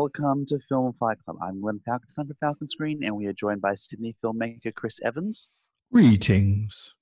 Welcome 0.00 0.46
to 0.46 0.58
Film 0.66 0.94
Fight 0.94 1.18
Club. 1.22 1.36
I'm 1.42 1.60
Glenn 1.60 1.78
Falkenstein 1.86 2.26
for 2.26 2.32
Falcon 2.40 2.66
Screen, 2.66 3.04
and 3.04 3.14
we 3.14 3.26
are 3.26 3.34
joined 3.34 3.60
by 3.60 3.74
Sydney 3.74 4.16
filmmaker 4.24 4.74
Chris 4.74 4.98
Evans 5.04 5.50
Greetings. 5.92 6.94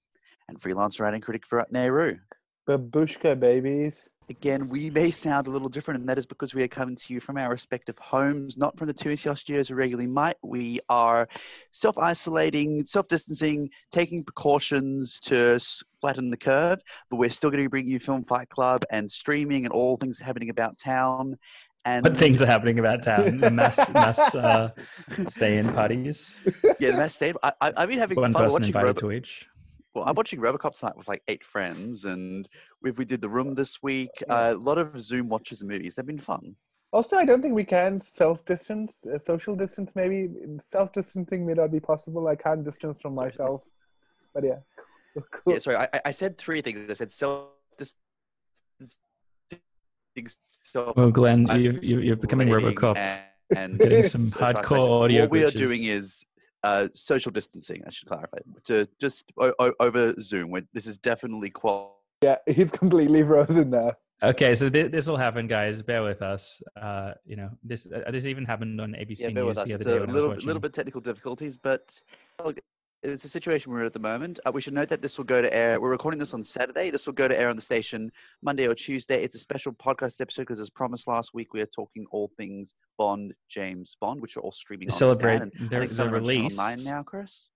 and 0.48 0.60
freelance 0.60 0.98
writing 0.98 1.20
critic 1.20 1.44
Virat 1.48 1.70
Nehru. 1.70 2.16
Babushka 2.68 3.38
babies. 3.38 4.10
Again, 4.30 4.68
we 4.68 4.90
may 4.90 5.12
sound 5.12 5.46
a 5.46 5.50
little 5.50 5.68
different, 5.68 6.00
and 6.00 6.08
that 6.08 6.18
is 6.18 6.26
because 6.26 6.54
we 6.54 6.62
are 6.64 6.68
coming 6.68 6.96
to 6.96 7.14
you 7.14 7.20
from 7.20 7.38
our 7.38 7.48
respective 7.48 7.96
homes, 7.98 8.58
not 8.58 8.76
from 8.76 8.88
the 8.88 8.92
two 8.92 9.10
ECL 9.10 9.38
studios 9.38 9.70
we 9.70 9.76
regularly 9.76 10.08
might. 10.08 10.36
We 10.42 10.80
are 10.90 11.28
self 11.70 11.96
isolating, 11.96 12.84
self 12.84 13.06
distancing, 13.06 13.70
taking 13.90 14.24
precautions 14.24 15.20
to 15.20 15.58
flatten 16.00 16.30
the 16.30 16.36
curve, 16.36 16.80
but 17.10 17.16
we're 17.16 17.30
still 17.30 17.50
going 17.50 17.62
to 17.62 17.70
bring 17.70 17.86
you 17.86 17.98
Film 17.98 18.24
Fight 18.24 18.50
Club 18.50 18.84
and 18.90 19.10
streaming 19.10 19.64
and 19.64 19.72
all 19.72 19.96
things 19.96 20.18
happening 20.18 20.50
about 20.50 20.76
town. 20.76 21.36
And 21.88 22.04
What 22.04 22.18
things 22.18 22.42
are 22.42 22.46
happening 22.46 22.78
about 22.78 23.02
town? 23.02 23.38
The 23.38 23.50
mass 23.62 23.78
mass 23.92 24.34
uh, 24.34 24.70
stay-in 25.26 25.72
parties. 25.72 26.36
yeah, 26.78 26.90
the 26.92 26.98
mass 26.98 27.14
state. 27.14 27.34
I, 27.42 27.52
I, 27.62 27.72
I've 27.78 27.88
been 27.88 27.98
having 27.98 28.16
One 28.20 28.32
fun 28.32 28.42
person 28.42 28.52
watching 28.52 28.66
invited 28.68 28.86
Robo- 28.88 29.00
to 29.00 29.12
each. 29.12 29.46
Well, 29.94 30.04
I'm 30.06 30.14
watching 30.14 30.38
RoboCop 30.38 30.78
tonight 30.78 30.96
with 30.98 31.08
like 31.08 31.22
eight 31.28 31.42
friends, 31.42 32.04
and 32.04 32.46
we 32.82 32.90
we 32.92 33.04
did 33.06 33.22
the 33.22 33.28
room 33.36 33.54
this 33.54 33.82
week. 33.82 34.10
Uh, 34.28 34.52
a 34.54 34.58
lot 34.58 34.76
of 34.76 35.00
Zoom 35.00 35.28
watches 35.30 35.62
and 35.62 35.70
movies. 35.70 35.94
They've 35.94 36.04
been 36.14 36.18
fun. 36.18 36.54
Also, 36.92 37.16
I 37.16 37.24
don't 37.24 37.40
think 37.40 37.54
we 37.54 37.64
can 37.64 38.00
self 38.02 38.44
distance, 38.44 38.98
uh, 39.12 39.18
social 39.18 39.56
distance. 39.56 39.92
Maybe 39.96 40.28
self 40.74 40.92
distancing 40.92 41.46
may 41.46 41.54
not 41.54 41.70
be 41.72 41.80
possible. 41.80 42.28
I 42.28 42.36
can't 42.36 42.62
distance 42.64 43.00
from 43.00 43.14
myself. 43.14 43.62
But 44.34 44.44
yeah, 44.44 44.58
cool. 45.14 45.24
cool. 45.32 45.52
Yeah, 45.54 45.58
sorry, 45.60 45.76
I, 45.76 45.88
I- 45.94 46.00
I 46.06 46.10
said 46.10 46.36
three 46.36 46.60
things. 46.60 46.90
I 46.90 46.94
said 46.94 47.10
self 47.10 47.48
Well, 50.74 51.10
Glenn, 51.10 51.46
you, 51.60 51.78
you, 51.82 52.00
you're 52.00 52.16
becoming 52.16 52.48
RoboCop. 52.48 52.96
and, 52.96 53.22
and 53.56 53.78
Getting 53.78 54.02
some 54.14 54.20
social 54.22 54.48
isolation. 54.48 54.64
hardcore 54.64 55.04
audio 55.04 55.20
What 55.22 55.30
we 55.30 55.44
are 55.44 55.50
doing 55.50 55.84
is 55.84 56.24
uh, 56.64 56.88
social 56.92 57.30
distancing. 57.32 57.82
I 57.86 57.90
should 57.90 58.08
clarify 58.08 58.38
to 58.64 58.88
just 59.00 59.32
o- 59.40 59.54
o- 59.58 59.74
over 59.80 60.14
Zoom. 60.20 60.50
When 60.50 60.66
this 60.74 60.86
is 60.86 60.98
definitely 60.98 61.50
qual. 61.50 62.02
Yeah, 62.22 62.36
he's 62.46 62.70
completely 62.70 63.22
frozen 63.22 63.70
now. 63.70 63.92
Okay, 64.20 64.56
so 64.56 64.68
th- 64.68 64.90
this 64.90 65.06
will 65.06 65.16
happen, 65.16 65.46
guys. 65.46 65.80
Bear 65.80 66.02
with 66.02 66.20
us. 66.22 66.60
Uh, 66.80 67.12
you 67.24 67.36
know, 67.36 67.50
this 67.62 67.86
uh, 67.86 68.10
this 68.10 68.26
even 68.26 68.44
happened 68.44 68.80
on 68.80 68.90
ABC 68.92 69.20
Yeah, 69.20 69.28
News 69.28 69.54
the 69.54 69.60
other 69.62 69.74
It's 69.76 69.84
day 69.84 69.96
a 69.96 70.00
when 70.00 70.10
I 70.10 70.12
little 70.12 70.30
was 70.30 70.44
little 70.44 70.60
bit 70.60 70.72
technical 70.74 71.00
difficulties, 71.00 71.56
but 71.56 71.84
look, 72.44 72.58
it's 73.02 73.24
a 73.24 73.28
situation 73.28 73.72
we're 73.72 73.80
in 73.80 73.86
at 73.86 73.92
the 73.92 74.00
moment. 74.00 74.40
Uh, 74.44 74.50
we 74.52 74.60
should 74.60 74.74
note 74.74 74.88
that 74.88 75.02
this 75.02 75.18
will 75.18 75.24
go 75.24 75.40
to 75.40 75.54
air. 75.54 75.80
We're 75.80 75.90
recording 75.90 76.18
this 76.18 76.34
on 76.34 76.42
Saturday. 76.42 76.90
This 76.90 77.06
will 77.06 77.14
go 77.14 77.28
to 77.28 77.38
air 77.38 77.48
on 77.48 77.56
the 77.56 77.62
station 77.62 78.10
Monday 78.42 78.66
or 78.66 78.74
Tuesday. 78.74 79.22
It's 79.22 79.36
a 79.36 79.38
special 79.38 79.72
podcast 79.72 80.20
episode 80.20 80.42
because, 80.42 80.58
as 80.60 80.70
promised 80.70 81.06
last 81.06 81.32
week, 81.32 81.52
we 81.54 81.60
are 81.60 81.66
talking 81.66 82.06
all 82.10 82.30
things 82.36 82.74
Bond, 82.96 83.34
James 83.48 83.96
Bond, 84.00 84.20
which 84.20 84.36
are 84.36 84.40
all 84.40 84.52
streaming 84.52 84.88
on 84.88 84.96
celebrate 84.96 85.36
Stan, 85.36 85.42
and 85.42 85.52
I 85.54 85.68
their, 85.68 85.80
think 85.80 85.92
their 85.92 86.06
some 86.06 86.14
are 86.14 86.16
on 86.16 86.24
Channel. 86.24 86.56
Nine 86.56 86.84
now, 86.84 87.02
Chris. 87.02 87.48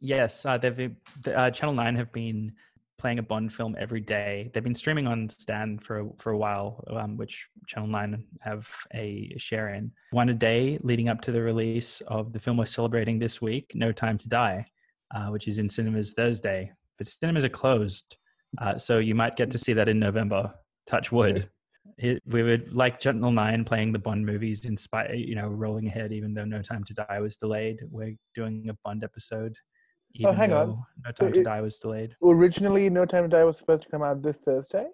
Yes, 0.00 0.44
uh, 0.44 0.58
they've 0.58 0.76
been- 0.76 0.96
uh, 1.26 1.50
Channel 1.50 1.74
Nine 1.74 1.94
have 1.94 2.12
been 2.12 2.52
playing 2.98 3.18
a 3.18 3.22
Bond 3.22 3.52
film 3.52 3.76
every 3.78 4.00
day. 4.00 4.50
They've 4.52 4.62
been 4.62 4.74
streaming 4.74 5.06
on 5.06 5.28
Stan 5.28 5.78
for 5.78 6.10
for 6.18 6.32
a 6.32 6.38
while, 6.38 6.84
um, 6.88 7.16
which 7.16 7.48
Channel 7.68 7.88
Nine 7.88 8.24
have 8.40 8.68
a 8.94 9.32
share 9.38 9.74
in. 9.74 9.92
One 10.10 10.28
a 10.28 10.34
day 10.34 10.78
leading 10.82 11.08
up 11.08 11.20
to 11.22 11.32
the 11.32 11.40
release 11.40 12.00
of 12.02 12.32
the 12.32 12.40
film 12.40 12.56
we're 12.56 12.66
celebrating 12.66 13.20
this 13.20 13.40
week, 13.40 13.72
No 13.74 13.92
Time 13.92 14.18
to 14.18 14.28
Die, 14.28 14.64
uh, 15.14 15.26
which 15.28 15.48
is 15.48 15.58
in 15.58 15.68
cinemas 15.68 16.12
Thursday. 16.12 16.72
But 16.98 17.06
cinemas 17.06 17.44
are 17.44 17.48
closed, 17.48 18.16
uh, 18.58 18.78
so 18.86 18.98
you 18.98 19.14
might 19.14 19.36
get 19.36 19.50
to 19.52 19.58
see 19.58 19.72
that 19.74 19.88
in 19.88 19.98
November. 19.98 20.52
Touch 20.86 21.12
wood. 21.12 21.48
It, 21.98 22.22
we 22.26 22.42
would 22.42 22.74
like 22.74 22.98
Channel 22.98 23.30
Nine 23.30 23.64
playing 23.64 23.92
the 23.92 23.98
Bond 23.98 24.24
movies, 24.24 24.64
in 24.64 24.76
spite, 24.76 25.14
you 25.14 25.34
know, 25.34 25.48
rolling 25.48 25.86
ahead, 25.86 26.12
even 26.12 26.32
though 26.34 26.44
No 26.44 26.62
Time 26.62 26.82
to 26.84 26.94
Die 26.94 27.20
was 27.20 27.36
delayed. 27.36 27.80
We're 27.90 28.16
doing 28.34 28.68
a 28.70 28.74
Bond 28.84 29.04
episode. 29.04 29.54
Even 30.14 30.30
Oh, 30.30 30.32
hang 30.34 30.52
on. 30.52 30.68
though 30.68 30.74
No 31.04 31.10
So 31.16 31.24
Time 31.24 31.32
to 31.34 31.40
it- 31.40 31.44
Die 31.44 31.60
was 31.60 31.78
delayed. 31.78 32.16
Originally, 32.22 32.88
No 32.90 33.04
Time 33.04 33.24
to 33.24 33.28
Die 33.28 33.44
was 33.44 33.58
supposed 33.58 33.82
to 33.84 33.88
come 33.88 34.02
out 34.02 34.22
this 34.22 34.36
Thursday. 34.38 34.86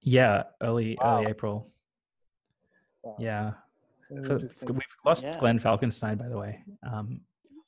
Yeah, 0.00 0.44
early 0.62 0.96
Wow. 1.00 1.18
early 1.20 1.30
April. 1.30 1.70
Wow. 3.02 3.16
Yeah, 3.18 3.52
That's 4.10 4.56
For- 4.58 4.72
we've 4.72 4.82
lost 5.04 5.22
Yeah. 5.24 5.38
Glenn 5.38 5.58
Falkenstein, 5.58 6.18
by 6.18 6.28
the 6.28 6.38
way. 6.38 6.62
Um, 6.82 7.20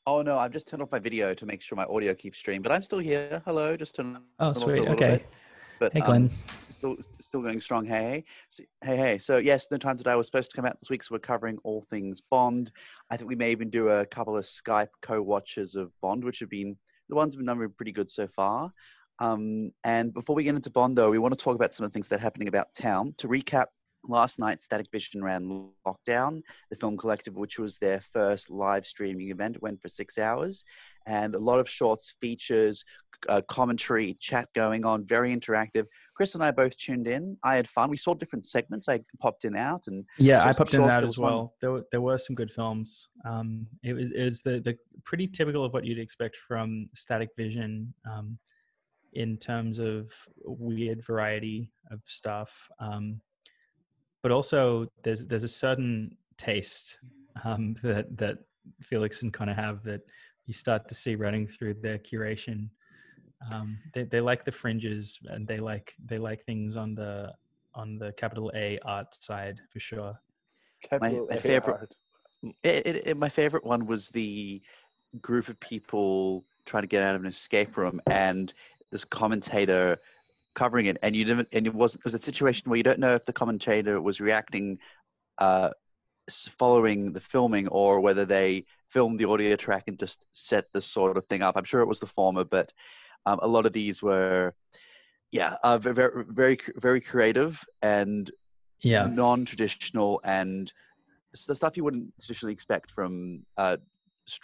Oh 0.06 0.20
no, 0.22 0.38
I've 0.38 0.52
just 0.52 0.68
turned 0.68 0.82
off 0.82 0.92
my 0.92 0.98
video 0.98 1.32
to 1.32 1.46
make 1.46 1.62
sure 1.62 1.76
my 1.76 1.84
audio 1.86 2.14
keeps 2.14 2.38
streaming, 2.38 2.60
but 2.62 2.72
I'm 2.72 2.82
still 2.82 2.98
here. 2.98 3.40
Hello, 3.46 3.76
just 3.76 3.94
turn. 3.94 4.18
oh, 4.38 4.48
off 4.50 4.56
sweet. 4.58 4.86
Okay. 4.88 5.08
bit. 5.16 5.26
But 5.80 5.92
Hey, 5.94 6.00
um, 6.00 6.06
Glenn. 6.06 6.30
s- 6.48 6.60
still 6.70 6.96
still 7.20 7.40
going 7.42 7.58
strong. 7.60 7.86
Hey, 7.86 7.94
hey, 7.94 8.24
So- 8.50 8.64
hey, 8.82 8.96
hey. 8.96 9.18
So 9.18 9.38
yes, 9.38 9.66
No 9.70 9.78
Time 9.78 9.96
to 9.96 10.04
Die 10.04 10.14
was 10.14 10.26
supposed 10.26 10.50
to 10.50 10.56
come 10.56 10.66
out 10.66 10.78
this 10.78 10.90
week, 10.90 11.02
so 11.02 11.14
we're 11.14 11.20
covering 11.20 11.56
all 11.64 11.82
things 11.82 12.20
Bond. 12.20 12.70
I 13.10 13.16
think 13.16 13.28
we 13.30 13.34
may 13.34 13.50
even 13.50 13.70
do 13.70 13.88
a 13.88 14.04
couple 14.06 14.36
of 14.36 14.44
Skype 14.44 14.88
co-watches 15.00 15.74
of 15.74 15.90
Bond, 16.02 16.22
which 16.22 16.38
have 16.40 16.50
been 16.50 16.76
the 17.08 17.14
ones 17.16 17.34
have 17.34 17.38
been 17.38 17.46
numbered 17.46 17.74
pretty 17.76 17.92
good 17.92 18.10
so 18.10 18.26
far. 18.28 18.72
Um, 19.20 19.72
and 19.84 20.12
before 20.12 20.36
we 20.36 20.44
get 20.44 20.54
into 20.54 20.70
Bond, 20.70 20.96
though, 20.98 21.10
we 21.10 21.18
want 21.18 21.36
to 21.36 21.42
talk 21.42 21.54
about 21.54 21.72
some 21.72 21.84
of 21.86 21.90
the 21.92 21.94
things 21.94 22.08
that 22.08 22.16
are 22.18 22.22
happening 22.22 22.48
about 22.48 22.72
town. 22.74 23.14
To 23.18 23.28
recap, 23.28 23.66
last 24.08 24.38
night 24.38 24.60
Static 24.60 24.86
Vision 24.92 25.22
ran 25.22 25.70
Lockdown, 25.86 26.42
the 26.70 26.76
film 26.76 26.96
collective, 26.96 27.34
which 27.34 27.58
was 27.58 27.78
their 27.78 28.00
first 28.00 28.50
live 28.50 28.86
streaming 28.86 29.30
event. 29.30 29.60
Went 29.62 29.80
for 29.80 29.88
six 29.88 30.18
hours, 30.18 30.64
and 31.06 31.34
a 31.34 31.38
lot 31.38 31.58
of 31.58 31.68
shorts, 31.68 32.14
features, 32.20 32.84
uh, 33.28 33.40
commentary, 33.48 34.14
chat 34.20 34.48
going 34.54 34.84
on, 34.84 35.04
very 35.06 35.34
interactive. 35.34 35.86
Chris 36.14 36.34
and 36.34 36.44
I 36.44 36.50
both 36.50 36.76
tuned 36.76 37.08
in. 37.08 37.36
I 37.42 37.56
had 37.56 37.68
fun. 37.68 37.90
We 37.90 37.96
saw 37.96 38.14
different 38.14 38.46
segments. 38.46 38.88
I 38.88 39.00
popped 39.20 39.44
in 39.44 39.56
out, 39.56 39.84
and 39.86 40.04
Yeah, 40.18 40.44
I 40.44 40.52
popped 40.52 40.74
in 40.74 40.86
that 40.86 41.04
as 41.04 41.18
well. 41.18 41.54
There, 41.60 41.72
were- 41.72 41.86
there 41.90 42.00
were 42.00 42.18
some 42.18 42.34
good 42.36 42.52
films. 42.52 43.08
Um, 43.24 43.66
it 43.82 43.92
was, 43.94 44.10
it 44.12 44.24
was 44.24 44.42
the, 44.42 44.60
the 44.60 44.76
pretty 45.04 45.26
typical 45.26 45.64
of 45.64 45.72
what 45.72 45.84
you'd 45.84 45.98
expect 45.98 46.36
from 46.48 46.88
Static 46.94 47.30
Vision 47.36 47.92
um, 48.10 48.38
in 49.14 49.36
terms 49.36 49.78
of 49.78 50.10
weird 50.44 51.04
variety 51.04 51.70
of 51.90 52.00
stuff. 52.04 52.50
Um, 52.80 53.20
but 54.24 54.32
also, 54.32 54.88
there's 55.02 55.26
there's 55.26 55.44
a 55.44 55.48
certain 55.64 56.16
taste 56.38 56.96
um, 57.44 57.76
that 57.82 58.06
that 58.16 58.38
Felix 58.82 59.20
and 59.20 59.30
Connor 59.34 59.52
have 59.52 59.82
that 59.84 60.00
you 60.46 60.54
start 60.54 60.88
to 60.88 60.94
see 60.94 61.14
running 61.14 61.46
through 61.46 61.74
their 61.74 61.98
curation. 61.98 62.70
Um, 63.52 63.78
they 63.92 64.04
they 64.04 64.22
like 64.22 64.46
the 64.46 64.50
fringes 64.50 65.18
and 65.26 65.46
they 65.46 65.58
like 65.60 65.92
they 66.06 66.16
like 66.16 66.42
things 66.46 66.74
on 66.74 66.94
the 66.94 67.34
on 67.74 67.98
the 67.98 68.12
capital 68.12 68.50
A 68.54 68.78
art 68.86 69.12
side 69.12 69.60
for 69.70 69.78
sure. 69.78 70.18
Capital 70.82 71.26
my 71.28 71.36
A 71.36 71.40
favorite- 71.40 71.94
it, 72.62 72.86
it, 72.86 73.06
it- 73.08 73.16
my 73.18 73.28
favorite 73.28 73.64
one 73.64 73.84
was 73.84 74.08
the 74.08 74.62
group 75.20 75.48
of 75.48 75.60
people 75.60 76.44
trying 76.64 76.82
to 76.82 76.86
get 76.88 77.02
out 77.02 77.14
of 77.14 77.20
an 77.20 77.26
escape 77.26 77.76
room 77.76 78.00
and 78.06 78.54
this 78.90 79.04
commentator 79.04 79.98
covering 80.54 80.86
it 80.86 80.96
and 81.02 81.14
you 81.16 81.24
didn't 81.24 81.48
and 81.52 81.66
it 81.66 81.74
was 81.74 81.94
it 81.94 82.04
was 82.04 82.14
a 82.14 82.18
situation 82.18 82.70
where 82.70 82.76
you 82.76 82.82
don't 82.82 82.98
know 82.98 83.14
if 83.14 83.24
the 83.24 83.32
commentator 83.32 84.00
was 84.00 84.20
reacting 84.20 84.78
uh 85.38 85.70
following 86.58 87.12
the 87.12 87.20
filming 87.20 87.68
or 87.68 88.00
whether 88.00 88.24
they 88.24 88.64
filmed 88.88 89.18
the 89.18 89.28
audio 89.28 89.56
track 89.56 89.84
and 89.88 89.98
just 89.98 90.20
set 90.32 90.64
this 90.72 90.86
sort 90.86 91.16
of 91.16 91.26
thing 91.26 91.42
up 91.42 91.56
i'm 91.56 91.64
sure 91.64 91.80
it 91.80 91.88
was 91.88 92.00
the 92.00 92.06
former 92.06 92.44
but 92.44 92.72
um, 93.26 93.38
a 93.42 93.46
lot 93.46 93.66
of 93.66 93.72
these 93.72 94.02
were 94.02 94.54
yeah 95.32 95.56
uh, 95.62 95.76
very 95.78 96.24
very 96.28 96.58
very 96.76 97.00
creative 97.00 97.62
and 97.82 98.30
Yeah, 98.80 99.06
non-traditional 99.06 100.20
and 100.24 100.72
the 101.48 101.54
stuff 101.54 101.76
you 101.76 101.84
wouldn't 101.84 102.12
traditionally 102.20 102.52
expect 102.52 102.90
from 102.90 103.44
uh, 103.56 103.76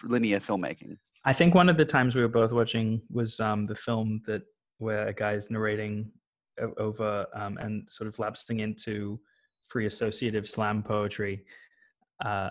linear 0.02 0.40
filmmaking. 0.40 0.98
I 1.24 1.32
think 1.32 1.54
one 1.54 1.68
of 1.68 1.76
the 1.76 1.84
times 1.84 2.14
we 2.14 2.22
were 2.22 2.28
both 2.28 2.52
watching 2.52 3.02
was 3.10 3.38
um, 3.38 3.66
the 3.66 3.74
film 3.74 4.20
that 4.26 4.42
where 4.80 5.08
a 5.08 5.12
guy 5.12 5.34
is 5.34 5.50
narrating 5.50 6.10
over 6.78 7.26
um, 7.34 7.56
and 7.58 7.88
sort 7.88 8.08
of 8.08 8.18
lapsing 8.18 8.60
into 8.60 9.20
free 9.68 9.86
associative 9.86 10.48
slam 10.48 10.82
poetry, 10.82 11.44
uh, 12.24 12.50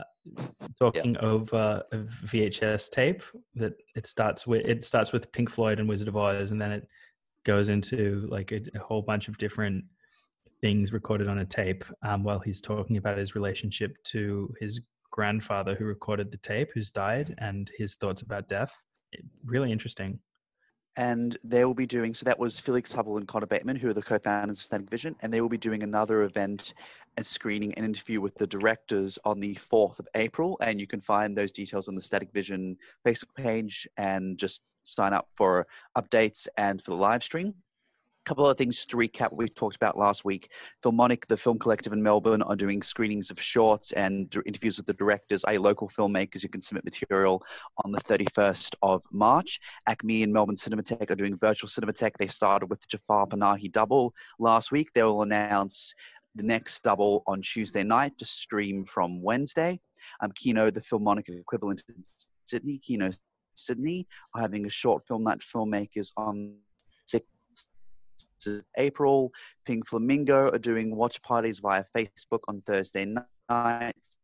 talking 0.79 1.17
over 1.17 1.83
a 1.91 1.97
VHS 2.25 2.89
tape. 2.91 3.23
That 3.55 3.73
it 3.95 4.07
starts 4.07 4.47
with 4.47 4.65
it 4.65 4.83
starts 4.83 5.11
with 5.11 5.31
Pink 5.31 5.49
Floyd 5.49 5.79
and 5.79 5.89
Wizard 5.89 6.07
of 6.07 6.17
Oz, 6.17 6.51
and 6.51 6.61
then 6.61 6.71
it 6.71 6.87
goes 7.45 7.69
into 7.69 8.27
like 8.29 8.51
a, 8.51 8.61
a 8.75 8.79
whole 8.79 9.01
bunch 9.01 9.27
of 9.27 9.37
different 9.37 9.83
things 10.61 10.91
recorded 10.91 11.27
on 11.27 11.39
a 11.39 11.45
tape 11.45 11.85
um, 12.03 12.23
while 12.23 12.39
he's 12.39 12.61
talking 12.61 12.97
about 12.97 13.17
his 13.17 13.35
relationship 13.35 13.95
to 14.03 14.53
his 14.59 14.81
grandfather 15.11 15.75
who 15.75 15.85
recorded 15.85 16.31
the 16.31 16.37
tape, 16.37 16.69
who's 16.73 16.91
died, 16.91 17.33
and 17.39 17.71
his 17.77 17.95
thoughts 17.95 18.21
about 18.21 18.49
death. 18.49 18.73
It- 19.11 19.25
really 19.45 19.71
interesting. 19.71 20.19
And 20.99 21.37
they 21.45 21.63
will 21.63 21.73
be 21.73 21.85
doing 21.85 22.13
so. 22.13 22.25
That 22.25 22.37
was 22.37 22.59
Felix 22.59 22.91
Hubble 22.91 23.17
and 23.17 23.25
Connor 23.25 23.45
Bateman, 23.45 23.77
who 23.77 23.87
are 23.87 23.93
the 23.93 24.01
co-founders 24.01 24.59
of 24.59 24.63
Static 24.65 24.89
Vision, 24.89 25.15
and 25.21 25.33
they 25.33 25.39
will 25.39 25.47
be 25.47 25.57
doing 25.57 25.81
another 25.81 26.23
event, 26.23 26.73
a 27.15 27.23
screening, 27.23 27.73
an 27.75 27.85
interview 27.85 28.19
with 28.19 28.35
the 28.35 28.45
directors 28.45 29.17
on 29.23 29.39
the 29.39 29.55
fourth 29.55 29.97
of 29.99 30.09
April. 30.15 30.57
And 30.61 30.77
you 30.77 30.87
can 30.87 30.99
find 30.99 31.37
those 31.37 31.53
details 31.53 31.87
on 31.87 31.95
the 31.95 32.01
Static 32.01 32.33
Vision 32.33 32.75
Facebook 33.05 33.33
page, 33.33 33.87
and 33.95 34.37
just 34.37 34.61
sign 34.83 35.13
up 35.13 35.29
for 35.31 35.67
updates 35.97 36.49
and 36.57 36.81
for 36.81 36.91
the 36.91 36.97
live 36.97 37.23
stream. 37.23 37.53
Couple 38.29 38.47
of 38.47 38.59
things 38.59 38.75
just 38.75 38.91
to 38.91 38.95
recap 38.95 39.33
we 39.33 39.47
talked 39.47 39.75
about 39.75 39.97
last 39.97 40.23
week. 40.23 40.51
Filmonik, 40.83 41.25
the 41.25 41.35
film 41.35 41.57
collective 41.57 41.93
in 41.93 42.03
Melbourne, 42.03 42.43
are 42.43 42.55
doing 42.55 42.83
screenings 42.83 43.31
of 43.31 43.41
shorts 43.41 43.91
and 43.93 44.31
interviews 44.45 44.77
with 44.77 44.85
the 44.85 44.93
directors, 44.93 45.43
a 45.47 45.57
local 45.57 45.89
filmmakers 45.89 46.43
who 46.43 46.47
can 46.47 46.61
submit 46.61 46.85
material 46.85 47.43
on 47.83 47.91
the 47.91 47.99
31st 48.01 48.75
of 48.83 49.01
March. 49.11 49.59
ACMI 49.89 50.21
and 50.21 50.31
Melbourne 50.31 50.55
Cinematheque 50.55 51.09
are 51.09 51.15
doing 51.15 51.39
virtual 51.39 51.67
Cinematheque. 51.67 52.17
They 52.19 52.27
started 52.27 52.67
with 52.67 52.87
Jafar 52.87 53.25
Panahi 53.25 53.71
Double 53.71 54.13
last 54.37 54.71
week. 54.71 54.91
They 54.93 55.01
will 55.01 55.23
announce 55.23 55.95
the 56.35 56.43
next 56.43 56.83
double 56.83 57.23
on 57.25 57.41
Tuesday 57.41 57.81
night 57.81 58.15
to 58.19 58.25
stream 58.25 58.85
from 58.85 59.23
Wednesday. 59.23 59.81
Um, 60.21 60.31
Kino, 60.33 60.69
the 60.69 60.81
Filmonik 60.81 61.29
equivalent 61.29 61.83
in 61.89 62.03
Sydney, 62.45 62.77
Kino 62.77 63.09
Sydney, 63.55 64.05
are 64.35 64.41
having 64.41 64.67
a 64.67 64.69
short 64.69 65.07
film 65.07 65.23
night 65.23 65.39
filmmakers 65.39 66.11
on 66.15 66.53
6th 66.53 66.68
of 68.47 68.63
April. 68.77 69.31
Pink 69.65 69.87
Flamingo 69.87 70.49
are 70.51 70.57
doing 70.59 70.95
watch 70.95 71.21
parties 71.21 71.59
via 71.59 71.83
Facebook 71.95 72.39
on 72.47 72.61
Thursday 72.65 73.05
nights. 73.49 74.19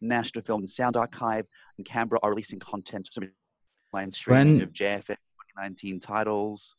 National 0.00 0.44
Film 0.44 0.60
and 0.60 0.70
Sound 0.70 0.96
Archive 0.96 1.46
and 1.78 1.86
Canberra 1.86 2.20
are 2.22 2.30
releasing 2.30 2.58
content 2.58 3.08
line 3.92 4.12
streaming 4.12 4.54
When- 4.56 4.62
of 4.62 4.72
JFF 4.72 5.16
2019 5.56 6.00
titles. 6.00 6.76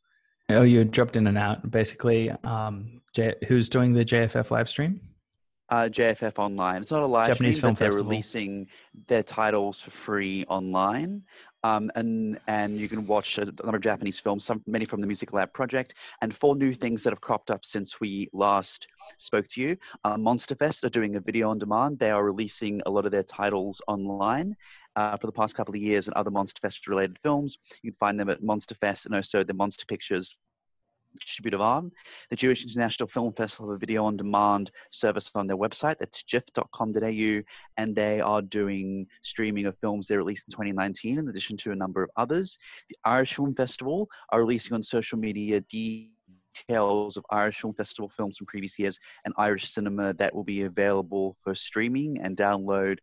Oh, 0.49 0.61
you 0.63 0.85
dropped 0.85 1.15
in 1.17 1.27
and 1.27 1.37
out. 1.37 1.69
Basically, 1.69 2.29
um, 2.45 3.01
J- 3.13 3.35
who's 3.47 3.67
doing 3.67 3.91
the 3.93 4.05
JFF 4.05 4.49
live 4.51 4.69
stream? 4.69 5.01
Uh, 5.69 5.89
JFF 5.91 6.39
Online. 6.39 6.81
It's 6.81 6.91
not 6.91 7.03
a 7.03 7.05
live 7.05 7.33
Japanese 7.33 7.57
stream, 7.57 7.61
Film 7.61 7.73
but 7.73 7.79
they're 7.79 7.87
Festival. 7.91 8.09
releasing 8.11 8.67
their 9.07 9.23
titles 9.23 9.81
for 9.81 9.91
free 9.91 10.45
online. 10.47 11.23
Um, 11.63 11.91
and 11.95 12.39
and 12.47 12.79
you 12.79 12.87
can 12.87 13.07
watch 13.07 13.37
a 13.37 13.45
number 13.45 13.77
of 13.77 13.81
Japanese 13.81 14.19
films, 14.19 14.45
some 14.45 14.61
many 14.67 14.85
from 14.85 14.99
the 14.99 15.07
Music 15.07 15.33
Lab 15.33 15.53
project, 15.53 15.95
and 16.21 16.35
four 16.35 16.55
new 16.55 16.73
things 16.73 17.03
that 17.03 17.11
have 17.11 17.21
cropped 17.21 17.51
up 17.51 17.65
since 17.65 17.99
we 17.99 18.29
last 18.31 18.87
spoke 19.17 19.47
to 19.49 19.61
you. 19.61 19.77
Uh, 20.03 20.15
Monsterfest 20.15 20.83
are 20.83 20.89
doing 20.89 21.15
a 21.15 21.19
video 21.19 21.49
on 21.49 21.57
demand. 21.57 21.99
They 21.99 22.11
are 22.11 22.23
releasing 22.23 22.81
a 22.85 22.91
lot 22.91 23.05
of 23.05 23.11
their 23.11 23.23
titles 23.23 23.81
online 23.87 24.55
uh, 24.95 25.17
for 25.17 25.27
the 25.27 25.33
past 25.33 25.55
couple 25.55 25.75
of 25.75 25.81
years 25.81 26.07
and 26.07 26.15
other 26.15 26.31
Monsterfest 26.31 26.87
related 26.87 27.17
films. 27.23 27.57
You 27.81 27.91
can 27.91 27.97
find 27.97 28.19
them 28.19 28.29
at 28.29 28.41
Monsterfest 28.41 29.05
and 29.05 29.15
also 29.15 29.43
the 29.43 29.53
Monster 29.53 29.85
Pictures 29.87 30.35
distributive 31.19 31.61
arm. 31.61 31.91
The 32.29 32.35
Jewish 32.35 32.63
International 32.63 33.07
Film 33.07 33.33
Festival 33.33 33.69
have 33.69 33.75
a 33.75 33.79
video 33.79 34.05
on 34.05 34.17
demand 34.17 34.71
service 34.91 35.31
on 35.35 35.47
their 35.47 35.57
website. 35.57 35.97
That's 35.99 36.23
jiff.com.au, 36.23 37.41
and 37.77 37.95
they 37.95 38.21
are 38.21 38.41
doing 38.41 39.07
streaming 39.21 39.65
of 39.65 39.77
films 39.79 40.07
they 40.07 40.17
released 40.17 40.45
in 40.47 40.51
2019, 40.51 41.19
in 41.19 41.27
addition 41.27 41.57
to 41.57 41.71
a 41.71 41.75
number 41.75 42.03
of 42.03 42.09
others. 42.15 42.57
The 42.89 42.97
Irish 43.05 43.35
Film 43.35 43.55
Festival 43.55 44.09
are 44.29 44.39
releasing 44.39 44.73
on 44.73 44.83
social 44.83 45.17
media 45.17 45.61
details 45.61 47.17
of 47.17 47.25
Irish 47.29 47.61
Film 47.61 47.73
Festival 47.73 48.09
films 48.09 48.37
from 48.37 48.47
previous 48.47 48.79
years 48.79 48.99
and 49.25 49.33
Irish 49.37 49.71
cinema 49.71 50.13
that 50.15 50.33
will 50.33 50.43
be 50.43 50.63
available 50.63 51.37
for 51.43 51.53
streaming 51.53 52.19
and 52.19 52.35
download. 52.35 52.97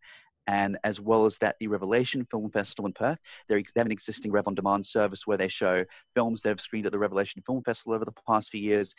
And 0.47 0.79
as 0.85 1.01
well 1.01 1.25
as 1.25 1.39
that, 1.39 1.57
the 1.59 1.69
Revelation 1.69 2.27
Film 2.31 2.51
Festival 2.51 2.87
in 2.87 2.93
Perth, 2.93 3.19
they 3.49 3.65
have 3.77 3.87
an 3.87 3.93
existing 3.93 4.31
Rev 4.31 4.47
on 4.47 4.55
Demand 4.55 4.85
service 4.85 5.27
where 5.27 5.39
they 5.39 5.49
show 5.49 5.85
films 6.15 6.43
they've 6.43 6.61
screened 6.61 6.87
at 6.87 6.93
the 6.93 6.99
Revelation 6.99 7.43
Film 7.47 7.63
Festival 7.63 7.95
over 7.95 8.05
the 8.05 8.13
past 8.29 8.51
few 8.51 8.61
years, 8.61 8.95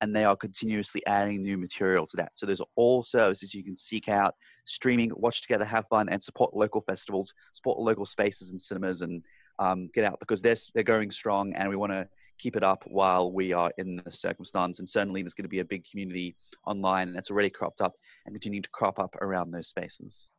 and 0.00 0.14
they 0.14 0.24
are 0.24 0.36
continuously 0.36 1.04
adding 1.06 1.42
new 1.42 1.58
material 1.58 2.06
to 2.06 2.16
that. 2.16 2.32
So 2.34 2.46
there's 2.46 2.62
all 2.76 3.02
services 3.02 3.54
you 3.54 3.62
can 3.62 3.76
seek 3.76 4.08
out, 4.08 4.34
streaming, 4.64 5.10
watch 5.14 5.42
together, 5.42 5.64
have 5.64 5.86
fun, 5.88 6.08
and 6.08 6.22
support 6.22 6.54
local 6.54 6.80
festivals, 6.80 7.32
support 7.52 7.78
local 7.78 8.06
spaces 8.06 8.50
and 8.50 8.60
cinemas, 8.60 9.02
and 9.02 9.22
um, 9.58 9.88
get 9.94 10.04
out 10.04 10.18
because 10.20 10.42
they're 10.42 10.56
they're 10.74 10.82
going 10.82 11.10
strong, 11.10 11.52
and 11.54 11.68
we 11.68 11.76
want 11.76 11.92
to 11.92 12.08
keep 12.38 12.56
it 12.56 12.62
up 12.62 12.84
while 12.86 13.32
we 13.32 13.52
are 13.52 13.72
in 13.78 13.96
the 14.04 14.12
circumstance. 14.12 14.78
And 14.78 14.88
certainly, 14.88 15.22
there's 15.22 15.34
going 15.34 15.44
to 15.44 15.48
be 15.48 15.60
a 15.60 15.64
big 15.64 15.86
community 15.90 16.36
online 16.66 17.12
that's 17.12 17.30
already 17.30 17.50
cropped 17.50 17.80
up 17.80 17.94
and 18.24 18.34
continuing 18.34 18.62
to 18.62 18.70
crop 18.70 18.98
up 18.98 19.14
around 19.20 19.50
those 19.50 19.68
spaces. 19.68 20.30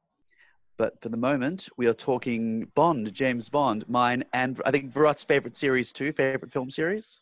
But 0.77 1.01
for 1.01 1.09
the 1.09 1.17
moment, 1.17 1.67
we 1.77 1.87
are 1.87 1.93
talking 1.93 2.65
Bond, 2.75 3.11
James 3.13 3.49
Bond, 3.49 3.87
mine, 3.89 4.23
and 4.33 4.61
I 4.65 4.71
think 4.71 4.91
Virat's 4.93 5.23
favorite 5.23 5.55
series 5.55 5.91
too, 5.91 6.11
favorite 6.11 6.51
film 6.51 6.69
series. 6.69 7.19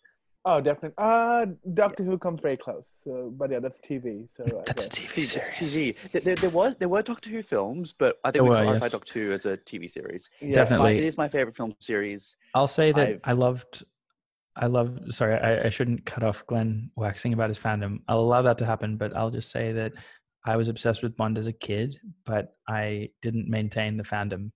Oh, 0.48 0.62
definitely. 0.62 0.94
Uh, 1.00 1.48
Doctor 1.74 2.04
Who 2.04 2.20
comes 2.20 2.40
very 2.42 2.58
close. 2.58 2.86
So, 3.04 3.34
but 3.36 3.50
yeah, 3.50 3.60
that's 3.60 3.80
TV. 3.80 4.28
So 4.38 4.44
That's 4.66 4.86
a 4.86 4.90
guess. 4.90 5.00
TV 5.00 5.14
T- 5.16 5.22
series. 5.24 5.36
it's 5.48 5.58
TV. 5.58 5.96
There, 6.12 6.22
there, 6.22 6.36
there 6.36 6.50
was 6.52 6.76
there 6.76 6.90
were 6.90 7.02
Doctor 7.02 7.32
Who 7.32 7.42
films, 7.42 7.96
but 7.98 8.18
I 8.24 8.28
think 8.28 8.34
There 8.34 8.44
we 8.44 8.50
were, 8.50 8.56
clarified 8.62 8.84
yes. 8.84 8.92
Doctor 8.92 9.14
Who 9.20 9.32
as 9.32 9.46
a 9.48 9.58
TV 9.58 9.90
series. 9.90 10.30
Yeah. 10.42 10.50
My, 10.50 10.54
Definitely. 10.56 10.98
it 10.98 11.04
is 11.06 11.18
my 11.18 11.28
favorite 11.28 11.56
film 11.56 11.74
series. 11.80 12.36
I'll 12.54 12.68
say 12.68 12.92
that 12.92 13.08
I've- 13.08 13.20
I 13.24 13.32
loved. 13.32 13.84
I 14.58 14.68
love. 14.68 15.00
Sorry, 15.12 15.34
I, 15.36 15.66
I 15.66 15.70
shouldn't 15.70 16.06
cut 16.06 16.24
off 16.24 16.46
Glenn 16.46 16.90
waxing 16.96 17.34
about 17.34 17.50
his 17.50 17.58
fandom. 17.60 18.00
I'll 18.08 18.20
allow 18.20 18.42
that 18.44 18.58
to 18.60 18.66
happen, 18.66 18.98
but 18.98 19.16
I'll 19.16 19.32
just 19.32 19.50
say 19.52 19.72
that 19.74 19.94
I 20.46 20.56
was 20.56 20.70
obsessed 20.70 21.02
with 21.04 21.18
Bond 21.18 21.38
as 21.38 21.48
a 21.48 21.54
kid, 21.54 21.98
but 22.26 22.56
I 22.68 23.10
didn't 23.22 23.50
maintain 23.50 23.98
the 23.98 24.04
fandom. 24.04 24.52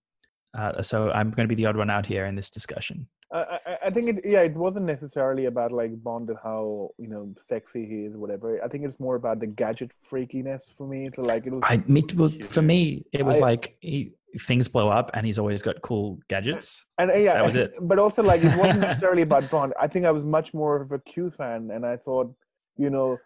Uh, 0.58 0.82
so 0.82 1.12
I'm 1.12 1.32
going 1.32 1.48
to 1.48 1.54
be 1.56 1.62
the 1.62 1.66
odd 1.68 1.78
one 1.78 1.90
out 1.90 2.06
here 2.06 2.26
in 2.26 2.36
this 2.36 2.50
discussion. 2.50 3.08
I, 3.32 3.60
I- 3.86 3.90
think 3.92 4.08
it. 4.08 4.22
Yeah, 4.26 4.42
it 4.42 4.56
wasn't 4.56 4.86
necessarily 4.88 5.46
about 5.46 5.72
like 5.72 5.92
Bond 6.04 6.30
and 6.30 6.38
how 6.44 6.90
you 6.98 7.08
know 7.08 7.34
sexy 7.42 7.86
he 7.86 8.06
is, 8.06 8.16
whatever. 8.16 8.64
I 8.64 8.68
think 8.68 8.86
it's 8.86 9.00
more 9.00 9.16
about 9.16 9.40
the 9.40 9.46
gadget 9.48 9.92
freakiness 10.12 10.74
for 10.76 10.88
me. 10.88 11.10
So 11.16 11.22
like 11.22 11.46
it 11.46 11.54
was. 11.54 11.62
I 11.64 11.84
me 11.88 12.02
for 12.02 12.64
me, 12.64 13.06
it 13.14 13.24
was 13.24 13.38
I- 13.38 13.42
like 13.42 13.78
he, 13.82 14.14
things 14.48 14.68
blow 14.68 14.90
up, 14.90 15.12
and 15.14 15.26
he's 15.28 15.38
always 15.38 15.62
got 15.62 15.82
cool 15.84 16.20
gadgets. 16.28 16.84
And 16.98 17.12
uh, 17.12 17.16
yeah, 17.16 17.34
That 17.36 17.46
was 17.46 17.56
it. 17.56 17.76
But 17.82 18.00
also, 18.00 18.24
like, 18.24 18.44
it 18.44 18.58
wasn't 18.58 18.80
necessarily 18.88 19.22
about 19.22 19.50
Bond. 19.52 19.74
I 19.80 19.88
think 19.88 20.06
I 20.08 20.12
was 20.12 20.24
much 20.24 20.54
more 20.54 20.82
of 20.82 20.92
a 20.92 21.00
Q 21.00 21.30
fan, 21.30 21.70
and 21.72 21.86
I 21.86 21.98
thought, 21.98 22.34
you 22.78 22.90
know, 22.90 23.18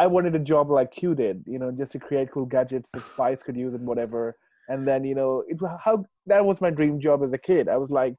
I 0.00 0.06
wanted 0.06 0.34
a 0.34 0.38
job 0.38 0.70
like 0.70 0.90
Q 0.92 1.14
did, 1.14 1.44
you 1.46 1.58
know, 1.58 1.70
just 1.70 1.92
to 1.92 1.98
create 1.98 2.32
cool 2.32 2.46
gadgets 2.46 2.90
that 2.92 3.04
Spice 3.04 3.42
could 3.42 3.54
use 3.64 3.74
and 3.74 3.86
whatever. 3.86 4.34
And 4.70 4.88
then, 4.88 5.04
you 5.04 5.14
know, 5.14 5.44
it 5.46 5.58
how 5.86 6.06
that 6.26 6.42
was 6.42 6.62
my 6.62 6.70
dream 6.70 6.98
job 6.98 7.22
as 7.22 7.34
a 7.34 7.38
kid. 7.38 7.68
I 7.68 7.76
was 7.76 7.90
like, 7.90 8.14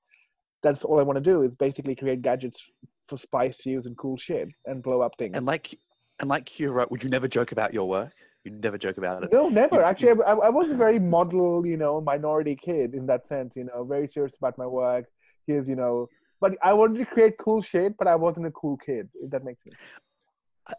that's 0.62 0.84
all 0.84 1.00
I 1.00 1.04
want 1.04 1.18
to 1.18 1.28
do 1.34 1.42
is 1.42 1.52
basically 1.56 1.96
create 1.96 2.22
gadgets 2.22 2.70
for 3.08 3.18
Spice 3.18 3.58
to 3.64 3.70
use 3.72 3.88
and 3.88 3.98
cool 3.98 4.16
shit 4.16 4.50
and 4.68 4.84
blow 4.84 5.02
up 5.02 5.14
things. 5.18 5.36
And 5.36 5.46
like 5.48 5.74
and 6.20 6.30
like 6.30 6.46
Q, 6.46 6.72
right, 6.72 6.90
would 6.92 7.02
you 7.04 7.10
never 7.10 7.28
joke 7.28 7.52
about 7.52 7.74
your 7.74 7.90
work? 7.90 8.14
You 8.44 8.52
never 8.52 8.78
joke 8.78 9.00
about 9.00 9.24
it. 9.24 9.32
No, 9.34 9.50
never. 9.50 9.78
You- 9.78 9.82
Actually, 9.82 10.22
I, 10.24 10.34
I 10.34 10.50
was 10.50 10.70
a 10.70 10.76
very 10.76 11.00
model, 11.00 11.66
you 11.66 11.78
know, 11.78 12.00
minority 12.00 12.56
kid 12.56 12.94
in 12.94 13.08
that 13.08 13.26
sense. 13.26 13.56
You 13.56 13.64
know, 13.64 13.84
very 13.86 14.08
serious 14.08 14.36
about 14.38 14.56
my 14.60 14.68
work. 14.68 15.06
Here's, 15.48 15.68
you 15.68 15.76
know, 15.76 16.10
but 16.40 16.56
I 16.62 16.74
wanted 16.74 17.00
to 17.00 17.06
create 17.06 17.40
cool 17.40 17.64
shit, 17.64 17.98
but 17.98 18.08
I 18.08 18.16
wasn't 18.16 18.46
a 18.46 18.52
cool 18.52 18.78
kid. 18.78 19.10
If 19.16 19.32
that 19.32 19.44
makes 19.44 19.64
sense. 19.64 19.76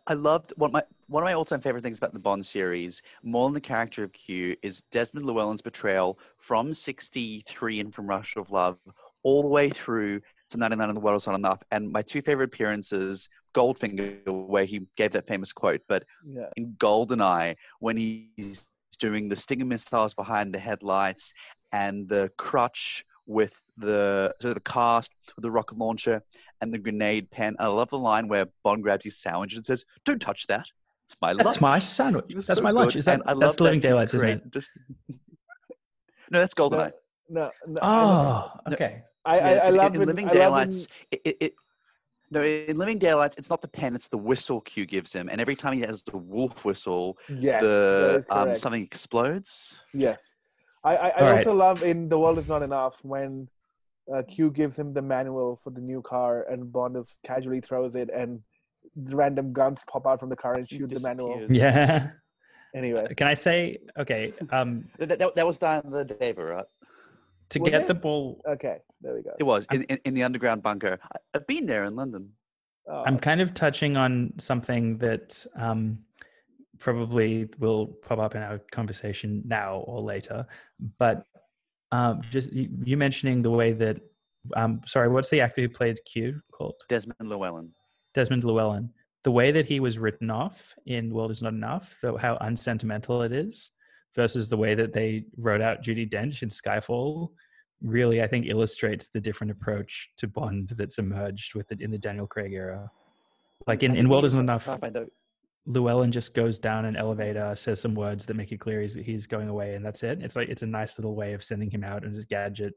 I- 0.07 0.15
loved 0.15 0.53
one 0.57 0.69
of 0.71 0.73
my 0.73 0.83
one 1.09 1.23
of 1.23 1.27
my 1.27 1.35
all-time 1.35 1.61
favorite 1.61 1.83
things 1.83 1.99
about 1.99 2.13
the 2.15 2.19
Bond 2.19 2.45
series, 2.47 3.03
more 3.23 3.47
than 3.47 3.55
the 3.55 3.61
character 3.61 4.03
of 4.03 4.13
Q, 4.13 4.57
is 4.63 4.81
Desmond 4.91 5.27
Llewellyn's 5.27 5.61
portrayal 5.63 6.19
from 6.39 6.73
'63 6.75 7.81
and 7.81 7.95
from 7.95 8.07
Russia 8.07 8.41
with 8.41 8.51
Love 8.51 8.79
all 9.23 9.43
the 9.43 9.49
way 9.49 9.69
through 9.69 10.21
to 10.51 10.57
'99 10.59 10.89
and 10.89 10.97
the 10.97 11.01
World 11.01 11.21
Is 11.21 11.27
Not 11.27 11.37
Enough. 11.37 11.63
And 11.71 11.91
my 11.91 12.03
two 12.03 12.23
favorite 12.23 12.47
appearances, 12.47 13.29
Goldfinger, 13.55 14.47
where 14.47 14.65
he 14.65 14.87
gave 14.97 15.13
that 15.13 15.27
famous 15.27 15.53
quote, 15.53 15.83
but 15.89 16.05
Yeah. 16.25 16.49
in 16.57 16.73
Goldeneye 16.79 17.57
when 17.81 17.97
he's 17.97 18.71
doing 18.99 19.29
the 19.29 19.37
Stinger 19.37 19.65
missiles 19.65 20.15
behind 20.15 20.55
the 20.55 20.59
headlights 20.59 21.33
and 21.73 22.09
the 22.09 22.31
crutch 22.37 23.05
with 23.27 23.61
the 23.77 24.35
so 24.41 24.53
the 24.53 24.61
cast 24.61 25.13
with 25.37 25.43
the 25.43 25.51
rocket 25.51 25.79
launcher 25.79 26.23
and 26.61 26.73
the 26.73 26.79
grenade 26.79 27.31
pen. 27.31 27.55
I 27.59 27.67
love 27.69 27.91
the 27.91 27.99
line 27.99 28.29
where 28.29 28.47
Bond 28.65 28.83
grabs 28.83 29.05
his 29.05 29.19
sandwich 29.21 29.55
and 29.55 29.65
says, 29.65 29.85
"Don't 30.05 30.21
touch 30.21 30.47
that. 30.49 30.67
It's 31.07 31.17
my 31.21 31.33
That's 31.35 31.45
lunch." 31.47 31.61
my 31.61 31.79
sandwich. 31.79 32.27
That's 32.35 32.47
so 32.47 32.61
my 32.63 32.71
lunch. 32.71 32.93
good, 32.95 32.99
Is 33.01 33.05
that 33.07 33.21
and 33.21 33.23
I 33.27 33.35
that's 33.35 33.57
the 33.57 33.65
Living 33.65 33.81
that 33.81 33.89
he 33.89 33.91
Daylights, 33.93 34.15
isn't 34.15 34.29
it? 34.29 34.51
just- 34.53 34.71
no, 36.31 36.39
that's 36.41 36.55
Goldeneye. 36.55 36.93
No, 37.29 37.51
no, 37.67 37.81
I, 37.81 38.01
Oh, 38.03 38.61
No. 38.69 38.75
okay. 38.75 39.03
I, 39.25 39.39
I, 39.39 39.39
Yeah, 39.39 39.45
I 39.47 39.61
'cause 39.61 39.69
in- 39.73 39.77
love 39.77 39.95
in 39.95 40.03
it. 40.03 40.07
Living 40.07 40.29
I 40.29 40.33
Daylights. 40.33 40.85
it. 40.85 40.91
It, 41.13 41.21
it, 41.27 41.37
it, 41.41 41.55
no, 42.31 42.43
in 42.43 42.77
Living 42.79 42.99
Daylights, 42.99 43.37
it's 43.37 43.51
not 43.51 43.61
the 43.61 43.69
pen; 43.69 43.95
it's 43.95 44.09
the 44.09 44.17
whistle 44.19 44.61
Q 44.63 44.87
gives 44.87 45.13
him, 45.13 45.29
and 45.29 45.39
every 45.41 45.55
time 45.55 45.75
he 45.75 45.81
has 45.83 46.03
the 46.03 46.17
wolf 46.17 46.65
whistle, 46.65 47.19
Yes, 47.29 47.61
the 47.63 48.25
um, 48.31 48.57
something 48.57 48.83
explodes. 48.83 49.79
Yes, 49.93 50.19
I, 50.85 50.97
I, 50.97 51.09
I 51.09 51.11
All 51.13 51.23
right. 51.23 51.47
also 51.47 51.55
love 51.55 51.83
in 51.83 52.09
The 52.09 52.19
World 52.19 52.39
Is 52.39 52.49
Not 52.49 52.63
Enough 52.63 52.95
when 53.03 53.49
uh, 54.13 54.23
Q 54.23 54.51
gives 54.51 54.77
him 54.77 54.93
the 54.93 55.03
manual 55.03 55.61
for 55.63 55.71
the 55.71 55.81
new 55.81 56.03
car 56.03 56.45
and 56.51 56.73
Bond 56.73 56.97
is 56.97 57.17
casually 57.25 57.61
throws 57.61 57.95
it 57.95 58.11
and 58.11 58.41
random 58.97 59.53
guns 59.53 59.83
pop 59.87 60.07
out 60.07 60.19
from 60.21 60.29
the 60.29 60.37
car 60.37 60.55
and 60.55 60.69
shoot 60.69 60.91
the 60.91 61.01
manual. 61.01 61.47
Yeah. 61.49 62.11
Anyway, 62.75 63.07
Can 63.17 63.27
I 63.27 63.35
say 63.35 63.79
okay? 63.99 64.33
Um, 64.51 64.89
That, 64.99 65.19
that, 65.19 65.37
that 65.37 65.47
was 65.47 65.59
done 65.59 65.83
the 65.91 66.05
day, 66.05 66.33
right? 66.33 66.65
to 67.51 67.59
Was 67.61 67.71
get 67.71 67.83
it? 67.83 67.87
the 67.87 67.95
ball, 67.95 68.41
okay, 68.49 68.79
there 69.03 69.15
we 69.15 69.23
go. 69.23 69.33
It 69.39 69.45
was 69.45 69.67
in, 69.71 69.83
in, 69.85 69.99
in 70.07 70.15
the 70.15 70.23
underground 70.23 70.63
bunker. 70.63 70.99
I, 71.03 71.19
I've 71.35 71.47
been 71.47 71.67
there 71.67 71.85
in 71.85 71.95
London. 71.95 72.31
Oh, 72.89 73.05
I'm 73.05 73.19
kind 73.19 73.43
of 73.43 73.53
touching 73.53 73.97
on 73.99 74.33
something 74.39 74.97
that 74.99 75.45
um, 75.55 75.99
probably 76.79 77.49
will 77.59 77.87
pop 78.03 78.19
up 78.19 78.35
in 78.35 78.43
our 78.43 78.61
conversation 78.71 79.43
now 79.47 79.77
or 79.87 79.99
later. 79.99 80.47
But 80.99 81.25
um, 81.91 82.23
just 82.31 82.53
you, 82.53 82.69
you 82.85 82.97
mentioning 82.97 83.43
the 83.43 83.51
way 83.51 83.73
that, 83.73 84.01
um, 84.57 84.81
sorry, 84.87 85.09
what's 85.09 85.31
the 85.31 85.41
actor 85.41 85.61
who 85.61 85.69
played 85.69 85.99
Q 86.05 86.41
called? 86.53 86.77
Desmond 86.89 87.29
Llewellyn. 87.29 87.71
Desmond 88.15 88.45
Llewellyn. 88.45 88.91
the 89.25 89.31
way 89.31 89.53
that 89.53 89.67
he 89.67 89.81
was 89.81 89.99
written 89.99 90.31
off 90.31 90.75
in 90.87 91.13
World 91.13 91.31
Is 91.31 91.43
Not 91.43 91.53
Enough, 91.53 91.95
though 92.03 92.17
how 92.17 92.37
unsentimental 92.41 93.23
it 93.23 93.33
is, 93.33 93.71
versus 94.15 94.49
the 94.49 94.57
way 94.57 94.75
that 94.75 94.93
they 94.93 95.25
wrote 95.37 95.61
out 95.61 95.83
Judi 95.83 96.11
Dench 96.11 96.43
in 96.43 96.49
Skyfall, 96.49 97.31
really 97.83 98.23
I 98.23 98.27
think 98.27 98.47
illustrates 98.47 99.09
the 99.09 99.21
different 99.21 99.51
approach 99.51 100.11
to 100.19 100.27
Bond 100.27 100.73
that's 100.77 100.99
emerged 100.99 101.55
with 101.55 101.71
it 101.73 101.81
in 101.81 101.91
the 101.91 101.99
Daniel 101.99 102.27
Craig 102.27 102.53
era. 102.53 102.91
Like 103.67 103.83
in, 103.83 103.97
in 103.97 104.09
World 104.09 104.25
Is 104.25 104.35
Not 104.35 104.41
Enough, 104.41 104.69
Llewellyn 105.67 106.11
just 106.11 106.35
goes 106.35 106.59
down 106.59 106.85
an 106.85 106.97
elevator, 106.97 107.55
says 107.55 107.81
some 107.81 107.95
words 107.95 108.27
that 108.27 108.35
make 108.35 108.51
it 108.53 108.59
clear 108.61 108.81
he's, 108.81 108.95
he's 108.95 109.27
going 109.27 109.49
away, 109.49 109.75
and 109.75 109.85
that's 109.85 110.03
it. 110.03 110.23
It's 110.23 110.35
like 110.37 110.49
it's 110.49 110.63
a 110.63 110.67
nice 110.67 110.99
little 110.99 111.15
way 111.15 111.35
of 111.35 111.45
sending 111.45 111.71
him 111.71 111.85
out 111.85 112.05
and 112.05 112.15
his 112.15 112.25
gadget, 112.25 112.75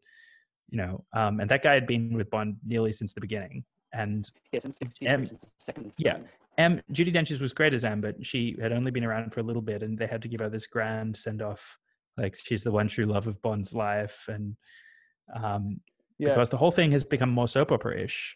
you 0.69 0.77
know. 0.77 1.03
Um, 1.13 1.39
and 1.39 1.49
that 1.49 1.63
guy 1.63 1.73
had 1.73 1.87
been 1.87 2.13
with 2.13 2.29
Bond 2.29 2.57
nearly 2.65 2.91
since 2.91 3.13
the 3.13 3.21
beginning. 3.21 3.63
And 3.93 4.29
Yeah, 4.51 4.59
since 4.59 4.77
63, 4.77 5.07
Em- 5.07 5.27
since 5.27 5.41
the 5.41 5.47
second 5.57 5.91
yeah. 5.97 6.17
M 6.57 6.81
Judi 6.93 7.11
Dench's 7.11 7.41
was 7.41 7.53
great 7.53 7.73
as 7.73 7.83
M, 7.83 8.01
but 8.01 8.23
she 8.25 8.55
had 8.61 8.71
only 8.71 8.91
been 8.91 9.03
around 9.03 9.33
for 9.33 9.39
a 9.39 9.43
little 9.43 9.61
bit, 9.61 9.81
and 9.83 9.97
they 9.97 10.07
had 10.07 10.21
to 10.21 10.27
give 10.29 10.39
her 10.39 10.49
this 10.49 10.67
grand 10.67 11.17
send 11.17 11.41
off, 11.41 11.77
like 12.17 12.37
she's 12.41 12.63
the 12.63 12.71
one 12.71 12.87
true 12.87 13.05
love 13.05 13.27
of 13.27 13.41
Bond's 13.41 13.73
life, 13.73 14.25
and 14.27 14.55
um, 15.35 15.81
Yeah. 16.19 16.29
because 16.29 16.49
the 16.49 16.57
whole 16.57 16.71
thing 16.71 16.91
has 16.91 17.03
become 17.03 17.29
more 17.31 17.47
soap 17.47 17.71
opera 17.71 17.99
ish. 17.99 18.35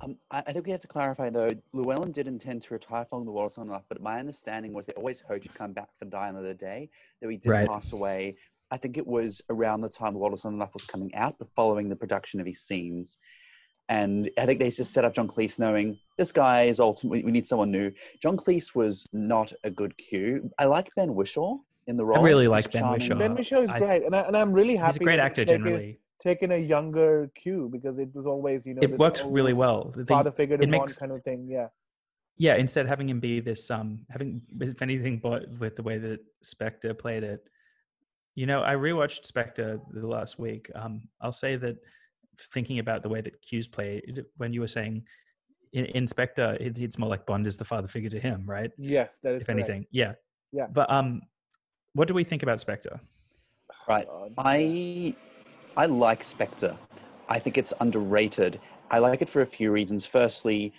Um, 0.00 0.16
I, 0.30 0.42
I 0.46 0.52
think 0.52 0.66
we 0.66 0.72
have 0.72 0.80
to 0.80 0.88
clarify 0.88 1.30
though. 1.30 1.54
Llewellyn 1.72 2.12
did 2.12 2.26
intend 2.26 2.62
to 2.62 2.74
retire 2.74 3.04
following 3.08 3.26
the 3.26 3.32
World 3.32 3.50
Is 3.50 3.58
Not 3.58 3.66
Enough, 3.66 3.84
but 3.88 4.00
my 4.02 4.18
understanding 4.18 4.72
was 4.72 4.86
they 4.86 4.92
always 4.94 5.20
hoped 5.20 5.44
he'd 5.44 5.54
come 5.54 5.72
back 5.72 5.88
for 5.98 6.06
Die 6.06 6.28
Another 6.28 6.54
Day. 6.54 6.88
That 7.20 7.30
he 7.30 7.36
did 7.36 7.48
Right. 7.50 7.68
pass 7.68 7.92
away. 7.92 8.36
I 8.70 8.78
think 8.78 8.96
it 8.96 9.06
was 9.06 9.42
around 9.50 9.82
the 9.82 9.88
time 9.88 10.14
the 10.14 10.18
World 10.18 10.34
Is 10.34 10.44
Not 10.44 10.54
Enough 10.54 10.72
was 10.72 10.84
coming 10.86 11.14
out, 11.14 11.36
but 11.38 11.48
following 11.54 11.88
the 11.88 11.96
production 11.96 12.40
of 12.40 12.46
his 12.46 12.60
scenes. 12.62 13.18
And 13.88 14.30
I 14.38 14.46
think 14.46 14.60
they 14.60 14.70
just 14.70 14.92
set 14.94 15.04
up 15.04 15.12
John 15.14 15.28
Cleese 15.28 15.58
knowing 15.58 15.98
this 16.16 16.32
guy 16.32 16.62
is 16.62 16.80
ultimately, 16.80 17.22
we 17.24 17.32
need 17.32 17.46
someone 17.46 17.70
new. 17.70 17.92
John 18.22 18.36
Cleese 18.36 18.74
was 18.74 19.04
not 19.12 19.52
a 19.64 19.70
good 19.70 19.96
Q. 19.98 20.50
I 20.58 20.64
like 20.64 20.88
Ben 20.96 21.10
Whishaw 21.10 21.58
in 21.86 21.96
the 21.96 22.04
role. 22.04 22.18
I 22.18 22.22
really 22.22 22.48
like 22.48 22.70
Ben 22.72 22.82
charming. 22.82 23.00
Whishaw. 23.10 23.18
Ben 23.18 23.36
Whishaw 23.36 23.62
is 23.64 23.68
I- 23.68 23.78
great, 23.78 24.04
and, 24.04 24.16
I, 24.16 24.20
and 24.22 24.36
I'm 24.36 24.52
really 24.52 24.76
happy. 24.76 24.94
He's 24.94 25.00
a 25.02 25.04
great 25.04 25.18
actor 25.20 25.44
they've 25.44 25.58
generally. 25.58 25.98
Taken 26.22 26.52
a 26.52 26.56
younger 26.56 27.30
Q 27.34 27.68
because 27.72 27.98
it 27.98 28.08
was 28.14 28.26
always, 28.26 28.64
you 28.64 28.74
know, 28.74 28.80
It 28.82 28.96
works 28.98 29.22
really 29.24 29.52
well. 29.54 29.92
The- 29.96 30.06
Father 30.06 30.30
figure 30.30 30.56
to 30.56 30.62
it 30.62 30.68
makes- 30.70 30.96
kind 30.96 31.10
of 31.12 31.22
thing. 31.24 31.48
Yeah. 31.48 31.68
yeah 32.38 32.54
instead 32.56 32.86
having 32.88 33.08
him 33.08 33.20
be 33.20 33.40
this 33.40 33.70
um 33.70 33.88
having 34.08 34.40
if 34.60 34.80
anything 34.80 35.18
but 35.22 35.42
with 35.62 35.74
the 35.76 35.82
way 35.82 35.98
that 35.98 36.20
spectre 36.42 36.94
played 36.94 37.22
it 37.32 37.42
you 38.40 38.46
know 38.50 38.60
i 38.62 38.72
rewatched 38.74 39.22
spectre 39.32 39.78
the 40.00 40.06
last 40.16 40.38
week 40.38 40.64
um 40.80 40.94
i'll 41.20 41.38
say 41.44 41.52
that 41.64 41.76
thinking 42.54 42.78
about 42.84 43.02
the 43.02 43.08
way 43.14 43.20
that 43.26 43.34
q's 43.42 43.68
played 43.68 44.24
when 44.38 44.50
you 44.54 44.60
were 44.64 44.72
saying 44.78 44.94
in, 45.78 45.84
in 45.98 46.04
spectre 46.14 46.48
it, 46.58 46.78
it's 46.78 46.98
more 47.02 47.10
like 47.14 47.26
bond 47.26 47.46
is 47.46 47.56
the 47.62 47.68
father 47.72 47.86
figure 47.96 48.08
to 48.16 48.18
him 48.28 48.38
right 48.56 48.70
Yes, 48.78 49.18
that 49.22 49.34
is 49.34 49.40
if 49.42 49.46
correct. 49.46 49.58
anything 49.60 49.82
yeah 49.90 50.12
Yeah. 50.58 50.68
but 50.78 50.90
um 50.90 51.08
what 51.92 52.08
do 52.08 52.14
we 52.14 52.24
think 52.24 52.42
about 52.42 52.58
spectre 52.60 52.96
Right. 53.88 54.06
God, 54.06 54.32
I 54.38 55.14
I 55.74 55.86
like 55.86 56.22
Spectre. 56.22 56.76
I 57.30 57.38
think 57.38 57.56
it's 57.56 57.72
underrated. 57.80 58.60
I 58.90 58.98
like 58.98 59.22
it 59.22 59.30
for 59.30 59.40
a 59.40 59.46
few 59.46 59.72
reasons. 59.72 60.04
Firstly, 60.04 60.74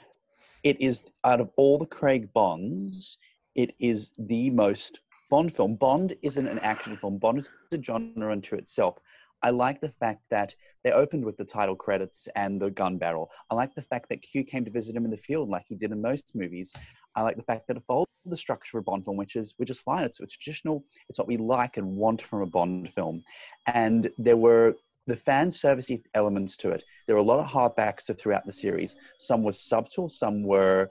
it 0.61 0.79
is 0.79 1.03
out 1.23 1.41
of 1.41 1.49
all 1.57 1.79
the 1.79 1.85
Craig 1.87 2.31
Bonds, 2.33 3.17
it 3.55 3.73
is 3.79 4.11
the 4.19 4.51
most 4.51 4.99
Bond 5.31 5.55
film. 5.55 5.75
Bond 5.77 6.15
isn't 6.21 6.47
an 6.47 6.59
action 6.59 6.95
film. 6.97 7.17
Bond 7.17 7.39
is 7.39 7.51
a 7.71 7.81
genre 7.81 8.31
unto 8.31 8.55
itself. 8.55 8.99
I 9.41 9.49
like 9.49 9.81
the 9.81 9.89
fact 9.89 10.21
that 10.29 10.53
they 10.83 10.91
opened 10.91 11.25
with 11.25 11.37
the 11.37 11.43
title 11.43 11.75
credits 11.75 12.27
and 12.35 12.61
the 12.61 12.69
gun 12.69 12.99
barrel. 12.99 13.29
I 13.49 13.55
like 13.55 13.73
the 13.73 13.81
fact 13.81 14.09
that 14.09 14.21
Q 14.21 14.43
came 14.43 14.63
to 14.63 14.71
visit 14.71 14.95
him 14.95 15.05
in 15.05 15.11
the 15.11 15.17
field 15.17 15.49
like 15.49 15.65
he 15.67 15.75
did 15.75 15.91
in 15.91 16.01
most 16.01 16.33
movies. 16.35 16.71
I 17.15 17.23
like 17.23 17.35
the 17.35 17.43
fact 17.43 17.67
that 17.67 17.77
it 17.77 17.83
followed 17.87 18.07
the 18.25 18.37
structure 18.37 18.77
of 18.77 18.83
a 18.83 18.85
Bond 18.85 19.05
film, 19.05 19.17
which 19.17 19.35
is 19.35 19.53
which 19.57 19.69
is 19.69 19.81
fine. 19.81 20.03
It's, 20.03 20.19
it's 20.19 20.37
traditional. 20.37 20.85
It's 21.09 21.19
what 21.19 21.27
we 21.27 21.37
like 21.37 21.77
and 21.77 21.97
want 21.97 22.21
from 22.21 22.41
a 22.41 22.45
Bond 22.45 22.93
film. 22.93 23.23
And 23.65 24.09
there 24.17 24.37
were 24.37 24.75
the 25.07 25.15
fan 25.15 25.49
servicey 25.49 26.01
elements 26.13 26.55
to 26.57 26.69
it. 26.71 26.83
There 27.07 27.15
were 27.15 27.21
a 27.21 27.25
lot 27.25 27.39
of 27.39 27.45
hardbacks 27.47 28.05
to 28.05 28.13
throughout 28.13 28.45
the 28.45 28.53
series. 28.53 28.95
Some 29.19 29.43
were 29.43 29.51
subtle. 29.53 30.07
Some 30.09 30.43
were 30.43 30.89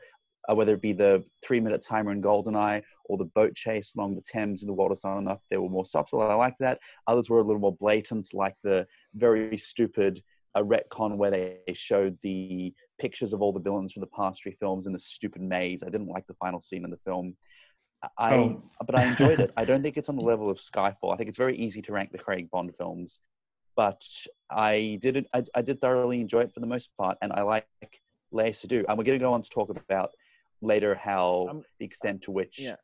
uh, 0.49 0.55
whether 0.55 0.75
it 0.75 0.83
be 0.83 0.93
the 0.93 1.25
three 1.43 1.61
minute 1.61 1.83
timer 1.83 2.13
in 2.13 2.21
Goldeneye 2.21 2.83
or 3.05 3.17
the 3.17 3.25
boat 3.27 3.55
chase 3.55 3.95
along 3.95 4.15
the 4.17 4.23
Thames 4.23 4.63
in 4.63 4.67
the 4.67 4.75
World 4.75 4.93
Is 4.93 5.05
Not 5.05 5.19
Enough. 5.19 5.41
They 5.51 5.57
were 5.57 5.69
more 5.69 5.85
subtle. 5.85 6.21
I 6.21 6.35
like 6.35 6.57
that. 6.59 6.81
Others 7.07 7.31
were 7.31 7.39
a 7.39 7.43
little 7.43 7.61
more 7.61 7.77
blatant, 7.77 8.35
like 8.35 8.55
the 8.63 8.87
very 9.15 9.57
stupid 9.57 10.23
uh, 10.55 10.63
retcon 10.63 11.17
where 11.17 11.31
they 11.31 11.59
showed 11.73 12.19
the 12.23 12.75
pictures 12.99 13.33
of 13.33 13.41
all 13.41 13.53
the 13.53 13.61
villains 13.61 13.93
from 13.93 14.01
the 14.01 14.07
past 14.09 14.43
three 14.43 14.57
films 14.61 14.87
in 14.87 14.93
the 14.93 14.99
stupid 14.99 15.43
maze. 15.43 15.83
I 15.83 15.91
didn't 15.91 16.09
like 16.09 16.27
the 16.27 16.35
final 16.35 16.61
scene 16.61 16.85
in 16.85 16.91
the 16.91 16.99
film. 17.07 17.37
I, 18.19 18.35
Oh. 18.35 18.63
but 18.85 18.97
I 18.97 19.05
enjoyed 19.05 19.39
it. 19.41 19.53
I 19.57 19.65
don't 19.65 19.83
think 19.83 19.97
it's 19.97 20.09
on 20.09 20.17
the 20.17 20.23
level 20.23 20.51
of 20.51 20.59
Skyfall. 20.59 21.13
I 21.13 21.17
think 21.17 21.29
it's 21.29 21.39
very 21.39 21.57
easy 21.57 21.81
to 21.83 21.93
rank 21.93 22.11
the 22.13 22.19
Craig 22.19 22.51
Bond 22.51 22.75
films, 22.77 23.21
but 23.77 24.03
I 24.51 24.99
did 25.01 25.17
it. 25.17 25.27
I, 25.33 25.43
I 25.55 25.63
did 25.63 25.81
thoroughly 25.81 26.21
enjoy 26.21 26.41
it 26.41 26.53
for 26.53 26.61
the 26.61 26.67
most 26.67 26.91
part, 26.99 27.17
and 27.23 27.33
I 27.33 27.43
like 27.43 27.67
Léa 28.33 28.51
Seydoux. 28.51 28.85
And 28.89 28.99
we're 28.99 29.05
going 29.05 29.19
to 29.19 29.25
go 29.25 29.33
on 29.33 29.43
to 29.43 29.51
talk 29.51 29.71
about 29.71 30.11
later 30.61 30.95
how 30.95 31.49
Um, 31.51 31.63
the 31.79 31.85
extent 31.85 32.23
to 32.23 32.31
which 32.31 32.59
yeah. 32.59 32.77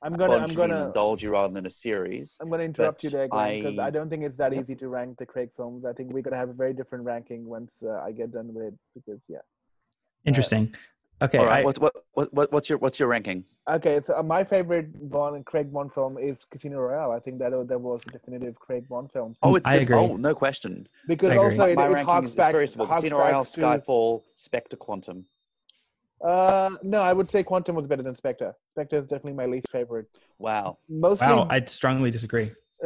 I'm 0.00 0.12
gonna, 0.12 0.28
Bond 0.28 0.42
I'm 0.42 0.48
should 0.48 0.56
be 0.56 0.62
an 0.62 0.70
gonna, 0.70 0.86
anthology 0.86 1.26
rather 1.26 1.52
than 1.52 1.66
a 1.66 1.70
series. 1.70 2.36
I'm 2.40 2.48
gonna 2.48 2.62
interrupt 2.62 3.02
you 3.02 3.10
there, 3.10 3.26
Glenn, 3.26 3.62
because 3.62 3.78
I, 3.80 3.86
I- 3.88 3.90
don't 3.90 4.08
think 4.08 4.22
it's 4.24 4.36
that 4.36 4.52
Yep. 4.52 4.62
easy 4.62 4.76
to 4.76 4.88
rank 4.88 5.18
the 5.18 5.26
Craig 5.26 5.50
films. 5.56 5.84
I 5.84 5.92
think 5.92 6.12
we're 6.12 6.22
gonna 6.22 6.36
have 6.36 6.50
a 6.50 6.52
very 6.64 6.72
different 6.72 7.04
ranking 7.04 7.44
once 7.44 7.82
uh, 7.82 8.00
I 8.00 8.12
get 8.12 8.30
done 8.32 8.54
with 8.54 8.66
it. 8.68 8.74
Because 8.94 9.24
yeah. 9.28 9.38
interesting 10.24 10.72
okay 11.22 11.38
All 11.38 11.46
right, 11.46 11.60
I, 11.60 11.64
what, 11.64 11.78
what, 11.78 11.92
what, 12.12 12.34
what, 12.34 12.52
what's 12.52 12.68
your 12.68 12.78
what's 12.78 12.98
your 12.98 13.08
ranking? 13.08 13.44
Okay, 13.68 14.00
so 14.04 14.18
uh, 14.18 14.22
my 14.22 14.42
favorite 14.44 15.10
Bond 15.10 15.36
and 15.36 15.44
Craig 15.44 15.72
Bond 15.72 15.92
film 15.92 16.16
is 16.18 16.44
Casino 16.50 16.78
Royale. 16.78 17.10
I 17.12 17.20
think 17.20 17.38
that 17.40 17.52
uh, 17.52 17.64
that 17.64 17.80
was 17.80 18.02
a 18.06 18.10
definitive 18.10 18.54
Craig 18.58 18.88
Bond 18.88 19.10
film 19.12 19.34
Oh, 19.42 19.54
it's 19.56 19.66
I 19.68 19.76
the, 19.76 19.82
agree. 19.82 19.96
oh 19.96 20.16
no 20.16 20.34
question. 20.34 20.88
because 21.06 21.30
I 21.30 21.34
agree. 21.34 21.44
also 21.58 21.64
it, 21.64 21.76
My 21.76 21.86
it 21.86 21.90
ranking 21.90 22.06
harks 22.06 22.24
is, 22.26 22.30
is 22.32 22.36
back. 22.36 22.52
very 22.52 22.68
simple. 22.68 22.86
Casino 22.86 23.16
back 23.18 23.26
Royale, 23.26 23.44
to- 23.44 23.60
Skyfall, 23.60 24.22
Spectre, 24.36 24.76
Quantum. 24.76 25.24
Uh, 26.24 26.70
no, 26.82 27.00
I 27.00 27.12
would 27.12 27.30
say 27.30 27.42
Quantum 27.44 27.76
was 27.76 27.86
better 27.86 28.02
than 28.02 28.16
Spectre. 28.16 28.52
Spectre 28.72 28.96
is 28.96 29.04
definitely 29.04 29.34
my 29.34 29.46
least 29.46 29.68
favorite. 29.70 30.06
Wow, 30.40 30.78
Mostly, 30.88 31.26
wow 31.26 31.46
i'd 31.50 31.68
strongly 31.68 32.10
disagree 32.12 32.52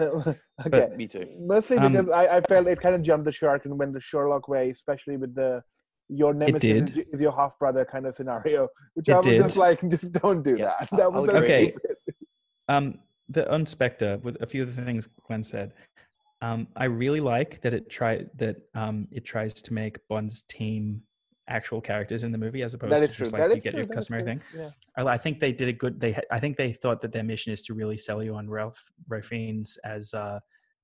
okay, 0.67 0.89
me 0.97 1.07
too. 1.07 1.27
mostly 1.39 1.77
Um, 1.77 1.93
because 1.93 2.09
I, 2.09 2.37
I 2.37 2.41
felt 2.41 2.67
it 2.67 2.81
kind 2.81 2.95
of 2.95 3.03
jumped 3.03 3.27
the 3.27 3.33
shark 3.33 3.67
and 3.67 3.79
went 3.79 3.93
the 3.93 4.01
Sherlock 4.01 4.49
way, 4.49 4.71
especially 4.71 5.19
with 5.19 5.35
the 5.35 5.63
your 6.13 6.35
nemesis 6.35 6.91
is, 6.91 7.05
is 7.13 7.21
your 7.21 7.33
half 7.33 7.59
brother 7.59 7.85
kind 7.85 8.07
of 8.07 8.15
scenario, 8.15 8.69
which 8.95 9.09
It 9.09 9.13
I 9.13 9.17
was 9.19 9.27
did. 9.27 9.39
just 9.39 9.57
like, 9.57 9.81
just 9.91 10.13
don't 10.13 10.43
do 10.43 10.57
Yeah, 10.59 10.65
that. 10.67 10.89
That 10.93 11.13
was 11.13 11.25
I'll 11.29 11.37
so 11.37 11.43
agree. 11.43 11.73
stupid. 11.73 11.97
um 12.69 12.99
the 13.29 13.51
on 13.53 13.67
spectre 13.67 14.19
with 14.23 14.41
a 14.41 14.47
few 14.47 14.63
of 14.63 14.75
the 14.75 14.85
things 14.85 15.09
glenn 15.27 15.43
said 15.43 15.73
um 16.43 16.67
i 16.77 16.85
really 16.85 17.21
like 17.21 17.61
that 17.63 17.73
it 17.75 17.89
try 17.91 18.25
that 18.37 18.57
um 18.75 19.09
it 19.11 19.25
tries 19.25 19.53
to 19.55 19.73
make 19.73 19.97
bond's 20.09 20.43
team 20.43 21.03
actual 21.49 21.81
characters 21.81 22.23
in 22.23 22.31
the 22.31 22.39
movie 22.39 22.63
as 22.63 22.75
opposed 22.75 22.93
to 22.97 23.03
is 23.03 23.13
true. 23.15 23.25
just 23.25 23.33
That 23.37 23.51
like 23.51 23.55
you 23.57 23.61
get 23.61 23.73
true. 23.73 23.81
your 23.81 23.87
that 23.89 23.93
is 23.93 23.97
customary 23.97 24.25
thing 24.25 24.41
Yeah. 24.57 24.71
I, 24.97 25.03
I 25.15 25.19
think 25.19 25.41
they 25.41 25.53
did 25.53 25.69
a 25.69 25.73
good 25.73 26.01
they 26.01 26.17
i 26.31 26.39
think 26.39 26.57
they 26.57 26.73
thought 26.73 27.01
that 27.03 27.13
their 27.13 27.25
mission 27.25 27.53
is 27.53 27.63
to 27.65 27.75
really 27.75 27.99
sell 27.99 28.23
you 28.23 28.35
on 28.37 28.49
ralph 28.49 28.83
Ralph 29.09 29.31
as 29.85 30.15
uh 30.15 30.39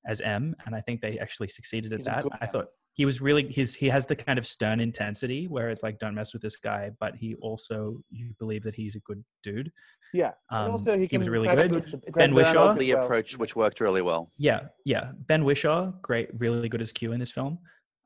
as 0.06 0.20
m 0.20 0.54
and 0.66 0.74
i 0.74 0.80
think 0.80 1.00
they 1.00 1.18
actually 1.18 1.48
succeeded 1.48 1.92
at 1.92 1.98
He's 2.00 2.06
that 2.06 2.24
I 2.40 2.46
thought 2.46 2.66
he 2.98 3.06
was 3.06 3.20
really 3.22 3.50
his 3.50 3.74
he 3.74 3.88
has 3.88 4.04
the 4.04 4.14
kind 4.16 4.38
of 4.38 4.46
stern 4.46 4.78
intensity 4.80 5.46
where 5.48 5.70
it's 5.70 5.82
like 5.82 5.98
don't 5.98 6.14
mess 6.14 6.32
with 6.34 6.42
this 6.42 6.56
guy 6.56 6.90
but 7.00 7.14
he 7.16 7.34
also 7.36 7.96
you 8.10 8.34
believe 8.38 8.62
that 8.64 8.74
he's 8.74 8.94
a 8.96 9.00
good 9.00 9.24
dude 9.42 9.70
Yeah. 10.12 10.32
And 10.50 10.66
um, 10.66 10.72
also, 10.72 10.94
he, 10.94 11.02
he 11.02 11.08
can 11.08 11.18
was 11.20 11.28
really 11.28 11.48
good 11.48 11.70
good- 11.70 11.82
It's 11.82 11.92
a, 11.94 12.00
it's 12.06 12.16
Ben 12.18 12.32
a 12.32 12.34
Whishaw? 12.34 12.52
Bernard 12.54 12.78
Lee 12.78 12.90
as 12.90 12.96
well. 12.96 13.04
approach, 13.04 13.38
which 13.38 13.54
worked 13.56 13.80
really 13.80 14.02
well. 14.02 14.30
Yeah, 14.38 14.60
yeah. 14.84 15.12
Ben 15.26 15.42
Whishaw, 15.44 15.92
great, 16.02 16.28
really 16.38 16.68
good 16.68 16.80
as 16.82 16.92
Q 16.92 17.12
in 17.12 17.20
this 17.20 17.30
film. 17.30 17.58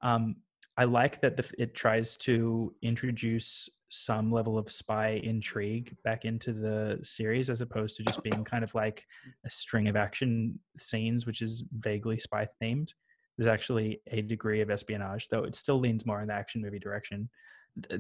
Um, 0.03 0.37
I 0.77 0.85
like 0.85 1.21
that 1.21 1.37
the, 1.37 1.45
it 1.59 1.75
tries 1.75 2.17
to 2.19 2.75
introduce 2.83 3.69
some 3.91 4.33
level 4.33 4.57
of 4.59 4.73
spy 4.73 5.21
intrigue 5.23 5.95
back 6.03 6.25
into 6.25 6.53
the 6.53 6.99
series, 7.05 7.51
as 7.51 7.61
opposed 7.61 7.95
to 7.97 8.03
just 8.03 8.23
being 8.23 8.43
kind 8.43 8.65
of 8.65 8.75
like 8.75 9.05
a 9.47 9.51
string 9.51 9.87
of 9.89 9.97
action 9.97 10.59
scenes, 10.79 11.25
which 11.27 11.41
is 11.41 11.63
vaguely 11.79 12.19
spy 12.19 12.49
themed. 12.61 12.89
There's 13.37 13.49
actually 13.49 14.01
a 14.09 14.23
degree 14.23 14.61
of 14.61 14.71
espionage, 14.71 15.29
though 15.29 15.45
it 15.45 15.55
still 15.55 15.79
leans 15.79 16.05
more 16.05 16.21
in 16.21 16.29
the 16.29 16.35
action 16.35 16.61
movie 16.61 16.79
direction. 16.79 17.29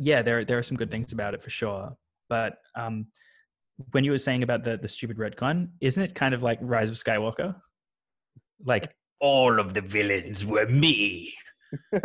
Yeah, 0.00 0.22
there 0.22 0.44
there 0.44 0.58
are 0.58 0.62
some 0.62 0.76
good 0.76 0.90
things 0.90 1.12
about 1.12 1.34
it 1.34 1.42
for 1.42 1.50
sure, 1.50 1.96
but 2.28 2.58
um, 2.74 3.06
when 3.92 4.04
you 4.04 4.10
were 4.10 4.18
saying 4.18 4.42
about 4.42 4.64
the 4.64 4.76
the 4.76 4.88
stupid 4.88 5.16
retcon, 5.16 5.68
isn't 5.80 6.02
it 6.02 6.14
kind 6.14 6.34
of 6.34 6.42
like 6.42 6.58
Rise 6.60 6.90
of 6.90 6.96
Skywalker? 6.96 7.56
Like 8.64 8.94
all 9.20 9.58
of 9.58 9.72
the 9.72 9.80
villains 9.80 10.44
were 10.44 10.66
me. 10.66 11.34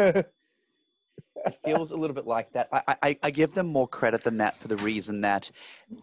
It 1.47 1.59
feels 1.63 1.91
a 1.91 1.95
little 1.95 2.13
bit 2.13 2.27
like 2.27 2.51
that. 2.53 2.67
I, 2.71 2.95
I, 3.01 3.17
I 3.23 3.31
give 3.31 3.53
them 3.53 3.67
more 3.67 3.87
credit 3.87 4.23
than 4.23 4.37
that 4.37 4.59
for 4.59 4.67
the 4.67 4.77
reason 4.77 5.21
that 5.21 5.49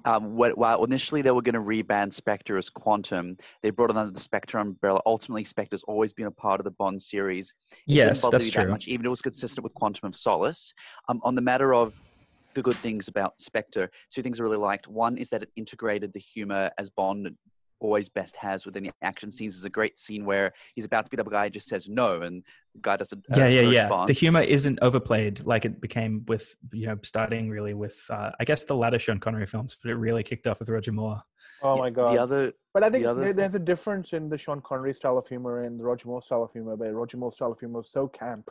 um, 0.05 0.37
while 0.37 0.85
initially 0.85 1.23
they 1.23 1.31
were 1.31 1.43
going 1.43 1.55
to 1.55 1.61
rebrand 1.61 2.13
Spectre 2.13 2.57
as 2.57 2.69
Quantum, 2.71 3.37
they 3.63 3.71
brought 3.71 3.91
it 3.91 3.97
under 3.97 4.13
the 4.13 4.21
Spectre 4.21 4.59
umbrella. 4.59 5.01
Ultimately, 5.07 5.45
Spectre's 5.45 5.83
always 5.85 6.13
been 6.13 6.27
a 6.27 6.31
part 6.31 6.61
of 6.61 6.65
the 6.65 6.71
Bond 6.73 7.01
series. 7.01 7.53
It 7.71 7.79
Yes, 7.87 8.29
that's 8.29 8.45
me 8.45 8.51
that 8.51 8.63
true. 8.63 8.71
Much, 8.71 8.89
even 8.89 9.07
it 9.07 9.11
was 9.11 9.23
consistent 9.23 9.65
with 9.65 9.75
Quantum 9.75 10.09
of 10.09 10.17
Solace. 10.17 10.73
Um, 11.09 11.21
on 11.23 11.35
the 11.35 11.43
matter 11.43 11.75
of 11.75 11.93
the 12.55 12.63
good 12.63 12.77
things 12.77 13.09
about 13.09 13.41
Spectre. 13.41 13.91
Two 14.13 14.23
things 14.23 14.41
I 14.41 14.43
really 14.43 14.57
liked. 14.57 14.89
One 14.89 15.17
is 15.17 15.29
that 15.31 15.43
it 15.43 15.51
integrated 15.57 16.13
the 16.13 16.21
humor 16.21 16.71
as 16.79 16.91
Bond 16.91 17.29
always 17.85 18.09
best 18.09 18.35
has 18.37 18.65
within 18.65 18.83
the 18.85 18.91
action 19.03 19.31
scenes. 19.31 19.55
is 19.57 19.65
a 19.65 19.71
great 19.71 19.99
scene 19.99 20.25
where 20.25 20.53
he's 20.75 20.87
about 20.87 21.05
to 21.05 21.11
beat 21.11 21.21
up 21.21 21.27
a 21.27 21.31
guy, 21.31 21.49
just 21.51 21.69
says 21.69 21.89
no, 21.89 22.23
and 22.23 22.43
the 22.75 22.81
guy 22.81 22.97
doesn't. 22.97 23.25
Uh, 23.31 23.37
yeah, 23.37 23.47
yeah, 23.49 23.61
yeah. 23.61 23.83
respond. 23.83 24.09
The 24.09 24.15
humor 24.15 24.43
isn't 24.43 24.79
overplayed 24.81 25.45
like 25.45 25.65
it 25.65 25.81
became 25.81 26.25
with 26.27 26.55
you 26.73 26.87
know 26.87 26.99
starting 27.03 27.51
really 27.51 27.75
with 27.75 27.99
uh, 28.11 28.31
I 28.41 28.45
guess 28.45 28.65
the 28.65 28.75
latter 28.75 28.99
Sean 28.99 29.21
Connery 29.21 29.47
films, 29.47 29.77
but 29.81 29.91
it 29.91 29.97
really 29.97 30.23
kicked 30.23 30.47
off 30.47 30.59
with 30.61 30.69
Roger 30.71 30.93
Moore. 30.93 31.23
Oh 31.63 31.77
my 31.79 31.91
god. 31.91 32.15
The 32.17 32.21
other, 32.23 32.53
But 32.75 32.83
I 32.85 32.91
think 32.91 33.05
The 33.05 33.11
other 33.11 33.21
there, 33.21 33.29
thing- 33.31 33.37
there's 33.37 33.55
a 33.55 33.59
difference 33.73 34.13
in 34.13 34.29
the 34.29 34.37
Sean 34.39 34.61
Connery 34.63 34.93
style 34.95 35.17
of 35.19 35.27
humor 35.29 35.63
and 35.65 35.79
the 35.79 35.85
Roger 35.85 36.09
Moore 36.09 36.21
style 36.23 36.43
of 36.43 36.53
humor. 36.53 36.77
But 36.77 36.93
Roger 36.93 37.17
Moore 37.17 37.33
style 37.33 37.53
of 37.53 37.59
humor 37.61 37.81
is 37.81 37.91
so 37.91 38.07
camp, 38.09 38.51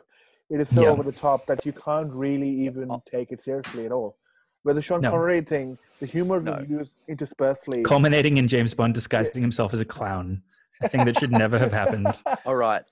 it 0.50 0.60
is 0.60 0.68
so 0.68 0.82
Yeah. 0.82 0.88
over 0.88 1.02
the 1.02 1.12
top 1.12 1.46
that 1.46 1.64
you 1.66 1.72
can't 1.72 2.12
really 2.14 2.48
even 2.66 2.86
Oh. 2.90 3.02
take 3.10 3.30
it 3.30 3.40
seriously 3.40 3.84
at 3.86 3.92
all. 3.92 4.16
Where 4.64 4.74
the 4.74 4.80
Sean 4.82 5.02
No. 5.02 5.10
Connery 5.10 5.42
thing, 5.42 5.78
the 6.00 6.06
humor 6.06 6.40
No. 6.40 6.52
was 6.56 6.68
used 6.68 6.94
interspersely. 7.06 7.82
Culminating 7.82 8.38
in 8.38 8.48
James 8.48 8.72
Bond 8.74 8.94
disguising 8.94 9.42
himself 9.42 9.74
as 9.74 9.80
a 9.80 9.84
clown, 9.84 10.42
a 10.82 10.88
thing 10.88 11.04
that 11.04 11.18
should 11.18 11.30
never 11.30 11.58
have 11.58 11.70
happened. 11.72 12.06
all 12.46 12.56
right. 12.56 12.82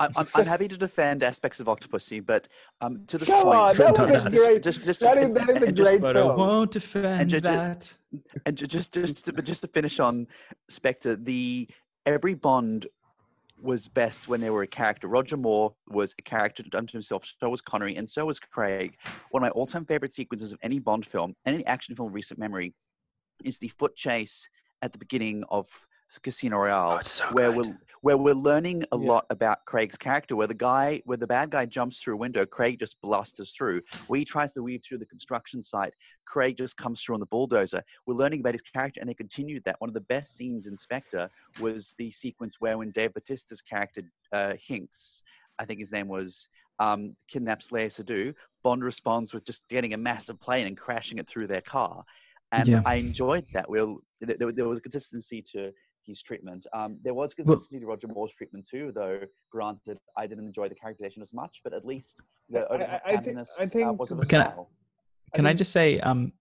I'm, 0.00 0.12
I'm, 0.14 0.28
I'm 0.36 0.46
happy 0.46 0.68
to 0.68 0.76
defend 0.78 1.24
aspects 1.24 1.58
of 1.58 1.66
Octopussy, 1.66 2.24
but 2.24 2.46
um, 2.80 3.02
to 3.08 3.18
this 3.18 3.28
Come 3.30 3.42
point, 3.42 3.58
on, 3.58 3.76
that 3.76 3.98
was 3.98 4.24
just, 4.26 4.28
great- 4.36 4.62
just, 4.62 4.84
just, 4.84 5.00
that 5.00 5.14
to- 5.14 5.20
is- 5.22 5.32
that 5.32 5.50
is 5.50 5.62
a 5.62 5.66
and 5.66 5.76
just- 5.76 5.90
great- 5.90 6.00
But 6.00 6.16
I 6.16 6.22
won't 6.24 6.70
defend 6.70 7.30
ju- 7.30 7.38
ju- 7.38 7.40
that. 7.40 7.92
and 8.46 8.56
ju- 8.56 8.68
just 8.68 8.92
just 8.92 9.26
to, 9.26 9.32
but 9.32 9.44
just 9.44 9.62
to 9.62 9.66
finish 9.68 9.98
on 9.98 10.28
Spectre, 10.68 11.16
the 11.16 11.66
every 12.06 12.34
Bond 12.34 12.86
was 13.60 13.88
best 13.88 14.28
when 14.28 14.40
they 14.40 14.50
were 14.50 14.62
a 14.62 14.66
character. 14.66 15.08
Roger 15.08 15.36
Moore 15.36 15.74
was 15.88 16.14
a 16.18 16.22
character 16.22 16.62
unto 16.74 16.92
himself. 16.92 17.24
So 17.40 17.48
was 17.48 17.60
Connery, 17.60 17.96
and 17.96 18.08
so 18.08 18.26
was 18.26 18.38
Craig. 18.38 18.96
One 19.30 19.42
of 19.42 19.46
my 19.46 19.50
all-time 19.50 19.84
favorite 19.84 20.14
sequences 20.14 20.52
of 20.52 20.58
any 20.62 20.78
Bond 20.78 21.06
film, 21.06 21.34
any 21.46 21.64
action 21.66 21.94
film 21.94 22.12
recent 22.12 22.38
memory, 22.38 22.74
is 23.44 23.58
the 23.58 23.68
foot 23.68 23.94
chase 23.96 24.48
at 24.82 24.92
the 24.92 24.98
beginning 24.98 25.44
of 25.50 25.68
Casino 26.22 26.56
Royale 26.58 26.98
Oh, 27.00 27.02
so 27.02 27.26
where 27.32 27.52
good. 27.52 27.66
we're 27.66 27.78
where 28.00 28.16
we're 28.16 28.32
learning 28.32 28.84
a 28.92 28.98
Yeah. 28.98 29.08
lot 29.08 29.26
about 29.28 29.64
Craig's 29.66 29.98
character. 29.98 30.36
Where 30.36 30.46
the 30.46 30.54
guy, 30.54 31.02
where 31.04 31.16
the 31.16 31.26
bad 31.26 31.50
guy 31.50 31.66
jumps 31.66 31.98
through 32.00 32.14
a 32.14 32.16
window, 32.18 32.46
Craig 32.46 32.78
just 32.78 32.98
blasters 33.02 33.50
through. 33.50 33.82
Where 34.06 34.18
he 34.18 34.24
tries 34.24 34.52
to 34.52 34.62
weave 34.62 34.82
through 34.84 34.98
the 34.98 35.06
construction 35.06 35.62
site, 35.62 35.92
Craig 36.24 36.56
just 36.56 36.76
comes 36.76 37.02
through 37.02 37.16
on 37.16 37.20
the 37.20 37.26
bulldozer. 37.26 37.82
We're 38.06 38.14
learning 38.14 38.40
about 38.40 38.54
his 38.54 38.62
character, 38.62 39.00
and 39.00 39.10
they 39.10 39.14
continued 39.14 39.64
that. 39.64 39.80
One 39.80 39.90
of 39.90 39.94
the 39.94 40.00
best 40.02 40.36
scenes 40.36 40.68
in 40.68 40.76
Spectre 40.76 41.28
was 41.58 41.94
the 41.98 42.10
sequence 42.12 42.60
where 42.60 42.78
when 42.78 42.92
Dave 42.92 43.12
Bautista's 43.14 43.60
character 43.60 44.02
uh, 44.32 44.52
Hinx, 44.54 45.22
I 45.58 45.64
think 45.64 45.80
his 45.80 45.90
name 45.92 46.06
was, 46.06 46.48
um, 46.78 47.16
kidnaps 47.26 47.70
Léa 47.72 47.86
Seydoux. 47.90 48.32
Bond 48.62 48.84
responds 48.84 49.34
with 49.34 49.44
just 49.44 49.66
getting 49.68 49.92
a 49.94 49.96
massive 49.96 50.38
plane 50.40 50.68
and 50.68 50.76
crashing 50.78 51.18
it 51.18 51.26
through 51.26 51.48
their 51.48 51.60
car. 51.62 52.04
And 52.52 52.68
Yeah. 52.68 52.82
I 52.86 52.94
enjoyed 52.94 53.44
that. 53.52 53.68
We'll, 53.68 54.00
there, 54.20 54.36
there 54.38 54.52
there 54.52 54.68
was 54.68 54.78
a 54.78 54.80
consistency 54.80 55.42
to 55.52 55.72
his 56.08 56.22
treatment. 56.22 56.66
Um, 56.72 56.98
there 57.04 57.14
was 57.14 57.34
Well- 57.38 57.44
consistency 57.46 57.80
to 57.80 57.86
Roger 57.86 58.08
Moore's 58.08 58.34
treatment 58.34 58.66
too, 58.66 58.90
though. 58.92 59.20
Granted, 59.52 59.98
I 60.16 60.26
didn't 60.26 60.46
enjoy 60.46 60.68
the 60.68 60.74
characterization 60.74 61.22
as 61.22 61.32
much, 61.32 61.60
but 61.62 61.72
at 61.72 61.84
least 61.84 62.20
the 62.48 62.60
I- 62.60 62.74
I- 62.74 63.00
I 63.04 63.16
think- 63.18 63.38
over-the-top-ness, 63.38 63.76
I 63.76 63.82
uh, 63.82 63.92
was 63.92 64.10
of 64.10 64.18
a 64.20 64.26
Can 64.26 64.40
I- 64.42 64.54
Can 65.34 65.46
I 65.46 65.50
think- 65.50 65.58
just 65.58 65.72
say, 65.72 66.00
um, 66.00 66.32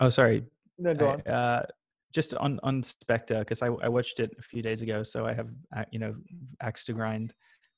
oh, 0.00 0.10
sorry, 0.10 0.44
No, 0.78 0.94
go 0.94 1.10
on. 1.10 1.20
Uh, 1.22 1.66
just 2.12 2.34
on 2.34 2.58
on 2.64 2.82
Spectre 2.82 3.38
because 3.40 3.62
I, 3.62 3.66
I 3.66 3.88
watched 3.88 4.18
it 4.18 4.34
a 4.38 4.42
few 4.42 4.62
days 4.62 4.80
ago, 4.82 5.04
so 5.04 5.26
I 5.26 5.32
have 5.34 5.48
uh, 5.76 5.84
you 5.92 5.98
know 6.00 6.16
axe 6.60 6.84
to 6.86 6.92
grind. 6.94 7.34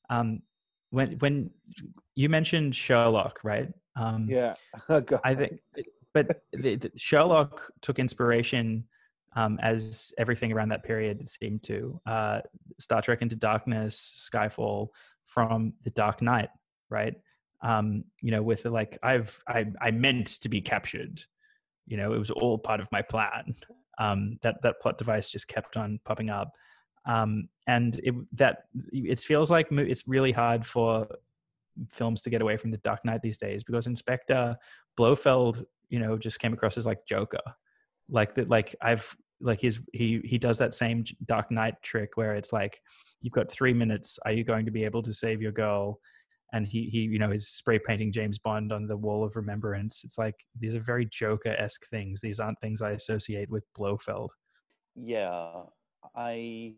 Um, 0.08 0.40
when 0.90 1.18
when 1.18 1.50
you 2.14 2.28
mentioned 2.30 2.74
Sherlock, 2.74 3.40
right? 3.44 3.68
Um, 3.96 4.26
Yeah. 4.30 4.54
Oh, 4.88 5.02
I 5.24 5.34
think, 5.34 5.60
but 6.14 6.44
the, 6.52 6.76
the 6.76 6.90
Sherlock 6.96 7.72
took 7.82 7.98
inspiration 7.98 8.84
um, 9.34 9.58
as 9.62 10.12
everything 10.18 10.52
around 10.52 10.68
that 10.70 10.84
period 10.84 11.26
seemed 11.28 11.62
to 11.64 12.00
uh, 12.06 12.40
Star 12.78 13.00
Trek 13.02 13.22
Into 13.22 13.36
Darkness, 13.36 14.28
Skyfall 14.32 14.88
from 15.26 15.72
The 15.84 15.90
Dark 15.90 16.20
Knight, 16.20 16.50
right? 16.90 17.14
Um, 17.62 18.04
you 18.20 18.30
know, 18.30 18.42
with 18.42 18.64
like 18.64 18.98
I've 19.02 19.38
I 19.48 19.66
I 19.80 19.90
meant 19.90 20.26
to 20.42 20.48
be 20.48 20.60
captured. 20.60 21.22
You 21.86 21.96
know, 21.96 22.12
it 22.12 22.18
was 22.18 22.30
all 22.30 22.58
part 22.58 22.80
of 22.80 22.90
my 22.92 23.02
plan. 23.02 23.54
Um, 23.98 24.38
that 24.42 24.56
that 24.62 24.80
plot 24.80 24.98
device 24.98 25.28
just 25.28 25.48
kept 25.48 25.76
on 25.76 26.00
popping 26.04 26.28
up, 26.28 26.52
um, 27.06 27.48
and 27.66 27.98
it 28.02 28.14
that 28.32 28.64
it 28.92 29.18
feels 29.20 29.50
like 29.50 29.68
it's 29.70 30.08
really 30.08 30.32
hard 30.32 30.66
for 30.66 31.06
films 31.90 32.22
to 32.22 32.30
get 32.30 32.42
away 32.42 32.56
from 32.56 32.70
the 32.70 32.78
Dark 32.78 33.04
Knight 33.04 33.22
these 33.22 33.38
days 33.38 33.64
because 33.64 33.86
Inspector 33.86 34.56
Blofeld, 34.96 35.64
you 35.88 35.98
know, 35.98 36.18
just 36.18 36.38
came 36.38 36.52
across 36.52 36.76
as 36.76 36.84
like 36.84 37.06
Joker, 37.06 37.40
like 38.10 38.34
that. 38.34 38.48
Like 38.48 38.74
I've 38.82 39.14
like 39.42 39.60
his 39.60 39.80
he 39.92 40.20
he 40.24 40.38
does 40.38 40.58
that 40.58 40.74
same 40.74 41.04
Dark 41.26 41.50
Knight 41.50 41.74
trick 41.82 42.16
where 42.16 42.34
it's 42.34 42.52
like 42.52 42.80
you've 43.20 43.32
got 43.32 43.50
three 43.50 43.74
minutes. 43.74 44.18
Are 44.24 44.32
you 44.32 44.44
going 44.44 44.64
to 44.64 44.70
be 44.70 44.84
able 44.84 45.02
to 45.02 45.12
save 45.12 45.42
your 45.42 45.52
girl? 45.52 45.98
And 46.52 46.66
he 46.66 46.88
he 46.90 47.00
you 47.00 47.18
know 47.18 47.30
is 47.30 47.48
spray 47.48 47.78
painting 47.78 48.12
James 48.12 48.38
Bond 48.38 48.72
on 48.72 48.86
the 48.86 48.96
wall 48.96 49.24
of 49.24 49.36
remembrance. 49.36 50.02
It's 50.04 50.18
like 50.18 50.36
these 50.58 50.74
are 50.74 50.80
very 50.80 51.06
Joker 51.06 51.56
esque 51.58 51.88
things. 51.88 52.20
These 52.20 52.40
aren't 52.40 52.60
things 52.60 52.82
I 52.82 52.92
associate 52.92 53.50
with 53.50 53.64
Blofeld. 53.74 54.30
Yeah, 54.94 55.62
I 56.14 56.74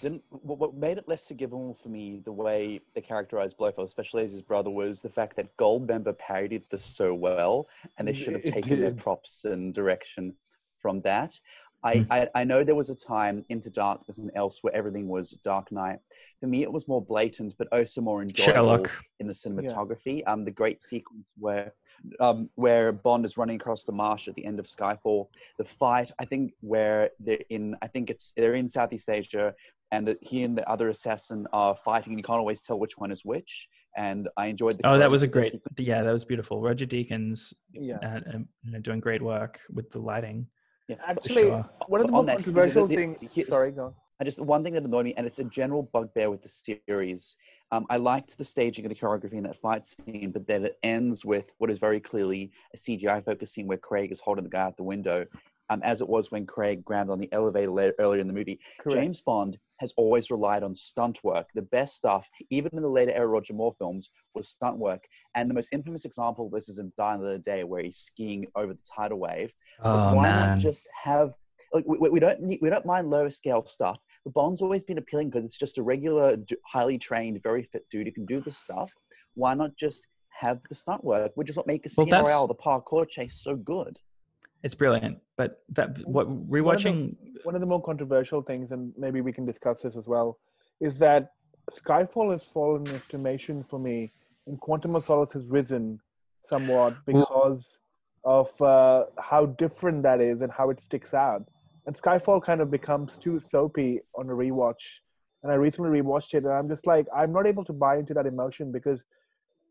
didn't. 0.00 0.22
What, 0.30 0.58
what 0.58 0.74
made 0.74 0.98
it 0.98 1.08
less 1.08 1.28
forgivable 1.28 1.74
for 1.74 1.88
me, 1.88 2.22
the 2.24 2.32
way 2.32 2.80
they 2.94 3.00
characterized 3.00 3.56
Blofeld, 3.58 3.88
especially 3.88 4.22
as 4.22 4.32
his 4.32 4.42
brother, 4.42 4.70
was 4.70 5.02
the 5.02 5.08
fact 5.10 5.36
that 5.36 5.54
Goldmember 5.56 6.16
parodied 6.16 6.64
this 6.70 6.84
so 6.84 7.12
well, 7.12 7.68
and 7.98 8.06
they 8.06 8.12
should 8.14 8.34
have 8.34 8.42
taken 8.42 8.80
their 8.80 8.94
props 8.94 9.44
and 9.44 9.74
direction 9.74 10.34
from 10.80 11.00
that. 11.02 11.38
I, 11.82 11.94
Mm. 11.96 12.06
I, 12.10 12.28
I 12.34 12.44
know 12.44 12.62
there 12.62 12.74
was 12.74 12.90
a 12.90 12.94
time 12.94 13.44
into 13.48 13.70
darkness 13.70 14.18
and 14.18 14.30
else 14.34 14.62
where 14.62 14.74
everything 14.74 15.08
was 15.08 15.30
Dark 15.42 15.72
Knight. 15.72 15.98
For 16.40 16.46
me, 16.46 16.62
it 16.62 16.72
was 16.72 16.86
more 16.86 17.02
blatant, 17.02 17.54
but 17.58 17.68
also 17.72 18.00
more 18.00 18.20
enjoyable 18.22 18.52
Sherlock. 18.54 19.04
in 19.18 19.26
the 19.26 19.32
cinematography. 19.32 20.22
Um, 20.26 20.44
the 20.44 20.50
great 20.50 20.82
sequence 20.82 21.24
where 21.38 21.72
um, 22.18 22.48
where 22.54 22.92
Bond 22.92 23.24
is 23.24 23.36
running 23.36 23.56
across 23.56 23.84
the 23.84 23.92
marsh 23.92 24.28
at 24.28 24.34
the 24.34 24.44
end 24.44 24.58
of 24.58 24.66
Skyfall. 24.66 25.28
The 25.58 25.64
fight, 25.64 26.10
I 26.18 26.24
think, 26.24 26.52
where 26.60 27.10
they're 27.18 27.38
in, 27.50 27.76
I 27.82 27.86
think 27.88 28.08
it's 28.10 28.32
they're 28.36 28.54
in 28.54 28.68
Southeast 28.68 29.08
Asia, 29.10 29.54
and 29.90 30.08
the, 30.08 30.18
he 30.22 30.42
and 30.44 30.56
the 30.56 30.66
other 30.68 30.88
assassin 30.90 31.46
are 31.52 31.76
fighting, 31.76 32.12
and 32.12 32.18
you 32.20 32.24
can't 32.24 32.38
always 32.38 32.62
tell 32.62 32.78
which 32.78 32.96
one 32.96 33.10
is 33.10 33.24
which. 33.24 33.68
And 33.96 34.28
I 34.36 34.46
enjoyed 34.46 34.78
the. 34.78 34.86
Oh, 34.86 34.98
that 34.98 35.10
was 35.10 35.22
a 35.22 35.26
great. 35.26 35.52
sequence. 35.52 35.74
Yeah, 35.78 36.02
that 36.02 36.12
was 36.12 36.24
beautiful. 36.24 36.60
Roger 36.60 36.86
Deakins, 36.86 37.52
Yeah. 37.72 37.98
uh, 38.02 38.20
um, 38.34 38.48
you 38.64 38.72
know, 38.72 38.78
doing 38.80 39.00
great 39.00 39.20
work 39.22 39.60
with 39.70 39.90
the 39.90 39.98
lighting. 39.98 40.46
Yeah, 40.90 40.96
Actually, 41.06 41.42
sure. 41.42 41.70
one 41.86 42.00
of 42.00 42.08
the 42.08 42.12
more 42.12 42.24
controversial 42.24 42.88
things. 42.88 43.20
Sorry, 43.48 43.70
go 43.70 43.86
on. 43.86 43.94
And 44.18 44.26
just 44.26 44.40
one 44.40 44.64
thing 44.64 44.72
that 44.74 44.82
annoyed 44.82 45.04
me, 45.04 45.14
and 45.16 45.24
it's 45.26 45.38
a 45.38 45.44
general 45.44 45.84
bugbear 45.94 46.30
with 46.30 46.42
the 46.42 46.48
series. 46.48 47.36
Um, 47.70 47.86
I 47.88 47.96
liked 47.96 48.36
the 48.36 48.44
staging 48.44 48.84
of 48.84 48.88
the 48.90 48.96
choreography 48.96 49.34
in 49.34 49.44
that 49.44 49.56
fight 49.56 49.86
scene, 49.86 50.32
but 50.32 50.48
then 50.48 50.64
it 50.64 50.78
ends 50.82 51.24
with 51.24 51.52
what 51.58 51.70
is 51.70 51.78
very 51.78 52.00
clearly 52.00 52.50
a 52.74 52.76
CGI 52.76 53.24
focus 53.24 53.52
scene 53.52 53.68
where 53.68 53.78
Craig 53.78 54.10
is 54.10 54.18
holding 54.18 54.42
the 54.42 54.50
guy 54.50 54.62
out 54.62 54.76
the 54.76 54.82
window, 54.82 55.24
um, 55.70 55.80
as 55.82 56.00
it 56.00 56.08
was 56.08 56.30
when 56.30 56.44
Craig 56.44 56.84
grabbed 56.84 57.10
on 57.10 57.18
the 57.18 57.32
elevator 57.32 57.70
la- 57.70 57.90
earlier 57.98 58.20
in 58.20 58.26
the 58.26 58.32
movie. 58.32 58.58
Correct. 58.80 59.00
James 59.00 59.20
Bond 59.20 59.56
has 59.78 59.94
always 59.96 60.30
relied 60.30 60.62
on 60.62 60.74
stunt 60.74 61.22
work. 61.24 61.46
The 61.54 61.62
best 61.62 61.94
stuff, 61.94 62.28
even 62.50 62.70
in 62.74 62.82
the 62.82 62.88
later 62.88 63.12
era 63.12 63.28
Roger 63.28 63.54
Moore 63.54 63.74
films, 63.78 64.10
was 64.34 64.48
stunt 64.48 64.76
work. 64.76 65.04
And 65.34 65.48
the 65.48 65.54
most 65.54 65.72
infamous 65.72 66.04
example 66.04 66.46
of 66.46 66.52
this 66.52 66.68
is 66.68 66.78
in 66.78 66.92
Die 66.98 67.14
Another 67.14 67.38
Day, 67.38 67.64
where 67.64 67.82
he's 67.82 67.96
skiing 67.96 68.46
over 68.56 68.74
the 68.74 68.80
tidal 68.96 69.20
wave. 69.20 69.52
But 69.78 69.92
Oh 69.92 70.14
why 70.14 70.24
man, 70.24 70.36
not 70.36 70.58
just 70.58 70.88
have 71.02 71.32
like 71.72 71.84
we, 71.86 72.10
we 72.10 72.18
don't 72.18 72.40
need, 72.40 72.58
we 72.60 72.68
don't 72.68 72.84
mind 72.84 73.08
lower 73.08 73.30
scale 73.30 73.64
stuff. 73.64 73.98
The 74.24 74.32
Bond's 74.32 74.60
always 74.60 74.82
been 74.84 74.98
appealing 74.98 75.30
because 75.30 75.44
it's 75.44 75.56
just 75.56 75.78
a 75.78 75.82
regular, 75.82 76.36
highly 76.66 76.98
trained, 76.98 77.40
very 77.42 77.62
fit 77.62 77.86
dude 77.90 78.08
who 78.08 78.12
can 78.12 78.26
do 78.26 78.40
the 78.40 78.50
stuff. 78.50 78.92
Why 79.34 79.54
not 79.54 79.76
just 79.76 80.08
have 80.30 80.60
the 80.68 80.74
stunt 80.74 81.04
work, 81.04 81.32
which 81.36 81.48
is 81.48 81.56
what 81.56 81.68
makes 81.68 81.96
Well, 81.96 82.06
Royale, 82.06 82.48
the 82.48 82.54
parkour 82.54 83.08
chase, 83.08 83.40
so 83.40 83.54
good. 83.54 84.00
It's 84.62 84.74
brilliant. 84.74 85.18
But 85.36 85.62
that 85.70 85.98
what 86.06 86.28
One 86.28 86.36
of 86.36 86.48
the- 86.48 86.56
rewatching. 86.58 87.16
one 87.44 87.54
of 87.54 87.60
the 87.60 87.66
more 87.66 87.82
controversial 87.82 88.42
things, 88.42 88.72
and 88.72 88.92
maybe 88.96 89.20
we 89.20 89.32
can 89.32 89.44
discuss 89.44 89.82
this 89.82 89.96
as 89.96 90.06
well, 90.06 90.38
is 90.80 90.98
that 90.98 91.32
Skyfall 91.70 92.32
has 92.32 92.42
fallen 92.44 92.86
in 92.86 92.94
estimation 92.94 93.62
for 93.62 93.78
me, 93.78 94.12
and 94.46 94.60
Quantum 94.60 94.96
of 94.96 95.04
Solace 95.04 95.32
has 95.32 95.50
risen 95.50 96.00
somewhat 96.40 96.94
because 97.06 97.78
of 98.24 98.48
uh, 98.60 99.04
how 99.18 99.46
different 99.46 100.02
that 100.02 100.20
is 100.20 100.42
and 100.42 100.50
how 100.52 100.70
it 100.70 100.80
sticks 100.80 101.14
out. 101.14 101.42
And 101.86 101.96
Skyfall 101.96 102.42
kind 102.42 102.60
of 102.60 102.70
becomes 102.70 103.18
too 103.18 103.40
soapy 103.40 104.00
on 104.16 104.28
a 104.28 104.32
rewatch. 104.32 105.00
And 105.42 105.50
I 105.50 105.54
recently 105.54 106.02
rewatched 106.02 106.34
it, 106.34 106.44
and 106.44 106.52
I'm 106.52 106.68
just 106.68 106.86
like, 106.86 107.06
I'm 107.14 107.32
not 107.32 107.46
able 107.46 107.64
to 107.64 107.72
buy 107.72 107.96
into 107.96 108.12
that 108.14 108.26
emotion 108.26 108.70
because 108.72 109.00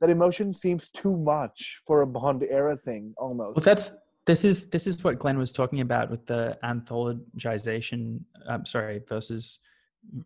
that 0.01 0.09
emotion 0.09 0.53
seems 0.55 0.89
too 0.89 1.15
much 1.15 1.81
for 1.85 2.01
a 2.01 2.07
Bond 2.07 2.41
era 2.49 2.75
thing 2.75 3.13
almost. 3.17 3.57
Well, 3.57 3.63
that's 3.63 3.91
this 4.29 4.45
is 4.45 4.69
this 4.69 4.85
is 4.85 5.03
what 5.03 5.17
Glenn 5.17 5.37
was 5.37 5.51
talking 5.51 5.81
about 5.81 6.11
with 6.11 6.25
the 6.25 6.57
anthologization. 6.63 8.21
I'm 8.47 8.65
sorry, 8.65 9.01
versus 9.09 9.59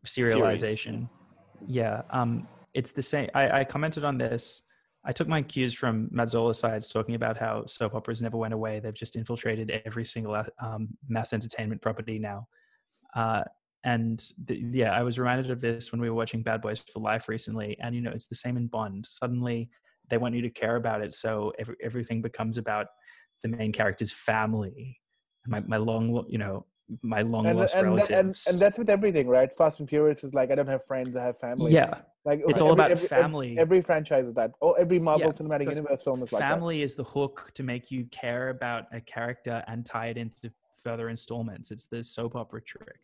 serialization. 0.05 1.09
Yeah, 1.65 2.01
um, 2.09 2.47
it's 2.73 2.91
the 2.91 3.01
same. 3.01 3.29
I, 3.33 3.59
I 3.59 3.63
commented 3.63 4.03
on 4.03 4.17
this 4.17 4.63
I 5.05 5.11
took 5.11 5.27
my 5.27 5.41
cues 5.41 5.73
from 5.73 6.07
Matt 6.11 6.29
Zoller 6.29 6.53
Seitz 6.53 6.87
talking 6.87 7.15
about 7.15 7.37
how 7.37 7.65
soap 7.65 7.93
operas 7.93 8.21
never 8.21 8.37
went 8.37 8.53
away. 8.53 8.79
They've 8.79 8.93
just 8.93 9.15
infiltrated 9.15 9.69
every 9.85 10.05
single 10.05 10.41
um, 10.59 10.89
mass 11.09 11.33
entertainment 11.33 11.81
property 11.81 12.19
now. 12.19 12.47
Uh, 13.13 13.43
and 13.83 14.23
the, 14.45 14.55
yeah, 14.71 14.93
I 14.93 15.03
was 15.03 15.19
reminded 15.19 15.51
of 15.51 15.59
this 15.59 15.91
when 15.91 15.99
we 15.99 16.09
were 16.09 16.15
watching 16.15 16.41
Bad 16.41 16.61
Boys 16.61 16.81
for 16.91 17.01
Life 17.01 17.27
recently. 17.27 17.77
And, 17.81 17.93
you 17.93 18.01
know, 18.01 18.11
it's 18.11 18.27
the 18.27 18.35
same 18.35 18.55
in 18.55 18.67
Bond. 18.67 19.05
Suddenly 19.09 19.69
they 20.09 20.17
want 20.17 20.35
you 20.35 20.41
to 20.41 20.49
care 20.49 20.77
about 20.77 21.01
it. 21.01 21.13
So 21.13 21.51
every, 21.59 21.75
everything 21.83 22.21
becomes 22.21 22.57
about 22.57 22.87
the 23.43 23.49
main 23.49 23.71
character's 23.71 24.12
family. 24.12 24.99
My, 25.45 25.60
my 25.67 25.77
long, 25.77 26.25
you 26.29 26.38
know, 26.38 26.65
my 27.01 27.21
long 27.21 27.45
and, 27.47 27.60
lost 27.60 27.75
and, 27.75 27.88
relatives. 27.88 28.45
and, 28.47 28.53
and 28.53 28.62
that's 28.62 28.77
with 28.77 28.89
everything, 28.89 29.27
right? 29.27 29.53
Fast 29.53 29.79
and 29.82 29.89
Furious 29.89 30.23
is 30.23 30.34
like 30.34 30.51
I 30.51 30.56
don't 30.56 30.67
have 30.67 30.86
friends, 30.86 31.15
I 31.17 31.23
have 31.23 31.38
family. 31.38 31.73
yeah, 31.73 31.95
like 32.23 32.39
it's 32.39 32.51
every- 32.51 32.62
all 32.62 32.71
about 32.73 32.91
every, 32.91 33.08
family. 33.08 33.58
Every, 33.60 33.82
franchise 33.82 34.25
is 34.25 34.34
that. 34.36 34.51
Oh, 34.62 34.71
every 34.73 34.99
Marvel 34.99 35.27
Yeah, 35.27 35.34
Cinematic 35.34 35.65
Universe 35.65 36.03
film 36.03 36.23
is 36.23 36.32
like 36.32 36.39
that. 36.39 36.49
family 36.49 36.82
is 36.82 36.95
the 36.95 37.03
hook 37.03 37.51
to 37.56 37.63
make 37.63 37.91
you 37.91 38.06
care 38.06 38.49
about 38.49 38.86
a 38.93 39.01
character 39.01 39.63
and 39.67 39.86
tie 39.86 40.08
it 40.08 40.17
into 40.17 40.49
further 40.77 41.10
installments. 41.10 41.71
It's 41.71 41.88
the 41.88 42.03
soap 42.03 42.36
opera 42.36 42.62
trick. 42.62 42.99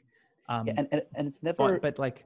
Um, 0.47 0.67
Yeah, 0.67 0.73
and, 0.77 0.87
and 0.93 1.01
and 1.15 1.27
it's 1.27 1.43
never. 1.43 1.57
Bond, 1.57 1.81
but 1.81 1.99
like, 1.99 2.25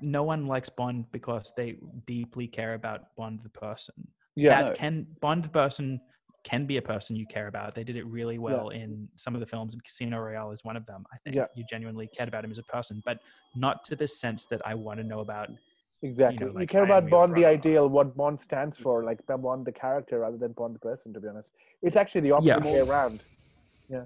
no 0.00 0.22
one 0.22 0.46
likes 0.46 0.68
Bond 0.68 1.06
because 1.10 1.52
they 1.56 1.78
deeply 2.06 2.46
care 2.46 2.74
about 2.74 3.14
Bond 3.16 3.40
the 3.42 3.50
person. 3.50 3.94
Yeah, 4.36 4.62
that 4.62 4.68
No. 4.68 4.74
can 4.74 5.06
Bond 5.20 5.42
the 5.44 5.48
person 5.48 6.00
can 6.48 6.66
be 6.66 6.76
a 6.78 6.82
person 6.82 7.14
you 7.16 7.26
care 7.26 7.48
about. 7.48 7.74
They 7.74 7.84
did 7.84 7.96
it 7.96 8.06
really 8.06 8.38
well 8.38 8.68
in 8.70 9.08
some 9.16 9.34
of 9.34 9.40
the 9.40 9.46
films, 9.46 9.74
and 9.74 9.82
Casino 9.84 10.18
Royale 10.18 10.52
is 10.52 10.64
one 10.64 10.76
of 10.76 10.86
them. 10.86 11.04
I 11.12 11.16
think 11.18 11.36
Yeah. 11.36 11.46
you 11.54 11.64
genuinely 11.68 12.06
cared 12.16 12.28
about 12.28 12.44
him 12.44 12.50
as 12.50 12.58
a 12.58 12.62
person, 12.62 13.02
but 13.04 13.18
not 13.54 13.84
to 13.84 13.96
the 13.96 14.08
sense 14.08 14.46
that 14.46 14.60
I 14.66 14.74
want 14.74 14.98
to 15.00 15.04
know 15.04 15.20
about. 15.20 15.50
exactly. 16.02 16.46
You, 16.46 16.52
like, 16.52 16.68
care 16.68 16.84
about 16.84 17.02
your 17.02 17.10
Bond, 17.10 17.34
the 17.34 17.44
ideal, 17.44 17.88
what 17.88 18.16
Bond 18.16 18.40
stands 18.40 18.78
mm. 18.78 18.82
for, 18.82 19.02
like 19.02 19.18
Bond 19.26 19.66
the 19.66 19.72
character 19.72 20.20
rather 20.20 20.36
than 20.36 20.52
Bond 20.52 20.74
the 20.76 20.78
person. 20.78 21.12
To 21.12 21.20
be 21.20 21.26
honest, 21.28 21.50
it's 21.82 21.96
actually 21.96 22.20
the 22.20 22.32
opposite 22.32 22.64
Yeah. 22.64 22.72
way 22.72 22.78
around. 22.78 23.20
Yeah. 23.88 24.04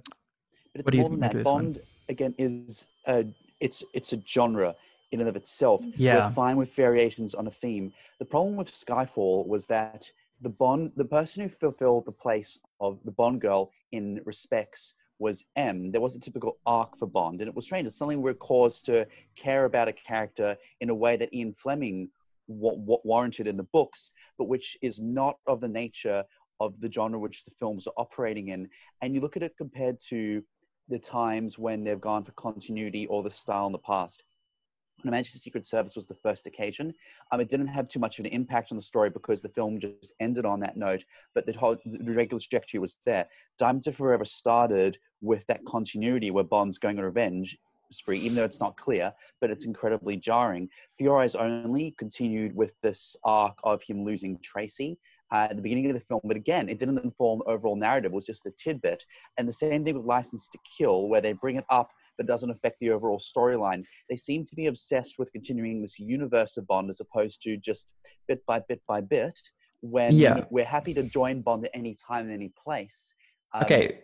But 0.73 0.81
it's 0.81 0.85
What 0.87 0.93
do 0.93 0.97
you 0.97 1.03
more 1.03 1.11
than 1.11 1.21
that. 1.21 1.33
this 1.35 1.45
one? 1.45 1.65
Bond 1.65 1.83
again 2.09 2.35
is 2.39 2.87
a 3.07 3.27
it's 3.61 3.85
it's 3.93 4.13
a 4.15 4.21
genre 4.27 4.75
in 5.13 5.21
and 5.21 5.29
of 5.29 5.37
itself. 5.37 5.83
Yeah. 5.85 6.27
We're 6.27 6.33
fine 6.33 6.57
with 6.57 6.73
variations 6.75 7.35
on 7.35 7.47
a 7.47 7.51
theme. 7.51 7.93
The 8.19 8.25
problem 8.25 8.57
with 8.57 8.71
Skyfall 8.73 9.47
was 9.47 9.67
that 9.67 10.11
the 10.43 10.51
Bond 10.51 10.93
the 10.97 11.05
person 11.05 11.43
who 11.43 11.49
fulfilled 11.49 12.05
the 12.05 12.13
place 12.13 12.59
of 12.81 12.99
the 13.05 13.13
Bond 13.13 13.41
girl 13.41 13.71
in 13.93 14.21
respects 14.25 14.95
was 15.19 15.45
M. 15.55 15.93
There 15.93 16.01
was 16.01 16.17
a 16.17 16.21
typical 16.21 16.59
arc 16.67 16.97
for 16.97 17.07
Bond, 17.07 17.41
and 17.41 17.49
it 17.49 17.55
was 17.55 17.65
strange. 17.65 17.87
It's 17.87 17.97
something 17.97 18.21
we're 18.21 18.35
caused 18.35 18.85
to 18.87 19.07
care 19.37 19.67
about 19.67 19.87
a 19.87 19.93
character 19.93 20.57
in 20.81 20.91
a 20.91 20.95
way 20.95 21.17
that 21.17 21.33
Ian 21.33 21.55
Fleming 21.55 22.11
wa- 22.49 22.75
wa- 22.75 22.99
warranted 23.05 23.47
in 23.47 23.57
the 23.57 23.69
books, 23.73 24.13
but 24.37 24.49
which 24.49 24.77
is 24.83 25.01
not 25.01 25.37
of 25.47 25.61
the 25.61 25.69
nature 25.69 26.25
of 26.59 26.81
the 26.81 26.91
genre 26.91 27.21
which 27.21 27.45
the 27.45 27.53
films 27.53 27.87
are 27.87 27.95
operating 27.97 28.49
in. 28.49 28.69
And 29.01 29.15
you 29.15 29.21
look 29.21 29.37
at 29.37 29.45
it 29.45 29.57
compared 29.57 30.01
to 30.09 30.43
the 30.89 30.99
times 30.99 31.57
when 31.57 31.85
they've 31.85 32.01
gone 32.01 32.25
for 32.25 32.33
continuity 32.33 33.07
or 33.07 33.23
the 33.23 33.31
style 33.31 33.67
in 33.67 33.73
the 33.73 33.79
past. 33.79 34.25
On 35.05 35.09
Her 35.09 35.19
Majesty's 35.19 35.43
Secret 35.43 35.67
Service 35.67 35.97
was 35.97 36.07
the 36.07 36.15
first 36.15 36.47
occasion, 36.47 36.95
um, 37.33 37.41
it 37.41 37.49
didn't 37.49 37.67
have 37.67 37.89
too 37.89 37.99
much 37.99 38.19
of 38.19 38.25
an 38.25 38.31
impact 38.31 38.71
on 38.71 38.77
the 38.77 38.83
story 38.83 39.11
because 39.11 39.43
the 39.43 39.49
film 39.49 39.81
just 39.81 40.15
ended 40.21 40.47
on 40.47 40.61
that 40.61 40.77
note, 40.77 41.05
but 41.35 41.45
the 41.45 41.53
whole 41.53 41.77
the 41.85 42.13
regular 42.13 42.41
trajectory 42.41 42.79
was 42.79 42.99
there. 43.05 43.27
Diamonds 43.59 43.89
Are 43.89 43.93
Forever 43.93 44.25
started 44.25 44.99
with 45.21 45.45
that 45.49 45.65
continuity 45.65 46.31
where 46.31 46.45
Bond's 46.45 46.79
going 46.79 46.99
on 46.99 47.05
revenge 47.05 47.59
spree, 47.91 48.19
even 48.19 48.37
though 48.37 48.45
it's 48.45 48.61
not 48.61 48.77
clear, 48.77 49.13
but 49.41 49.51
it's 49.51 49.67
incredibly 49.67 50.17
jarring. 50.17 50.69
The 50.99 51.09
Eyes 51.09 51.35
Only 51.35 51.95
continued 51.99 52.55
with 52.55 52.75
this 52.83 53.17
arc 53.25 53.59
of 53.65 53.83
him 53.83 54.05
losing 54.05 54.39
Tracy 54.39 54.99
uh, 55.33 55.49
at 55.51 55.57
the 55.57 55.63
beginning 55.63 55.87
of 55.91 55.95
the 55.95 56.01
film, 56.01 56.21
but 56.25 56.37
again, 56.37 56.69
it 56.69 56.79
didn't 56.79 56.99
inform 56.99 57.41
the 57.41 57.47
overall 57.47 57.77
narrative, 57.77 58.13
it 58.13 58.15
was 58.15 58.27
just 58.27 58.47
a 58.47 58.51
tidbit. 58.53 59.05
And 59.37 59.49
the 59.49 59.53
same 59.53 59.85
thing 59.85 59.97
with 59.97 60.07
License 60.07 60.49
to 60.51 60.59
Kill, 60.79 61.09
where 61.09 61.21
they 61.21 61.33
bring 61.33 61.57
it 61.57 61.65
up 61.71 61.91
but 62.17 62.27
doesn't 62.27 62.51
affect 62.51 62.79
the 62.81 62.91
overall 62.91 63.19
storyline. 63.19 63.85
They 64.09 64.17
seem 64.17 64.45
to 64.45 64.55
be 64.55 64.67
obsessed 64.67 65.19
with 65.19 65.33
continuing 65.33 65.81
this 65.81 65.99
universe 65.99 66.57
of 66.57 66.67
Bond 66.67 66.91
as 66.91 67.01
opposed 67.01 67.43
to 67.43 67.57
just 67.57 67.89
bit 68.29 68.45
by 68.47 68.61
bit 68.69 68.83
by 68.87 69.01
bit. 69.01 69.39
When 69.81 70.15
Yeah. 70.17 70.45
we're 70.51 70.65
happy 70.65 70.95
to 70.95 71.03
join 71.03 71.43
Bond 71.43 71.65
at 71.65 71.71
any 71.75 71.97
time 71.97 72.27
and 72.27 72.35
any 72.35 72.53
place. 72.57 73.13
Um, 73.53 73.65
Okay, 73.65 74.01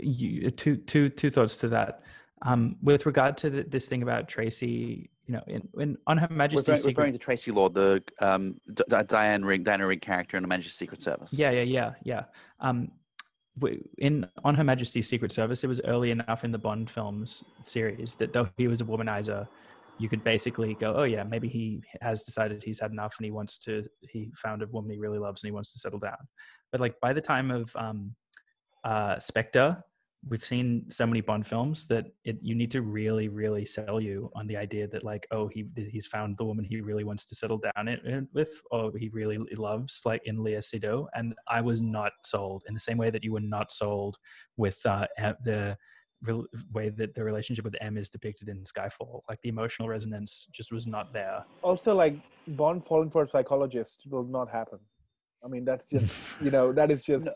you, 0.00 0.50
two 0.50 0.76
two 0.76 1.08
two 1.08 1.30
thoughts 1.30 1.56
to 1.58 1.68
that. 1.68 2.02
Um, 2.42 2.76
with 2.82 3.04
regard 3.06 3.36
to 3.38 3.50
the, 3.50 3.62
this 3.64 3.86
thing 3.86 4.02
about 4.02 4.28
Tracy, 4.28 5.10
you 5.26 5.32
know, 5.34 5.42
in, 5.48 5.68
in 5.78 5.98
on 6.06 6.18
Her 6.18 6.28
Majesty's 6.30 6.68
Referring, 6.68 6.76
Secret 6.78 6.96
referring 6.96 7.12
to 7.12 7.18
Tracy 7.18 7.50
Lord, 7.50 7.74
the 7.74 8.02
um, 8.20 8.60
D- 8.74 8.84
D- 8.88 8.96
Diana 9.06 9.44
Rigg, 9.44 9.64
Diana 9.64 9.86
Rigg 9.86 10.00
character 10.00 10.36
in 10.36 10.42
the 10.42 10.48
Manchester 10.48 10.76
Secret 10.76 11.02
Service. 11.02 11.32
Yeah, 11.32 11.50
yeah, 11.50 11.62
yeah, 11.62 11.92
yeah. 12.04 12.24
Um, 12.60 12.90
in 13.98 14.26
on 14.44 14.54
Her 14.54 14.64
Majesty's 14.64 15.08
Secret 15.08 15.32
Service, 15.32 15.64
it 15.64 15.68
was 15.68 15.80
early 15.84 16.10
enough 16.10 16.44
in 16.44 16.52
the 16.52 16.58
Bond 16.58 16.90
films 16.90 17.44
series 17.62 18.14
that 18.16 18.32
though 18.32 18.48
he 18.56 18.68
was 18.68 18.80
a 18.80 18.84
womanizer, 18.84 19.46
you 19.98 20.08
could 20.08 20.22
basically 20.22 20.74
go, 20.74 20.94
oh 20.94 21.04
yeah, 21.04 21.24
maybe 21.24 21.48
he 21.48 21.82
has 22.00 22.22
decided 22.22 22.62
he's 22.62 22.80
had 22.80 22.92
enough 22.92 23.14
and 23.18 23.24
he 23.24 23.30
wants 23.30 23.58
to. 23.58 23.84
He 24.00 24.30
found 24.36 24.62
a 24.62 24.66
woman 24.66 24.90
he 24.90 24.98
really 24.98 25.18
loves 25.18 25.42
and 25.42 25.48
he 25.48 25.52
wants 25.52 25.72
to 25.72 25.78
settle 25.78 25.98
down. 25.98 26.16
But 26.70 26.80
like 26.80 26.98
by 27.00 27.12
the 27.12 27.20
time 27.20 27.50
of 27.50 27.74
um, 27.76 28.14
uh, 28.84 29.18
Spectre, 29.18 29.82
we've 30.26 30.44
seen 30.44 30.84
so 30.90 31.06
many 31.06 31.20
Bond 31.20 31.46
films 31.46 31.86
that 31.86 32.06
it, 32.24 32.38
you 32.42 32.54
need 32.54 32.70
to 32.72 32.82
really, 32.82 33.28
really 33.28 33.64
sell 33.64 34.00
you 34.00 34.30
on 34.34 34.46
the 34.46 34.56
idea 34.56 34.88
that 34.88 35.04
like, 35.04 35.26
oh, 35.30 35.48
he 35.48 35.66
he's 35.76 36.06
found 36.06 36.36
the 36.36 36.44
woman 36.44 36.64
he 36.64 36.80
really 36.80 37.04
wants 37.04 37.24
to 37.26 37.34
settle 37.34 37.58
down 37.58 37.88
in, 37.88 37.98
in- 38.06 38.28
with, 38.32 38.60
or 38.70 38.92
he 38.96 39.08
really 39.10 39.38
loves, 39.56 40.02
like 40.04 40.22
in 40.24 40.38
Léa 40.38 40.58
Seydoux. 40.58 41.06
And 41.14 41.34
I 41.46 41.60
was 41.60 41.80
not 41.80 42.12
sold 42.24 42.64
in 42.68 42.74
the 42.74 42.80
same 42.80 42.98
way 42.98 43.10
that 43.10 43.22
you 43.22 43.32
were 43.32 43.40
not 43.40 43.70
sold 43.70 44.16
with 44.56 44.84
uh, 44.84 45.06
the 45.44 45.76
way 46.72 46.88
that 46.88 47.14
the 47.14 47.22
relationship 47.22 47.64
with 47.64 47.76
M 47.80 47.96
is 47.96 48.10
depicted 48.10 48.48
in 48.48 48.62
Skyfall. 48.64 49.20
Like 49.28 49.40
the 49.42 49.48
emotional 49.48 49.88
resonance 49.88 50.48
just 50.52 50.72
was 50.72 50.86
not 50.86 51.12
there. 51.12 51.44
Also, 51.62 51.94
like 51.94 52.16
Bond 52.48 52.84
falling 52.84 53.10
for 53.10 53.22
a 53.22 53.28
psychologist 53.28 54.02
will 54.10 54.24
not 54.24 54.50
happen. 54.50 54.80
I 55.44 55.48
mean, 55.48 55.64
that's 55.64 55.88
just 55.88 56.12
you 56.42 56.50
know 56.50 56.72
that 56.72 56.90
is 56.90 57.02
just 57.02 57.28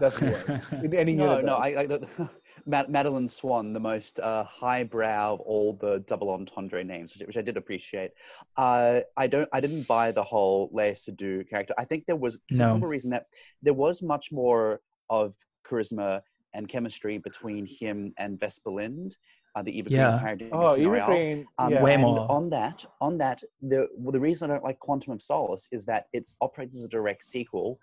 doesn't 0.00 0.30
work 0.48 0.62
in 0.84 0.94
any 0.94 1.14
No, 1.14 1.24
universe. 1.24 1.44
no, 1.46 1.54
I, 1.56 1.80
I 1.80 1.86
the, 1.86 2.30
Mad- 2.66 2.88
Madeline 2.90 3.28
Swan, 3.28 3.72
the 3.72 3.80
most 3.80 4.18
uh, 4.20 4.44
highbrow 4.44 5.34
of 5.34 5.40
all 5.40 5.74
the 5.74 6.00
double 6.00 6.30
entendre 6.30 6.82
names, 6.84 7.14
which, 7.16 7.26
which 7.26 7.36
I 7.36 7.42
did 7.42 7.56
appreciate. 7.56 8.10
Uh, 8.56 9.00
I 9.16 9.26
don't, 9.26 9.48
I 9.52 9.60
didn't 9.60 9.86
buy 9.86 10.10
the 10.12 10.22
whole 10.22 10.70
Léa 10.70 10.92
Seydoux 10.92 11.48
character. 11.48 11.74
I 11.78 11.84
think 11.84 12.04
there 12.06 12.16
was 12.16 12.34
for 12.48 12.56
the 12.56 12.64
No. 12.64 12.68
simple 12.68 12.88
reason 12.88 13.10
that 13.10 13.26
there 13.62 13.74
was 13.74 14.02
much 14.02 14.32
more 14.32 14.80
of 15.10 15.34
charisma 15.64 16.22
and 16.54 16.68
chemistry 16.68 17.18
between 17.18 17.66
him 17.66 18.12
and 18.18 18.40
Vesper 18.40 18.70
Lynd, 18.70 19.16
uh, 19.54 19.62
the 19.62 19.78
Eva 19.78 19.90
Yeah. 19.90 20.08
Green 20.10 20.20
character. 20.20 20.44
in 20.46 20.50
Oh, 20.54 20.60
Casino 20.60 20.80
Eva 20.80 20.90
Royale. 20.90 21.06
Green. 21.06 21.46
Um, 21.58 21.72
yeah. 21.72 21.82
Way 21.82 21.92
and 21.94 22.02
more. 22.02 22.26
on 22.30 22.50
that, 22.50 22.84
on 23.00 23.16
that, 23.18 23.42
the 23.62 23.88
well, 23.96 24.12
the 24.12 24.20
reason 24.20 24.50
I 24.50 24.54
don't 24.54 24.64
like 24.64 24.78
Quantum 24.80 25.12
of 25.12 25.22
Solace 25.22 25.68
is 25.72 25.84
that 25.86 26.06
it 26.12 26.24
operates 26.40 26.74
as 26.76 26.82
a 26.84 26.88
direct 26.88 27.24
sequel, 27.24 27.78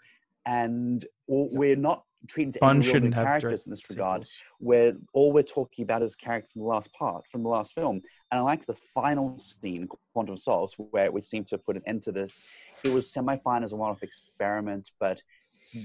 and 0.46 1.06
we're 1.28 1.76
not 1.76 2.04
treating 2.28 2.54
to 2.54 2.60
Bond 2.60 2.78
any 2.78 2.86
real 2.86 2.94
shouldn't 2.94 3.14
have 3.16 3.26
characters 3.26 3.66
in 3.66 3.70
this 3.72 3.90
regard. 3.90 4.22
sequels. 4.22 4.34
Where 4.60 4.94
all 5.14 5.34
we're 5.34 5.44
talking 5.44 5.84
about 5.84 6.02
is 6.02 6.16
character 6.16 6.50
from 6.54 6.62
the 6.62 6.68
last 6.68 6.94
part, 6.94 7.26
from 7.32 7.44
the 7.44 7.50
last 7.50 7.76
film, 7.76 8.02
and 8.32 8.40
I 8.40 8.42
like 8.42 8.66
the 8.66 8.76
final 8.94 9.38
scene, 9.40 9.88
Quantum 10.14 10.34
of 10.34 10.40
Solace, 10.40 10.74
where 10.78 11.12
we 11.12 11.22
seem 11.22 11.44
to 11.46 11.56
have 11.56 11.66
put 11.66 11.76
an 11.76 11.84
end 11.86 12.02
to 12.04 12.12
this. 12.12 12.44
It 12.84 12.92
was 12.94 13.12
semi-fine 13.12 13.64
as 13.64 13.74
a 13.74 13.76
one-off 13.76 14.04
experiment, 14.04 14.92
but. 15.00 15.22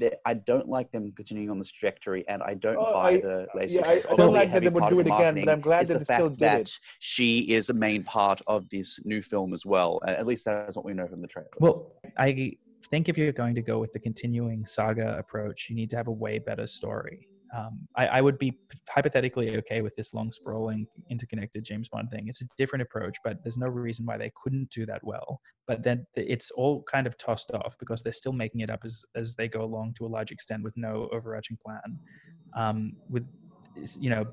the- 0.00 0.18
I 0.26 0.34
don't 0.34 0.68
like 0.68 0.92
them 0.92 1.10
continuing 1.12 1.48
on 1.50 1.58
this 1.58 1.72
trajectory, 1.72 2.22
and 2.28 2.42
I 2.42 2.52
don't 2.52 2.76
Oh, 2.76 2.92
buy 2.92 3.08
I- 3.12 3.20
the 3.22 3.46
Lacey 3.54 3.76
yeah, 3.76 3.86
I- 3.88 3.90
I 3.92 3.94
don't 4.02 4.10
Obviously, 4.10 4.34
a 4.34 4.38
like 4.40 4.52
that 4.52 4.62
they 4.62 4.68
would 4.68 4.80
part 4.82 4.92
do 4.92 5.00
it 5.00 5.06
again, 5.06 5.34
but 5.36 5.48
I'm 5.48 5.60
glad 5.62 5.86
that 5.86 5.94
the 5.94 5.98
they 6.00 6.04
still 6.04 6.26
fact 6.28 6.38
did 6.38 6.46
that 6.46 6.60
it. 6.60 6.78
she 6.98 7.38
is 7.50 7.70
a 7.70 7.72
main 7.72 8.04
part 8.04 8.42
of 8.46 8.68
this 8.68 9.00
new 9.06 9.22
film 9.22 9.54
as 9.54 9.64
well. 9.64 9.98
At 10.06 10.26
least 10.26 10.44
that's 10.44 10.76
what 10.76 10.84
we 10.84 10.92
know 10.92 11.06
from 11.08 11.22
the 11.22 11.26
trailer. 11.26 11.48
Well, 11.58 11.90
I 12.18 12.54
think 12.90 13.08
if 13.08 13.18
you're 13.18 13.32
going 13.32 13.54
to 13.54 13.62
go 13.62 13.78
with 13.78 13.92
the 13.92 13.98
continuing 13.98 14.66
saga 14.66 15.16
approach, 15.18 15.68
you 15.68 15.76
need 15.76 15.90
to 15.90 15.96
have 15.96 16.08
a 16.08 16.12
way 16.12 16.38
better 16.38 16.66
story. 16.66 17.28
Um, 17.56 17.88
I, 17.96 18.06
I 18.06 18.20
would 18.20 18.38
be 18.38 18.58
hypothetically 18.88 19.56
okay 19.56 19.80
with 19.80 19.96
this 19.96 20.12
long, 20.12 20.30
sprawling, 20.30 20.86
interconnected 21.10 21.64
James 21.64 21.88
Bond 21.88 22.10
thing. 22.10 22.28
It's 22.28 22.42
a 22.42 22.46
different 22.58 22.82
approach, 22.82 23.16
but 23.24 23.38
there's 23.42 23.56
no 23.56 23.68
reason 23.68 24.04
why 24.04 24.18
they 24.18 24.30
couldn't 24.42 24.70
do 24.70 24.84
that 24.86 25.02
well. 25.02 25.40
But 25.66 25.82
then 25.82 26.06
it's 26.14 26.50
all 26.50 26.82
kind 26.82 27.06
of 27.06 27.16
tossed 27.16 27.50
off 27.52 27.76
because 27.78 28.02
they're 28.02 28.12
still 28.12 28.32
making 28.32 28.60
it 28.60 28.70
up 28.70 28.80
as 28.84 29.02
as 29.14 29.34
they 29.34 29.48
go 29.48 29.62
along 29.62 29.94
to 29.98 30.06
a 30.06 30.08
large 30.08 30.30
extent 30.30 30.62
with 30.62 30.76
no 30.76 31.08
overarching 31.12 31.58
plan. 31.64 31.98
Um, 32.56 32.92
with 33.08 33.26
you 33.98 34.10
know, 34.10 34.26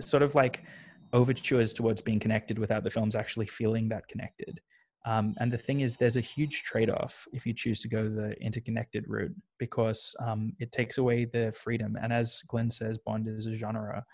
sort 0.00 0.22
of 0.22 0.34
like 0.34 0.64
overtures 1.12 1.74
towards 1.74 2.00
being 2.00 2.20
connected 2.20 2.58
without 2.58 2.84
the 2.84 2.90
films 2.90 3.14
actually 3.14 3.46
feeling 3.46 3.88
that 3.88 4.08
connected. 4.08 4.60
Um, 5.04 5.34
and 5.38 5.52
the 5.52 5.58
thing 5.58 5.80
is, 5.80 5.96
there's 5.96 6.16
a 6.16 6.20
huge 6.20 6.62
trade 6.62 6.90
off 6.90 7.26
if 7.32 7.44
you 7.44 7.52
choose 7.52 7.80
to 7.80 7.88
go 7.88 8.08
the 8.08 8.32
interconnected 8.40 9.04
route 9.08 9.34
because 9.58 10.14
um, 10.20 10.52
it 10.60 10.70
takes 10.70 10.98
away 10.98 11.24
the 11.24 11.52
freedom. 11.56 11.96
And 12.00 12.12
as 12.12 12.42
Glenn 12.46 12.70
says, 12.70 12.98
Bond 12.98 13.26
is 13.26 13.46
a 13.46 13.56
genre. 13.56 14.04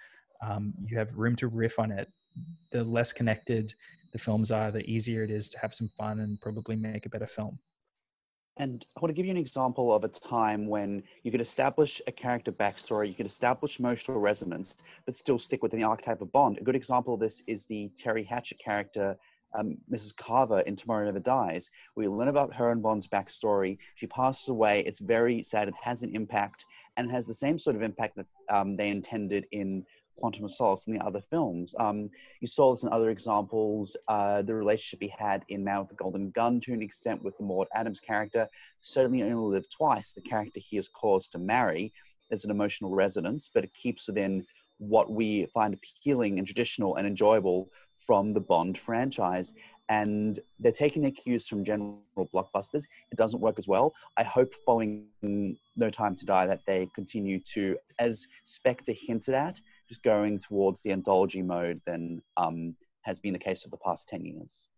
Um, 0.42 0.72
you 0.82 0.96
have 0.96 1.14
room 1.14 1.36
to 1.36 1.48
riff 1.48 1.78
on 1.78 1.90
it. 1.90 2.08
The 2.72 2.84
less 2.84 3.12
connected 3.12 3.74
the 4.12 4.18
films 4.18 4.50
are, 4.50 4.70
the 4.70 4.88
easier 4.90 5.22
it 5.22 5.30
is 5.30 5.50
to 5.50 5.58
have 5.58 5.74
some 5.74 5.90
fun 5.98 6.20
and 6.20 6.40
probably 6.40 6.76
make 6.76 7.04
a 7.04 7.10
better 7.10 7.26
film. 7.26 7.58
And 8.56 8.84
I 8.96 9.00
want 9.00 9.10
to 9.10 9.14
give 9.14 9.26
you 9.26 9.30
an 9.30 9.38
example 9.38 9.94
of 9.94 10.02
a 10.02 10.08
time 10.08 10.66
when 10.66 11.04
you 11.22 11.30
could 11.30 11.40
establish 11.40 12.02
a 12.08 12.12
character 12.12 12.50
backstory, 12.50 13.08
you 13.08 13.14
could 13.14 13.26
establish 13.26 13.78
emotional 13.78 14.18
resonance, 14.18 14.76
but 15.06 15.14
still 15.14 15.38
stick 15.38 15.62
within 15.62 15.78
the 15.78 15.86
archetype 15.86 16.20
of 16.20 16.32
Bond. 16.32 16.58
A 16.58 16.64
good 16.64 16.74
example 16.74 17.14
of 17.14 17.20
this 17.20 17.42
is 17.46 17.66
the 17.66 17.88
Teri 17.90 18.26
Hatcher 18.26 18.56
character, 18.56 19.16
um, 19.54 19.76
Mrs. 19.90 20.16
Carver 20.16 20.60
in 20.60 20.76
Tomorrow 20.76 21.06
Never 21.06 21.20
Dies. 21.20 21.70
We 21.96 22.08
learn 22.08 22.28
about 22.28 22.54
her 22.54 22.70
and 22.70 22.82
Bond's 22.82 23.08
backstory. 23.08 23.78
She 23.94 24.06
passes 24.06 24.48
away. 24.48 24.80
It's 24.80 25.00
very 25.00 25.42
sad. 25.42 25.68
It 25.68 25.74
has 25.82 26.02
an 26.02 26.14
impact 26.14 26.64
and 26.96 27.10
has 27.10 27.26
the 27.26 27.34
same 27.34 27.58
sort 27.58 27.76
of 27.76 27.82
impact 27.82 28.16
that 28.16 28.26
um, 28.48 28.76
they 28.76 28.88
intended 28.88 29.46
in 29.52 29.84
Quantum 30.18 30.44
of 30.44 30.50
Solace 30.50 30.86
and 30.86 30.98
the 30.98 31.04
other 31.04 31.20
films. 31.20 31.74
Um, 31.78 32.10
you 32.40 32.48
saw 32.48 32.74
this 32.74 32.82
in 32.82 32.88
other 32.90 33.10
examples. 33.10 33.96
Uh, 34.08 34.42
the 34.42 34.54
relationship 34.54 35.00
he 35.00 35.14
had 35.16 35.44
in 35.48 35.64
Man 35.64 35.80
with 35.80 35.88
the 35.90 35.94
Golden 35.94 36.30
Gun 36.30 36.60
to 36.60 36.72
an 36.72 36.82
extent 36.82 37.22
with 37.22 37.36
the 37.38 37.44
Maud 37.44 37.68
Adams 37.74 38.00
character. 38.00 38.48
Certainly 38.80 39.22
only 39.22 39.34
lived 39.34 39.70
twice. 39.70 40.12
The 40.12 40.20
character 40.20 40.60
he 40.60 40.76
is 40.76 40.88
caused 40.88 41.32
to 41.32 41.38
marry 41.38 41.92
is 42.30 42.44
an 42.44 42.50
emotional 42.50 42.94
resonance, 42.94 43.50
but 43.52 43.64
it 43.64 43.72
keeps 43.74 44.08
within 44.08 44.44
what 44.78 45.10
we 45.10 45.46
find 45.46 45.74
appealing 45.74 46.38
and 46.38 46.46
traditional 46.46 46.96
and 46.96 47.06
enjoyable 47.06 47.68
from 47.98 48.30
the 48.30 48.40
Bond 48.40 48.78
franchise. 48.78 49.54
And 49.90 50.38
they're 50.58 50.70
taking 50.72 51.00
their 51.00 51.10
cues 51.10 51.48
from 51.48 51.64
general 51.64 52.02
blockbusters. 52.18 52.84
It 53.10 53.16
doesn't 53.16 53.40
work 53.40 53.54
as 53.58 53.66
well. 53.66 53.94
I 54.18 54.22
hope 54.22 54.54
following 54.66 55.06
No 55.22 55.90
Time 55.90 56.14
to 56.16 56.26
Die 56.26 56.46
that 56.46 56.60
they 56.66 56.88
continue 56.94 57.40
to, 57.54 57.76
as 57.98 58.26
Spectre 58.44 58.92
hinted 58.92 59.34
at, 59.34 59.58
just 59.88 60.02
going 60.02 60.38
towards 60.38 60.82
the 60.82 60.92
anthology 60.92 61.40
mode 61.40 61.80
than 61.86 62.22
um, 62.36 62.76
has 63.02 63.18
been 63.18 63.32
the 63.32 63.38
case 63.38 63.62
for 63.62 63.70
the 63.70 63.78
past 63.78 64.08
10 64.08 64.24
years. 64.26 64.68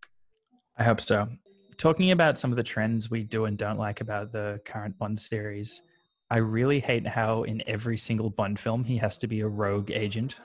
I 0.79 0.85
hope 0.85 1.01
so. 1.01 1.29
Talking 1.77 2.13
about 2.13 2.39
some 2.39 2.53
of 2.53 2.57
the 2.57 2.63
trends 2.63 3.11
we 3.11 3.25
do 3.25 3.47
and 3.47 3.59
don't 3.59 3.79
like 3.79 4.01
about 4.01 4.33
the 4.33 4.61
current 4.65 4.97
Bond 4.99 5.19
series, 5.19 5.83
I 6.31 6.37
really 6.37 6.79
hate 6.79 7.07
how 7.07 7.43
in 7.43 7.63
every 7.67 7.99
single 7.99 8.31
Bond 8.31 8.61
film 8.61 8.85
he 8.85 8.99
has 8.99 9.19
to 9.19 9.27
be 9.27 9.41
a 9.41 9.49
rogue 9.49 9.91
agent. 9.91 10.37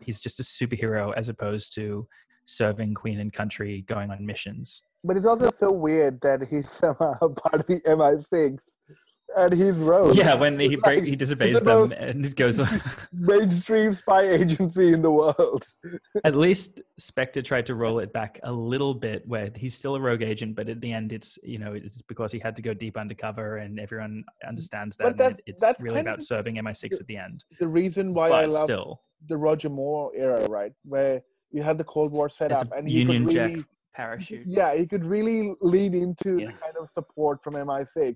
He's 0.00 0.20
just 0.20 0.40
a 0.40 0.42
superhero 0.42 1.12
as 1.16 1.28
opposed 1.28 1.74
to 1.74 2.06
serving 2.44 2.94
Queen 2.94 3.20
and 3.20 3.32
country, 3.32 3.82
going 3.86 4.10
on 4.10 4.24
missions. 4.24 4.82
But 5.04 5.16
it's 5.16 5.26
also 5.26 5.50
so 5.50 5.72
weird 5.72 6.20
that 6.22 6.46
he's 6.50 6.68
somehow 6.68 7.14
part 7.20 7.54
of 7.54 7.66
the 7.66 7.80
MI6 7.86 8.58
and 9.36 9.52
he's 9.52 9.74
rogue. 9.74 10.16
Yeah, 10.16 10.34
when 10.34 10.58
he 10.58 10.74
It's 10.74 10.82
break, 10.82 11.04
he 11.04 11.16
disobeys 11.16 11.58
the 11.58 11.64
them 11.64 11.78
most 11.80 11.92
and 11.92 12.26
it 12.26 12.36
goes 12.36 12.60
on. 12.60 12.82
mainstream 13.12 13.94
spy 13.94 14.28
agency 14.28 14.92
in 14.92 15.02
the 15.02 15.10
world. 15.10 15.64
At 16.24 16.34
least 16.36 16.80
Spectre 16.98 17.42
tried 17.42 17.66
to 17.66 17.74
roll 17.74 17.98
it 18.00 18.12
back 18.12 18.40
a 18.42 18.52
little 18.52 18.94
bit 18.94 19.26
where 19.28 19.50
he's 19.54 19.74
still 19.74 19.94
a 19.96 20.00
rogue 20.00 20.22
agent, 20.22 20.54
but 20.56 20.68
at 20.68 20.80
the 20.80 20.92
end 20.92 21.12
it's 21.12 21.38
you 21.42 21.58
know, 21.58 21.72
it's 21.74 22.02
because 22.02 22.32
he 22.32 22.38
had 22.38 22.56
to 22.56 22.62
go 22.62 22.74
deep 22.74 22.96
undercover 22.96 23.58
and 23.58 23.78
everyone 23.78 24.24
understands 24.46 24.96
that. 24.96 25.04
But 25.04 25.16
that's- 25.16 25.38
it- 25.38 25.44
it's 25.46 25.60
that's 25.62 25.80
really 25.80 26.00
about 26.00 26.18
the- 26.18 26.24
serving 26.24 26.56
MI6 26.56 27.00
at 27.00 27.06
the 27.06 27.16
end. 27.16 27.44
The 27.58 27.68
reason 27.68 28.14
why 28.14 28.30
I 28.30 28.44
love 28.46 28.64
still, 28.64 29.00
the 29.28 29.36
Roger 29.36 29.68
Moore 29.68 30.10
era, 30.16 30.46
right, 30.48 30.72
where 30.84 31.22
you 31.52 31.62
had 31.62 31.78
the 31.78 31.84
Cold 31.84 32.12
War 32.12 32.28
set 32.28 32.52
up, 32.52 32.68
a 32.72 32.76
and 32.76 32.88
he 32.88 32.98
Union 33.00 33.24
could 33.26 33.34
Jack 33.34 33.50
really, 33.50 33.64
parachute. 33.94 34.46
yeah, 34.46 34.74
he 34.74 34.86
could 34.86 35.04
really 35.04 35.54
lean 35.60 35.94
into 35.94 36.38
Yeah. 36.38 36.46
the 36.46 36.52
kind 36.58 36.76
of 36.80 36.88
support 36.88 37.42
from 37.42 37.54
MI6, 37.54 38.14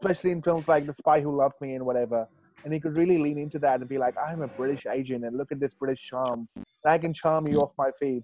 especially 0.00 0.30
in 0.32 0.42
films 0.42 0.66
like 0.68 0.86
The 0.86 0.92
Spy 0.92 1.20
Who 1.20 1.36
Loved 1.36 1.54
Me 1.60 1.74
and 1.74 1.84
whatever. 1.84 2.26
And 2.64 2.72
he 2.74 2.80
could 2.80 2.96
really 2.96 3.18
lean 3.18 3.38
into 3.38 3.58
that 3.60 3.80
and 3.80 3.88
be 3.88 3.98
like, 3.98 4.14
"I'm 4.28 4.42
a 4.42 4.48
British 4.48 4.86
agent, 4.86 5.24
and 5.24 5.36
look 5.36 5.52
at 5.52 5.60
this 5.60 5.74
British 5.74 6.04
charm. 6.06 6.48
And 6.56 6.92
I 6.92 6.98
can 6.98 7.12
charm 7.14 7.46
you 7.46 7.60
off 7.60 7.72
my 7.78 7.90
feet." 7.98 8.22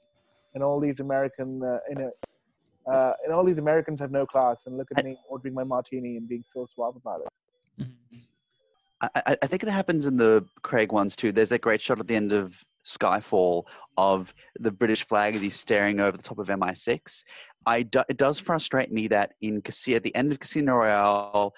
And 0.55 0.63
all 0.63 0.81
these 0.81 1.01
American, 1.01 1.63
uh, 1.63 1.79
in 1.91 2.01
a, 2.03 2.91
uh, 2.91 3.15
and 3.25 3.33
all 3.33 3.45
these 3.45 3.59
Americans 3.59 4.01
have 4.01 4.11
no 4.11 4.27
class. 4.27 4.67
And 4.67 4.77
look 4.77 4.89
at 4.97 5.05
me 5.05 5.17
ordering 5.29 5.55
my 5.55 5.65
martini 5.65 6.17
and 6.17 6.29
being 6.29 6.45
so 6.47 6.67
suave 6.67 6.97
about 6.97 7.21
it. 7.23 7.83
Mhm. 7.85 8.27
I, 9.01 9.09
I- 9.27 9.39
I 9.43 9.47
think 9.47 9.63
it 9.63 9.69
happens 9.69 10.07
in 10.07 10.17
the 10.17 10.47
Craig 10.63 10.93
ones 10.93 11.15
too. 11.17 11.33
There's 11.33 11.49
that 11.51 11.61
great 11.61 11.81
shot 11.81 12.01
at 12.01 12.07
the 12.09 12.17
end 12.17 12.33
of 12.33 12.63
Skyfall 12.85 13.65
of 13.97 14.35
the 14.59 14.71
British 14.71 15.07
flag 15.07 15.37
as 15.37 15.43
he's 15.43 15.57
staring 15.57 16.01
over 16.01 16.17
the 16.17 16.23
top 16.23 16.39
of 16.39 16.49
MI6. 16.49 17.25
I 17.67 17.83
do, 17.83 18.03
it 18.09 18.17
does 18.17 18.39
frustrate 18.39 18.91
me 18.91 19.09
that 19.09 19.35
in 19.41 19.63
Casino, 19.63 19.97
at 19.97 20.03
the 20.03 20.15
end 20.15 20.33
of 20.33 20.41
Casino 20.41 20.75
Royale, 20.77 21.55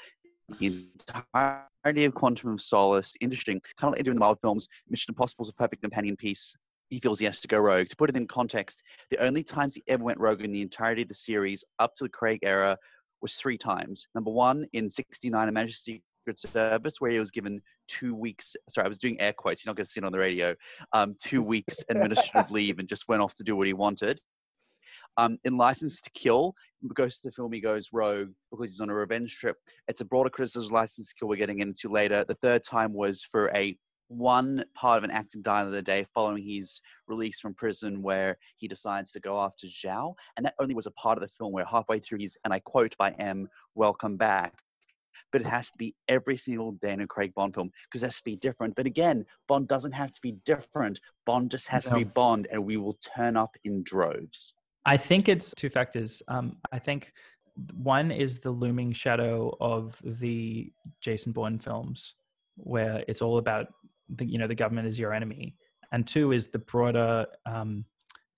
the 0.59 0.89
entirety 1.07 2.05
of 2.05 2.15
Quantum 2.15 2.53
of 2.53 2.61
Solace, 2.61 3.15
interesting, 3.21 3.61
kind 3.79 3.93
of 3.93 3.99
like 3.99 4.05
the 4.05 4.15
Marvel 4.15 4.39
films, 4.43 4.69
Mission 4.89 5.13
Impossible 5.13 5.45
is 5.45 5.51
a 5.51 5.55
perfect 5.55 5.83
companion 5.83 6.17
piece. 6.17 6.55
He 6.91 7.01
feels 7.01 7.19
he 7.19 7.25
has 7.25 7.41
to 7.41 7.49
go 7.49 7.59
rogue. 7.59 7.89
To 7.89 7.97
put 7.97 8.11
it 8.11 8.17
in 8.17 8.27
context, 8.27 8.83
the 9.11 9.19
only 9.19 9.43
times 9.43 9.75
he 9.75 9.83
ever 9.89 10.05
went 10.05 10.21
rogue 10.21 10.43
in 10.43 10.53
the 10.53 10.61
entirety 10.61 11.03
of 11.03 11.09
the 11.09 11.15
series 11.15 11.65
up 11.79 11.95
to 11.97 12.05
the 12.05 12.11
Craig 12.11 12.41
era 12.43 12.77
was 13.23 13.35
three 13.37 13.57
times. 13.57 14.07
Number 14.15 14.31
one, 14.31 14.67
in 14.75 14.91
69, 14.91 15.49
A 15.49 15.53
Majesty 15.53 16.03
Secret 16.25 16.39
Service, 16.39 17.01
where 17.01 17.11
he 17.11 17.19
was 17.19 17.31
given 17.31 17.61
two 17.87 18.15
weeks. 18.15 18.57
Sorry, 18.69 18.87
I 18.87 18.89
was 18.89 18.99
doing 18.99 19.21
air 19.21 19.33
quotes. 19.33 19.65
You're 19.65 19.71
not 19.71 19.77
going 19.77 19.85
to 19.85 19.91
see 19.91 20.01
it 20.01 20.05
on 20.05 20.13
the 20.13 20.19
radio. 20.19 20.55
Um, 20.93 21.15
two 21.21 21.43
weeks 21.43 21.85
administrative 21.91 22.51
leave 22.51 22.79
and 22.79 22.89
just 22.89 23.09
went 23.09 23.23
off 23.23 23.35
to 23.35 23.45
do 23.45 23.57
what 23.57 23.67
he 23.67 23.75
wanted. 23.75 24.21
Um, 25.17 25.39
in 25.45 25.57
License 25.57 26.01
to 26.01 26.11
Kill, 26.11 26.55
goes 26.95 27.21
to 27.21 27.29
the 27.29 27.33
film, 27.33 27.53
he 27.53 27.61
goes 27.61 27.91
rogue 27.93 28.31
because 28.51 28.71
he's 28.71 28.81
on 28.81 28.91
a 28.91 28.95
revenge 28.95 29.37
trip. 29.37 29.57
It's 29.87 30.01
a 30.01 30.05
broader 30.05 30.31
criticism 30.31 30.65
of 30.65 30.73
License 30.73 31.09
to 31.09 31.15
Kill 31.15 31.29
we're 31.29 31.37
getting 31.37 31.61
into 31.61 31.89
later. 31.89 32.25
The 32.25 32.35
third 32.35 32.65
time 32.65 32.93
was 32.93 33.23
for 33.23 33.51
a 33.55 33.77
one 34.09 34.65
part 34.75 34.99
of 34.99 35.05
an 35.05 35.11
act 35.11 35.35
in 35.35 35.43
Die 35.43 35.61
Another 35.61 35.83
Day 35.83 36.05
following 36.15 36.43
his 36.43 36.81
release 37.07 37.41
from 37.41 37.55
prison 37.55 38.03
where 38.03 38.37
he 38.57 38.69
decides 38.69 39.11
to 39.13 39.21
go 39.21 39.41
after 39.41 39.67
Zhao. 39.67 40.15
And 40.37 40.45
that 40.45 40.55
only 40.59 40.75
was 40.75 40.87
a 40.87 40.93
part 40.93 41.19
of 41.19 41.23
the 41.23 41.29
film 41.29 41.53
where 41.53 41.65
halfway 41.65 41.99
through 41.99 42.19
he's, 42.19 42.37
and 42.45 42.53
I 42.53 42.61
quote 42.61 42.97
by 42.99 43.11
M, 43.13 43.49
welcome 43.75 44.17
back. 44.17 44.55
But 45.33 45.40
it 45.40 45.46
has 45.46 45.70
to 45.70 45.79
be 45.79 45.94
every 46.09 46.37
single 46.37 46.72
Daniel 46.72 47.07
Craig 47.07 47.33
Bond 47.35 47.55
film 47.55 47.70
because 47.88 48.03
it 48.03 48.07
has 48.07 48.16
to 48.16 48.24
be 48.24 48.37
different. 48.37 48.74
But 48.74 48.87
again, 48.87 49.24
Bond 49.48 49.68
doesn't 49.68 49.92
have 49.92 50.12
to 50.12 50.20
be 50.20 50.33
different. 50.44 51.00
Bond 51.27 51.50
just 51.50 51.68
has 51.68 51.85
to 51.87 51.94
be 51.94 52.05
Bond 52.05 52.48
and 52.50 52.64
we 52.64 52.77
will 52.77 52.98
turn 53.16 53.37
up 53.37 53.57
in 53.64 53.83
droves. 53.83 54.55
I 54.87 54.96
think 54.96 55.29
it's 55.29 55.55
two 55.57 55.70
factors. 55.70 56.22
Um, 56.29 56.59
I 56.72 56.79
think 56.79 57.12
one 57.72 58.11
is 58.11 58.40
the 58.40 58.50
looming 58.50 58.92
shadow 58.92 59.57
of 59.61 60.00
the 60.05 60.72
Jason 61.00 61.33
Bourne 61.33 61.59
films, 61.59 62.14
where 62.57 63.05
it's 63.09 63.22
all 63.22 63.38
about 63.38 63.66
the 64.09 64.27
you 64.27 64.38
know 64.38 64.46
the 64.46 64.55
government 64.55 64.88
is 64.88 64.98
your 64.98 65.14
enemy, 65.14 65.57
and 65.92 66.07
two 66.07 66.33
is 66.33 66.48
the 66.48 66.59
broader 66.59 67.27
um, 67.46 67.85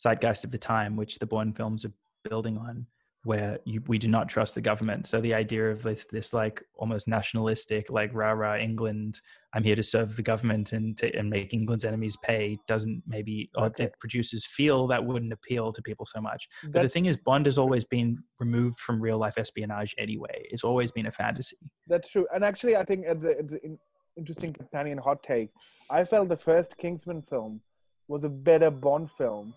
zeitgeist 0.00 0.44
of 0.44 0.50
the 0.50 0.58
time, 0.58 0.96
which 0.96 1.18
the 1.18 1.26
Bourne 1.26 1.52
films 1.52 1.84
are 1.84 1.92
building 2.28 2.58
on, 2.58 2.86
where 3.26 3.58
you, 3.64 3.82
we 3.88 3.98
do 3.98 4.06
not 4.06 4.28
trust 4.28 4.54
the 4.54 4.60
government. 4.60 5.04
So 5.06 5.20
the 5.20 5.34
idea 5.34 5.68
of 5.70 5.82
this 5.82 6.06
this 6.12 6.32
like 6.32 6.62
almost 6.76 7.08
nationalistic, 7.08 7.90
like 7.90 8.10
rah 8.14 8.30
rah 8.30 8.56
England, 8.56 9.20
I'm 9.52 9.64
here 9.64 9.74
to 9.74 9.82
serve 9.82 10.14
the 10.14 10.22
government 10.22 10.72
and 10.72 10.96
to, 10.98 11.12
and 11.18 11.28
make 11.28 11.52
England's 11.52 11.84
enemies 11.84 12.16
pay 12.22 12.56
doesn't 12.68 13.02
maybe 13.06 13.50
or 13.56 13.66
Okay. 13.66 13.86
the 13.86 13.92
producers 13.98 14.46
feel 14.46 14.86
that 14.86 15.04
wouldn't 15.04 15.32
appeal 15.32 15.72
to 15.72 15.82
people 15.82 16.06
so 16.06 16.20
much. 16.20 16.48
But 16.72 16.82
the 16.82 16.88
thing 16.88 17.06
is, 17.06 17.16
Bond 17.16 17.46
has 17.46 17.58
always 17.58 17.84
been 17.84 18.18
removed 18.38 18.78
from 18.78 19.02
real 19.02 19.18
life 19.18 19.38
espionage 19.38 19.92
anyway. 19.98 20.46
It's 20.52 20.62
always 20.64 20.92
been 20.92 21.06
a 21.06 21.12
fantasy. 21.12 21.58
that's 21.88 22.08
true. 22.08 22.26
And 22.32 22.44
actually, 22.44 22.76
I 22.76 22.84
think 22.84 23.04
it's, 23.06 23.24
a, 23.24 23.30
it's 23.40 23.52
an 23.52 23.78
interesting 24.16 24.52
companion 24.52 24.98
hot 24.98 25.22
take. 25.24 25.50
I 25.90 26.04
felt 26.04 26.28
the 26.28 26.36
first 26.36 26.76
Kingsman 26.78 27.22
film 27.22 27.60
was 28.08 28.22
a 28.22 28.28
better 28.28 28.70
Bond 28.70 29.10
film 29.10 29.52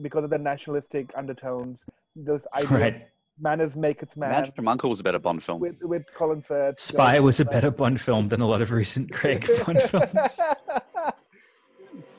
because 0.00 0.24
of 0.24 0.30
the 0.30 0.38
nationalistic 0.38 1.10
undertones. 1.14 1.84
Those 2.16 2.46
idea 2.54 2.64
of 2.64 2.80
Right. 2.80 3.06
manners 3.38 3.76
maketh 3.76 4.16
man 4.16 4.30
Man 4.30 4.52
from 4.52 4.68
Uncle 4.68 4.90
was 4.90 5.00
a 5.00 5.02
better 5.02 5.18
Bond 5.18 5.42
film. 5.42 5.60
with 5.60 5.76
with 5.82 6.04
Colin 6.14 6.42
Firth. 6.42 6.80
Spy 6.80 7.18
was 7.20 7.40
a 7.40 7.44
better 7.44 7.70
Bond 7.70 8.00
film 8.00 8.28
than 8.28 8.40
a 8.40 8.46
lot 8.46 8.60
of 8.62 8.70
recent 8.70 9.12
Craig 9.12 9.46
Bond 9.66 9.80
films 9.82 10.40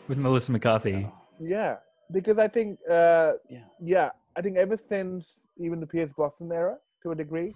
with 0.07 0.17
Melissa 0.17 0.51
McCarthy. 0.51 1.07
yeah, 1.39 1.77
because 2.11 2.37
I 2.37 2.47
think 2.47 2.79
uh, 2.89 3.33
Yeah. 3.49 3.63
yeah, 3.79 4.09
I 4.37 4.41
think 4.41 4.57
ever 4.57 4.77
since 4.77 5.41
even 5.57 5.79
the 5.79 5.87
Pierce 5.87 6.11
Brosnan 6.11 6.51
era, 6.51 6.77
to 7.03 7.11
a 7.11 7.15
degree, 7.15 7.53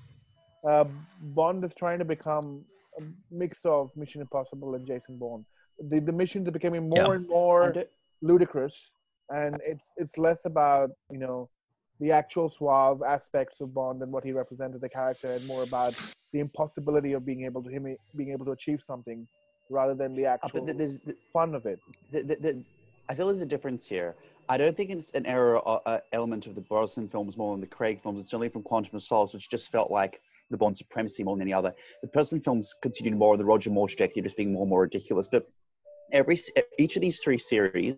uh, 0.67 0.85
Bond 1.21 1.63
is 1.63 1.73
trying 1.73 1.99
to 1.99 2.05
become 2.05 2.63
a 2.99 3.03
mix 3.31 3.59
of 3.65 3.91
Mission 3.95 4.21
Impossible 4.21 4.75
and 4.75 4.85
Jason 4.87 5.17
Bourne. 5.17 5.45
The 5.89 5.99
the 5.99 6.13
missions 6.13 6.47
are 6.47 6.51
becoming 6.59 6.89
more 6.89 7.07
Yeah. 7.09 7.11
and 7.17 7.27
more 7.27 7.63
And 7.67 7.77
it- 7.77 7.91
ludicrous, 8.21 8.95
and 9.29 9.59
it's 9.65 9.87
it's 9.97 10.17
less 10.17 10.45
about 10.45 10.89
you 11.11 11.19
know 11.19 11.49
the 11.99 12.11
actual 12.11 12.49
suave 12.49 13.01
aspects 13.03 13.61
of 13.61 13.73
Bond 13.73 14.01
and 14.01 14.11
what 14.11 14.23
he 14.23 14.31
represented 14.31 14.81
the 14.81 14.89
character, 14.89 15.33
and 15.33 15.45
more 15.45 15.63
about 15.63 15.95
the 16.33 16.39
impossibility 16.39 17.13
of 17.13 17.25
being 17.25 17.45
able 17.45 17.63
to 17.63 17.69
him 17.69 17.95
being 18.15 18.31
able 18.31 18.45
to 18.45 18.51
achieve 18.51 18.81
something, 18.81 19.27
rather 19.69 19.93
than 19.93 20.15
the 20.15 20.25
uh, 20.25 20.33
actual 20.33 20.65
there's, 20.65 21.01
fun 21.31 21.55
of 21.55 21.65
it. 21.65 21.79
the, 22.11 22.21
the, 22.23 22.35
the, 22.35 22.63
I 23.07 23.15
feel 23.15 23.27
there's 23.27 23.41
a 23.41 23.45
difference 23.45 23.87
here. 23.87 24.15
I 24.47 24.57
don't 24.57 24.77
think 24.77 24.91
it's 24.91 25.09
an 25.11 25.25
error 25.25 25.57
uh, 25.67 25.79
uh, 25.85 25.99
element 26.11 26.45
of 26.45 26.53
the 26.53 26.61
Brosnan 26.61 27.09
films 27.09 27.35
more 27.35 27.53
than 27.53 27.61
the 27.61 27.67
Craig 27.67 27.99
films. 28.01 28.21
It's 28.21 28.29
certainly 28.29 28.49
from 28.49 28.61
Quantum 28.61 28.95
of 28.95 29.01
Solace, 29.01 29.33
which 29.33 29.49
just 29.49 29.71
felt 29.71 29.89
like 29.89 30.21
the 30.51 30.57
Bond 30.57 30.77
supremacy 30.77 31.23
more 31.23 31.35
than 31.35 31.41
any 31.41 31.53
other. 31.53 31.73
The 32.01 32.09
Brosnan 32.09 32.41
films 32.41 32.73
continued 32.81 33.17
more 33.17 33.33
of 33.33 33.39
the 33.39 33.45
Roger 33.45 33.71
Moore 33.71 33.87
trajectory, 33.87 34.21
just 34.21 34.37
being 34.37 34.53
more 34.53 34.63
and 34.63 34.69
more 34.69 34.81
ridiculous. 34.81 35.27
But 35.31 35.45
every 36.11 36.37
each 36.77 36.95
of 36.95 37.01
these 37.01 37.19
three 37.19 37.39
series 37.39 37.97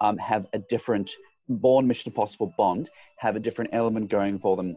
um, 0.00 0.16
have 0.16 0.46
a 0.54 0.58
different 0.58 1.10
Bourne 1.58 1.86
Mission 1.86 2.10
Impossible 2.10 2.54
Bond 2.56 2.90
have 3.18 3.36
a 3.36 3.40
different 3.40 3.70
element 3.72 4.08
going 4.08 4.38
for 4.38 4.56
them. 4.56 4.76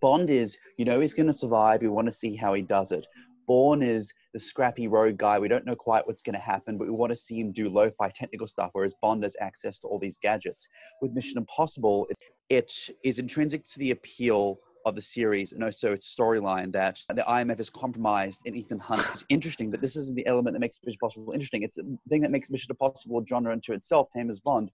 Bond 0.00 0.30
is, 0.30 0.56
you 0.78 0.84
know, 0.84 1.00
he's 1.00 1.14
going 1.14 1.26
to 1.26 1.32
survive. 1.32 1.82
We 1.82 1.88
want 1.88 2.06
to 2.06 2.12
see 2.12 2.36
how 2.36 2.54
he 2.54 2.62
does 2.62 2.92
it. 2.92 3.06
Bourne 3.46 3.82
is 3.82 4.12
the 4.32 4.38
scrappy 4.38 4.88
rogue 4.88 5.16
guy. 5.16 5.38
We 5.38 5.48
don't 5.48 5.66
know 5.66 5.76
quite 5.76 6.06
what's 6.06 6.22
going 6.22 6.34
to 6.34 6.40
happen, 6.40 6.78
but 6.78 6.86
we 6.86 6.92
want 6.92 7.10
to 7.10 7.16
see 7.16 7.40
him 7.40 7.52
do 7.52 7.68
lo-fi 7.68 8.08
technical 8.10 8.46
stuff, 8.46 8.70
whereas 8.72 8.94
Bond 9.02 9.22
has 9.22 9.36
access 9.40 9.78
to 9.80 9.88
all 9.88 9.98
these 9.98 10.18
gadgets. 10.18 10.66
With 11.00 11.12
Mission 11.12 11.38
Impossible, 11.38 12.06
it, 12.10 12.16
it 12.50 12.96
is 13.04 13.18
intrinsic 13.18 13.64
to 13.64 13.78
the 13.78 13.92
appeal 13.92 14.58
of 14.84 14.94
the 14.94 15.02
series 15.02 15.52
and 15.52 15.64
also 15.64 15.92
its 15.92 16.14
storyline 16.14 16.70
that 16.72 17.00
the 17.08 17.24
IMF 17.28 17.58
is 17.58 17.68
compromised 17.68 18.40
in 18.44 18.54
Ethan 18.54 18.78
Hunt. 18.78 19.04
It's 19.10 19.24
interesting, 19.28 19.70
but 19.70 19.80
this 19.80 19.96
isn't 19.96 20.14
the 20.14 20.26
element 20.26 20.54
that 20.54 20.60
makes 20.60 20.78
Mission 20.84 20.98
Impossible 21.02 21.32
interesting. 21.32 21.62
It's 21.62 21.74
the 21.74 21.98
thing 22.08 22.20
that 22.22 22.30
makes 22.30 22.50
Mission 22.50 22.70
Impossible 22.70 23.20
a 23.20 23.26
genre 23.26 23.52
unto 23.52 23.72
itself, 23.72 24.08
same 24.14 24.30
Bond. 24.44 24.70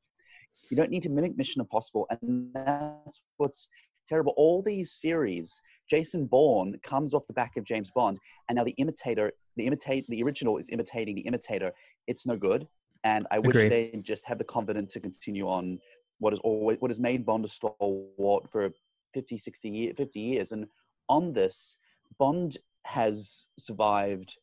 You 0.72 0.76
don't 0.76 0.90
need 0.90 1.02
to 1.02 1.10
mimic 1.10 1.36
Mission 1.36 1.60
Impossible, 1.60 2.06
and 2.10 2.48
that's 2.54 3.20
what's 3.36 3.68
terrible. 4.08 4.32
All 4.38 4.62
these 4.62 4.90
series, 4.90 5.60
Jason 5.90 6.24
Bourne 6.24 6.80
comes 6.82 7.12
off 7.12 7.26
the 7.26 7.34
back 7.34 7.58
of 7.58 7.64
James 7.64 7.90
Bond, 7.94 8.18
and 8.48 8.56
now 8.56 8.64
the 8.64 8.70
imitator, 8.78 9.30
the 9.56 9.66
imitate, 9.66 10.06
the 10.08 10.22
original 10.22 10.56
is 10.56 10.70
imitating 10.70 11.14
the 11.14 11.20
imitator. 11.20 11.72
It's 12.06 12.24
no 12.24 12.38
good, 12.38 12.66
and 13.04 13.26
I 13.30 13.38
wish 13.38 13.54
they 13.68 14.00
just 14.02 14.24
had 14.24 14.38
the 14.38 14.44
confidence 14.44 14.94
to 14.94 15.00
continue 15.00 15.46
on 15.46 15.78
what 16.20 16.32
is 16.32 16.38
always 16.38 16.78
what 16.80 16.90
has 16.90 16.98
made 16.98 17.26
Bond 17.26 17.44
a 17.44 17.48
stalwart 17.48 18.50
for 18.50 18.70
50, 19.12 19.36
60 19.36 19.68
years, 19.68 19.94
50 19.98 20.20
years. 20.20 20.52
And 20.52 20.66
on 21.10 21.34
this, 21.34 21.76
Bond 22.18 22.56
has 22.86 23.46
survived. 23.58 24.38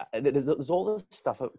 uh, 0.00 0.18
There's, 0.18 0.46
there's 0.46 0.70
all 0.70 0.84
this 0.92 1.04
stuff, 1.10 1.40
uh, 1.40 1.50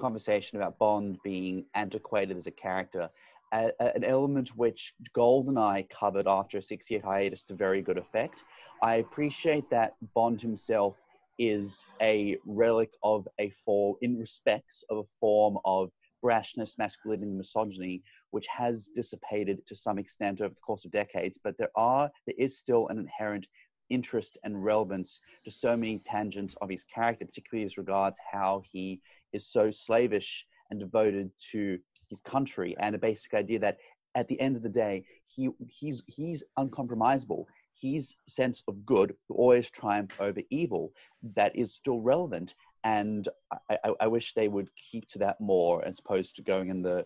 conversation 0.00 0.58
about 0.58 0.76
Bond 0.80 1.18
being 1.22 1.66
antiquated 1.74 2.36
as 2.36 2.48
a 2.48 2.50
character, 2.50 3.08
a, 3.54 3.70
a- 3.80 3.96
an 3.96 4.04
element 4.04 4.48
which 4.56 4.94
GoldenEye 5.16 5.88
covered 5.88 6.26
after 6.26 6.58
a 6.58 6.62
six 6.62 6.90
year 6.90 7.00
hiatus 7.02 7.44
to 7.44 7.54
very 7.54 7.80
good 7.80 7.98
effect. 7.98 8.44
I 8.82 8.96
appreciate 8.96 9.70
that 9.70 9.94
Bond 10.14 10.40
himself 10.40 10.96
is 11.38 11.86
a 12.00 12.36
relic 12.44 12.90
of 13.02 13.26
a 13.38 13.50
form, 13.50 13.96
in 14.02 14.18
respects 14.18 14.84
of 14.90 14.98
a 14.98 15.08
form 15.20 15.58
of 15.64 15.90
brashness, 16.22 16.78
masculinity, 16.78 17.28
and 17.28 17.36
misogyny, 17.36 18.02
which 18.30 18.46
has 18.46 18.88
dissipated 18.94 19.64
to 19.66 19.76
some 19.76 19.98
extent 19.98 20.40
over 20.40 20.54
the 20.54 20.60
course 20.60 20.84
of 20.84 20.90
decades. 20.90 21.38
But 21.42 21.56
there 21.58 21.70
are, 21.76 22.10
there 22.26 22.36
is 22.38 22.58
still 22.58 22.88
an 22.88 22.98
inherent 22.98 23.46
interest 23.90 24.38
and 24.44 24.64
relevance 24.64 25.20
to 25.44 25.50
so 25.50 25.76
many 25.76 25.98
tangents 25.98 26.54
of 26.62 26.70
his 26.70 26.84
character, 26.84 27.26
particularly 27.26 27.64
as 27.64 27.76
regards 27.76 28.18
how 28.32 28.62
he 28.64 29.00
is 29.32 29.46
so 29.46 29.70
slavish 29.70 30.46
and 30.70 30.80
devoted 30.80 31.30
to 31.50 31.78
his 32.14 32.20
country, 32.20 32.76
and 32.78 32.94
a 32.94 32.98
basic 32.98 33.34
idea 33.34 33.58
that 33.58 33.78
at 34.14 34.28
the 34.28 34.40
end 34.40 34.56
of 34.56 34.62
the 34.62 34.68
day, 34.68 35.04
he 35.24 35.50
he's 35.68 36.02
he's 36.06 36.44
uncompromisable. 36.58 37.44
His 37.80 38.16
sense 38.28 38.62
of 38.68 38.86
good 38.86 39.16
will 39.28 39.36
always 39.36 39.68
triumph 39.68 40.12
over 40.20 40.40
evil. 40.50 40.92
That 41.34 41.56
is 41.56 41.74
still 41.74 42.00
relevant, 42.00 42.54
and 42.84 43.28
I, 43.68 43.78
I, 43.84 43.94
I 44.02 44.06
wish 44.06 44.32
they 44.32 44.46
would 44.46 44.70
keep 44.76 45.08
to 45.08 45.18
that 45.18 45.40
more 45.40 45.84
as 45.84 45.98
opposed 45.98 46.36
to 46.36 46.42
going 46.42 46.70
in 46.70 46.80
the 46.80 47.04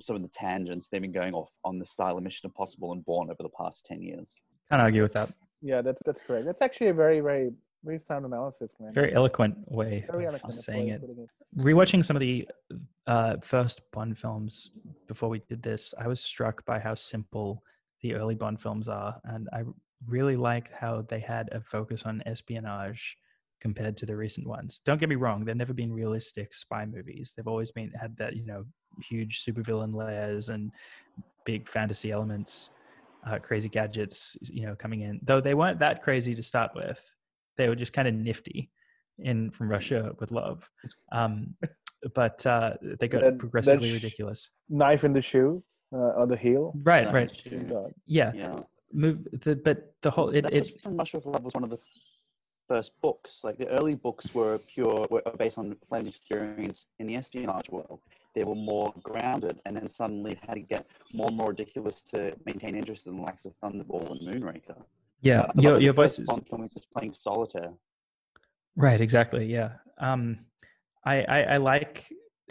some 0.00 0.16
of 0.16 0.22
the 0.22 0.28
tangents 0.28 0.88
they've 0.88 1.02
been 1.02 1.12
going 1.12 1.34
off 1.34 1.50
on 1.64 1.78
the 1.78 1.86
style 1.86 2.16
of 2.18 2.24
Mission 2.24 2.46
Impossible 2.48 2.92
and 2.92 3.04
Bourne 3.04 3.30
over 3.30 3.42
the 3.42 3.56
past 3.56 3.86
ten 3.86 4.02
years. 4.02 4.40
Can't 4.70 4.82
argue 4.82 5.02
with 5.02 5.12
that. 5.12 5.30
Yeah, 5.62 5.82
that's 5.82 6.00
that's 6.04 6.20
correct. 6.20 6.44
That's 6.46 6.62
actually 6.62 6.88
a 6.88 6.94
very 6.94 7.20
very 7.20 7.50
very 7.84 8.00
sound 8.00 8.26
analysis, 8.26 8.74
man. 8.80 8.92
Very 8.92 9.14
eloquent 9.14 9.56
way 9.66 10.04
Very 10.10 10.24
of 10.24 10.30
eloquent 10.32 10.54
of 10.58 10.64
saying 10.64 10.88
way 10.88 10.92
it. 10.94 11.02
it. 11.02 11.62
Rewatching 11.64 12.04
some 12.04 12.16
of 12.16 12.20
the 12.20 12.48
uh, 13.08 13.36
first 13.42 13.80
Bond 13.90 14.18
films 14.18 14.70
before 15.06 15.30
we 15.30 15.40
did 15.48 15.62
this, 15.62 15.94
I 15.98 16.06
was 16.06 16.20
struck 16.20 16.64
by 16.66 16.78
how 16.78 16.94
simple 16.94 17.62
the 18.02 18.14
early 18.14 18.34
Bond 18.34 18.60
films 18.60 18.86
are, 18.86 19.18
and 19.24 19.48
I 19.52 19.64
really 20.06 20.36
liked 20.36 20.72
how 20.72 21.02
they 21.08 21.18
had 21.18 21.48
a 21.50 21.60
focus 21.60 22.04
on 22.04 22.22
espionage 22.26 23.16
compared 23.60 23.96
to 23.96 24.06
the 24.06 24.14
recent 24.14 24.46
ones. 24.46 24.82
Don't 24.84 25.00
get 25.00 25.08
me 25.08 25.14
wrong; 25.16 25.44
they've 25.44 25.56
never 25.56 25.72
been 25.72 25.92
realistic 25.92 26.52
spy 26.52 26.84
movies. 26.84 27.32
They've 27.34 27.48
always 27.48 27.72
been 27.72 27.90
had 27.98 28.14
that 28.18 28.36
you 28.36 28.44
know 28.44 28.66
huge 29.08 29.42
supervillain 29.42 29.94
layers 29.94 30.50
and 30.50 30.70
big 31.46 31.66
fantasy 31.66 32.12
elements, 32.12 32.70
uh, 33.26 33.38
crazy 33.38 33.70
gadgets, 33.70 34.36
you 34.42 34.66
know, 34.66 34.74
coming 34.74 35.00
in. 35.00 35.18
Though 35.22 35.40
they 35.40 35.54
weren't 35.54 35.78
that 35.78 36.02
crazy 36.02 36.34
to 36.34 36.42
start 36.42 36.72
with, 36.74 37.00
they 37.56 37.70
were 37.70 37.74
just 37.74 37.94
kind 37.94 38.06
of 38.06 38.12
nifty 38.12 38.70
in 39.18 39.50
from 39.50 39.68
Russia 39.68 40.12
with 40.20 40.30
love. 40.30 40.68
Um, 41.10 41.54
but 42.14 42.44
uh, 42.46 42.74
they 43.00 43.08
got 43.08 43.22
That- 43.22 43.30
that 43.32 43.38
progressively 43.38 43.90
sh- 43.90 43.94
ridiculous. 43.94 44.50
Knife 44.68 45.04
in 45.04 45.12
the 45.12 45.22
shoe 45.22 45.62
uh, 45.92 46.18
or 46.18 46.26
the 46.26 46.36
heel. 46.36 46.72
Right, 46.82 47.04
That 47.04 47.14
right. 47.14 47.30
is 47.30 47.36
true. 47.36 47.60
God. 47.60 47.92
Yeah. 48.06 48.32
Yeah. 48.34 48.60
Move 48.92 49.18
the 49.44 49.54
but 49.56 49.92
the 50.02 50.10
whole 50.10 50.30
it, 50.30 50.42
That's 50.42 50.54
it 50.56 50.60
just 50.60 50.80
from 50.82 50.96
Russia 50.96 51.16
with 51.18 51.26
Love 51.26 51.44
was 51.44 51.54
one 51.54 51.64
of 51.64 51.70
the 51.70 51.78
first 52.68 52.92
books. 53.02 53.42
Like 53.44 53.58
the 53.58 53.68
early 53.68 53.94
books 53.94 54.32
were 54.34 54.58
pure, 54.58 55.06
were 55.10 55.22
based 55.38 55.58
on 55.58 55.76
Fleming's 55.88 56.16
experience 56.16 56.86
in 56.98 57.06
the 57.06 57.16
espionage 57.16 57.68
world. 57.70 58.00
They 58.34 58.44
were 58.44 58.54
more 58.54 58.94
grounded, 59.02 59.60
and 59.66 59.76
then 59.76 59.88
suddenly 59.88 60.38
had 60.46 60.54
to 60.54 60.60
get 60.60 60.86
more 61.12 61.28
and 61.28 61.36
more 61.36 61.48
ridiculous 61.48 62.00
to 62.12 62.34
maintain 62.46 62.74
interest 62.76 63.06
in 63.06 63.16
the 63.16 63.22
likes 63.22 63.44
of 63.46 63.52
Thunderball 63.62 64.10
and 64.12 64.20
Moonraker. 64.26 64.80
yeah 65.20 65.40
Uh, 65.40 65.52
your 65.56 65.72
thought 65.74 65.82
your 65.82 65.92
voice 65.92 66.18
is 66.18 66.26
Bond 66.26 66.46
film 66.48 66.62
was 66.62 66.72
just 66.72 66.90
playing 66.94 67.12
solitaire. 67.12 67.72
right 68.76 69.00
exactly 69.00 69.44
yeah 69.46 69.70
um 69.98 70.38
I, 71.08 71.22
I 71.22 71.40
i 71.54 71.56
like 71.56 72.06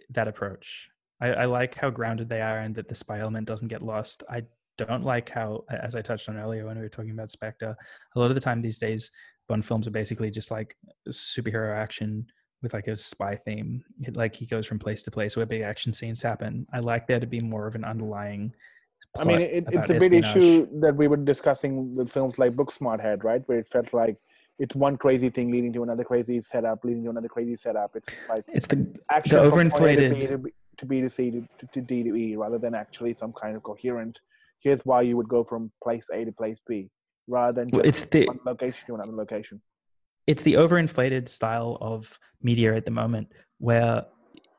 that 0.09 0.27
approach 0.27 0.89
I, 1.21 1.27
I 1.29 1.45
like 1.45 1.75
how 1.75 1.89
grounded 1.89 2.29
they 2.29 2.41
are 2.41 2.59
and 2.59 2.75
that 2.75 2.87
the 2.89 2.95
spy 2.95 3.19
element 3.19 3.47
doesn't 3.47 3.67
get 3.67 3.83
lost 3.83 4.23
i 4.29 4.41
don't 4.77 5.03
like 5.03 5.29
how 5.29 5.63
as 5.69 5.95
i 5.95 6.01
touched 6.01 6.29
on 6.29 6.37
earlier 6.37 6.65
when 6.65 6.77
we 6.77 6.83
were 6.83 6.89
talking 6.89 7.11
about 7.11 7.31
spectre 7.31 7.75
a 8.15 8.19
lot 8.19 8.31
of 8.31 8.35
the 8.35 8.41
time 8.41 8.61
these 8.61 8.77
days 8.77 9.11
bond 9.47 9.65
films 9.65 9.87
are 9.87 9.91
basically 9.91 10.31
just 10.31 10.51
like 10.51 10.75
superhero 11.09 11.75
action 11.75 12.25
with 12.63 12.73
like 12.73 12.87
a 12.87 12.97
spy 12.97 13.35
theme 13.45 13.83
It- 14.01 14.17
like 14.17 14.35
he 14.35 14.45
goes 14.45 14.65
from 14.67 14.79
place 14.79 15.03
to 15.03 15.11
place 15.11 15.35
where 15.37 15.45
big 15.45 15.61
action 15.61 15.93
scenes 15.93 16.21
happen 16.21 16.65
i 16.73 16.79
like 16.79 17.07
there 17.07 17.19
to 17.19 17.27
be 17.27 17.39
more 17.39 17.67
of 17.67 17.75
an 17.75 17.85
underlying 17.85 18.53
I 19.19 19.23
mean, 19.23 19.41
it, 19.41 19.67
it's 19.71 19.89
a 19.89 19.95
big 19.95 20.13
espionage. 20.13 20.35
issue 20.35 20.67
that 20.81 20.95
we 20.95 21.07
were 21.07 21.17
discussing 21.17 21.95
with 21.95 22.11
films 22.11 22.37
like 22.37 22.53
Booksmart 22.53 23.01
had, 23.01 23.23
right? 23.23 23.41
Where 23.47 23.57
it 23.59 23.67
felt 23.67 23.93
like 23.93 24.17
it's 24.59 24.75
one 24.75 24.97
crazy 24.97 25.29
thing 25.29 25.51
leading 25.51 25.71
to 25.73 25.83
another 25.83 26.03
crazy 26.03 26.41
setup, 26.41 26.83
leading 26.83 27.03
to 27.03 27.09
another 27.09 27.27
crazy 27.27 27.55
setup. 27.55 27.91
It's 27.95 28.07
like 28.29 28.43
it's 28.47 28.67
the 28.67 28.87
action 29.11 29.37
from 29.49 29.69
point 29.69 29.99
to 29.99 30.09
B 30.13 30.21
overinflated- 30.21 30.51
to 30.77 30.85
B 30.85 31.01
to 31.01 31.09
C 31.09 31.31
to, 31.31 31.41
to, 31.59 31.67
to 31.73 31.81
D 31.81 32.03
to 32.03 32.15
E, 32.15 32.35
rather 32.35 32.59
than 32.59 32.75
actually 32.75 33.13
some 33.13 33.33
kind 33.33 33.55
of 33.55 33.63
coherent. 33.63 34.19
Here's 34.59 34.81
why 34.85 35.01
you 35.01 35.15
would 35.17 35.29
go 35.29 35.43
from 35.43 35.71
place 35.83 36.07
A 36.13 36.25
to 36.25 36.31
place 36.31 36.59
B, 36.67 36.89
rather 37.27 37.53
than 37.53 37.69
just 37.69 37.85
it's 37.85 38.01
the 38.09 38.25
one 38.27 38.39
location 38.45 38.85
to 38.87 38.95
another 38.95 39.11
location. 39.11 39.61
it's 40.27 40.43
the 40.43 40.53
overinflated 40.53 41.29
style 41.29 41.77
of 41.81 42.19
media 42.41 42.75
at 42.75 42.85
the 42.85 42.91
moment 42.91 43.31
where 43.59 44.05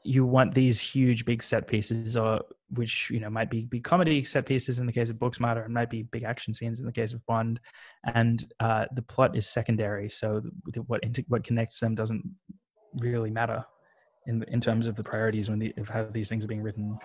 you 0.05 0.25
want 0.25 0.55
these 0.55 0.81
huge 0.81 1.25
big 1.25 1.43
set 1.43 1.67
pieces 1.67 2.17
or 2.17 2.41
which 2.71 3.11
you 3.11 3.21
know 3.21 3.31
might 3.31 3.51
be 3.51 3.63
big 3.63 3.83
comedy 3.85 4.23
set 4.23 4.45
pieces 4.47 4.79
in 4.79 4.87
the 4.87 4.93
case 4.93 5.09
of 5.09 5.17
Booksmart 5.17 5.57
or 5.57 5.63
it 5.63 5.71
might 5.71 5.91
be 5.91 6.03
big 6.05 6.23
action 6.23 6.53
scenes 6.53 6.81
in 6.81 6.87
the 6.87 6.93
case 6.93 7.13
of 7.13 7.25
Bond 7.27 7.61
and 8.15 8.53
uh, 8.61 8.85
the 8.95 9.03
plot 9.03 9.37
is 9.37 9.49
secondary 9.49 10.11
so 10.11 10.43
the, 10.67 10.81
what 10.83 11.01
what 11.29 11.45
connects 11.45 11.81
them 11.81 11.95
doesn't 11.95 12.23
really 12.95 13.31
matter 13.31 13.65
in 14.27 14.43
in 14.49 14.61
terms 14.61 14.87
of 14.87 14.97
the 14.97 15.03
priorities 15.05 15.49
when 15.49 15.59
the 15.59 15.73
of 15.79 15.89
how 15.89 16.05
these 16.05 16.29
things 16.29 16.45
are 16.45 16.49
being 16.49 16.63
written 16.63 16.99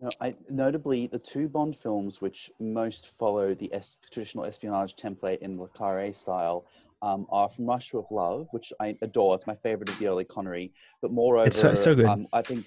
No, 0.00 0.10
I, 0.20 0.34
notably, 0.50 1.06
the 1.06 1.18
two 1.20 1.48
Bond 1.48 1.76
films 1.76 2.20
which 2.20 2.50
most 2.58 3.10
follow 3.18 3.54
the 3.54 3.72
es- 3.72 3.96
traditional 4.10 4.44
espionage 4.44 4.96
template 4.96 5.38
in 5.38 5.58
Le 5.60 5.68
Carre 5.68 6.12
style 6.12 6.66
um, 7.00 7.26
are 7.30 7.48
From 7.48 7.66
Russia 7.66 7.98
with 7.98 8.10
Love, 8.10 8.48
which 8.50 8.72
I 8.80 8.96
adore. 9.02 9.36
It's 9.36 9.46
my 9.46 9.54
favorite 9.54 9.88
of 9.90 9.98
the 9.98 10.08
early 10.08 10.24
Connery. 10.24 10.72
But 11.00 11.12
moreover, 11.12 11.46
It's 11.46 11.60
so- 11.60 11.74
so 11.74 11.94
good. 11.94 12.06
Um, 12.06 12.26
I 12.32 12.42
think 12.42 12.66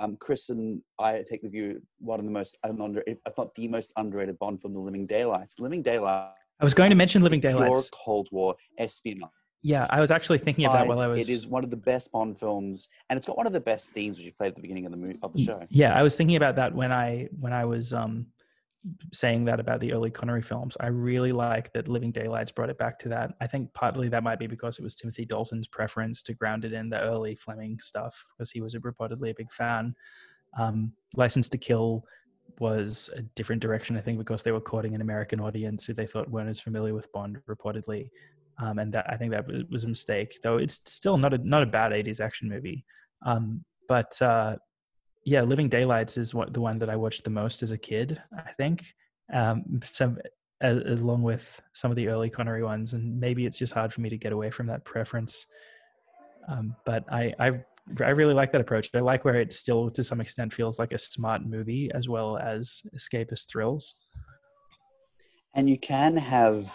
um, 0.00 0.16
Chris 0.18 0.48
and 0.48 0.82
I 0.98 1.22
take 1.28 1.42
the 1.42 1.48
view 1.48 1.80
one 1.98 2.18
of 2.18 2.24
the 2.24 2.32
most, 2.32 2.58
under, 2.64 3.04
if 3.06 3.18
not 3.36 3.54
the 3.54 3.68
most 3.68 3.92
underrated 3.96 4.38
Bond 4.38 4.60
film, 4.60 4.72
The 4.74 4.80
Living 4.80 5.06
Daylights. 5.06 5.54
Living 5.58 5.82
Daylights. 5.82 6.34
I 6.58 6.64
was 6.64 6.74
going 6.74 6.90
to 6.90 6.96
mention 6.96 7.22
Living 7.22 7.40
Daylights 7.40 7.68
Pure 7.68 7.82
Cold 7.92 8.28
War 8.32 8.54
espionage. 8.78 9.30
yeah 9.62 9.86
I 9.90 10.00
was 10.00 10.10
actually 10.10 10.38
thinking 10.38 10.66
of 10.66 10.72
that 10.72 10.86
while 10.86 11.00
I 11.00 11.06
was 11.06 11.28
It 11.28 11.32
is 11.32 11.46
one 11.46 11.64
of 11.64 11.70
the 11.70 11.76
best 11.76 12.10
Bond 12.12 12.38
films, 12.38 12.88
and 13.08 13.16
it's 13.16 13.26
got 13.26 13.36
one 13.36 13.46
of 13.46 13.52
the 13.52 13.60
best 13.60 13.92
themes 13.92 14.16
which 14.16 14.26
you 14.26 14.32
played 14.32 14.48
at 14.48 14.54
the 14.56 14.62
beginning 14.62 14.86
of 14.86 14.92
the 14.92 14.98
mo- 14.98 15.14
of 15.22 15.32
the 15.32 15.44
show. 15.44 15.60
Yeah, 15.68 15.94
I 15.94 16.02
was 16.02 16.16
thinking 16.16 16.36
about 16.36 16.56
that 16.56 16.74
when 16.74 16.92
I 16.92 17.28
when 17.38 17.52
I 17.52 17.64
was 17.64 17.92
um 17.92 18.26
saying 19.12 19.44
that 19.44 19.60
about 19.60 19.80
the 19.80 19.92
early 19.92 20.10
Connery 20.10 20.42
films. 20.42 20.76
I 20.80 20.86
really 20.86 21.32
like 21.32 21.72
that 21.74 21.88
Living 21.88 22.12
Daylights 22.12 22.50
brought 22.50 22.70
it 22.70 22.78
back 22.78 22.98
to 23.00 23.08
that. 23.10 23.32
I 23.40 23.46
think 23.46 23.72
partly 23.74 24.08
that 24.08 24.22
might 24.22 24.38
be 24.38 24.46
because 24.46 24.78
it 24.78 24.82
was 24.82 24.94
Timothy 24.94 25.24
Dalton's 25.24 25.68
preference 25.68 26.22
to 26.22 26.34
ground 26.34 26.64
it 26.64 26.72
in 26.72 26.88
the 26.88 27.00
early 27.00 27.34
Fleming 27.34 27.78
stuff 27.80 28.24
because 28.32 28.50
he 28.50 28.60
was 28.60 28.74
reportedly 28.74 29.30
a 29.30 29.34
big 29.34 29.52
fan. 29.52 29.94
Um, 30.58 30.92
License 31.14 31.48
to 31.50 31.58
Kill 31.58 32.04
was 32.58 33.10
a 33.14 33.22
different 33.22 33.62
direction, 33.62 33.96
I 33.96 34.00
think, 34.00 34.18
because 34.18 34.42
they 34.42 34.52
were 34.52 34.60
courting 34.60 34.94
an 34.94 35.00
American 35.00 35.40
audience 35.40 35.84
who 35.84 35.92
they 35.92 36.06
thought 36.06 36.30
weren't 36.30 36.50
as 36.50 36.60
familiar 36.60 36.94
with 36.94 37.12
Bond, 37.12 37.38
reportedly. 37.48 38.08
Um, 38.58 38.78
and 38.78 38.92
that 38.92 39.06
I 39.08 39.16
think 39.16 39.30
that 39.32 39.46
was 39.70 39.84
a 39.84 39.88
mistake, 39.88 40.38
though 40.42 40.58
it's 40.58 40.80
still 40.84 41.16
not 41.16 41.32
a 41.32 41.38
not 41.38 41.62
a 41.62 41.66
bad 41.66 41.92
'80s 41.92 42.20
action 42.20 42.48
movie. 42.48 42.84
Um, 43.24 43.64
but 43.88 44.20
uh, 44.20 44.56
yeah, 45.24 45.42
Living 45.42 45.68
Daylights 45.68 46.16
is 46.16 46.34
what 46.34 46.52
the 46.52 46.60
one 46.60 46.78
that 46.78 46.90
I 46.90 46.96
watched 46.96 47.24
the 47.24 47.30
most 47.30 47.62
as 47.62 47.70
a 47.70 47.78
kid. 47.78 48.20
I 48.36 48.52
think. 48.52 48.84
Um, 49.32 49.80
so 49.92 50.16
as, 50.60 51.00
along 51.00 51.22
with 51.22 51.60
some 51.72 51.90
of 51.90 51.96
the 51.96 52.08
early 52.08 52.30
Connery 52.30 52.62
ones, 52.62 52.92
and 52.94 53.18
maybe 53.18 53.46
it's 53.46 53.58
just 53.58 53.72
hard 53.72 53.92
for 53.92 54.00
me 54.00 54.10
to 54.10 54.16
get 54.16 54.32
away 54.32 54.50
from 54.50 54.66
that 54.68 54.84
preference. 54.84 55.46
Um, 56.48 56.74
but 56.84 57.04
I, 57.12 57.34
I 57.38 57.60
I 58.00 58.10
really 58.10 58.34
like 58.34 58.52
that 58.52 58.60
approach. 58.60 58.90
I 58.94 58.98
like 58.98 59.24
where 59.24 59.40
it 59.40 59.52
still, 59.52 59.90
to 59.90 60.04
some 60.04 60.20
extent, 60.20 60.52
feels 60.52 60.78
like 60.78 60.92
a 60.92 60.98
smart 60.98 61.44
movie 61.44 61.90
as 61.94 62.08
well 62.08 62.36
as 62.38 62.82
escapist 62.96 63.48
thrills. 63.48 63.94
And 65.54 65.68
you 65.68 65.78
can 65.78 66.16
have 66.16 66.72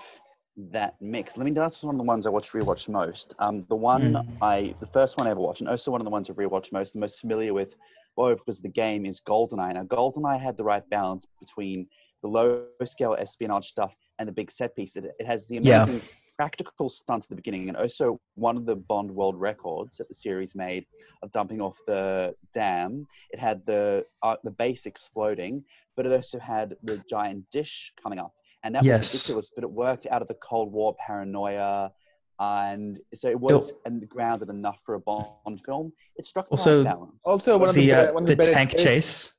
that 0.58 0.96
mix. 1.02 1.38
Let 1.38 1.46
me. 1.46 1.52
That's 1.52 1.82
one 1.84 1.96
of 1.96 2.00
the 2.00 2.08
ones 2.08 2.26
I 2.26 2.30
watched 2.30 2.52
rewatched 2.52 2.90
most. 2.90 3.34
Um, 3.40 3.62
the 3.62 3.76
one 3.76 4.16
Mm. 4.16 4.38
I, 4.42 4.76
the 4.80 4.88
first 4.88 5.18
one 5.18 5.28
I 5.28 5.32
ever 5.32 5.40
watched, 5.40 5.62
and 5.62 5.70
also 5.70 5.92
one 5.92 6.02
of 6.02 6.06
the 6.06 6.12
ones 6.12 6.30
I 6.30 6.34
rewatched 6.34 6.72
most, 6.72 6.94
the 6.94 7.00
most 7.00 7.20
familiar 7.20 7.54
with, 7.54 7.76
well, 8.16 8.34
because 8.36 8.62
the 8.62 8.70
game 8.70 9.06
is 9.06 9.22
GoldenEye. 9.22 9.74
Now, 9.74 9.84
GoldenEye 9.84 10.40
had 10.40 10.58
the 10.58 10.64
right 10.64 10.88
balance 10.90 11.28
between 11.40 11.88
the 12.22 12.30
low 12.30 12.66
scale 12.86 13.16
espionage 13.20 13.68
stuff 13.68 13.96
and 14.20 14.28
the 14.28 14.34
big 14.34 14.50
set 14.52 14.76
piece. 14.76 14.96
It, 14.96 15.06
it 15.20 15.26
has 15.26 15.48
the 15.48 15.56
Yeah. 15.58 15.84
amazing 15.84 16.02
practical 16.38 16.90
stunts 16.90 17.26
at 17.26 17.30
the 17.30 17.36
beginning, 17.36 17.70
and 17.70 17.78
also 17.78 18.20
one 18.36 18.58
of 18.58 18.66
the 18.66 18.76
Bond 18.76 19.10
world 19.10 19.40
records 19.40 19.98
that 19.98 20.08
the 20.10 20.14
series 20.16 20.54
made 20.56 20.86
of 21.22 21.32
dumping 21.32 21.62
off 21.62 21.78
the 21.88 22.36
dam. 22.54 23.08
It 23.32 23.40
had 23.40 23.66
the 23.66 24.06
uh, 24.22 24.36
the 24.44 24.52
base 24.52 24.86
exploding, 24.86 25.64
but 25.96 26.06
it 26.06 26.12
also 26.12 26.40
had 26.40 26.76
the 26.84 27.02
giant 27.10 27.50
dish 27.52 27.94
coming 28.02 28.20
up, 28.20 28.34
and 28.64 28.76
that 28.76 28.84
Yes. 28.84 29.00
was 29.00 29.14
ridiculous. 29.14 29.52
But 29.56 29.64
it 29.64 29.72
worked 29.72 30.08
out 30.08 30.22
of 30.22 30.28
the 30.28 30.36
Cold 30.36 30.74
War 30.74 30.94
paranoia. 31.06 31.92
And 32.40 33.00
so 33.14 33.30
it 33.30 33.40
was 33.40 33.72
and 33.86 34.08
grounded 34.10 34.50
enough 34.50 34.80
for 34.86 34.96
a 34.96 35.00
Bond 35.00 35.62
film. 35.66 35.92
It 36.18 36.26
struck 36.26 36.48
the 36.48 36.52
Also- 36.52 36.84
right 36.84 36.92
balance. 36.94 37.22
Also, 37.26 37.58
one 37.58 37.70
of 37.70 37.76
The 37.76 37.88
the, 37.88 37.94
uh, 37.94 38.06
be- 38.08 38.14
one 38.14 38.24
of 38.24 38.28
the 38.30 38.36
better 38.36 38.54
tank 38.54 38.72
space- 38.72 38.84
chase. 38.84 39.34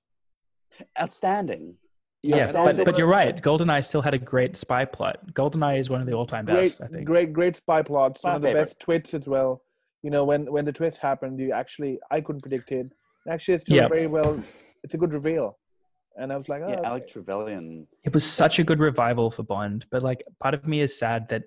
outstanding. 1.00 1.76
Yeah, 2.22 2.50
but 2.50 2.76
but 2.84 2.86
you're 2.86 2.88
of 2.88 2.96
the- 2.96 3.04
right. 3.32 3.42
GoldenEye 3.42 3.84
still 3.84 4.02
had 4.02 4.14
a 4.14 4.18
great 4.18 4.56
spy 4.56 4.84
plot. 4.84 5.24
GoldenEye 5.32 5.78
is 5.78 5.88
one 5.90 6.00
of 6.00 6.06
the 6.06 6.14
all-time 6.14 6.44
great, 6.44 6.64
best, 6.64 6.80
I 6.82 6.86
think. 6.88 7.06
great, 7.06 7.32
great 7.32 7.54
spy 7.56 7.82
plots. 7.82 8.24
My 8.24 8.30
One 8.30 8.36
of 8.36 8.42
the 8.42 8.48
favorite. 8.48 8.60
best 8.62 8.80
twists 8.80 9.14
as 9.14 9.26
well. 9.26 9.62
You 10.02 10.10
know, 10.10 10.24
when 10.24 10.50
when 10.50 10.64
the 10.64 10.72
twist 10.72 10.98
happened, 10.98 11.38
you 11.38 11.52
actually 11.52 11.98
I 12.10 12.20
couldn't 12.20 12.40
predict 12.42 12.72
it. 12.72 12.90
Actually, 13.28 13.54
it's 13.54 13.62
still 13.64 13.76
Yeah. 13.76 13.88
very 13.88 14.06
well. 14.06 14.42
It's 14.82 14.94
a 14.94 14.98
good 14.98 15.12
reveal, 15.12 15.58
and 16.16 16.32
I 16.32 16.36
was 16.36 16.48
like, 16.48 16.62
oh, 16.62 16.68
Yeah, 16.68 16.76
okay. 16.80 16.84
Alec 16.88 17.08
Trevelyan. 17.08 17.86
It 18.04 18.12
was 18.14 18.24
such 18.24 18.58
a 18.58 18.64
good 18.64 18.80
revival 18.80 19.30
for 19.30 19.42
Bond, 19.42 19.86
but 19.90 20.02
like 20.02 20.24
part 20.40 20.54
of 20.54 20.66
me 20.66 20.80
is 20.80 20.98
sad 20.98 21.28
that 21.28 21.44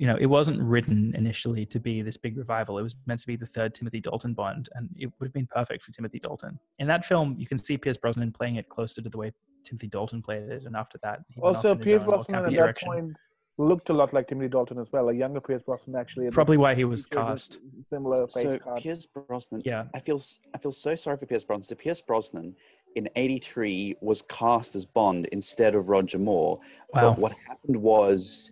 you 0.00 0.06
know 0.06 0.16
it 0.18 0.24
wasn't 0.26 0.58
written 0.62 1.14
initially 1.14 1.66
to 1.66 1.78
be 1.78 2.00
this 2.00 2.16
big 2.16 2.38
revival. 2.38 2.78
It 2.78 2.82
was 2.82 2.94
meant 3.04 3.20
to 3.20 3.26
be 3.26 3.36
the 3.36 3.44
third 3.44 3.74
Timothy 3.74 4.00
Dalton 4.00 4.32
Bond, 4.32 4.70
and 4.74 4.88
it 4.96 5.12
would 5.18 5.26
have 5.26 5.34
been 5.34 5.46
perfect 5.46 5.82
for 5.84 5.92
Timothy 5.92 6.18
Dalton. 6.18 6.58
In 6.78 6.86
that 6.86 7.04
film, 7.04 7.36
you 7.38 7.46
can 7.46 7.58
see 7.58 7.76
Pierce 7.76 7.98
Brosnan 7.98 8.32
playing 8.32 8.56
it 8.56 8.66
closer 8.70 9.02
to 9.02 9.08
the 9.10 9.18
way 9.18 9.30
Timothy 9.62 9.88
Dalton 9.88 10.22
played 10.22 10.44
it, 10.44 10.62
and 10.64 10.74
after 10.74 10.98
that, 11.02 11.20
he 11.28 11.38
went 11.38 11.54
also 11.56 11.72
off 11.72 11.76
in 11.76 11.78
his 11.82 11.84
Pierce 11.84 12.00
own 12.02 12.08
Brosnan 12.08 12.44
campy 12.44 12.58
at 12.58 12.76
that 12.76 12.78
point 12.80 13.16
looked 13.58 13.90
a 13.90 13.92
lot 13.92 14.14
like 14.14 14.26
Timothy 14.26 14.48
Dalton 14.48 14.78
as 14.78 14.86
well, 14.90 15.10
a 15.10 15.12
younger 15.12 15.38
Pierce 15.38 15.62
Brosnan 15.62 15.94
actually. 15.94 16.30
Probably 16.30 16.56
why 16.56 16.74
he 16.74 16.84
was 16.84 17.04
cast. 17.04 17.58
Similar 17.90 18.26
face 18.28 18.42
So 18.44 18.58
card. 18.58 18.80
Pierce 18.80 19.04
Brosnan. 19.04 19.60
Yeah, 19.66 19.84
I 19.92 20.00
feel 20.00 20.16
s- 20.16 20.38
I 20.54 20.58
feel 20.58 20.72
so 20.72 20.96
sorry 20.96 21.18
for 21.18 21.26
Pierce 21.26 21.44
Brosnan. 21.44 21.64
So 21.64 21.74
Pierce 21.74 22.00
Brosnan 22.00 22.56
in 22.96 23.06
'83 23.16 23.96
was 24.00 24.22
cast 24.22 24.74
as 24.76 24.86
Bond 24.86 25.26
instead 25.32 25.74
of 25.74 25.90
Roger 25.90 26.18
Moore. 26.18 26.58
wow. 26.94 27.10
But 27.10 27.18
what 27.18 27.32
happened 27.46 27.76
was. 27.76 28.50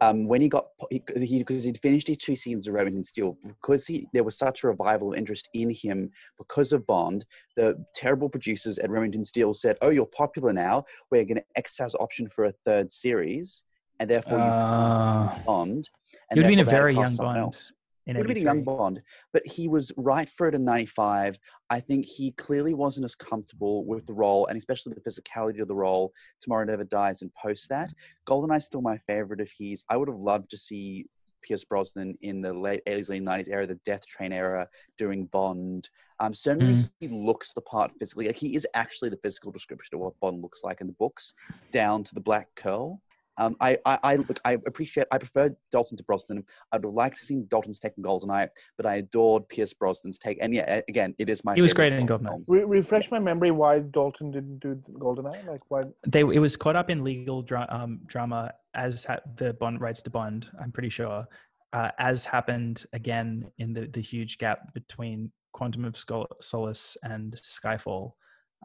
Um, 0.00 0.28
when 0.28 0.40
he 0.40 0.48
got 0.48 0.68
he, 0.90 1.02
because 1.38 1.64
he'd 1.64 1.78
finished 1.80 2.06
his 2.06 2.18
two 2.18 2.36
seasons 2.36 2.68
of 2.68 2.74
Remington 2.74 3.02
Steele 3.02 3.36
because 3.44 3.86
he 3.86 4.08
there 4.12 4.22
was 4.24 4.38
such 4.38 4.62
a 4.62 4.68
revival 4.68 5.12
of 5.12 5.18
interest 5.18 5.48
in 5.54 5.70
him 5.70 6.10
because 6.38 6.72
of 6.72 6.86
Bond 6.86 7.24
the 7.56 7.84
terrible 7.94 8.28
producers 8.28 8.78
at 8.78 8.90
Remington 8.90 9.24
Steele 9.24 9.54
said 9.54 9.76
oh 9.82 9.90
you're 9.90 10.06
popular 10.06 10.52
now 10.52 10.84
we're 11.10 11.24
going 11.24 11.36
to 11.36 11.44
exercise 11.56 11.94
option 11.96 12.28
for 12.28 12.44
a 12.44 12.52
third 12.64 12.90
series 12.90 13.64
and 13.98 14.08
therefore 14.08 14.38
you 14.38 14.44
Uh, 14.44 15.38
Bond 15.44 15.90
and 16.30 16.38
He 16.38 16.44
would've 16.44 16.48
been 16.48 16.60
a 16.60 16.64
therefore 16.64 16.64
they 16.64 16.70
had 16.70 16.78
to 16.78 16.80
very 16.80 16.94
young 16.94 17.16
Bond 17.16 17.38
else. 17.38 17.72
would 18.06 18.16
have 18.16 18.26
been 18.28 18.36
a 18.36 18.40
young 18.40 18.64
Bond, 18.64 19.02
but 19.32 19.46
he 19.46 19.68
was 19.68 19.92
right 19.96 20.30
for 20.30 20.48
it 20.48 20.54
in 20.54 20.64
'95. 20.64 21.38
I 21.70 21.80
think 21.80 22.06
he 22.06 22.32
clearly 22.32 22.74
wasn't 22.74 23.04
as 23.04 23.14
comfortable 23.14 23.84
with 23.84 24.06
the 24.06 24.14
role, 24.14 24.46
and 24.46 24.56
especially 24.56 24.94
the 24.94 25.00
physicality 25.10 25.60
of 25.60 25.68
the 25.68 25.74
role. 25.74 26.12
Tomorrow 26.40 26.64
Never 26.64 26.84
Dies, 26.84 27.22
and 27.22 27.32
post 27.34 27.68
that, 27.68 27.92
GoldenEye's 28.26 28.64
still 28.64 28.80
my 28.80 28.98
favorite 29.06 29.40
of 29.40 29.50
his. 29.50 29.84
I 29.88 29.96
would 29.96 30.08
have 30.08 30.18
loved 30.18 30.50
to 30.50 30.58
see 30.58 31.06
Pierce 31.42 31.64
Brosnan 31.64 32.16
in 32.22 32.40
the 32.40 32.52
late 32.52 32.82
'80s, 32.86 33.10
late 33.10 33.22
'90s 33.22 33.48
era, 33.48 33.66
the 33.66 33.74
Death 33.84 34.06
Train 34.06 34.32
era, 34.32 34.68
doing 34.96 35.26
Bond. 35.26 35.88
Um, 36.20 36.34
certainly 36.34 36.74
Mm. 36.74 36.90
he 37.00 37.08
looks 37.08 37.52
the 37.52 37.60
part 37.60 37.92
physically. 37.98 38.26
Like 38.26 38.36
he 38.36 38.56
is 38.56 38.66
actually 38.74 39.10
the 39.10 39.18
physical 39.18 39.52
description 39.52 39.94
of 39.94 40.00
what 40.00 40.18
Bond 40.20 40.42
looks 40.42 40.64
like 40.64 40.80
in 40.80 40.88
the 40.88 40.94
books, 40.94 41.34
down 41.70 42.02
to 42.04 42.14
the 42.14 42.20
black 42.20 42.48
curl. 42.56 43.00
Um, 43.38 43.56
I, 43.60 43.78
I, 43.86 43.98
I 44.02 44.16
look, 44.16 44.40
I 44.44 44.52
appreciate, 44.52 45.06
I 45.12 45.18
prefer 45.18 45.50
Dalton 45.70 45.96
to 45.96 46.04
Brosnan. 46.04 46.44
I'd 46.72 46.84
like 46.84 47.14
to 47.14 47.24
see 47.24 47.44
Dalton's 47.48 47.78
take 47.78 47.92
on 47.96 48.04
GoldenEye, 48.04 48.48
but 48.76 48.84
I 48.84 48.96
adored 48.96 49.48
Pierce 49.48 49.72
Brosnan's 49.72 50.18
take. 50.18 50.38
And 50.40 50.52
yeah, 50.52 50.80
again, 50.88 51.14
it 51.18 51.30
is 51.30 51.44
my. 51.44 51.54
He 51.54 51.62
was 51.62 51.72
great 51.72 51.92
in 51.92 52.04
Bond 52.04 52.26
GoldenEye. 52.26 52.44
Re- 52.48 52.64
refresh 52.64 53.10
my 53.10 53.20
memory 53.20 53.52
why 53.52 53.78
Dalton 53.78 54.32
didn't 54.32 54.58
do 54.58 54.74
Goldeneye. 54.92 55.46
Like 55.46 55.60
why? 55.68 55.82
they 56.06 56.20
it 56.20 56.40
was 56.40 56.56
caught 56.56 56.76
up 56.76 56.90
in 56.90 57.04
legal 57.04 57.42
dra- 57.42 57.68
um, 57.70 58.00
drama 58.06 58.52
as 58.74 59.04
ha- 59.04 59.20
the 59.36 59.52
Bond 59.54 59.80
rights 59.80 60.02
to 60.02 60.10
Bond. 60.10 60.46
I'm 60.60 60.72
pretty 60.72 60.90
sure, 60.90 61.26
uh, 61.72 61.90
as 61.98 62.24
happened 62.24 62.84
again 62.92 63.50
in 63.58 63.72
the 63.72 63.86
the 63.86 64.02
huge 64.02 64.38
gap 64.38 64.74
between 64.74 65.30
Quantum 65.52 65.84
of 65.84 65.96
Sol- 65.96 66.28
Solace 66.40 66.96
and 67.04 67.34
Skyfall. 67.36 68.12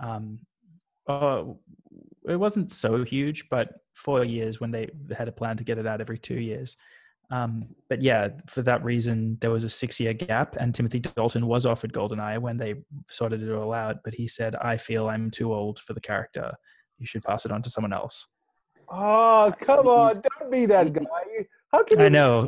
Um, 0.01 0.39
uh, 1.07 1.43
it 2.27 2.35
wasn't 2.35 2.71
so 2.71 3.03
huge, 3.03 3.49
but 3.49 3.69
four 3.93 4.23
years 4.23 4.59
when 4.59 4.71
they 4.71 4.89
had 5.15 5.27
a 5.27 5.31
plan 5.31 5.57
to 5.57 5.63
get 5.63 5.77
it 5.77 5.87
out 5.87 6.01
every 6.01 6.17
two 6.17 6.39
years. 6.39 6.75
Um, 7.31 7.65
but 7.89 8.01
yeah, 8.01 8.29
for 8.47 8.61
that 8.63 8.83
reason, 8.83 9.37
there 9.41 9.49
was 9.49 9.63
a 9.63 9.69
six 9.69 9.99
year 9.99 10.13
gap, 10.13 10.55
and 10.59 10.73
Timothy 10.73 10.99
Dalton 10.99 11.47
was 11.47 11.65
offered 11.65 11.93
Goldeneye 11.93 12.39
when 12.39 12.57
they 12.57 12.75
sorted 13.09 13.41
it 13.41 13.51
all 13.51 13.73
out. 13.73 13.97
But 14.03 14.13
he 14.13 14.27
said, 14.27 14.55
I 14.55 14.77
feel 14.77 15.09
I'm 15.09 15.31
too 15.31 15.53
old 15.53 15.79
for 15.79 15.93
the 15.93 16.01
character. 16.01 16.53
You 16.99 17.07
should 17.07 17.23
pass 17.23 17.45
it 17.45 17.51
on 17.51 17.61
to 17.63 17.69
someone 17.69 17.93
else. 17.93 18.27
Oh 18.89 19.53
come 19.59 19.87
on! 19.87 20.15
Don't 20.15 20.51
be 20.51 20.65
that 20.67 20.93
guy. 20.93 21.47
How 21.73 21.83
can 21.83 21.99
I 21.99 22.07
know. 22.07 22.47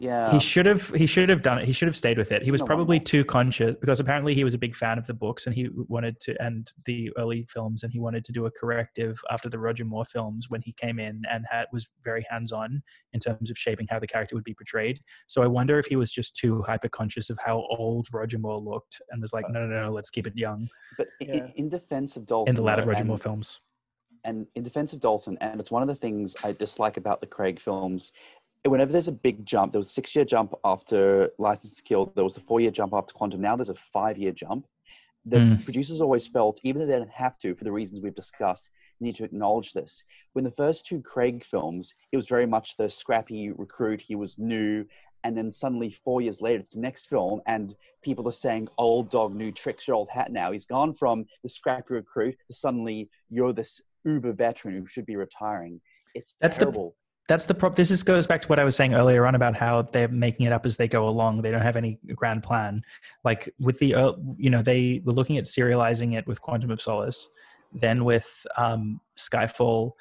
Yeah. 0.00 0.32
He 0.32 0.40
should 0.40 0.66
have. 0.66 0.88
He 0.90 1.06
should 1.06 1.28
have 1.28 1.42
done 1.42 1.58
it. 1.60 1.64
He 1.64 1.72
should 1.72 1.86
have 1.86 1.96
stayed 1.96 2.18
with 2.18 2.32
it. 2.32 2.42
He 2.42 2.50
was 2.50 2.60
No 2.60 2.64
wonder. 2.64 2.74
probably 2.74 2.98
too 3.00 3.24
conscious 3.24 3.76
because 3.80 4.00
apparently 4.00 4.34
he 4.34 4.42
was 4.42 4.52
a 4.52 4.58
big 4.58 4.74
fan 4.74 4.98
of 4.98 5.06
the 5.06 5.14
books 5.14 5.46
and 5.46 5.54
he 5.54 5.68
wanted 5.88 6.18
to 6.22 6.34
and 6.42 6.68
the 6.84 7.10
early 7.16 7.46
films 7.48 7.84
and 7.84 7.92
he 7.92 8.00
wanted 8.00 8.24
to 8.24 8.32
do 8.32 8.46
a 8.46 8.50
corrective 8.50 9.20
after 9.30 9.48
the 9.48 9.60
Roger 9.60 9.84
Moore 9.84 10.04
films 10.04 10.50
when 10.50 10.60
he 10.60 10.72
came 10.72 10.98
in 10.98 11.22
and 11.30 11.44
had 11.48 11.66
was 11.72 11.86
very 12.02 12.26
hands 12.28 12.50
on 12.50 12.82
in 13.12 13.20
terms 13.20 13.48
of 13.48 13.56
shaping 13.56 13.86
how 13.88 14.00
the 14.00 14.08
character 14.08 14.34
would 14.34 14.42
be 14.44 14.54
portrayed. 14.54 14.98
So 15.28 15.42
I 15.42 15.46
wonder 15.46 15.78
if 15.78 15.86
he 15.86 15.94
was 15.94 16.10
just 16.10 16.34
too 16.34 16.62
hyper 16.66 16.88
conscious 16.88 17.30
of 17.30 17.38
how 17.44 17.64
old 17.78 18.08
Roger 18.12 18.38
Moore 18.38 18.58
looked 18.58 19.00
and 19.10 19.22
was 19.22 19.32
like, 19.32 19.44
uh, 19.44 19.52
no, 19.52 19.66
no, 19.68 19.82
no, 19.82 19.92
let's 19.92 20.10
keep 20.10 20.26
it 20.26 20.36
young 20.36 20.68
but 20.98 21.06
Yeah. 21.20 21.46
in, 21.54 21.68
defense 21.68 22.16
of 22.16 22.26
Dalton, 22.26 22.50
in 22.50 22.56
the 22.56 22.62
latter 22.62 22.82
Roger 22.82 22.98
and- 22.98 23.08
Moore 23.08 23.18
films. 23.18 23.60
And 24.24 24.46
in 24.54 24.62
defense 24.62 24.92
of 24.92 25.00
Dalton, 25.00 25.36
and 25.40 25.60
it's 25.60 25.70
one 25.70 25.82
of 25.82 25.88
the 25.88 25.94
things 25.94 26.36
I 26.44 26.52
dislike 26.52 26.96
about 26.96 27.20
the 27.20 27.26
Craig 27.26 27.60
films. 27.60 28.12
Whenever 28.64 28.92
there's 28.92 29.08
a 29.08 29.12
big 29.12 29.44
jump, 29.44 29.72
there 29.72 29.80
was 29.80 29.88
a 29.88 29.92
six-year 29.92 30.24
jump 30.24 30.54
after 30.64 31.30
License 31.38 31.74
to 31.74 31.82
Kill. 31.82 32.12
There 32.14 32.24
was 32.24 32.36
a 32.36 32.40
four-year 32.40 32.70
jump 32.70 32.92
after 32.94 33.12
Quantum. 33.12 33.40
Now 33.40 33.56
there's 33.56 33.70
a 33.70 33.74
five-year 33.74 34.32
jump. 34.32 34.66
The 35.24 35.38
Mm. 35.38 35.64
producers 35.64 36.00
always 36.00 36.26
felt, 36.26 36.60
even 36.62 36.80
though 36.80 36.86
they 36.86 36.98
didn't 36.98 37.10
have 37.10 37.38
to, 37.38 37.54
for 37.54 37.64
the 37.64 37.72
reasons 37.72 38.00
we've 38.00 38.14
discussed, 38.14 38.70
need 39.00 39.16
to 39.16 39.24
acknowledge 39.24 39.72
this. 39.72 40.04
When 40.32 40.44
the 40.44 40.50
first 40.50 40.86
two 40.86 41.00
Craig 41.00 41.44
films, 41.44 41.94
it 42.12 42.16
was 42.16 42.28
very 42.28 42.46
much 42.46 42.76
the 42.76 42.88
scrappy 42.88 43.50
recruit. 43.50 44.00
He 44.00 44.14
was 44.14 44.38
new, 44.38 44.84
and 45.24 45.36
then 45.36 45.50
suddenly 45.50 45.90
four 45.90 46.20
years 46.20 46.40
later, 46.40 46.60
it's 46.60 46.74
the 46.74 46.80
next 46.80 47.06
film, 47.06 47.40
and 47.46 47.76
people 48.02 48.28
are 48.28 48.32
saying, 48.32 48.68
"Old 48.78 49.10
dog, 49.10 49.34
new 49.34 49.52
tricks, 49.52 49.86
your 49.86 49.96
old 49.96 50.08
hat." 50.08 50.32
Now 50.32 50.50
he's 50.52 50.66
gone 50.66 50.92
from 50.94 51.26
the 51.42 51.48
scrappy 51.48 51.94
recruit 51.94 52.36
to 52.48 52.54
suddenly 52.54 53.08
you're 53.28 53.52
this 53.52 53.80
uber 54.04 54.32
veteran 54.32 54.76
who 54.76 54.86
should 54.86 55.06
be 55.06 55.16
retiring. 55.16 55.80
It's 56.14 56.36
That's 56.40 56.56
the- 56.56 56.66
terrible. 56.66 56.96
that's 57.28 57.46
the 57.46 57.54
prop. 57.54 57.74
This 57.76 57.90
is 57.90 58.02
goes 58.02 58.26
back 58.26 58.42
to 58.42 58.48
what 58.48 58.58
I 58.58 58.64
was 58.64 58.76
saying 58.76 58.94
earlier 58.94 59.26
on 59.26 59.34
about 59.34 59.56
how 59.56 59.82
they're 59.82 60.08
making 60.08 60.46
it 60.46 60.52
up 60.52 60.66
as 60.66 60.76
they 60.76 60.88
go 60.88 61.08
along. 61.08 61.40
They 61.42 61.50
don't 61.50 61.62
have 61.62 61.76
any 61.76 61.98
grand 62.14 62.42
plan. 62.42 62.82
Like 63.24 63.48
with 63.58 63.78
the, 63.78 63.94
uh, 63.94 64.12
you 64.36 64.50
know, 64.50 64.60
they 64.62 65.00
were 65.04 65.12
looking 65.12 65.38
at 65.38 65.44
serializing 65.44 66.18
it 66.18 66.26
with 66.26 66.40
Quantum 66.42 66.70
of 66.70 66.80
Solace. 66.80 67.28
Then 67.72 68.04
with 68.04 68.44
um, 68.58 69.00
Skyfall, 69.16 69.92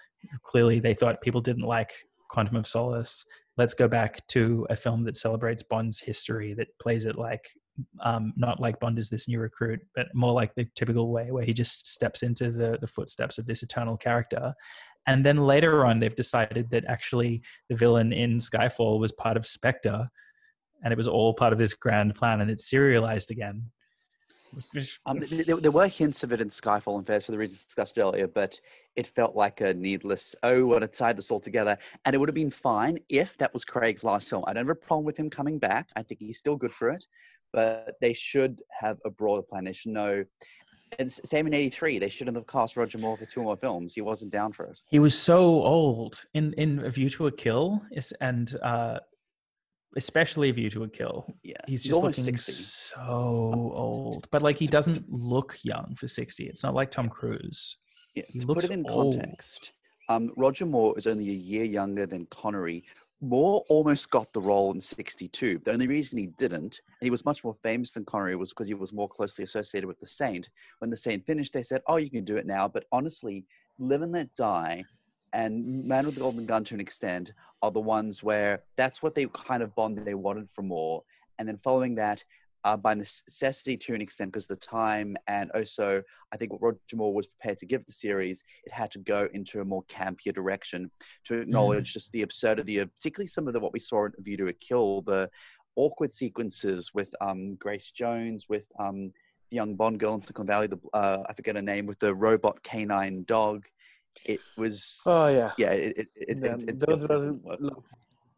clearly 0.43 0.79
they 0.79 0.93
thought 0.93 1.21
people 1.21 1.39
didn't 1.41 1.63
like 1.63 1.93
Quantum 2.29 2.57
of 2.57 2.67
Solace. 2.67 3.25
Let's 3.57 3.73
go 3.73 3.87
back 3.87 4.25
to 4.29 4.65
a 4.69 4.75
film 4.75 5.03
that 5.05 5.15
celebrates 5.15 5.63
Bond's 5.63 5.99
history, 5.99 6.53
that 6.55 6.67
plays 6.79 7.05
it 7.05 7.17
like 7.17 7.43
um, 8.01 8.33
not 8.35 8.59
like 8.59 8.79
Bond 8.79 8.99
is 8.99 9.09
this 9.09 9.27
new 9.27 9.39
recruit, 9.39 9.79
but 9.95 10.07
more 10.13 10.33
like 10.33 10.53
the 10.55 10.67
typical 10.75 11.11
way 11.11 11.31
where 11.31 11.43
he 11.43 11.53
just 11.53 11.91
steps 11.91 12.23
into 12.23 12.51
the 12.51 12.77
the 12.79 12.87
footsteps 12.87 13.37
of 13.37 13.45
this 13.45 13.63
eternal 13.63 13.97
character. 13.97 14.53
And 15.07 15.25
then 15.25 15.37
later 15.37 15.85
on, 15.85 15.99
they've 15.99 16.15
decided 16.15 16.69
that 16.69 16.85
actually 16.85 17.41
the 17.69 17.75
villain 17.75 18.13
in 18.13 18.37
Skyfall 18.37 18.99
was 18.99 19.11
part 19.11 19.37
of 19.37 19.47
Spectre, 19.47 20.09
and 20.83 20.91
it 20.91 20.97
was 20.97 21.07
all 21.07 21.33
part 21.33 21.53
of 21.53 21.59
this 21.59 21.73
grand 21.73 22.15
plan, 22.15 22.41
and 22.41 22.51
it's 22.51 22.69
serialized 22.69 23.31
again. 23.31 23.71
Um, 25.05 25.19
there, 25.19 25.55
there 25.55 25.71
were 25.71 25.87
hints 25.87 26.23
of 26.23 26.33
it 26.33 26.41
in 26.41 26.49
Skyfall 26.49 26.97
and 26.97 27.07
Fairs 27.07 27.25
for 27.25 27.31
the 27.31 27.37
reasons 27.37 27.65
discussed 27.65 27.97
earlier, 27.97 28.27
but 28.27 28.59
it 28.95 29.07
felt 29.07 29.35
like 29.35 29.61
a 29.61 29.73
needless, 29.73 30.35
oh, 30.43 30.55
we 30.55 30.63
want 30.63 30.81
to 30.81 30.87
tie 30.87 31.13
this 31.13 31.31
all 31.31 31.39
together. 31.39 31.77
And 32.05 32.13
it 32.13 32.17
would 32.17 32.27
have 32.27 32.35
been 32.35 32.51
fine 32.51 32.99
if 33.09 33.37
that 33.37 33.53
was 33.53 33.63
Craig's 33.63 34.03
last 34.03 34.29
film. 34.29 34.43
I 34.47 34.53
don't 34.53 34.67
have 34.67 34.69
a 34.69 34.75
problem 34.75 35.05
with 35.05 35.17
him 35.17 35.29
coming 35.29 35.57
back. 35.57 35.87
I 35.95 36.03
think 36.03 36.19
he's 36.19 36.37
still 36.37 36.57
good 36.57 36.73
for 36.73 36.89
it, 36.89 37.05
but 37.53 37.95
they 38.01 38.13
should 38.13 38.61
have 38.79 38.97
a 39.05 39.09
broader 39.09 39.41
plan. 39.41 39.63
They 39.65 39.73
should 39.73 39.91
know. 39.91 40.23
And 40.99 41.11
same 41.11 41.47
in 41.47 41.53
'83, 41.53 41.99
they 41.99 42.09
shouldn't 42.09 42.35
have 42.35 42.47
cast 42.47 42.75
Roger 42.75 42.97
Moore 42.97 43.15
for 43.17 43.25
two 43.25 43.41
more 43.43 43.55
films. 43.55 43.93
He 43.93 44.01
wasn't 44.01 44.31
down 44.31 44.51
for 44.51 44.65
it. 44.65 44.79
He 44.89 44.99
was 44.99 45.17
so 45.17 45.39
old 45.63 46.23
in 46.33 46.53
in 46.53 46.79
A 46.79 46.89
View 46.89 47.09
to 47.11 47.27
a 47.27 47.31
Kill, 47.31 47.81
and 48.19 48.53
uh, 48.61 48.99
especially 49.95 50.49
A 50.49 50.53
View 50.53 50.69
to 50.71 50.83
a 50.83 50.89
Kill. 50.89 51.25
Yeah, 51.43 51.55
He's 51.65 51.83
He's 51.83 51.91
just 51.91 52.01
looking 52.03 52.23
60. 52.25 52.51
so 52.51 53.01
old, 53.73 54.27
but 54.31 54.41
like 54.41 54.57
he 54.57 54.65
doesn't 54.67 55.09
look 55.09 55.57
young 55.63 55.95
for 55.95 56.07
sixty. 56.09 56.47
It's 56.47 56.63
not 56.63 56.73
like 56.73 56.91
Tom 56.91 57.07
Cruise. 57.07 57.77
Yeah, 58.15 58.23
He 58.27 58.39
to 58.39 58.45
put 58.47 58.65
it 58.65 58.71
in 58.71 58.85
old. 58.89 59.15
context, 59.15 59.71
um, 60.09 60.31
Roger 60.35 60.65
Moore 60.65 60.93
is 60.97 61.07
only 61.07 61.29
a 61.29 61.33
year 61.33 61.63
younger 61.63 62.05
than 62.05 62.25
Connery. 62.31 62.83
Moore 63.23 63.63
almost 63.69 64.09
got 64.09 64.33
the 64.33 64.41
role 64.41 64.73
in 64.73 64.81
62. 64.81 65.61
The 65.63 65.71
only 65.71 65.87
reason 65.87 66.17
he 66.17 66.27
didn't, 66.27 66.81
and 66.87 67.01
he 67.01 67.11
was 67.11 67.23
much 67.23 67.43
more 67.43 67.55
famous 67.61 67.91
than 67.91 68.03
Connery, 68.03 68.35
was 68.35 68.49
because 68.49 68.67
he 68.67 68.73
was 68.73 68.91
more 68.91 69.07
closely 69.07 69.43
associated 69.43 69.87
with 69.87 69.99
The 69.99 70.07
Saint. 70.07 70.49
When 70.79 70.89
The 70.89 70.97
Saint 70.97 71.25
finished, 71.27 71.53
they 71.53 71.61
said, 71.61 71.83
Oh, 71.85 71.97
you 71.97 72.09
can 72.09 72.25
do 72.25 72.37
it 72.37 72.47
now. 72.47 72.67
But 72.67 72.85
honestly, 72.91 73.45
Live 73.77 74.01
and 74.01 74.11
Let 74.11 74.33
Die 74.33 74.83
and 75.33 75.85
Man 75.85 76.07
with 76.07 76.15
the 76.15 76.21
Golden 76.21 76.47
Gun 76.47 76.63
to 76.65 76.73
an 76.73 76.81
extent 76.81 77.31
are 77.61 77.71
the 77.71 77.79
ones 77.79 78.23
where 78.23 78.63
that's 78.75 79.03
what 79.03 79.13
they 79.13 79.27
kind 79.27 79.61
of 79.61 79.75
bond 79.75 79.99
they 79.99 80.15
wanted 80.15 80.49
from 80.55 80.69
Moore. 80.69 81.03
And 81.37 81.47
then 81.47 81.59
following 81.63 81.95
that, 81.95 82.23
uh, 82.63 82.77
by 82.77 82.93
necessity 82.93 83.75
to 83.77 83.93
an 83.93 84.01
extent, 84.01 84.31
because 84.31 84.47
the 84.47 84.55
time 84.55 85.15
and 85.27 85.51
also 85.51 86.01
I 86.31 86.37
think 86.37 86.51
what 86.51 86.61
Roger 86.61 86.77
Moore 86.95 87.13
was 87.13 87.27
prepared 87.27 87.57
to 87.59 87.65
give 87.65 87.85
the 87.85 87.91
series, 87.91 88.43
it 88.63 88.71
had 88.71 88.91
to 88.91 88.99
go 88.99 89.27
into 89.33 89.61
a 89.61 89.65
more 89.65 89.83
campier 89.85 90.33
direction 90.33 90.89
to 91.25 91.39
acknowledge 91.41 91.93
just 91.93 92.11
the 92.11 92.21
absurdity 92.21 92.77
of 92.79 92.93
particularly 92.97 93.27
some 93.27 93.47
of 93.47 93.53
the 93.53 93.59
what 93.59 93.73
we 93.73 93.79
saw 93.79 94.05
in 94.05 94.11
View 94.19 94.37
to 94.37 94.47
a 94.47 94.53
Kill, 94.53 95.01
the 95.01 95.29
awkward 95.75 96.13
sequences 96.13 96.91
with 96.93 97.13
um, 97.21 97.55
Grace 97.55 97.91
Jones, 97.91 98.47
with 98.49 98.65
um, 98.79 99.11
the 99.49 99.55
young 99.55 99.75
Bond 99.75 99.99
girl 99.99 100.13
in 100.13 100.21
Silicon 100.21 100.45
Valley, 100.47 100.67
the 100.67 100.79
uh, 100.93 101.23
I 101.27 101.33
forget 101.33 101.55
her 101.55 101.61
name, 101.61 101.85
with 101.85 101.99
the 101.99 102.13
robot 102.13 102.61
canine 102.63 103.23
dog. 103.25 103.65
It 104.25 104.39
was 104.57 105.01
Oh 105.05 105.27
yeah. 105.27 105.51
yeah, 105.57 105.71
it 105.71 105.97
it, 105.97 106.07
it, 106.15 106.37
Yeah, 106.43 106.55
it, 106.55 106.69
it, 106.69 106.79
those 106.79 107.01
it 107.03 107.09
were- 107.09 107.57
look, 107.59 107.83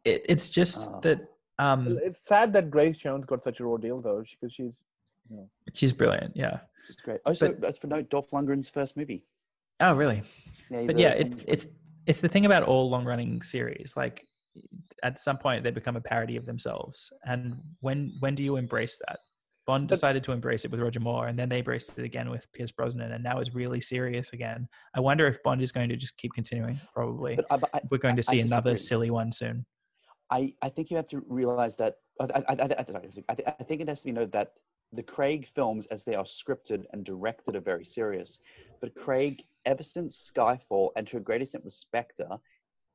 It, 0.05 0.25
it's 0.29 0.49
just 0.49 0.89
Oh. 0.91 0.99
that 1.01 1.19
um, 1.59 1.99
It's 2.03 2.17
sad 2.25 2.53
that 2.53 2.69
Grace 2.71 2.97
Jones 2.97 3.25
got 3.25 3.43
such 3.43 3.59
a 3.59 3.63
ordeal 3.63 4.01
though, 4.01 4.23
because 4.39 4.53
she's 4.53 4.81
she's 5.73 5.93
brilliant. 5.93 6.35
Yeah. 6.35 6.59
It's 6.89 7.01
great. 7.01 7.21
Also, 7.25 7.49
But- 7.49 7.61
that's 7.61 7.79
for 7.79 7.87
note, 7.87 8.09
Dolph 8.09 8.31
Lundgren's 8.31 8.69
first 8.69 8.97
movie. 8.97 9.23
Oh, 9.79 9.93
really? 9.93 10.23
he's 10.69 10.87
but 10.87 10.95
a- 10.95 10.99
yeah, 10.99 11.09
it's 11.09 11.43
it's 11.47 11.67
it's 12.05 12.21
the 12.21 12.27
thing 12.27 12.45
about 12.45 12.63
all 12.63 12.89
long 12.89 13.05
running 13.05 13.41
series. 13.41 13.93
Like 13.95 14.25
at 15.01 15.17
some 15.17 15.37
point 15.37 15.63
they 15.63 15.71
become 15.71 15.95
a 15.95 16.01
parody 16.01 16.35
of 16.37 16.45
themselves. 16.45 17.11
And 17.25 17.55
when 17.81 18.11
when 18.19 18.35
do 18.35 18.43
you 18.43 18.57
embrace 18.57 18.97
that? 19.07 19.19
Bond 19.65 19.87
decided 19.87 20.25
to 20.25 20.33
embrace 20.33 20.65
it 20.65 20.71
with 20.71 20.81
Roger 20.81 20.99
Moore, 20.99 21.27
and 21.27 21.39
then 21.39 21.47
they 21.47 21.59
embraced 21.59 21.89
it 21.97 22.03
again 22.03 22.29
with 22.29 22.45
Pierce 22.51 22.73
Brosnan, 22.73 23.13
and 23.13 23.23
now 23.23 23.39
it's 23.39 23.55
really 23.55 23.79
serious 23.79 24.33
again. 24.33 24.67
I 24.93 24.99
wonder 24.99 25.25
if 25.25 25.41
Bond 25.41 25.61
is 25.61 25.71
going 25.71 25.87
to 25.87 25.95
just 25.95 26.17
keep 26.17 26.33
continuing. 26.33 26.81
Probably, 26.93 27.37
But 27.37 27.47
but 27.61 27.69
I, 27.73 27.79
we're 27.89 27.97
going 27.97 28.17
to 28.17 28.23
see 28.23 28.41
another 28.41 28.75
silly 28.75 29.09
one 29.09 29.31
soon. 29.31 29.65
I, 30.33 30.55
I 30.63 30.69
think 30.69 30.89
you 30.89 30.97
have 30.97 31.07
to 31.09 31.23
realize 31.27 31.75
that 31.75 31.97
oh, 32.19 32.27
I, 32.33 32.39
I, 32.49 32.53
I, 32.53 32.85
I, 33.29 33.35
I, 33.59 33.63
think 33.63 33.81
it 33.81 33.87
has 33.87 33.99
to 33.99 34.05
be 34.05 34.11
noted 34.11 34.31
that 34.31 34.53
the 34.91 35.03
Craig 35.03 35.45
films, 35.45 35.85
as 35.87 36.03
they 36.03 36.15
are 36.15 36.23
scripted 36.23 36.85
and 36.91 37.05
directed, 37.05 37.55
are 37.55 37.61
very 37.61 37.85
serious. 37.85 38.39
But 38.81 38.95
Craig, 38.95 39.43
ever 39.65 39.83
since 39.83 40.31
Skyfall, 40.35 40.89
and 40.95 41.05
to 41.07 41.17
a 41.17 41.19
great 41.19 41.43
extent 41.43 41.63
with 41.63 41.73
Spectre, 41.73 42.39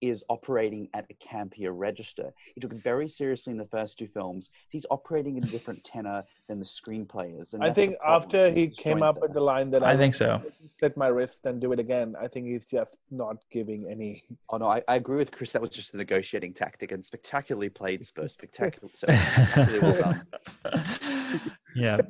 is 0.00 0.24
operating 0.28 0.88
at 0.94 1.06
a 1.10 1.14
campier 1.14 1.72
register. 1.74 2.32
He 2.54 2.60
took 2.60 2.72
it 2.72 2.82
very 2.82 3.08
seriously 3.08 3.52
in 3.52 3.58
the 3.58 3.66
first 3.66 3.98
two 3.98 4.06
films. 4.06 4.50
He's 4.68 4.86
operating 4.90 5.38
at 5.38 5.44
a 5.44 5.50
different 5.50 5.82
tenor 5.84 6.24
than 6.48 6.58
the 6.58 6.64
screenplayers. 6.64 7.54
And 7.54 7.62
I 7.62 7.72
think 7.72 7.96
after 8.06 8.50
he 8.50 8.68
came 8.68 9.02
up 9.02 9.16
that. 9.16 9.22
with 9.22 9.32
the 9.32 9.40
line 9.40 9.70
that 9.70 9.82
I 9.82 9.92
I, 9.92 9.96
think 9.96 10.14
so. 10.14 10.42
slit 10.78 10.96
my 10.96 11.08
wrist 11.08 11.46
and 11.46 11.60
do 11.60 11.72
it 11.72 11.78
again, 11.78 12.14
I 12.20 12.28
think 12.28 12.46
he's 12.46 12.66
just 12.66 12.96
not 13.10 13.36
giving 13.50 13.88
any. 13.90 14.24
Oh 14.50 14.56
no, 14.58 14.66
I, 14.66 14.82
I 14.88 14.96
agree 14.96 15.16
with 15.16 15.30
Chris. 15.30 15.52
That 15.52 15.62
was 15.62 15.70
just 15.70 15.94
a 15.94 15.96
negotiating 15.96 16.54
tactic 16.54 16.92
and 16.92 17.04
spectacularly 17.04 17.68
played, 17.68 18.04
Spurs. 18.04 18.32
Spectacular, 18.38 18.90
so 18.94 19.06
spectacularly 19.08 19.80
well 19.80 20.22
done. 20.64 20.82
yeah, 21.74 22.00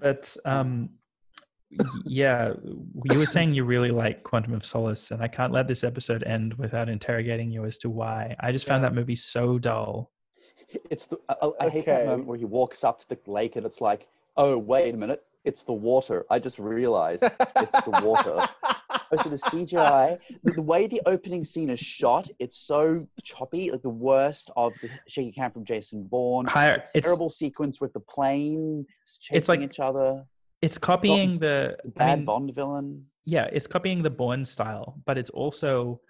but 0.00 0.36
um, 0.44 0.82
y- 0.82 0.88
yeah, 2.04 2.52
you 3.10 3.18
were 3.18 3.26
saying 3.26 3.54
you 3.54 3.64
really 3.64 3.90
like 3.90 4.22
Quantum 4.22 4.54
of 4.54 4.64
Solace, 4.64 5.10
and 5.10 5.22
I 5.22 5.28
can't 5.28 5.52
let 5.52 5.68
this 5.68 5.84
episode 5.84 6.22
end 6.24 6.54
without 6.54 6.88
interrogating 6.88 7.50
you 7.50 7.64
as 7.64 7.78
to 7.78 7.90
why. 7.90 8.34
I 8.40 8.52
just 8.52 8.66
found 8.66 8.82
Yeah. 8.82 8.88
that 8.90 8.94
movie 8.94 9.16
so 9.16 9.58
dull. 9.58 10.10
It's 10.90 11.06
the 11.06 11.18
I, 11.28 11.34
I- 11.60 11.66
I 11.66 11.68
hate 11.68 11.86
that 11.86 12.06
moment 12.06 12.26
where 12.28 12.38
he 12.38 12.44
walks 12.44 12.84
up 12.84 12.98
to 13.00 13.08
the 13.08 13.18
lake 13.26 13.56
and 13.56 13.64
it's 13.64 13.80
like, 13.80 14.06
oh 14.36 14.56
wait 14.58 14.94
a 14.94 14.96
minute, 14.96 15.22
it's 15.44 15.62
the 15.62 15.72
water. 15.72 16.26
I 16.30 16.38
just 16.38 16.58
realized 16.58 17.22
it's 17.56 17.82
the 17.84 18.00
water. 18.02 18.48
Oh, 19.10 19.16
so 19.22 19.30
the 19.30 19.36
CGI, 19.38 20.18
the, 20.44 20.52
the 20.52 20.60
way 20.60 20.86
the 20.86 21.00
opening 21.06 21.42
scene 21.42 21.70
is 21.70 21.80
shot, 21.80 22.28
it's 22.38 22.58
so 22.58 23.06
choppy, 23.24 23.70
like 23.70 23.80
the 23.80 23.88
worst 23.88 24.50
of 24.54 24.74
the 24.82 24.90
shaky 25.06 25.32
cam 25.32 25.50
from 25.50 25.64
Jason 25.64 26.04
Bourne. 26.04 26.44
Higher, 26.44 26.82
The 26.92 26.98
it's 26.98 27.06
terrible 27.06 27.30
sequence 27.30 27.80
with 27.80 27.94
the 27.94 28.00
plane 28.00 28.84
chasing 29.18 29.36
It's 29.38 29.48
like 29.48 29.60
each 29.62 29.80
other. 29.80 30.26
It's 30.62 30.78
copying 30.78 31.38
the 31.38 31.76
The 31.84 31.92
I 31.96 31.98
bad 31.98 32.16
mean, 32.18 32.24
Bond 32.26 32.54
villain. 32.54 33.06
yeah, 33.24 33.44
it's 33.52 33.66
copying 33.66 34.02
the 34.02 34.10
Bourne 34.10 34.44
style, 34.44 35.00
but 35.06 35.16
it's 35.18 35.30
also 35.30 36.00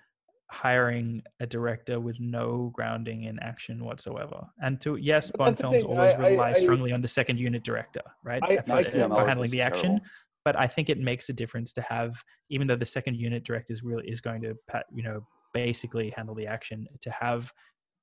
hiring 0.51 1.23
a 1.41 1.47
director 1.47 2.01
with 2.01 2.19
no 2.21 2.71
grounding 2.75 3.25
in 3.25 3.39
action 3.41 3.85
whatsoever. 3.85 4.47
And 4.63 4.81
to 4.81 4.97
yes, 4.97 5.31
But 5.31 5.39
Bond 5.39 5.59
films 5.59 5.77
thing, 5.83 5.87
always 5.87 6.15
I- 6.15 6.17
I- 6.17 6.29
rely 6.31 6.51
I- 6.51 6.55
strongly 6.55 6.93
on 6.93 7.03
the 7.03 7.09
second 7.09 7.39
unit 7.39 7.63
director, 7.65 8.01
right? 8.25 8.43
I- 8.43 8.57
for, 8.63 8.73
I 8.77 8.85
for 8.85 9.27
handling 9.27 9.51
the 9.51 9.61
action. 9.63 9.91
terrible. 9.91 10.07
But 10.45 10.57
I 10.57 10.67
think 10.67 10.89
it 10.89 10.99
makes 10.99 11.29
a 11.29 11.35
difference 11.35 11.75
to 11.75 11.83
have, 11.83 12.23
even 12.49 12.67
though 12.67 12.77
the 12.77 12.87
second 12.87 13.17
unit 13.17 13.45
director 13.45 13.73
is 13.75 13.83
really 13.83 14.09
is 14.09 14.23
going 14.23 14.41
to, 14.43 14.55
pa- 14.71 14.85
you 14.91 15.03
know, 15.03 15.21
basically 15.53 16.09
handle 16.17 16.35
the 16.35 16.47
action, 16.47 16.87
to 17.03 17.11
have 17.11 17.53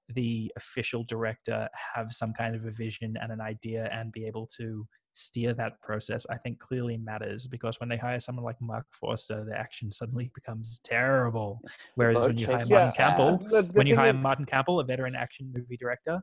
the 0.10 0.52
official 0.56 1.04
director 1.06 1.68
have 1.96 2.12
some 2.12 2.32
kind 2.34 2.56
of 2.56 2.66
a 2.66 2.72
vision 2.72 3.18
and 3.20 3.32
an 3.32 3.42
idea 3.42 3.90
and 3.92 4.12
be 4.12 4.28
able 4.28 4.46
to 4.58 4.86
steer 5.18 5.54
that 5.54 5.82
process 5.82 6.26
i 6.30 6.38
think 6.38 6.60
clearly 6.60 6.98
matters 6.98 7.48
because 7.48 7.80
when 7.80 7.88
they 7.88 7.96
hire 7.96 8.20
someone 8.20 8.44
like 8.44 8.60
mark 8.62 8.86
forster 8.92 9.46
the 9.46 9.58
action 9.58 9.90
suddenly 9.90 10.30
becomes 10.36 10.80
terrible. 10.84 11.62
Whereas 11.96 12.18
when 12.18 12.38
you 12.38 12.46
hire 12.46 12.58
martin 12.58 12.88
was 12.88 12.94
campbell 12.98 13.38
when 13.74 13.88
you 13.88 13.96
hire 13.96 14.10
is- 14.14 14.16
martin 14.18 14.46
campbell 14.46 14.82
a 14.82 14.84
veteran 14.84 15.16
action 15.16 15.52
movie 15.56 15.78
director 15.78 16.22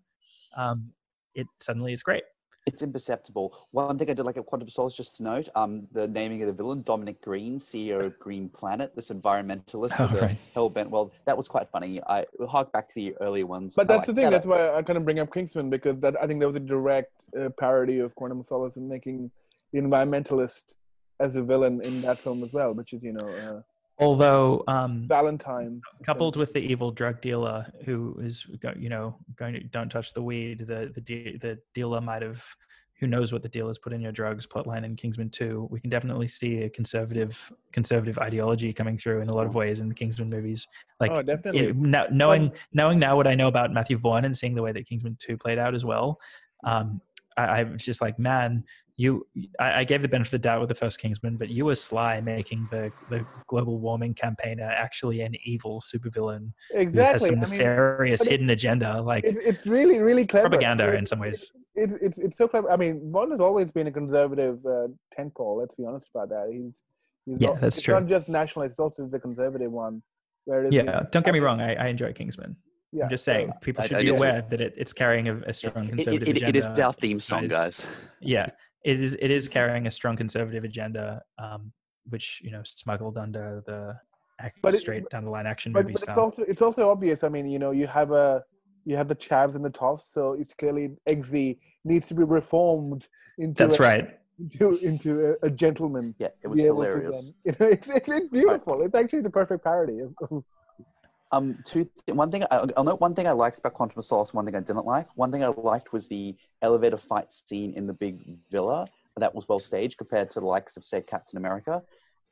um, 0.57 0.91
it 1.35 1.47
suddenly 1.59 1.95
is 1.95 2.03
great 2.03 2.25
It's 2.65 2.81
imperceptible. 2.83 3.57
One 3.73 3.99
thing 3.99 4.09
I 4.09 4.15
did 4.15 4.25
like 4.25 4.37
at 4.37 4.47
Quantum 4.47 4.69
Solace, 4.69 4.95
just 4.97 5.17
to 5.17 5.25
note, 5.25 5.49
um, 5.57 5.89
the 5.93 6.07
naming 6.07 6.41
of 6.43 6.47
the 6.47 6.53
villain, 6.53 6.83
Dominic 6.83 7.21
Green, 7.21 7.59
CEO 7.59 8.05
of 8.07 8.17
Green 8.21 8.49
Planet, 8.49 8.95
this 8.95 9.11
environmentalist 9.11 9.95
Oh, 9.99 10.17
right. 10.21 10.39
hell-bent. 10.55 10.89
Well, 10.89 11.13
that 11.25 11.37
was 11.37 11.49
quite 11.49 11.69
funny. 11.71 12.01
I 12.07 12.25
hark 12.49 12.71
back 12.73 12.89
to 12.91 12.95
the 12.95 13.17
earlier 13.21 13.47
ones. 13.47 13.75
But 13.75 13.89
that's 13.89 14.07
the 14.07 14.15
thing. 14.15 14.25
that. 14.25 14.31
That's 14.31 14.47
why 14.47 14.71
I 14.71 14.83
kind 14.83 14.97
of 14.97 15.05
bring 15.05 15.19
up 15.19 15.33
Kingsman 15.35 15.71
because 15.71 15.99
that 16.01 16.15
I 16.23 16.27
think 16.29 16.39
there 16.39 16.47
was 16.47 16.55
a 16.57 16.61
direct 16.61 17.25
uh, 17.39 17.49
parody 17.59 17.99
of 17.99 18.15
Quantum 18.15 18.45
Solace 18.45 18.77
and 18.77 18.89
making 18.89 19.33
the 19.73 19.81
environmentalist 19.81 20.75
as 21.19 21.35
a 21.35 21.43
villain 21.43 21.81
in 21.83 22.01
that 22.03 22.23
film 22.23 22.45
as 22.45 22.53
well, 22.53 22.75
which 22.75 22.93
is 22.93 23.03
you 23.03 23.13
know 23.13 23.29
uh, 23.29 23.63
although 24.03 24.65
um, 24.69 25.07
Valentine. 25.09 25.81
coupled 26.05 26.37
with 26.37 26.53
the 26.53 26.61
evil 26.61 26.91
drug 26.91 27.21
dealer 27.21 27.67
who 27.85 28.17
is 28.23 28.47
you 28.77 28.89
know 28.89 29.17
going 29.37 29.55
to 29.55 29.61
don't 29.61 29.91
touch 29.91 30.13
the 30.13 30.23
weed 30.23 30.59
the 30.59 30.91
the 30.95 31.01
de- 31.01 31.37
the 31.39 31.59
dealer 31.75 32.01
might 32.01 32.23
have 32.23 32.45
who 33.01 33.09
knows 33.09 33.33
what 33.33 33.43
the 33.43 33.49
dealers 33.49 33.79
put 33.79 33.93
in 33.93 34.01
your 34.01 34.13
drugs 34.13 34.47
plotline 34.47 34.85
in 34.85 34.95
kingsman 34.95 35.29
2 35.31 35.69
we 35.71 35.81
can 35.81 35.91
definitely 35.91 36.29
see 36.29 36.63
a 36.63 36.71
conservative 36.71 37.53
conservative 37.73 38.19
ideology 38.19 38.73
coming 38.73 38.97
through 38.97 39.21
in 39.21 39.29
a 39.29 39.35
lot 39.35 39.47
of 39.47 39.55
ways 39.55 39.81
in 39.81 39.89
the 39.89 39.95
kingsman 39.95 40.31
movies 40.31 40.67
like 41.01 41.11
oh, 41.11 41.23
definitely. 41.23 41.67
it, 41.67 41.77
no, 41.77 42.07
knowing 42.13 42.53
knowing 42.73 42.99
now 42.99 43.17
what 43.17 43.27
i 43.27 43.35
know 43.35 43.49
about 43.49 43.73
matthew 43.73 43.99
vaughn 43.99 44.25
and 44.25 44.37
seeing 44.37 44.55
the 44.55 44.63
way 44.63 44.73
that 44.73 44.87
kingsman 44.87 45.17
2 45.21 45.37
played 45.37 45.59
out 45.59 45.75
as 45.75 45.85
well 45.85 46.19
um 46.65 47.01
I, 47.37 47.43
I 47.43 47.63
was 47.65 47.83
just 47.83 48.01
like 48.01 48.19
man 48.19 48.65
you 48.97 49.27
I, 49.59 49.81
I 49.81 49.85
gave 49.85 50.03
the 50.03 50.09
benefit 50.09 50.29
of 50.35 50.43
the 50.43 50.49
doubt 50.49 50.61
with 50.61 50.69
the 50.69 50.75
first 50.75 51.01
kingsman 51.01 51.37
but 51.37 51.49
you 51.49 51.65
were 51.65 51.75
sly 51.75 52.21
making 52.21 52.69
the 52.71 52.93
the 53.09 53.27
global 53.47 53.79
warming 53.81 54.15
campaigner 54.15 54.65
actually 54.71 55.23
an 55.23 55.35
evil 55.45 55.81
supervillain 55.81 56.53
who 56.73 56.77
has 56.79 56.83
exactly. 56.87 57.31
some 57.31 57.39
I 57.39 57.47
mean, 57.47 57.59
nefarious 57.59 58.21
it- 58.23 58.31
hidden 58.31 58.51
agenda 58.51 59.01
like 59.01 59.25
it, 59.25 59.37
it's 59.39 59.67
really, 59.67 59.99
really 60.01 60.27
clever. 60.27 60.49
propaganda 60.49 60.89
It- 60.89 60.97
in 60.97 61.07
some 61.07 61.19
ways 61.21 61.51
It, 61.75 61.91
it's 62.03 62.19
it's 62.19 62.37
so 62.37 62.47
clever. 62.47 62.71
I 62.71 62.77
mean, 62.77 63.11
Bond 63.11 63.33
has 63.33 63.41
always 63.41 63.73
been 63.73 63.87
a 63.87 63.91
conservative 64.01 64.59
uh, 64.67 64.89
tentpole. 65.19 65.59
Let's 65.59 65.75
be 65.75 65.85
honest 65.89 66.11
about 66.15 66.29
that. 66.29 66.47
He's, 66.53 66.83
he's 67.25 67.39
Yeah, 67.41 67.49
al- 67.49 67.55
that's 67.63 67.79
it's 67.79 67.85
true. 67.87 67.95
not 67.95 68.07
just 68.15 68.29
nationalist; 68.29 68.73
it's 68.73 68.79
also 68.79 69.09
the 69.09 69.19
conservative 69.19 69.73
one. 69.73 70.03
Where 70.45 70.65
it 70.65 70.69
is 70.69 70.75
yeah 70.75 71.01
don't 71.13 71.25
get 71.25 71.33
me 71.33 71.39
wrong 71.47 71.61
i, 71.63 71.71
I 71.85 71.87
enjoy 71.87 72.13
kingsman 72.13 72.57
Yeah, 72.93 73.05
i'm 73.05 73.11
just 73.11 73.25
saying 73.25 73.53
people 73.63 73.83
I- 73.85 73.87
should 73.87 73.97
I 73.97 74.01
be 74.01 74.07
do 74.07 74.13
too. 74.13 74.19
aware 74.19 74.39
that 74.51 74.61
it, 74.61 74.75
it's 74.77 74.93
carrying 74.93 75.29
a, 75.29 75.37
a 75.53 75.53
strong 75.61 75.89
conservative 75.89 76.29
it, 76.29 76.37
it, 76.37 76.43
it 76.43 76.57
agenda 76.57 76.59
is 76.59 76.79
our 76.87 76.93
theme 76.93 77.21
song, 77.21 77.47
guys. 77.47 77.81
guys. 77.81 77.87
yeah 78.21 78.47
it 78.85 79.01
is 79.01 79.15
it 79.21 79.31
is 79.31 79.49
carrying 79.49 79.87
a 79.87 79.91
strong 79.91 80.17
conservative 80.17 80.65
agenda, 80.65 81.23
um, 81.39 81.73
which 82.09 82.41
you 82.43 82.51
know 82.51 82.63
smuggled 82.65 83.17
under 83.19 83.63
the 83.67 83.97
act, 84.41 84.59
But 84.63 84.75
it- 84.75 84.79
straight 84.79 85.09
down 85.11 85.25
the 85.25 85.31
line 85.31 85.47
action 85.47 85.73
but, 85.73 85.83
movie 85.85 85.93
but 85.95 86.03
it's 86.03 86.13
style. 86.13 86.25
also 86.25 86.43
it's 86.43 86.63
also 86.63 86.91
obvious. 86.91 87.23
I 87.25 87.29
mean, 87.29 87.47
you 87.49 87.59
know, 87.59 87.71
you 87.71 87.87
have 87.87 88.11
a 88.13 88.43
you 88.85 88.97
have 88.97 89.07
the 89.09 89.15
chavs 89.17 89.55
and 89.55 89.65
the 89.65 89.71
toffs, 89.71 90.13
so 90.13 90.33
it's 90.33 90.53
clearly 90.55 90.97
Eggsy 91.09 91.59
needs 91.85 92.07
to 92.09 92.15
be 92.15 92.25
reformed 92.25 93.09
into 93.39 93.63
That's 93.63 93.79
a, 93.79 93.83
right. 93.83 94.19
into 94.39 94.77
into 94.79 95.37
a, 95.43 95.47
a 95.47 95.51
gentleman. 95.51 96.15
Yeah, 96.19 96.29
it 96.43 96.49
was 96.49 96.61
be 96.61 96.67
able 96.67 96.83
to 96.83 96.89
hilarious. 96.89 97.33
you 97.45 97.53
know, 97.61 97.67
it's, 97.75 97.89
it's 97.89 98.09
it's 98.09 98.29
beautiful. 98.31 98.83
It's 98.83 98.95
actually 98.97 99.23
the 99.23 99.31
perfect 99.31 99.63
parody. 99.63 100.01
of- 100.01 100.15
of- 100.31 100.45
Um, 101.33 101.59
two 101.65 101.85
th- 101.85 102.17
one 102.17 102.31
thing 102.31 102.45
I, 102.51 102.67
I'll 102.77 102.85
note 102.85 103.01
one 103.01 103.15
thing 103.15 103.27
I 103.27 103.33
liked 103.33 103.59
about 103.59 103.73
Quantum 103.73 103.99
of 103.99 104.05
Solace, 104.05 104.35
one 104.35 104.45
thing 104.45 104.55
I 104.55 104.61
didn't 104.61 104.85
like. 104.85 105.07
One 105.17 105.33
thing 105.33 105.43
I 105.43 105.49
liked 105.49 105.93
was 105.93 106.07
the 106.07 106.37
elevator 106.61 106.99
fight 106.99 107.33
scene 107.33 107.73
in 107.73 107.87
the 107.87 107.95
big 107.95 108.39
villa. 108.51 108.87
That 109.17 109.35
was 109.35 109.49
well 109.49 109.61
staged 109.61 109.97
compared 109.97 110.31
to 110.33 110.41
the 110.41 110.47
likes 110.47 110.77
of 110.77 110.85
say 110.85 111.01
Captain 111.01 111.39
America. 111.39 111.83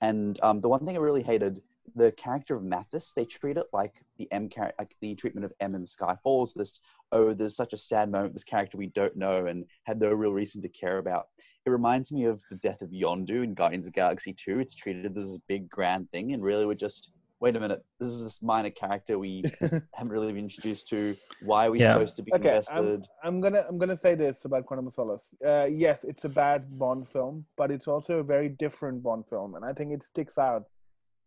And 0.03 0.39
um, 0.43 0.61
the 0.61 0.69
one 0.69 0.85
thing 0.85 0.97
I 0.97 1.01
really 1.01 1.23
hated, 1.23 1.63
the 1.95 2.13
character 2.13 2.55
of 2.55 2.63
Mathis, 2.63 3.13
they 3.15 3.25
treat 3.25 3.57
it 3.57 3.67
like 3.73 3.95
the 4.19 4.31
M 4.33 4.49
character, 4.49 4.77
like 4.79 4.95
the 5.01 5.15
treatment 5.15 5.47
of 5.47 5.53
M 5.61 5.75
in 5.75 5.85
Skyfall 5.85 6.47
is 6.47 6.55
this. 6.55 6.83
Oh, 7.13 7.33
there's 7.33 7.57
such 7.57 7.73
a 7.73 7.79
sad 7.79 8.11
moment. 8.11 8.35
This 8.35 8.45
character 8.45 8.77
we 8.77 8.89
don't 8.89 9.17
know 9.17 9.47
and 9.47 9.65
had 9.85 9.99
no 9.99 10.11
real 10.11 10.33
reason 10.33 10.61
to 10.63 10.69
care 10.69 10.99
about. 10.99 11.29
It 11.67 11.71
reminds 11.71 12.13
me 12.13 12.25
of 12.25 12.43
the 12.51 12.57
death 12.57 12.83
of 12.83 12.91
Yondu 12.91 13.45
in 13.45 13.55
Guardians 13.55 13.87
of 13.87 13.93
Galaxy 13.93 14.33
2. 14.33 14.61
It's 14.61 14.75
treated 14.75 15.17
as 15.19 15.35
a 15.35 15.43
big 15.49 15.69
grand 15.69 16.11
thing, 16.11 16.33
and 16.33 16.43
really 16.43 16.65
we're 16.65 16.75
just 16.75 17.11
wait 17.41 17.57
a 17.57 17.61
minute, 17.61 17.83
this 17.99 18.09
is 18.09 18.23
this 18.23 18.43
minor 18.43 18.71
character 18.71 19.19
we 19.19 19.45
haven't 19.95 20.13
really 20.13 20.33
been 20.33 20.45
introduced 20.45 20.89
to. 20.89 21.17
Why 21.43 21.67
are 21.67 21.71
we 21.71 21.81
Yeah. 21.81 21.95
supposed 21.95 22.17
to 22.17 22.23
be 22.23 22.33
Okay, 22.35 22.49
invested? 22.57 23.07
I'm 23.25 23.41
gonna 23.41 23.65
I'm 23.69 23.79
gonna 23.79 23.97
say 23.97 24.15
this 24.15 24.45
about 24.45 24.67
Quantum 24.67 24.87
of 24.87 24.93
Solace. 24.93 25.35
Uh, 25.45 25.65
yes, 25.71 26.05
it's 26.05 26.25
a 26.25 26.29
bad 26.29 26.79
Bond 26.79 27.09
film, 27.09 27.47
but 27.57 27.71
it's 27.71 27.89
also 27.89 28.19
a 28.19 28.23
very 28.23 28.49
different 28.49 29.03
Bond 29.03 29.27
film, 29.27 29.55
and 29.55 29.65
I 29.65 29.73
think 29.73 29.93
it 29.93 30.03
sticks 30.03 30.39
out 30.39 30.65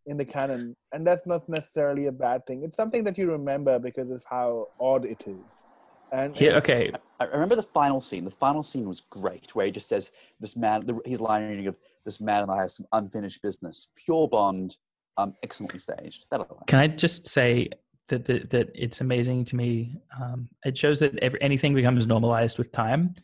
in 0.05 0.17
the 0.17 0.25
canon. 0.25 0.75
And 0.91 1.05
that's 1.07 1.25
not 1.25 1.47
necessarily 1.49 2.07
a 2.07 2.11
bad 2.11 2.45
thing. 2.45 2.63
It's 2.63 2.77
something 2.77 3.03
that 3.05 3.17
you 3.17 3.31
remember 3.31 3.79
because 3.79 4.11
of 4.11 4.23
how 4.29 4.67
odd 4.79 5.05
it 5.05 5.23
is. 5.25 5.65
And 6.11 6.35
Here, 6.35 6.53
okay, 6.57 6.91
I 7.19 7.25
I 7.25 7.25
remember 7.27 7.55
the 7.55 7.63
final 7.63 8.01
scene. 8.01 8.23
The 8.25 8.31
final 8.31 8.61
scene 8.63 8.87
was 8.87 9.01
great, 9.01 9.55
where 9.55 9.65
he 9.65 9.71
just 9.71 9.89
says, 9.89 10.11
"This 10.39 10.55
man." 10.55 10.85
The, 10.85 10.99
he's 11.05 11.21
line 11.21 11.49
reading 11.49 11.67
of, 11.67 11.77
"This 12.05 12.21
man 12.21 12.43
and 12.43 12.51
I 12.51 12.61
have 12.61 12.71
some 12.71 12.85
unfinished 12.91 13.41
business." 13.41 13.87
Pure 14.05 14.27
Bond, 14.27 14.75
um, 15.17 15.33
excellently 15.43 15.79
staged. 15.79 16.25
That 16.31 16.41
I 16.41 16.43
like. 16.43 16.67
Can 16.67 16.79
I 16.79 16.87
just 16.87 17.27
say 17.27 17.69
that 18.09 18.25
that, 18.25 18.49
that 18.51 18.69
it's 18.75 19.01
amazing 19.01 19.45
to 19.45 19.55
me? 19.55 19.95
Um, 20.19 20.49
it 20.65 20.77
shows 20.77 20.99
that 20.99 21.17
every, 21.19 21.41
anything 21.41 21.73
becomes 21.73 22.07
normalized 22.07 22.57
with 22.57 22.71
time. 22.71 23.15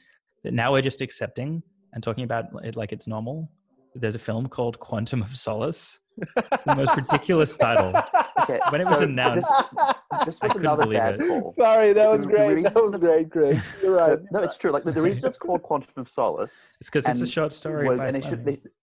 That 0.43 0.53
now 0.53 0.71
we're 0.71 0.81
just 0.81 1.01
accepting 1.01 1.61
and 1.93 2.01
talking 2.03 2.23
about 2.23 2.45
it 2.63 2.75
like 2.75 2.91
it's 2.91 3.07
normal. 3.07 3.51
There's 3.95 4.15
a 4.15 4.19
film 4.19 4.47
called 4.47 4.79
Quantum 4.79 5.21
of 5.23 5.35
Solace. 5.35 5.99
It's 6.37 6.63
the 6.63 6.75
most 6.75 6.95
ridiculous 6.95 7.55
title. 7.57 7.93
Okay, 8.41 8.59
When 8.69 8.81
it 8.81 8.87
was 8.89 8.99
so 8.99 9.03
announced, 9.05 9.47
this, 9.49 9.85
this 10.25 10.39
I 10.41 10.45
was 10.45 10.51
couldn't 10.53 10.59
another 10.59 10.83
believe 10.83 10.99
bad 10.99 11.15
it. 11.15 11.27
call. 11.27 11.53
Sorry, 11.57 11.93
that 11.93 12.09
was 12.09 12.21
The 12.21 12.27
great. 12.27 12.55
reason 12.55 12.73
That 12.73 12.83
was 12.83 12.93
it's- 12.95 13.11
great, 13.13 13.31
Chris. 13.31 13.63
You're 13.81 13.95
right. 13.95 14.05
So, 14.19 14.25
no, 14.31 14.39
it's 14.39 14.57
true. 14.57 14.71
Like 14.71 14.83
the, 14.83 14.91
the 14.91 15.01
reason 15.01 15.25
it's 15.27 15.37
called 15.37 15.61
Quantum 15.63 15.93
of 15.97 16.07
Solace 16.09 16.77
It's 16.79 16.89
because 16.89 17.07
it's 17.07 17.21
a 17.21 17.27
short 17.27 17.51
story. 17.53 17.87
was, 17.87 17.97
by 17.97 18.07
and 18.07 18.17
it 18.17 18.23
should 18.23 18.43
Fleming. 18.43 18.45
they, 18.45 18.69
it, 18.69 18.73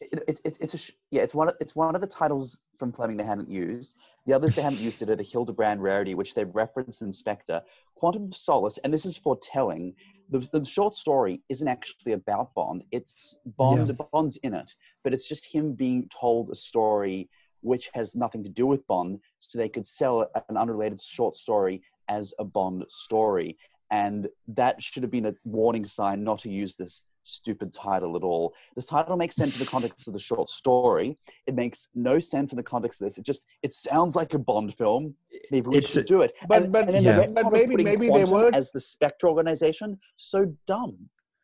it's 0.00 0.40
it's 0.44 0.58
it's 0.58 0.74
a 0.74 0.78
sh- 0.78 0.92
yeah 1.10 1.22
it's 1.22 1.34
one 1.34 1.48
of, 1.48 1.54
it's 1.60 1.76
one 1.76 1.94
of 1.94 2.00
the 2.00 2.06
titles 2.06 2.58
from 2.78 2.92
Fleming 2.92 3.16
they 3.16 3.24
haven't 3.24 3.48
used. 3.48 3.96
The 4.26 4.34
others 4.34 4.54
they 4.54 4.62
haven't 4.62 4.80
used 4.80 5.00
it 5.02 5.10
are 5.10 5.16
the 5.16 5.22
Hildebrand 5.22 5.82
Rarity, 5.82 6.14
which 6.14 6.34
they've 6.34 6.54
referenced 6.54 7.02
in 7.02 7.12
Spectre. 7.12 7.62
Quantum 7.94 8.24
of 8.24 8.36
Solace, 8.36 8.78
and 8.78 8.92
this 8.92 9.04
is 9.06 9.16
foretelling. 9.16 9.94
The, 10.30 10.38
the 10.52 10.64
short 10.64 10.94
story 10.94 11.42
isn't 11.48 11.66
actually 11.66 12.12
about 12.12 12.54
Bond. 12.54 12.84
It's 12.92 13.36
Bond. 13.56 13.98
Bond's 14.12 14.36
in 14.38 14.54
it, 14.54 14.74
but 15.02 15.12
it's 15.12 15.28
just 15.28 15.44
him 15.44 15.72
being 15.74 16.08
told 16.08 16.50
a 16.50 16.54
story 16.54 17.28
which 17.62 17.90
has 17.92 18.14
nothing 18.14 18.42
to 18.44 18.48
do 18.48 18.66
with 18.66 18.86
Bond, 18.86 19.20
so 19.40 19.58
they 19.58 19.68
could 19.68 19.86
sell 19.86 20.30
an 20.48 20.56
unrelated 20.56 21.00
short 21.00 21.36
story 21.36 21.82
as 22.08 22.32
a 22.38 22.44
Bond 22.44 22.84
story. 22.88 23.58
And 23.90 24.28
that 24.48 24.82
should 24.82 25.02
have 25.02 25.10
been 25.10 25.26
a 25.26 25.34
warning 25.44 25.84
sign 25.84 26.22
not 26.22 26.38
to 26.40 26.50
use 26.50 26.76
this 26.76 27.02
stupid 27.30 27.72
title 27.72 28.16
at 28.16 28.22
all. 28.22 28.52
This 28.76 28.86
title 28.86 29.16
makes 29.16 29.36
sense 29.36 29.54
in 29.54 29.60
the 29.60 29.66
context 29.70 30.06
of 30.08 30.12
the 30.14 30.18
short 30.20 30.48
story. 30.50 31.16
It 31.46 31.54
makes 31.54 31.88
no 31.94 32.18
sense 32.18 32.52
in 32.52 32.56
the 32.56 32.62
context 32.62 33.00
of 33.00 33.06
this. 33.06 33.18
It 33.18 33.24
just 33.24 33.46
it 33.62 33.72
sounds 33.74 34.16
like 34.16 34.34
a 34.34 34.38
Bond 34.38 34.74
film. 34.74 35.14
Maybe 35.50 35.68
we 35.68 35.78
It's 35.78 35.92
should 35.92 36.06
do 36.06 36.22
it. 36.22 36.32
But- 36.48 36.62
and, 36.64 36.72
but- 36.72 36.84
and 36.86 36.94
then 36.94 37.04
Yeah. 37.04 37.26
the 37.26 37.32
but 37.32 37.46
of 37.46 37.52
maybe- 37.52 37.72
putting 37.74 37.84
maybe 37.84 38.10
they 38.10 38.24
were 38.24 38.50
as 38.52 38.70
the 38.72 38.80
Spectre 38.80 39.28
organization 39.28 39.98
so 40.16 40.46
dumb. 40.66 40.96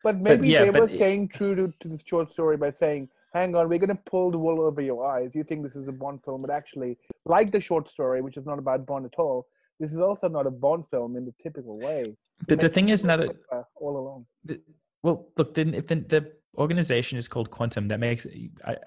But 0.04 0.20
maybe 0.20 0.48
yeah, 0.48 0.64
they 0.64 0.70
but 0.70 0.80
were 0.82 0.88
it- 0.88 0.96
staying 0.96 1.28
true 1.28 1.54
to, 1.56 1.72
to 1.80 1.88
the 1.88 1.98
short 2.04 2.30
story 2.30 2.56
by 2.56 2.70
saying, 2.70 3.08
hang 3.32 3.54
on, 3.56 3.68
we're 3.68 3.78
going 3.78 3.96
to 3.96 4.02
pull 4.10 4.30
the 4.30 4.38
wool 4.38 4.60
over 4.62 4.80
your 4.80 5.04
eyes. 5.06 5.34
You 5.34 5.44
think 5.44 5.62
this 5.62 5.76
is 5.76 5.88
a 5.88 5.92
Bond 5.92 6.22
film, 6.24 6.40
but 6.42 6.50
actually, 6.50 6.96
like 7.24 7.50
the 7.52 7.60
short 7.60 7.88
story, 7.88 8.20
which 8.22 8.36
is 8.36 8.46
not 8.46 8.58
about 8.58 8.86
Bond 8.86 9.04
at 9.04 9.14
all, 9.18 9.46
this 9.80 9.92
is 9.92 10.00
also 10.00 10.28
not 10.28 10.46
a 10.46 10.50
Bond 10.50 10.84
film 10.92 11.16
in 11.16 11.24
the 11.26 11.34
typical 11.42 11.76
way. 11.78 12.16
But 12.48 12.60
the 12.60 12.68
thing 12.68 12.88
is 12.90 13.04
now 13.04 13.16
that 13.16 13.34
all 13.76 13.96
along. 13.98 14.26
the- 14.44 14.60
well, 15.02 15.28
look, 15.36 15.54
then 15.54 15.74
if 15.74 15.86
the, 15.86 15.96
the 15.96 16.32
organization 16.58 17.18
is 17.18 17.28
called 17.28 17.50
Quantum, 17.50 17.88
that 17.88 18.00
makes 18.00 18.26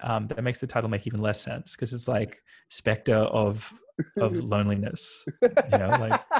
um, 0.02 0.26
that 0.28 0.42
makes 0.42 0.58
the 0.60 0.66
title 0.66 0.90
make 0.90 1.06
even 1.06 1.20
less 1.20 1.40
sense 1.40 1.74
because 1.76 1.92
it's 1.92 2.08
like 2.08 2.42
Spectre 2.68 3.14
of 3.16 3.72
of 4.18 4.34
loneliness. 4.54 5.24
You 5.42 5.78
know, 5.78 5.88
like 6.00 6.20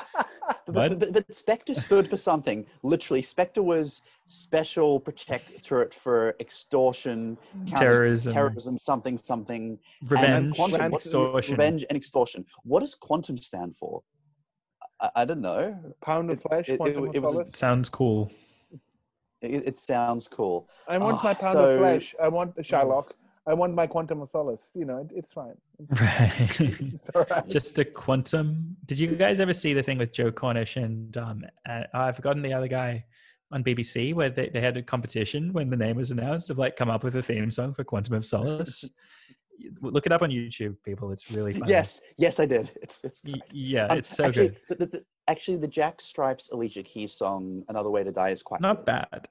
But, 0.67 1.01
but, 1.01 1.13
but 1.13 1.35
Spectre 1.35 1.75
stood 1.75 2.09
for 2.09 2.17
something. 2.17 2.65
Literally, 2.85 3.23
Spectre 3.23 3.63
was 3.63 4.03
special 4.27 5.01
protectorate 5.01 5.93
for 5.93 6.37
extortion, 6.39 7.37
Terrorism. 7.67 8.33
terrorism, 8.33 8.79
something, 8.79 9.19
something. 9.19 9.81
revenge, 10.07 10.55
Quantum, 10.55 10.93
what's 10.93 11.07
extortion. 11.07 11.53
revenge 11.57 11.85
and 11.89 11.97
extortion. 11.97 12.45
What 12.63 12.81
does 12.81 12.95
quantum 12.95 13.37
stand 13.39 13.75
for? 13.79 14.03
I, 15.01 15.11
I 15.17 15.25
don't 15.25 15.41
know. 15.41 15.77
Pound 16.03 16.31
of 16.31 16.41
flesh, 16.41 16.69
it- 16.69 16.75
it- 16.75 16.77
Quantum 16.77 17.11
it 17.15 17.23
was- 17.23 17.51
Sounds 17.55 17.89
cool. 17.89 18.31
It, 19.43 19.67
it 19.67 19.77
sounds 19.79 20.29
cool. 20.29 20.69
I 20.89 20.99
want 20.99 21.19
Ah, 21.21 21.25
my 21.25 21.35
pound 21.35 21.53
so- 21.55 21.71
of 21.71 21.79
flesh. 21.79 22.15
I 22.23 22.29
want 22.29 22.55
the 22.55 22.63
Shylock. 22.63 23.13
I 23.47 23.55
want 23.55 23.75
my 23.75 23.87
Quantum 23.87 24.21
of 24.21 24.29
Solace. 24.29 24.71
You 24.75 24.85
know, 24.85 24.99
it, 24.99 25.11
it's 25.15 25.33
fine. 25.33 25.57
Right. 26.01 26.61
It's 26.61 27.09
all 27.15 27.27
right. 27.31 27.49
Just 27.49 27.79
a 27.79 27.85
quantum. 27.85 28.77
Did 28.85 28.99
you 28.99 29.09
guys 29.09 29.41
ever 29.41 29.55
see 29.55 29.73
the 29.73 29.83
thing 29.83 29.97
with 29.99 30.13
Joe 30.13 30.31
Cornish 30.31 30.77
and 30.77 31.17
um, 31.17 31.45
uh, 31.69 31.85
I've 31.95 32.17
forgotten 32.17 32.43
the 32.43 32.53
other 32.53 32.69
guy 32.69 33.05
on 33.51 33.65
BBC 33.65 34.15
where 34.15 34.29
they, 34.31 34.51
they 34.51 34.61
had 34.61 34.77
a 34.77 34.83
competition 34.83 35.53
when 35.53 35.71
the 35.71 35.77
name 35.77 35.97
was 35.97 36.11
announced 36.11 36.51
of 36.51 36.59
like 36.59 36.77
come 36.77 36.91
up 36.91 37.03
with 37.03 37.17
a 37.17 37.23
theme 37.23 37.51
song 37.51 37.73
for 37.73 37.83
Quantum 37.83 38.15
of 38.15 38.27
Solace. 38.27 38.85
Look 39.83 40.07
it 40.07 40.13
up 40.13 40.23
on 40.23 40.31
YouTube, 40.31 40.77
people. 40.85 41.11
It's 41.13 41.31
really 41.31 41.53
funny. 41.53 41.71
Yes, 41.71 42.01
yes, 42.17 42.41
I 42.41 42.47
did. 42.47 42.71
It's 42.83 43.01
it's. 43.05 43.21
Great. 43.21 43.43
Yeah, 43.53 43.87
Um, 43.87 43.99
it's 43.99 44.15
so 44.17 44.25
actually, 44.25 44.49
good. 44.49 44.59
The, 44.69 44.75
the, 44.77 44.87
the, 44.87 45.05
actually, 45.31 45.57
the 45.57 45.69
Jack 45.69 46.01
Stripes 46.01 46.51
Alicia 46.53 46.83
Keys 46.83 47.13
song 47.13 47.65
"Another 47.69 47.91
Way 47.91 48.03
to 48.05 48.13
Die" 48.13 48.31
is 48.31 48.43
quite 48.43 48.61
Not 48.61 48.79
good. 48.79 48.87
bad. 48.87 49.29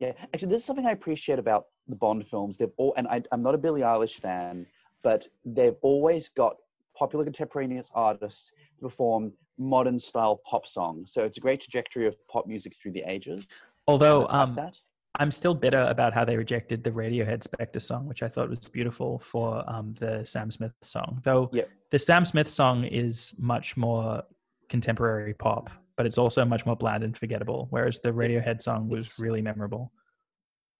Yeah, 0.00 0.12
actually, 0.32 0.48
this 0.48 0.60
is 0.62 0.66
something 0.66 0.86
I 0.86 0.90
appreciate 0.92 1.38
about 1.38 1.66
the 1.86 1.96
Bond 1.96 2.26
films. 2.26 2.58
They've 2.58 2.72
all, 2.76 2.92
and 2.96 3.06
I, 3.08 3.22
I'm 3.32 3.42
not 3.42 3.54
a 3.54 3.58
Billie 3.58 3.82
Eilish 3.82 4.20
fan, 4.20 4.66
but 5.02 5.26
they've 5.44 5.76
always 5.82 6.28
got 6.28 6.56
popular 6.94 7.24
contemporaneous 7.24 7.90
artists 7.94 8.52
to 8.76 8.82
perform 8.82 9.32
modern 9.58 9.98
style 9.98 10.40
pop 10.44 10.66
songs. 10.66 11.12
So 11.12 11.24
it's 11.24 11.38
a 11.38 11.40
great 11.40 11.60
trajectory 11.60 12.06
of 12.06 12.14
pop 12.28 12.46
music 12.46 12.74
through 12.76 12.92
the 12.92 13.04
ages. 13.06 13.46
Although 13.86 14.26
um. 14.28 14.58
I'm 15.18 15.32
still 15.32 15.54
bitter 15.54 15.80
about 15.84 16.12
how 16.12 16.26
they 16.26 16.36
rejected 16.36 16.84
the 16.84 16.90
Radiohead 16.90 17.42
Spectre 17.42 17.80
song, 17.80 18.06
which 18.06 18.22
I 18.22 18.28
thought 18.28 18.50
was 18.50 18.58
beautiful 18.58 19.18
for 19.18 19.64
um, 19.66 19.94
the 19.98 20.22
Sam 20.24 20.50
Smith 20.50 20.72
song. 20.82 21.22
Though 21.22 21.48
Yep. 21.54 21.70
the 21.90 21.98
Sam 21.98 22.26
Smith 22.26 22.50
song 22.50 22.84
is 22.84 23.32
much 23.38 23.78
more 23.78 24.22
contemporary 24.68 25.34
pop, 25.34 25.70
but 25.96 26.06
it's 26.06 26.18
also 26.18 26.44
much 26.44 26.66
more 26.66 26.76
bland 26.76 27.04
and 27.04 27.16
forgettable. 27.16 27.66
Whereas 27.70 28.00
the 28.00 28.10
Radiohead 28.10 28.60
song 28.60 28.88
was 28.88 29.06
It's- 29.06 29.20
really 29.20 29.42
memorable. 29.42 29.92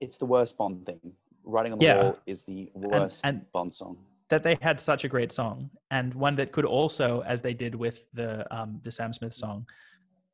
It's 0.00 0.18
the 0.18 0.26
worst 0.26 0.56
Bond 0.58 0.84
thing. 0.84 1.00
Writing 1.44 1.72
on 1.72 1.78
the 1.78 1.84
Yeah. 1.84 2.02
Wall 2.02 2.18
is 2.26 2.44
the 2.44 2.70
worst 2.74 3.20
and- 3.24 3.50
Bond 3.52 3.72
song. 3.72 3.96
That 4.28 4.42
they 4.42 4.58
had 4.60 4.80
such 4.80 5.04
a 5.04 5.08
great 5.08 5.30
song, 5.30 5.70
and 5.92 6.12
one 6.12 6.34
that 6.36 6.50
could 6.50 6.64
also, 6.64 7.20
as 7.22 7.40
they 7.42 7.54
did 7.54 7.74
with 7.76 8.04
the 8.12 8.44
um, 8.54 8.80
the 8.82 8.90
Sam 8.90 9.12
Smith 9.12 9.32
song, 9.32 9.64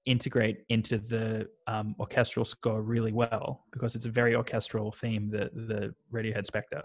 integrate 0.07 0.65
into 0.71 0.97
the 0.99 1.49
um, 1.67 1.95
orchestral 2.01 2.47
score 2.47 2.81
really 2.81 3.13
well 3.13 3.67
because 3.71 3.95
it's 3.95 4.07
a 4.07 4.11
very 4.11 4.35
orchestral 4.35 4.93
theme. 4.93 5.29
The 5.29 5.51
the 5.55 5.95
Radiohead 6.11 6.47
Spectre. 6.47 6.83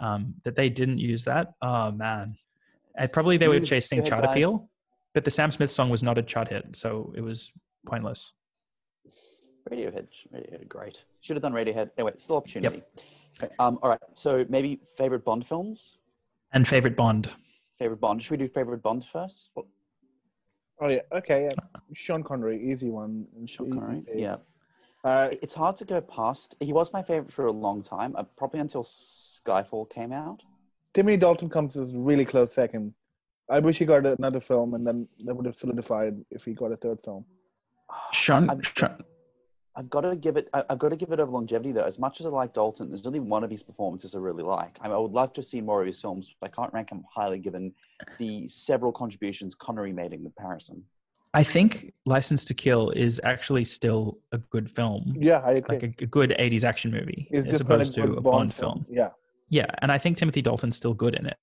Um, 0.00 0.34
that 0.44 0.54
they 0.56 0.70
didn't 0.70 0.98
use 0.98 1.22
that. 1.24 1.52
Oh 1.60 1.90
man, 1.90 2.38
and 2.96 3.12
probably 3.12 3.36
they 3.36 3.48
were 3.48 3.60
chasing 3.60 4.02
chart 4.02 4.22
guys. 4.24 4.30
appeal, 4.32 4.70
but 5.14 5.24
the 5.24 5.30
Sam 5.30 5.50
Smith 5.50 5.70
song 5.70 5.90
was 5.90 6.02
not 6.02 6.18
a 6.18 6.22
chart 6.22 6.48
hit, 6.48 6.76
so 6.76 7.12
it 7.16 7.20
was 7.20 7.52
pointless. 7.86 8.32
Radiohead, 9.70 10.08
Radiohead, 10.32 10.68
great. 10.68 11.02
Should 11.20 11.36
have 11.36 11.42
done 11.42 11.52
Radiohead. 11.52 11.90
Anyway, 11.98 12.12
still 12.16 12.36
opportunity. 12.36 12.82
Okay, 13.42 13.52
Um, 13.58 13.78
all 13.82 13.90
right, 13.90 14.00
so 14.14 14.44
maybe 14.48 14.80
favorite 14.96 15.24
Bond 15.24 15.46
films. 15.46 15.96
And 16.52 16.66
favorite 16.66 16.96
Bond. 16.96 17.30
Favorite 17.78 18.00
Bond. 18.00 18.22
Should 18.22 18.32
we 18.32 18.36
do 18.38 18.48
favorite 18.48 18.82
Bond 18.82 19.04
first? 19.04 19.50
Oh 20.80 20.88
yeah. 20.88 21.00
Okay. 21.12 21.44
Yeah. 21.44 21.50
Sean 21.92 22.22
Connery, 22.22 22.60
easy 22.70 22.88
one. 22.88 23.26
Sean 23.46 23.72
Connery? 23.72 24.00
pick. 24.06 24.14
Yeah. 24.16 24.36
Uh, 25.04 25.28
It's 25.42 25.52
hard 25.54 25.76
to 25.78 25.84
go 25.84 26.00
past. 26.00 26.54
He 26.60 26.72
was 26.72 26.92
my 26.92 27.02
favorite 27.02 27.32
for 27.32 27.46
a 27.46 27.52
long 27.52 27.82
time, 27.82 28.14
uh, 28.16 28.24
probably 28.36 28.60
until 28.60 28.84
Skyfall 28.84 29.90
came 29.90 30.12
out. 30.12 30.42
Timmy 30.94 31.16
Dalton 31.16 31.48
comes 31.50 31.76
as 31.76 31.92
really 31.94 32.24
close 32.24 32.52
second. 32.52 32.94
I 33.50 33.58
wish 33.60 33.78
he 33.78 33.84
got 33.84 34.04
another 34.04 34.40
film, 34.40 34.74
and 34.74 34.86
then 34.86 35.08
that 35.24 35.34
would 35.34 35.46
have 35.46 35.56
solidified 35.56 36.16
if 36.30 36.44
he 36.44 36.52
got 36.52 36.72
a 36.72 36.76
third 36.76 37.00
film. 37.00 37.24
Sean, 38.12 38.48
I'm- 38.50 38.60
Sean 38.62 39.02
I've 39.76 39.88
got 39.88 40.00
to 40.00 40.16
give 40.16 40.36
it. 40.36 40.48
I- 40.52 40.64
I've 40.70 40.78
got 40.80 40.88
to 40.88 40.96
give 40.96 41.12
it 41.12 41.20
over 41.20 41.30
longevity 41.30 41.70
though. 41.70 41.84
As 41.84 42.00
much 42.00 42.18
as 42.18 42.26
I 42.26 42.30
like 42.30 42.52
Dalton, 42.52 42.88
there's 42.88 43.06
only 43.06 43.20
one 43.20 43.44
of 43.44 43.50
his 43.50 43.62
performances 43.62 44.14
I 44.16 44.18
really 44.18 44.42
like. 44.42 44.76
I, 44.80 44.88
mean, 44.88 44.96
I 44.96 44.98
would 44.98 45.12
love 45.12 45.32
to 45.34 45.42
see 45.42 45.60
more 45.60 45.80
of 45.80 45.86
his 45.86 46.00
films, 46.00 46.34
but 46.40 46.50
I 46.50 46.54
can't 46.60 46.72
rank 46.74 46.90
him 46.90 47.04
highly 47.14 47.38
given 47.38 47.72
the 48.18 48.48
several 48.48 48.90
contributions 48.90 49.54
Connery 49.54 49.92
made 49.92 50.12
in 50.12 50.22
comparison. 50.24 50.82
I 51.32 51.44
think 51.44 51.92
License 52.06 52.44
to 52.46 52.54
Kill 52.54 52.90
is 52.90 53.20
actually 53.22 53.64
still 53.66 54.18
a 54.32 54.38
good 54.38 54.68
film, 54.68 55.14
Yeah, 55.16 55.38
I 55.44 55.52
agree. 55.52 55.76
like 55.78 55.82
a, 56.00 56.04
a 56.04 56.06
good 56.06 56.34
'80s 56.38 56.64
action 56.64 56.90
movie, 56.90 57.28
it's 57.30 57.52
as 57.52 57.60
opposed 57.60 57.92
to 57.94 58.02
a 58.14 58.20
Bond 58.20 58.52
film. 58.52 58.84
Yeah, 58.90 59.10
Yeah, 59.48 59.66
and 59.80 59.92
I 59.92 59.98
think 59.98 60.16
Timothy 60.16 60.42
Dalton's 60.42 60.76
still 60.76 60.94
good 60.94 61.14
in 61.14 61.26
it. 61.26 61.36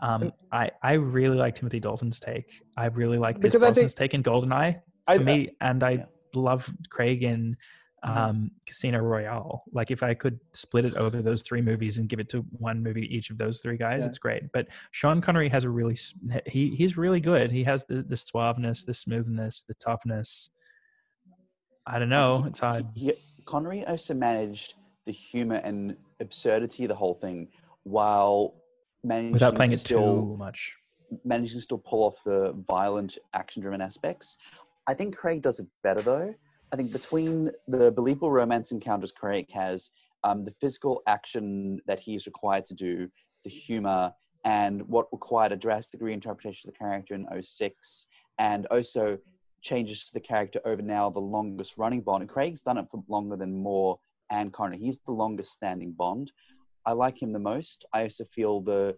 Um, 0.00 0.32
I 0.52 0.70
I 0.82 0.92
really 0.94 1.36
like 1.36 1.54
Timothy 1.54 1.80
Dalton's 1.80 2.20
take. 2.20 2.62
I 2.76 2.86
really 2.86 3.18
like 3.18 3.36
Pierce 3.40 3.52
Because 3.54 3.62
I 3.62 3.72
think- 3.72 3.86
Brosnan's 3.86 3.94
take 3.94 4.14
in 4.14 4.22
Goldeneye 4.22 4.74
for 5.06 5.12
I- 5.12 5.18
me, 5.18 5.50
and 5.60 5.82
I 5.82 5.90
Yeah. 5.90 6.04
love 6.34 6.70
Craig 6.90 7.22
in 7.22 7.56
Mhm. 8.04 8.16
um, 8.16 8.50
Casino 8.66 8.98
Royale. 8.98 9.64
Like 9.72 9.90
if 9.90 10.02
I 10.02 10.12
could 10.14 10.38
split 10.52 10.84
it 10.84 10.94
over 10.96 11.22
those 11.22 11.42
three 11.42 11.62
movies 11.62 11.96
and 11.98 12.08
give 12.08 12.20
it 12.20 12.28
to 12.28 12.42
one 12.58 12.82
movie 12.82 13.06
each 13.14 13.30
of 13.30 13.38
those 13.38 13.58
three 13.60 13.78
guys, 13.78 14.02
Yeah. 14.02 14.08
it's 14.08 14.18
great. 14.18 14.52
But 14.52 14.68
Sean 14.90 15.20
Connery 15.20 15.48
has 15.48 15.64
a 15.64 15.70
really 15.70 15.96
he 16.46 16.74
he's 16.76 16.96
really 16.98 17.20
good. 17.20 17.50
He 17.50 17.64
has 17.64 17.84
the 17.84 18.02
the 18.02 18.14
suaveness, 18.16 18.84
the 18.84 18.94
smoothness, 18.94 19.62
the 19.62 19.74
toughness. 19.74 20.50
I 21.86 21.98
don't 21.98 22.08
know. 22.10 22.42
He- 22.42 22.48
It's 22.48 22.58
hard. 22.58 22.86
He, 22.94 23.04
he- 23.06 23.42
Connery 23.46 23.84
also 23.86 24.12
managed 24.12 24.74
the 25.06 25.12
humor 25.12 25.60
and 25.64 25.96
absurdity 26.20 26.82
of 26.84 26.88
the 26.88 26.94
whole 26.96 27.14
thing 27.14 27.48
while 27.84 28.54
managing 29.06 29.32
Without 29.32 29.54
playing 29.54 29.70
to 29.70 29.74
it 29.76 29.80
still 29.80 30.22
too 30.22 30.36
much. 30.36 30.74
managing 31.24 31.58
to 31.58 31.62
still 31.62 31.78
pull 31.78 32.04
off 32.04 32.22
the 32.24 32.52
violent, 32.66 33.18
action-driven 33.34 33.80
aspects. 33.80 34.38
I 34.86 34.94
think 34.94 35.16
Craig 35.16 35.42
does 35.42 35.60
it 35.60 35.66
better 35.82 36.02
though. 36.02 36.34
I 36.72 36.76
think 36.76 36.92
between 36.92 37.50
the 37.68 37.92
believable 37.92 38.30
romance 38.30 38.72
encounters 38.72 39.12
Craig 39.12 39.50
has, 39.52 39.90
um, 40.24 40.44
the 40.44 40.54
physical 40.60 41.02
action 41.06 41.80
that 41.86 42.00
he 42.00 42.16
is 42.16 42.26
required 42.26 42.66
to 42.66 42.74
do, 42.74 43.08
the 43.44 43.50
humor, 43.50 44.12
and 44.44 44.82
what 44.88 45.06
required 45.12 45.52
a 45.52 45.56
drastic 45.56 46.00
reinterpretation 46.00 46.66
of 46.66 46.72
the 46.72 46.78
character 46.78 47.14
in 47.14 47.26
06, 47.42 48.06
and 48.38 48.66
also 48.66 49.18
changes 49.62 50.04
to 50.04 50.12
the 50.12 50.20
character 50.20 50.60
over 50.64 50.82
now 50.82 51.08
the 51.10 51.20
longest 51.20 51.78
running 51.78 52.00
Bond. 52.00 52.22
And 52.22 52.30
Craig's 52.30 52.62
done 52.62 52.78
it 52.78 52.86
for 52.90 53.02
longer 53.08 53.36
than 53.36 53.56
Moore 53.56 53.98
and 54.30 54.52
Connery. 54.52 54.78
He's 54.78 54.98
the 55.00 55.12
longest 55.12 55.52
standing 55.52 55.92
Bond. 55.92 56.30
I 56.86 56.92
like 56.92 57.20
him 57.20 57.32
the 57.32 57.38
most. 57.38 57.84
I 57.92 58.02
also 58.02 58.24
feel 58.24 58.60
the 58.60 58.96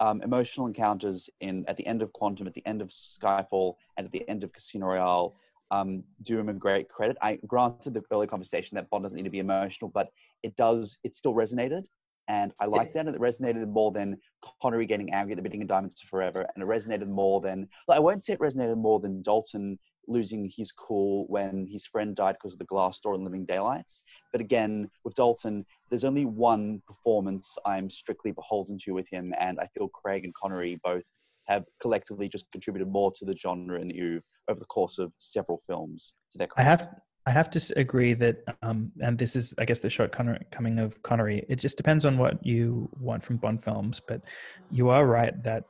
um, 0.00 0.22
emotional 0.22 0.66
encounters 0.66 1.30
in 1.40 1.64
at 1.66 1.76
the 1.76 1.86
end 1.86 2.02
of 2.02 2.12
Quantum, 2.12 2.46
at 2.46 2.54
the 2.54 2.66
end 2.66 2.82
of 2.82 2.88
Skyfall, 2.88 3.74
and 3.96 4.04
at 4.06 4.12
the 4.12 4.28
end 4.28 4.44
of 4.44 4.52
Casino 4.52 4.86
Royale 4.86 5.36
um, 5.70 6.02
do 6.22 6.38
him 6.38 6.48
a 6.48 6.52
great 6.52 6.88
credit. 6.88 7.16
I 7.22 7.38
granted 7.46 7.94
the 7.94 8.02
early 8.12 8.26
conversation 8.26 8.74
that 8.76 8.90
Bond 8.90 9.04
doesn't 9.04 9.16
need 9.16 9.24
to 9.24 9.30
be 9.30 9.38
emotional, 9.38 9.90
but 9.90 10.08
it 10.42 10.56
does. 10.56 10.98
It 11.04 11.14
still 11.14 11.34
resonated, 11.34 11.84
and 12.26 12.52
I 12.60 12.66
liked 12.66 12.94
that. 12.94 13.06
And 13.06 13.14
it 13.14 13.20
resonated 13.20 13.68
more 13.68 13.92
than 13.92 14.18
Connery 14.62 14.86
getting 14.86 15.12
angry 15.12 15.32
at 15.32 15.36
the 15.36 15.42
beginning 15.42 15.62
of 15.62 15.68
Diamonds 15.68 16.00
Forever, 16.00 16.46
and 16.54 16.62
it 16.62 16.66
resonated 16.66 17.08
more 17.08 17.40
than. 17.40 17.68
I 17.88 18.00
won't 18.00 18.24
say 18.24 18.32
it 18.34 18.40
resonated 18.40 18.78
more 18.78 19.00
than 19.00 19.22
Dalton 19.22 19.78
losing 20.08 20.50
his 20.54 20.72
cool 20.72 21.26
when 21.28 21.66
his 21.70 21.86
friend 21.86 22.16
died 22.16 22.36
because 22.36 22.54
of 22.54 22.58
the 22.58 22.64
glass 22.64 23.00
door 23.00 23.14
in 23.14 23.22
Living 23.22 23.44
Daylights. 23.44 24.02
But 24.32 24.40
again, 24.40 24.88
with 25.04 25.14
Dalton, 25.14 25.64
there's 25.90 26.04
only 26.04 26.24
one 26.24 26.82
performance 26.86 27.56
I'm 27.64 27.90
strictly 27.90 28.32
beholden 28.32 28.78
to 28.84 28.92
with 28.92 29.08
him, 29.08 29.34
and 29.38 29.60
I 29.60 29.66
feel 29.66 29.88
Craig 29.88 30.24
and 30.24 30.34
Connery 30.34 30.80
both 30.82 31.04
have 31.46 31.64
collectively 31.80 32.28
just 32.28 32.50
contributed 32.52 32.88
more 32.88 33.12
to 33.12 33.24
the 33.24 33.36
genre 33.36 33.80
and 33.80 33.90
the 33.90 34.00
oeuvre 34.00 34.22
over 34.48 34.60
the 34.60 34.66
course 34.66 34.98
of 34.98 35.12
several 35.18 35.62
films 35.66 36.14
to 36.32 36.38
their 36.38 36.48
I 36.56 36.62
have 36.62 36.88
I 37.26 37.30
have 37.30 37.50
to 37.50 37.72
agree 37.76 38.14
that, 38.14 38.38
um, 38.62 38.90
and 39.02 39.18
this 39.18 39.36
is, 39.36 39.54
I 39.58 39.66
guess, 39.66 39.80
the 39.80 39.90
shortcoming 39.90 40.78
of 40.78 41.02
Connery. 41.02 41.44
It 41.46 41.56
just 41.56 41.76
depends 41.76 42.06
on 42.06 42.16
what 42.16 42.44
you 42.44 42.88
want 42.98 43.22
from 43.22 43.36
Bond 43.36 43.62
films, 43.62 44.00
but 44.00 44.22
you 44.70 44.88
are 44.88 45.04
right 45.04 45.34
that 45.42 45.64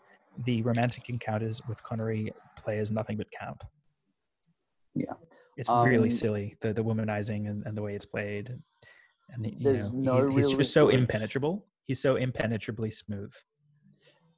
the 0.45 0.63
romantic 0.63 1.09
encounters 1.09 1.61
with 1.69 1.83
Connery 1.83 2.33
play 2.57 2.79
as 2.79 2.93
nothing 2.93 3.17
but 3.17 3.27
camp. 3.33 3.65
Yeah. 4.95 5.13
it's 5.57 5.69
really 5.69 6.09
Um, 6.09 6.11
silly 6.11 6.57
the 6.61 6.73
the 6.73 6.85
womanizing 6.85 7.49
and, 7.49 7.67
and 7.67 7.77
the 7.77 7.83
way 7.83 7.95
it's 7.95 8.07
played, 8.07 8.57
and, 9.31 9.47
you 9.47 9.73
know, 9.73 9.91
no 9.93 10.31
he's, 10.31 10.47
he's 10.47 10.57
just 10.57 10.73
so 10.73 10.89
impenetrable. 10.89 11.67
He's 11.85 12.01
so 12.01 12.17
impenetrably 12.17 12.91
smooth. 12.91 13.33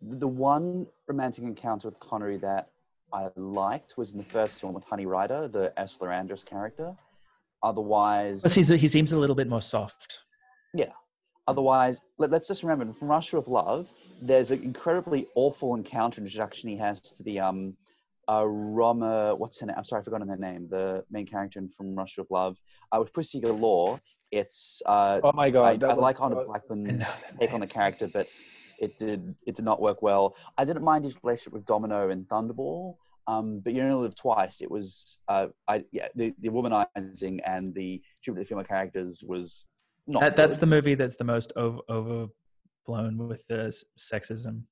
The 0.03 0.28
one 0.28 0.86
romantic 1.09 1.44
encounter 1.44 1.88
with 1.88 1.98
Connery 2.01 2.38
that 2.38 2.70
I 3.12 3.28
liked 3.36 3.98
was 3.98 4.12
in 4.12 4.18
the 4.18 4.24
first 4.24 4.61
film 4.61 4.72
with 4.72 4.84
Honey 4.84 5.07
Rider, 5.07 5.48
the 5.48 5.72
Ursula 5.78 6.11
Andress 6.12 6.44
character. 6.44 6.94
Otherwise, 7.62 8.40
Plus, 8.42 8.55
he's 8.55 8.68
he 8.68 8.88
seems 8.88 9.12
a 9.12 9.18
little 9.18 9.36
bit 9.36 9.48
more 9.48 9.62
soft. 9.62 10.20
Yeah 10.72 10.92
otherwise, 11.51 12.01
let, 12.18 12.32
us 12.32 12.46
just 12.46 12.62
remember 12.62 12.92
from 12.92 13.09
Russia 13.09 13.36
of 13.36 13.48
Love, 13.48 13.90
there's 14.22 14.51
an 14.53 14.62
incredibly 14.62 15.26
awful 15.34 15.74
encounter 15.74 16.20
introduction 16.20 16.68
he 16.68 16.76
has 16.76 17.01
to 17.01 17.22
the 17.24 17.40
um, 17.40 17.76
uh, 18.31 18.47
Roma. 18.47 19.35
What's 19.37 19.59
her 19.61 19.66
name? 19.66 19.74
I'm 19.76 19.85
sorry, 19.85 20.01
I've 20.01 20.05
forgotten 20.05 20.28
her 20.28 20.37
name. 20.37 20.68
The 20.70 21.05
main 21.11 21.26
character 21.26 21.61
from 21.76 21.95
Rush 21.95 22.16
of 22.18 22.26
Love, 22.31 22.57
uh, 22.93 22.99
with 23.01 23.12
Pussy 23.12 23.41
Galore. 23.41 24.01
It's 24.31 24.81
uh, 24.87 25.20
Oh 25.24 25.33
my 25.33 25.47
I, 25.47 25.51
god, 25.51 25.81
that 25.81 25.91
I 25.91 25.95
was- 25.95 26.03
like 26.03 26.20
Honor 26.20 26.41
I 26.41 26.45
Blackman's 26.45 26.87
know 26.87 26.99
that 26.99 27.41
take 27.41 27.53
on 27.53 27.61
the 27.61 27.66
character, 27.66 28.07
but 28.16 28.28
it 28.78 28.97
did 28.97 29.35
it 29.49 29.55
did 29.57 29.64
not 29.64 29.81
work 29.83 30.01
well. 30.03 30.37
I 30.57 30.64
didn't 30.64 30.85
mind 30.85 31.05
his 31.05 31.16
relationship 31.22 31.53
with 31.53 31.66
Domino 31.66 32.11
and 32.11 32.26
Thunderball, 32.28 32.95
um, 33.26 33.59
but 33.59 33.72
you 33.74 33.83
only 33.83 33.95
live 34.07 34.14
twice. 34.14 34.61
It 34.61 34.70
was 34.70 35.18
uh, 35.28 35.49
I 35.66 35.85
yeah 35.93 36.09
the, 36.14 36.33
the 36.39 36.49
womanizing 36.49 37.41
and 37.45 37.74
the 37.74 38.01
treatment 38.22 38.43
of 38.43 38.49
the 38.49 38.49
female 38.55 38.64
characters 38.64 39.24
was 39.26 39.66
not. 40.07 40.20
That, 40.20 40.37
that's 40.37 40.59
the 40.59 40.66
movie 40.66 40.95
that's 40.95 41.16
the 41.16 41.24
most 41.24 41.53
over, 41.57 41.81
overblown 41.91 43.18
with 43.18 43.45
the 43.49 43.61
sexism. 43.99 44.62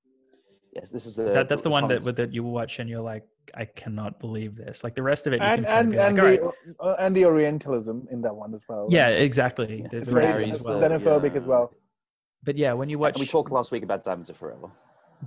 yes. 0.72 0.90
This 0.90 1.04
is 1.04 1.16
the 1.16 1.24
that, 1.24 1.48
that's 1.48 1.62
the 1.62 1.70
one 1.70 1.88
that 1.88 2.02
that 2.16 2.32
you 2.32 2.44
watch 2.44 2.78
and 2.78 2.88
you're 2.88 3.02
like, 3.14 3.24
I 3.55 3.64
cannot 3.64 4.18
believe 4.20 4.57
this. 4.57 4.84
Like 4.84 4.94
the 4.94 5.03
rest 5.03 5.26
of 5.26 5.32
it, 5.32 5.40
you 5.40 5.46
and 5.46 5.64
can 5.64 5.92
and 5.92 5.94
and 5.94 6.16
like, 6.16 6.40
the 6.40 6.42
all 6.42 6.55
right. 6.88 6.99
uh, 6.99 7.05
and 7.05 7.14
the 7.16 7.24
Orientalism 7.24 8.09
in 8.11 8.20
that 8.22 8.34
one 8.34 8.55
as 8.55 8.62
well. 8.68 8.88
yeah, 8.90 9.09
exactly. 9.09 9.82
Yeah, 9.82 9.88
The, 9.90 9.96
it's 9.99 10.11
the 10.11 10.16
rest 10.16 10.34
very 10.34 10.46
Xenophobic 10.46 10.55
as 10.55 10.62
well. 10.64 10.80
xenophobic 10.80 11.36
as 11.36 11.44
well. 11.44 11.72
But 12.44 12.57
yeah, 12.57 12.72
when 12.72 12.88
you 12.88 12.99
watch, 12.99 13.14
And 13.14 13.20
we 13.20 13.26
talked 13.26 13.51
last 13.51 13.72
week 13.72 13.82
about 13.82 14.05
Diamonds 14.05 14.30
Are 14.30 14.34
Forever. 14.34 14.68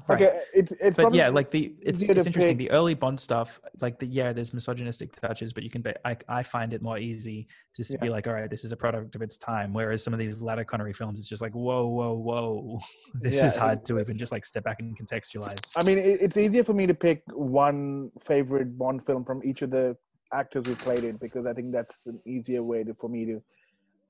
Right. 0.07 0.21
Okay, 0.21 0.41
it's 0.53 0.71
it's 0.73 0.97
but 0.97 1.13
yeah, 1.13 1.29
like 1.29 1.51
the 1.51 1.73
it's 1.81 2.01
it's 2.01 2.25
interesting. 2.27 2.57
pick- 2.57 2.57
The 2.57 2.71
early 2.71 2.93
Bond 2.93 3.19
stuff, 3.19 3.59
like 3.81 3.99
the 3.99 4.05
yeah, 4.07 4.31
there's 4.33 4.53
misogynistic 4.53 5.19
touches, 5.19 5.53
but 5.53 5.63
you 5.63 5.69
can. 5.69 5.81
Be, 5.81 5.91
I 6.05 6.15
I 6.27 6.43
find 6.43 6.73
it 6.73 6.81
more 6.81 6.97
easy 6.97 7.47
to 7.73 7.83
just 7.83 7.99
be 7.99 8.09
like, 8.09 8.27
all 8.27 8.33
right, 8.33 8.49
this 8.49 8.63
is 8.63 8.71
a 8.71 8.77
product 8.77 9.15
of 9.15 9.21
its 9.21 9.37
time. 9.37 9.73
Whereas 9.73 10.03
some 10.03 10.13
of 10.13 10.19
these 10.19 10.39
latter 10.39 10.63
Connery 10.63 10.93
films, 10.93 11.19
it's 11.19 11.27
just 11.29 11.41
like, 11.41 11.53
whoa, 11.53 11.87
whoa, 11.87 12.13
whoa, 12.13 12.79
this 13.21 13.35
Yeah, 13.35 13.47
is 13.47 13.55
hard 13.55 13.79
it- 13.79 13.85
to 13.85 13.99
even 13.99 14.17
just 14.17 14.31
like 14.31 14.45
step 14.45 14.63
back 14.63 14.79
and 14.79 14.97
contextualize. 14.97 15.59
I 15.75 15.83
mean, 15.83 15.97
it, 15.97 16.21
it's 16.21 16.37
easier 16.37 16.63
for 16.63 16.73
me 16.73 16.87
to 16.87 16.93
pick 16.93 17.23
one 17.33 18.11
favorite 18.19 18.77
Bond 18.77 19.03
film 19.05 19.25
from 19.25 19.41
each 19.43 19.61
of 19.61 19.69
the 19.71 19.97
actors 20.33 20.65
who 20.65 20.75
played 20.75 21.03
it 21.03 21.19
because 21.19 21.45
I 21.45 21.53
think 21.53 21.71
that's 21.73 22.05
an 22.05 22.19
easier 22.25 22.63
way 22.63 22.83
to, 22.83 22.93
for 22.93 23.09
me 23.09 23.25
to. 23.25 23.41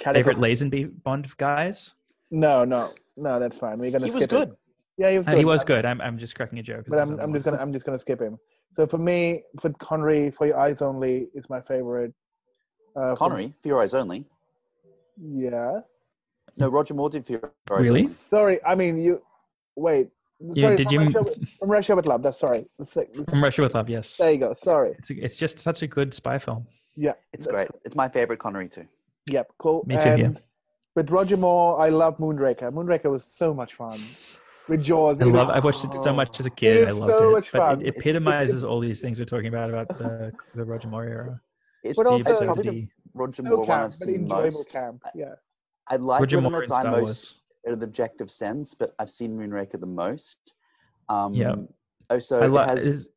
Favorite 0.03 0.38
categorize- 0.38 0.61
Lazenby 0.71 1.03
Bond 1.03 1.38
guys? 1.38 1.93
No, 2.32 2.63
no, 2.63 2.91
no. 3.17 3.39
That's 3.39 3.57
fine. 3.57 3.77
We're 3.77 3.91
gonna. 3.91 4.05
He 4.05 4.11
was 4.11 4.23
skip 4.23 4.29
good. 4.32 4.49
It. 4.49 4.55
Yeah, 4.97 5.09
he 5.11 5.17
was 5.17 5.25
good. 5.25 5.37
he 5.37 5.45
was 5.45 5.63
good. 5.63 5.85
I'm 5.85 6.01
I'm 6.01 6.17
just 6.17 6.35
cracking 6.35 6.59
a 6.59 6.63
joke. 6.63 6.85
but 6.87 6.99
I'm, 6.99 7.19
I'm 7.19 7.33
just 7.33 7.45
gonna 7.45 7.57
I'm 7.57 7.73
just 7.73 7.85
gonna 7.85 7.97
skip 7.99 8.21
him. 8.21 8.37
So 8.71 8.85
for 8.85 8.97
me, 8.97 9.43
for 9.59 9.69
Connery, 9.79 10.31
for 10.31 10.47
your 10.47 10.59
eyes 10.59 10.81
only 10.81 11.27
is 11.33 11.49
my 11.49 11.61
favorite. 11.61 12.13
Uh, 12.95 13.11
for- 13.11 13.15
Connery, 13.17 13.53
For 13.61 13.67
Your 13.69 13.81
Eyes 13.81 13.93
Only. 13.93 14.25
yeah. 15.17 15.79
No, 16.57 16.67
Roger 16.67 16.93
Moore 16.93 17.09
did 17.09 17.25
For 17.25 17.31
Your 17.33 17.41
Eyes 17.43 17.51
only. 17.71 17.83
Really? 17.89 18.01
Only. 18.03 18.15
Sorry, 18.29 18.59
I 18.65 18.75
mean 18.75 18.97
you. 18.97 19.21
Wait. 19.75 20.09
Yeah, 20.41 20.65
Sorry, 20.65 20.75
did 20.75 20.87
from 20.87 20.93
you 20.93 20.99
Russia, 21.05 21.21
with- 21.23 21.49
from 21.59 21.69
Russia 21.71 21.95
with 21.95 22.05
Love? 22.05 22.23
That's 22.23 22.39
sorry. 22.39 22.65
The 22.79 22.85
sec- 22.85 23.13
the 23.13 23.23
sec- 23.23 23.29
from 23.29 23.43
Russia 23.43 23.61
with 23.61 23.75
Love? 23.75 23.89
Yes, 23.89 24.17
There 24.17 24.31
you 24.31 24.39
go. 24.39 24.53
Sorry. 24.55 24.91
it's 24.97 25.09
a, 25.09 25.23
it's 25.23 25.37
just 25.37 25.59
such 25.59 25.83
a 25.83 25.87
good 25.87 26.13
spy 26.13 26.37
film. 26.39 26.65
Yeah. 26.97 27.13
It's 27.31 27.45
that's 27.45 27.55
great. 27.55 27.67
It's 27.85 27.95
my 27.95 28.09
favorite 28.09 28.39
Connery 28.39 28.67
too. 28.67 28.85
Yep. 29.27 29.51
Cool. 29.59 29.83
Me 29.87 29.97
too, 29.99 30.09
yeah. 30.09 30.15
And 30.15 30.41
With 30.95 31.09
Roger 31.11 31.37
Moore, 31.37 31.79
I 31.79 31.89
love 31.89 32.17
Moonraker. 32.17 32.71
Moonraker 32.73 33.09
was 33.09 33.23
so 33.23 33.53
much 33.53 33.75
fun. 33.75 34.01
With 34.70 34.84
Jaws. 34.84 35.22
I 35.22 35.26
love. 35.26 35.47
was- 35.47 35.55
I 35.55 35.59
watched 35.59 35.84
it 35.86 35.93
so 35.93 36.12
Oh, 36.12 36.14
much 36.14 36.39
as 36.39 36.45
a 36.45 36.49
kid. 36.49 36.78
is 36.78 36.88
I 36.88 36.91
loved 36.91 37.12
so 37.12 37.30
it. 37.30 37.32
much 37.32 37.51
but 37.51 37.57
fun. 37.59 37.72
it 37.82 37.88
It's- 37.88 37.88
it's- 37.88 38.01
epitomizes 38.01 38.64
all 38.64 38.80
these 38.80 39.01
things 39.01 39.20
we're 39.20 39.26
talking 39.26 39.47
about 39.47 39.70
about 39.70 39.88
the 39.97 40.32
the 40.55 40.64
Roger 40.64 40.88
Moore 40.88 41.05
era. 41.05 41.41
It's 41.84 41.97
But 41.97 42.03
The 42.03 42.09
also- 42.09 42.30
it's 42.30 42.39
probably 42.39 42.64
the. 42.64 42.88
Roger 43.14 43.36
So 43.38 43.43
Moore 43.43 43.57
one 43.66 43.70
I've 43.72 43.89
but 43.89 43.95
seen 43.95 44.16
enjoyable 44.16 44.59
most. 44.59 44.70
camp. 44.70 45.03
Yeah. 45.16 45.34
I 45.88 45.95
like 45.97 46.20
Roger 46.22 46.39
Moore 46.41 46.57
at 46.57 46.64
in 46.64 46.70
Die 46.70 46.80
Star 46.80 46.91
most 46.91 47.01
Wars. 47.01 47.39
in 47.66 47.74
an 47.74 47.84
objective 47.84 48.32
sense, 48.32 48.74
but 48.74 48.93
I've 48.99 49.09
seen 49.09 49.38
Moonraker 49.38 49.80
the 49.80 49.86
most. 49.88 50.38
Um, 51.09 51.34
Yeah. 51.34 51.55
Also, 52.09 52.39
I 52.41 52.45
it 52.45 52.49
love. 52.49 52.68
has, 52.70 53.09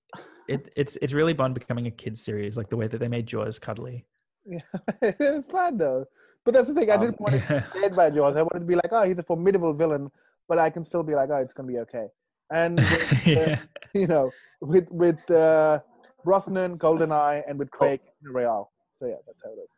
It, 0.47 0.71
it's 0.77 0.97
it's 1.01 1.13
really 1.15 1.33
Bond 1.33 1.55
becoming 1.55 1.87
a 1.87 1.91
kids 1.91 2.21
series, 2.21 2.57
like 2.57 2.69
the 2.69 2.77
way 2.77 2.87
that 2.87 2.99
they 2.99 3.09
made 3.09 3.27
Jaws 3.27 3.59
cuddly. 3.59 4.05
Yeah, 4.45 4.59
it 5.03 5.17
was 5.19 5.47
fun 5.47 5.79
though. 5.79 6.05
But 6.45 6.53
that's 6.53 6.69
the 6.69 6.75
thing. 6.75 6.91
I 6.91 6.99
didn't 6.99 7.19
Um, 7.19 7.25
want 7.25 7.35
to 7.35 7.39
be 7.39 7.71
scared 7.79 7.97
by 7.97 8.11
Jaws. 8.11 8.37
I 8.37 8.43
wanted 8.43 8.61
to 8.61 8.67
be 8.67 8.75
like, 8.75 8.93
oh, 8.93 9.05
he's 9.05 9.19
a 9.19 9.23
formidable 9.23 9.73
villain, 9.73 10.11
but 10.49 10.59
I 10.59 10.71
can 10.71 10.85
still 10.85 11.03
be 11.03 11.15
like, 11.15 11.31
oh, 11.31 11.37
it's 11.37 11.55
gonna 11.55 11.69
be 11.69 11.79
okay. 11.79 12.07
And 12.53 12.77
with, 12.93 13.37
uh, 13.37 13.57
you 13.95 14.07
know, 14.07 14.31
with 14.61 14.91
with 14.91 15.31
uh, 15.31 15.81
Brosnan, 16.25 16.79
Goldeneye, 16.79 17.43
and 17.49 17.59
with 17.59 17.71
Craig 17.71 18.01
Royale. 18.23 18.71
So 18.95 19.07
yeah, 19.07 19.17
that's 19.27 19.43
how 19.43 19.51
it 19.51 19.59
is. 19.65 19.71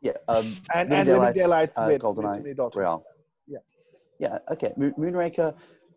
Yeah. 0.00 0.12
Um, 0.28 0.56
And 0.74 0.90
Living 0.90 0.98
and 1.00 1.08
Living 1.08 1.34
Daylights, 1.34 1.38
Daylights 1.38 1.72
uh, 1.78 1.84
with, 1.88 2.02
Goldeneye, 2.02 2.36
with 2.36 2.42
Timmy 2.44 2.54
Dalton. 2.54 3.00
Yeah. 3.46 3.58
Yeah. 4.20 4.38
Okay. 4.50 4.72
Moon- 4.76 4.94
Moonraker. 4.94 5.54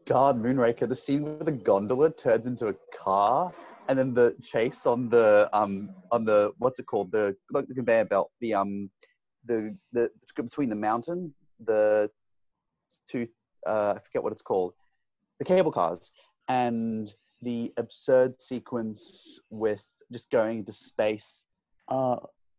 God, 0.07 0.41
Moonraker. 0.41 0.87
The 0.89 0.95
scene 0.95 1.23
where 1.23 1.37
the 1.43 1.51
gondola 1.51 2.09
turns 2.11 2.47
into 2.47 2.67
a 2.67 2.73
car, 2.97 3.53
and 3.87 3.97
then 3.99 4.13
the 4.13 4.35
chase 4.41 4.85
on 4.85 5.09
the 5.09 5.49
um 5.53 5.89
on 6.11 6.25
the 6.25 6.51
what's 6.57 6.79
it 6.79 6.85
called 6.87 7.11
the 7.11 7.35
like 7.51 7.67
the 7.67 7.75
conveyor 7.75 8.05
belt 8.05 8.31
the 8.39 8.53
um 8.53 8.89
the 9.45 9.75
the 9.91 10.09
between 10.35 10.69
the 10.69 10.75
mountain 10.75 11.33
the 11.65 12.09
two 13.07 13.25
uh 13.67 13.93
I 13.95 13.99
forget 13.99 14.23
what 14.23 14.31
it's 14.33 14.41
called 14.41 14.73
the 15.39 15.45
cable 15.45 15.71
cars 15.71 16.11
and 16.47 17.13
the 17.41 17.73
absurd 17.77 18.41
sequence 18.41 19.39
with 19.49 19.83
just 20.11 20.29
going 20.31 20.59
into 20.59 20.73
space. 20.73 21.45
Uh 21.87 22.17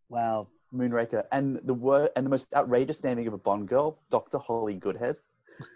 wow, 0.08 0.48
Moonraker 0.74 1.24
and 1.32 1.60
the 1.64 1.74
word 1.74 2.10
and 2.16 2.26
the 2.26 2.30
most 2.30 2.52
outrageous 2.54 3.02
naming 3.04 3.26
of 3.26 3.32
a 3.34 3.38
Bond 3.38 3.68
girl, 3.68 3.98
Dr. 4.10 4.38
Holly 4.38 4.74
Goodhead. 4.74 5.16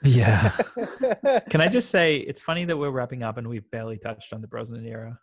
yeah. 0.03 0.51
Can 1.51 1.61
I 1.61 1.68
just 1.68 1.91
say 1.91 2.16
it's 2.16 2.41
funny 2.41 2.64
that 2.64 2.77
we're 2.77 2.91
wrapping 2.91 3.22
up 3.22 3.37
and 3.37 3.47
we've 3.47 3.70
barely 3.70 3.99
touched 3.99 4.33
on 4.33 4.41
the 4.41 4.47
Brosnan 4.49 4.87
era. 4.87 5.18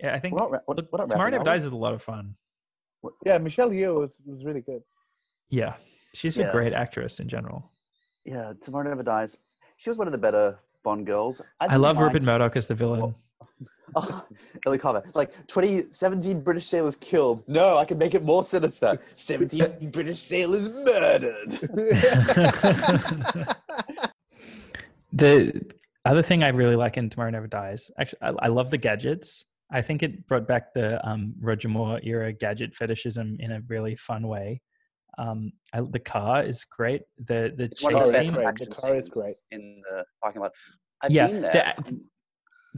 Yeah, 0.00 0.14
I 0.14 0.18
think 0.18 0.34
We're 0.34 0.40
not, 0.40 0.50
we're, 0.66 0.74
we're 0.90 1.06
Tomorrow 1.06 1.30
Never. 1.30 1.44
Dies 1.44 1.64
is 1.64 1.70
a 1.70 1.76
lot 1.76 1.92
of 1.94 2.02
fun. 2.02 2.34
yeah, 3.24 3.38
Michelle 3.38 3.70
Yeoh 3.70 4.00
was, 4.00 4.18
was 4.26 4.44
really 4.44 4.62
good. 4.62 4.82
Yeah, 5.50 5.74
she's 6.14 6.36
Yeah. 6.36 6.48
a 6.48 6.52
great 6.52 6.72
actress 6.72 7.20
in 7.20 7.28
general. 7.28 7.70
Yeah, 8.24 8.52
Tomorrow 8.60 8.88
Never 8.88 9.02
Dies. 9.02 9.36
She 9.76 9.90
was 9.90 9.98
one 9.98 10.08
of 10.08 10.12
the 10.12 10.18
better 10.18 10.58
Bond 10.82 11.06
girls. 11.06 11.40
I 11.60 11.68
didn't 11.68 11.82
love 11.82 11.96
like- 11.96 12.06
Rupert 12.06 12.22
Murdoch 12.22 12.56
as 12.56 12.66
the 12.66 12.74
villain. 12.74 13.14
Oh, 13.96 14.24
Ellie 14.66 14.78
Carver. 14.78 15.02
Like 15.14 15.32
2017 15.46 16.40
British 16.40 16.66
sailors 16.66 16.96
killed. 16.96 17.44
No, 17.48 17.76
I 17.78 17.84
can 17.84 17.98
make 17.98 18.14
it 18.14 18.24
more 18.24 18.42
sinister. 18.44 18.98
17 19.16 19.90
British 19.92 20.20
sailors 20.20 20.68
murdered. 20.70 21.50
the 25.12 25.62
other 26.04 26.22
thing 26.22 26.42
I 26.42 26.48
really 26.48 26.76
like 26.76 26.96
in 26.96 27.10
Tomorrow 27.10 27.30
Never 27.30 27.46
Dies, 27.46 27.90
actually, 27.98 28.18
I, 28.22 28.32
I 28.40 28.48
love 28.48 28.70
the 28.70 28.78
gadgets. 28.78 29.46
I 29.70 29.82
think 29.82 30.02
it 30.02 30.26
brought 30.26 30.46
back 30.46 30.74
the 30.74 31.04
um, 31.08 31.34
Roger 31.40 31.68
Moore 31.68 32.00
era 32.02 32.32
gadget 32.32 32.74
fetishism 32.74 33.36
in 33.40 33.52
a 33.52 33.60
really 33.68 33.96
fun 33.96 34.26
way. 34.28 34.60
Um, 35.18 35.52
I, 35.72 35.80
the 35.80 35.98
car 35.98 36.42
is 36.42 36.64
great. 36.64 37.02
The 37.26 37.52
the 37.56 37.64
It's 37.64 37.82
one 37.82 37.94
of 37.94 38.00
chase 38.04 38.08
the 38.08 38.18
best 38.18 38.32
scene, 38.32 38.68
The 38.68 38.74
car 38.80 38.94
is 38.96 39.08
great. 39.08 39.36
in 39.50 39.82
the 39.90 40.04
parking 40.22 40.42
lot. 40.42 40.52
I've 41.00 41.10
Yeah, 41.10 41.26
been 41.28 41.42
there. 41.42 41.74
the- 41.86 42.00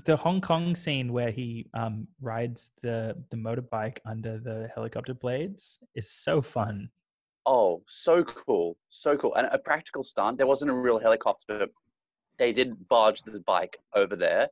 the 0.05 0.15
Hong 0.15 0.43
Kong 0.43 0.77
scene 0.77 1.11
where 1.11 1.31
he 1.31 1.67
um, 1.73 2.07
rides 2.21 2.71
the 2.83 3.17
the 3.31 3.37
motorbike 3.37 3.97
under 4.05 4.37
the 4.39 4.69
helicopter 4.75 5.15
blades 5.15 5.79
is 5.95 6.11
so 6.11 6.43
fun. 6.43 6.91
Oh, 7.47 7.83
so 7.87 8.23
cool. 8.23 8.77
So 8.89 9.17
cool. 9.17 9.35
And 9.37 9.49
a 9.51 9.59
practical 9.59 10.03
stunt. 10.03 10.37
There 10.37 10.47
wasn't 10.47 10.71
a 10.71 10.75
real 10.75 10.99
helicopter, 10.99 11.47
but 11.61 11.71
they 12.37 12.53
did 12.53 12.89
barge 12.89 13.23
the 13.23 13.41
bike 13.47 13.79
over 13.95 14.17
there. 14.17 14.49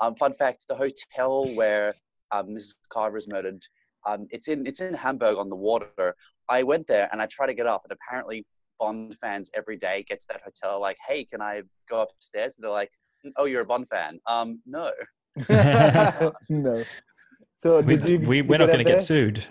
Um, 0.00 0.16
fun 0.16 0.32
fact, 0.32 0.66
the 0.66 0.74
hotel 0.74 1.46
where 1.54 1.94
um, 2.32 2.48
Mrs. 2.48 2.78
Carver 2.88 3.18
is 3.18 3.28
murdered, 3.28 3.64
um, 4.06 4.26
it's 4.30 4.48
in 4.48 4.66
it's 4.66 4.80
in 4.80 4.94
Hamburg 4.94 5.36
on 5.38 5.48
the 5.48 5.56
water. 5.56 6.14
I 6.48 6.62
went 6.62 6.86
there 6.86 7.08
and 7.12 7.20
I 7.20 7.26
tried 7.26 7.48
to 7.48 7.54
get 7.54 7.66
up, 7.66 7.82
and 7.84 7.92
apparently 7.92 8.46
Bond 8.78 9.16
fans 9.20 9.50
every 9.54 9.76
day 9.76 10.04
get 10.08 10.20
to 10.22 10.28
that 10.28 10.42
hotel 10.42 10.80
like, 10.80 10.96
hey, 11.06 11.24
can 11.24 11.42
I 11.42 11.62
go 11.88 12.02
upstairs? 12.02 12.54
And 12.56 12.64
they're 12.64 12.70
like, 12.70 12.90
oh, 13.36 13.44
you're 13.44 13.62
a 13.62 13.66
Bond 13.66 13.88
fan. 13.88 14.20
Um, 14.26 14.60
no. 14.66 14.92
no. 16.48 16.84
So 17.56 17.80
we, 17.80 17.96
did 17.96 18.08
you, 18.08 18.28
we 18.28 18.42
we're 18.42 18.58
not 18.58 18.66
going 18.66 18.78
to 18.78 18.84
get 18.84 19.02
sued. 19.02 19.44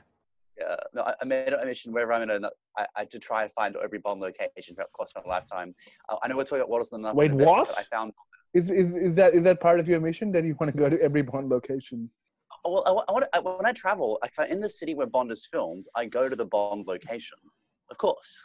Yeah, 0.58 0.76
no, 0.94 1.04
I, 1.04 1.14
I 1.22 1.26
made 1.26 1.54
a 1.54 1.66
mission 1.66 1.92
wherever 1.92 2.14
I'm 2.14 2.30
in. 2.30 2.46
I, 2.78 2.86
I 2.96 3.06
to 3.06 3.20
try 3.20 3.44
and 3.44 3.52
find 3.52 3.76
every 3.76 4.00
Bond 4.00 4.22
location 4.22 4.76
throughout 4.76 4.88
the 4.88 4.94
course 4.94 5.12
of 5.16 5.26
my 5.26 5.36
lifetime. 5.36 5.76
Uh, 6.10 6.16
I 6.24 6.28
know 6.28 6.38
we're 6.38 6.46
talking 6.46 6.60
about 6.60 6.70
what 6.70 6.82
is 6.82 6.90
the 6.90 6.98
number. 6.98 7.20
Wait, 7.20 7.34
what? 7.34 7.70
I 7.78 7.84
found. 7.84 8.14
Is, 8.54 8.70
is 8.70 8.96
is 8.96 9.16
that 9.16 9.34
is 9.34 9.44
that 9.44 9.60
part 9.60 9.80
of 9.80 9.88
your 9.88 10.00
mission 10.00 10.32
that 10.32 10.46
you 10.46 10.56
want 10.60 10.72
to 10.72 10.78
go 10.78 10.90
to 10.90 11.00
every 11.02 11.22
Bond 11.22 11.50
location? 11.50 12.10
Well, 12.72 12.84
I, 12.86 12.92
I 13.10 13.12
want 13.12 13.26
to, 13.34 13.42
when 13.42 13.66
I 13.66 13.72
travel, 13.74 14.20
if 14.24 14.38
I'm 14.38 14.50
in 14.50 14.60
the 14.60 14.70
city 14.70 14.94
where 14.96 15.08
Bond 15.08 15.32
is 15.32 15.48
filmed, 15.52 15.88
I 15.96 16.06
go 16.06 16.28
to 16.30 16.36
the 16.36 16.46
Bond 16.46 16.88
location. 16.88 17.38
Of 17.90 17.98
course. 17.98 18.42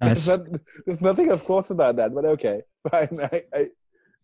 Nice. 0.00 0.26
There's, 0.26 0.38
not, 0.38 0.60
there's 0.86 1.00
nothing, 1.00 1.30
of 1.30 1.44
course, 1.44 1.70
about 1.70 1.96
that. 1.96 2.14
But 2.14 2.24
okay, 2.26 2.62
fine. 2.90 3.18
I, 3.22 3.42
I 3.54 3.66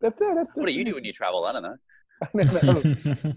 that's 0.01 0.21
it. 0.21 0.35
That's 0.35 0.51
What 0.55 0.67
do 0.67 0.73
you 0.75 0.85
do 0.85 0.95
when 0.95 1.05
you 1.05 1.13
travel? 1.13 1.45
I 1.45 1.53
don't 1.53 1.63
know. 1.63 1.77
I 2.23 2.45
don't 2.45 3.25
know. 3.25 3.33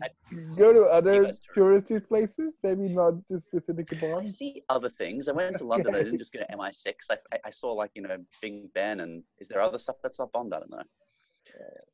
Go 0.57 0.73
to 0.73 0.81
other 0.83 1.25
guys 1.25 1.39
touristy 1.55 2.05
places, 2.05 2.53
maybe 2.63 2.89
not 2.89 3.13
just 3.27 3.45
specific 3.45 3.87
to 3.89 3.97
I 3.97 3.99
Bond. 4.11 4.29
see 4.29 4.63
other 4.69 4.89
things. 4.89 5.27
I 5.27 5.31
went 5.31 5.57
to 5.57 5.63
London. 5.63 5.95
I 5.95 6.03
didn't 6.03 6.19
just 6.19 6.33
go 6.33 6.39
to 6.39 6.47
MI6. 6.57 6.93
I, 7.11 7.17
I- 7.33 7.39
I 7.45 7.49
saw 7.51 7.71
like 7.73 7.91
you 7.95 8.01
know 8.01 8.17
Big 8.41 8.73
Ben, 8.73 8.99
and 8.99 9.23
is 9.39 9.47
there 9.47 9.61
other 9.61 9.79
stuff 9.79 9.95
that's 10.03 10.19
not 10.19 10.31
Bond? 10.31 10.53
I 10.53 10.59
don't 10.59 10.71
know. 10.71 10.83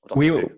Or 0.10 0.18
we 0.18 0.32
were- 0.32 0.42
j- 0.44 0.50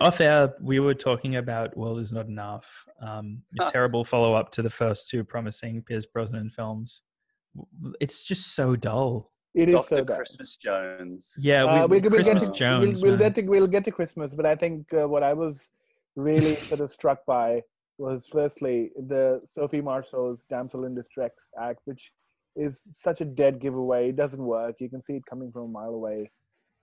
off 0.00 0.20
air 0.20 0.52
we 0.60 0.80
were 0.80 0.94
talking 0.94 1.36
about 1.36 1.76
world 1.76 2.00
is 2.00 2.12
not 2.12 2.26
enough 2.26 2.66
um 3.02 3.40
a 3.60 3.70
terrible 3.70 4.04
follow-up 4.04 4.50
to 4.50 4.62
the 4.62 4.70
first 4.70 5.08
two 5.08 5.22
promising 5.22 5.82
pierce 5.82 6.06
brosnan 6.06 6.50
films 6.50 7.02
it's 8.00 8.22
just 8.24 8.54
so 8.54 8.74
dull 8.76 9.30
It 9.54 9.68
is 9.68 9.74
Doctor 9.74 9.94
so 9.96 10.04
bad. 10.04 10.16
Christmas 10.18 10.56
Jones. 10.56 11.34
yeah 11.38 11.62
we, 11.64 11.70
Uh, 11.70 11.86
we- 11.86 12.00
we'll, 12.00 12.10
we'll 12.10 12.24
get 12.24 12.38
to, 12.40 12.52
jones 12.52 13.02
we'll, 13.02 13.12
we'll 13.12 13.18
get 13.18 13.34
to 13.36 13.42
we'll 13.42 13.66
get 13.66 13.84
to 13.84 13.90
Christmas, 13.92 14.34
but 14.34 14.46
I 14.46 14.54
think 14.56 14.92
uh, 14.94 15.06
what 15.08 15.22
I 15.22 15.32
was 15.34 15.68
really 16.16 16.56
sort 16.70 16.80
of 16.80 16.90
struck 16.92 17.24
by 17.26 17.62
was 17.98 18.26
firstly 18.30 18.90
the 19.08 19.40
Sophie 19.46 19.82
Marceau's 19.82 20.46
damsel 20.48 20.84
in 20.84 20.94
distress 20.94 21.32
act, 21.60 21.80
which 21.84 22.12
is 22.56 22.80
such 22.92 23.20
a 23.20 23.24
dead 23.24 23.60
giveaway. 23.60 24.08
It 24.08 24.16
doesn't 24.16 24.42
work. 24.42 24.76
You 24.80 24.88
can 24.88 25.02
see 25.02 25.14
it 25.16 25.22
coming 25.28 25.50
from 25.52 25.62
a 25.62 25.68
mile 25.68 25.94
away, 25.94 26.30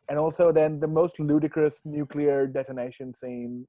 and 0.09 0.17
also 0.19 0.51
then 0.51 0.79
the 0.79 0.87
most 0.87 1.19
ludicrous 1.19 1.81
nuclear 1.85 2.47
detonation 2.47 3.13
scene, 3.13 3.67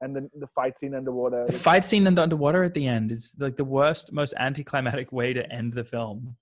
and 0.00 0.14
the 0.16 0.28
the 0.38 0.46
fight 0.48 0.78
scene 0.78 0.94
underwater. 0.94 1.46
the 1.46 1.52
fight 1.52 1.84
scene 1.84 2.06
in 2.06 2.14
the 2.14 2.22
underwater 2.22 2.62
at 2.64 2.74
the 2.74 2.86
end 2.86 3.12
is 3.12 3.34
like 3.38 3.56
the 3.56 3.64
worst 3.64 4.12
most 4.12 4.34
anticlimactic 4.38 5.12
way 5.12 5.32
to 5.32 5.42
end 5.52 5.72
the 5.74 5.84
film 5.84 6.36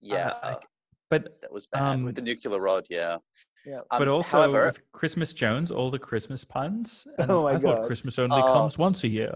Yeah, 0.00 0.28
Uh, 0.42 0.50
like, 0.52 0.64
but 1.10 1.40
that 1.42 1.52
was 1.52 1.66
bad 1.66 1.82
um, 1.82 2.04
with 2.04 2.14
the 2.14 2.22
nuclear 2.22 2.60
rod. 2.60 2.86
Yeah. 2.90 3.18
Yeah. 3.66 3.80
Um, 3.90 3.98
but 4.00 4.08
also 4.08 4.38
however, 4.38 4.66
with 4.66 4.80
christmas 4.92 5.32
jones 5.32 5.70
all 5.70 5.90
the 5.90 5.98
christmas 5.98 6.42
puns 6.44 7.06
and 7.18 7.30
Oh 7.30 7.42
my 7.42 7.54
i 7.54 7.58
thought 7.58 7.76
God. 7.76 7.86
christmas 7.88 8.18
only 8.18 8.42
Oh, 8.42 8.52
comes 8.54 8.78
once 8.78 9.04
a 9.04 9.08
year 9.08 9.34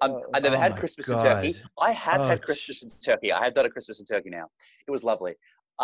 Um, 0.00 0.12
Oh, 0.12 0.22
I 0.34 0.38
never 0.40 0.56
oh 0.56 0.60
had 0.64 0.72
my 0.72 0.78
Christmas 0.82 1.08
in 1.08 1.18
Turkey. 1.18 1.52
I 1.88 1.90
have 1.92 2.20
Oh, 2.20 2.28
had 2.30 2.38
Christmas 2.48 2.82
in 2.84 2.90
Turkey. 3.08 3.30
I 3.32 3.42
have 3.46 3.52
done 3.58 3.66
a 3.66 3.72
Christmas 3.76 3.98
in 4.02 4.06
Turkey 4.06 4.30
now. 4.30 4.46
It 4.86 4.92
was 4.96 5.02
lovely. 5.10 5.34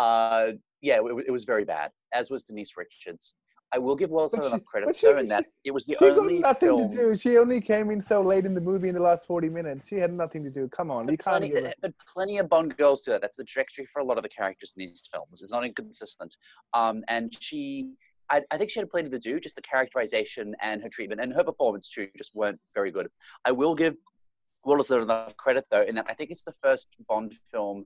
Uh, 0.03 0.45
yeah, 0.81 0.97
it, 1.01 1.23
it 1.29 1.31
was 1.37 1.43
very 1.53 1.65
bad, 1.65 1.89
as 2.15 2.29
was 2.31 2.43
Denise 2.43 2.75
Richards. 2.77 3.35
I 3.73 3.77
will 3.79 3.95
give 3.95 4.09
But 4.11 4.31
enough 4.33 4.63
credit 4.63 4.95
she- 4.95 5.07
though, 5.07 5.17
in 5.17 5.27
that 5.27 5.45
it 5.65 5.71
was 5.71 5.85
the 5.85 5.93
She 5.99 6.05
got 6.05 6.17
only 6.17 6.39
nothing 6.39 6.69
film. 6.69 6.91
to 6.91 6.97
do. 6.97 7.15
She 7.17 7.37
only 7.37 7.59
came 7.59 7.91
in 7.91 8.01
so 8.01 8.21
late 8.21 8.45
in 8.45 8.53
the 8.53 8.61
movie 8.61 8.87
in 8.89 8.95
the 8.95 9.01
last 9.01 9.25
forty 9.25 9.49
minutes. 9.49 9.81
She 9.89 9.95
had 9.95 10.13
nothing 10.13 10.43
to 10.45 10.49
do. 10.49 10.69
Come 10.69 10.89
on, 10.91 11.09
you 11.09 11.17
But 11.17 11.25
can't. 11.25 11.51
plenty, 11.51 11.73
but 11.81 11.93
plenty 12.07 12.37
of 12.37 12.47
Bond 12.47 12.77
girls 12.77 13.01
do 13.01 13.11
that. 13.11 13.21
That's 13.21 13.37
the 13.37 13.43
trajectory 13.43 13.85
for 13.91 13.99
a 13.99 14.03
lot 14.05 14.17
of 14.17 14.23
the 14.23 14.29
characters 14.29 14.73
in 14.77 14.85
these 14.85 15.09
films. 15.11 15.41
It's 15.41 15.51
not 15.51 15.65
inconsistent. 15.65 16.37
Um, 16.73 17.03
and 17.09 17.35
she, 17.43 17.89
I, 18.29 18.43
I 18.51 18.57
think 18.57 18.69
she 18.69 18.79
had 18.79 18.89
plenty 18.89 19.09
to 19.09 19.19
do. 19.19 19.39
Just 19.39 19.55
the 19.57 19.61
characterization 19.63 20.55
and 20.61 20.81
her 20.81 20.89
treatment 20.89 21.19
and 21.19 21.33
her 21.33 21.43
performance 21.43 21.89
too 21.89 22.07
just 22.15 22.33
weren't 22.35 22.59
very 22.75 22.91
good. 22.91 23.07
I 23.45 23.51
will 23.51 23.75
give 23.75 23.95
Wallace 24.63 24.89
enough 24.91 25.35
credit 25.37 25.65
though, 25.69 25.81
in 25.83 25.95
that 25.95 26.05
I 26.07 26.13
think 26.13 26.31
it's 26.31 26.43
the 26.43 26.53
first 26.63 26.89
Bond 27.09 27.33
film 27.51 27.85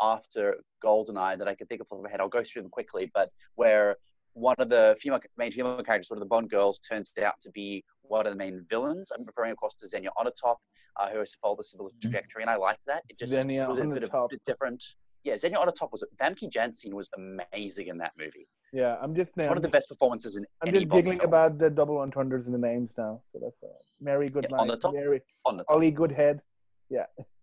after 0.00 0.56
Goldeneye 0.84 1.38
that 1.38 1.48
I 1.48 1.54
can 1.54 1.66
think 1.66 1.80
of 1.80 1.86
off 1.86 1.90
the 1.90 1.96
of 1.96 2.02
my 2.02 2.10
head. 2.10 2.20
I'll 2.20 2.28
go 2.28 2.42
through 2.42 2.62
them 2.62 2.70
quickly, 2.70 3.10
but 3.14 3.30
where 3.56 3.96
one 4.34 4.56
of 4.58 4.68
the 4.68 4.96
female 5.00 5.20
main 5.36 5.52
female 5.52 5.82
characters, 5.82 6.10
one 6.10 6.18
of 6.18 6.20
the 6.20 6.28
Bond 6.28 6.50
girls, 6.50 6.78
turns 6.80 7.12
out 7.22 7.34
to 7.40 7.50
be 7.50 7.84
one 8.02 8.26
of 8.26 8.32
the 8.32 8.36
main 8.36 8.64
villains. 8.70 9.10
I'm 9.16 9.24
referring, 9.24 9.52
of 9.52 9.56
course, 9.56 9.74
to 9.76 9.88
Xenia 9.88 10.10
Onatopp, 10.18 10.56
uh, 10.98 11.10
who 11.10 11.18
has 11.18 11.34
followed 11.34 11.58
a 11.60 11.64
similar 11.64 11.90
trajectory, 12.00 12.42
and 12.42 12.50
I 12.50 12.56
liked 12.56 12.86
that. 12.86 13.02
It 13.08 13.18
just 13.18 13.32
Xenia 13.32 13.68
was 13.68 13.78
a 13.78 13.86
bit, 13.86 14.02
Onatopp. 14.04 14.26
a 14.26 14.28
bit 14.30 14.42
different. 14.44 14.82
Yeah, 15.24 15.36
Xenia 15.36 15.58
Onatopp 15.58 15.92
was 15.92 16.04
Famke 16.20 16.50
Janssen 16.50 16.94
was 16.94 17.10
amazing 17.16 17.88
in 17.88 17.98
that 17.98 18.12
movie. 18.18 18.48
Yeah, 18.72 18.96
I'm 19.02 19.14
just. 19.14 19.32
It's 19.36 19.48
one 19.48 19.56
of 19.56 19.62
the 19.62 19.68
best 19.68 19.88
performances 19.88 20.36
in 20.36 20.46
I'm 20.62 20.72
just 20.72 20.88
giggling 20.88 21.18
film. 21.18 21.28
about 21.28 21.58
the 21.58 21.68
double 21.68 21.98
entendres 21.98 22.46
in 22.46 22.52
the 22.52 22.58
names 22.58 22.92
now. 22.96 23.20
So 23.32 23.40
that's 23.42 23.62
uh, 23.62 23.66
Mary 24.00 24.30
Goodnight, 24.30 24.60
on 24.60 24.68
the 24.68 24.76
top? 24.76 24.94
Mary 24.94 25.20
on 25.44 25.56
the 25.56 25.64
top. 25.64 25.72
Holly 25.72 25.90
Goodhead. 25.90 26.40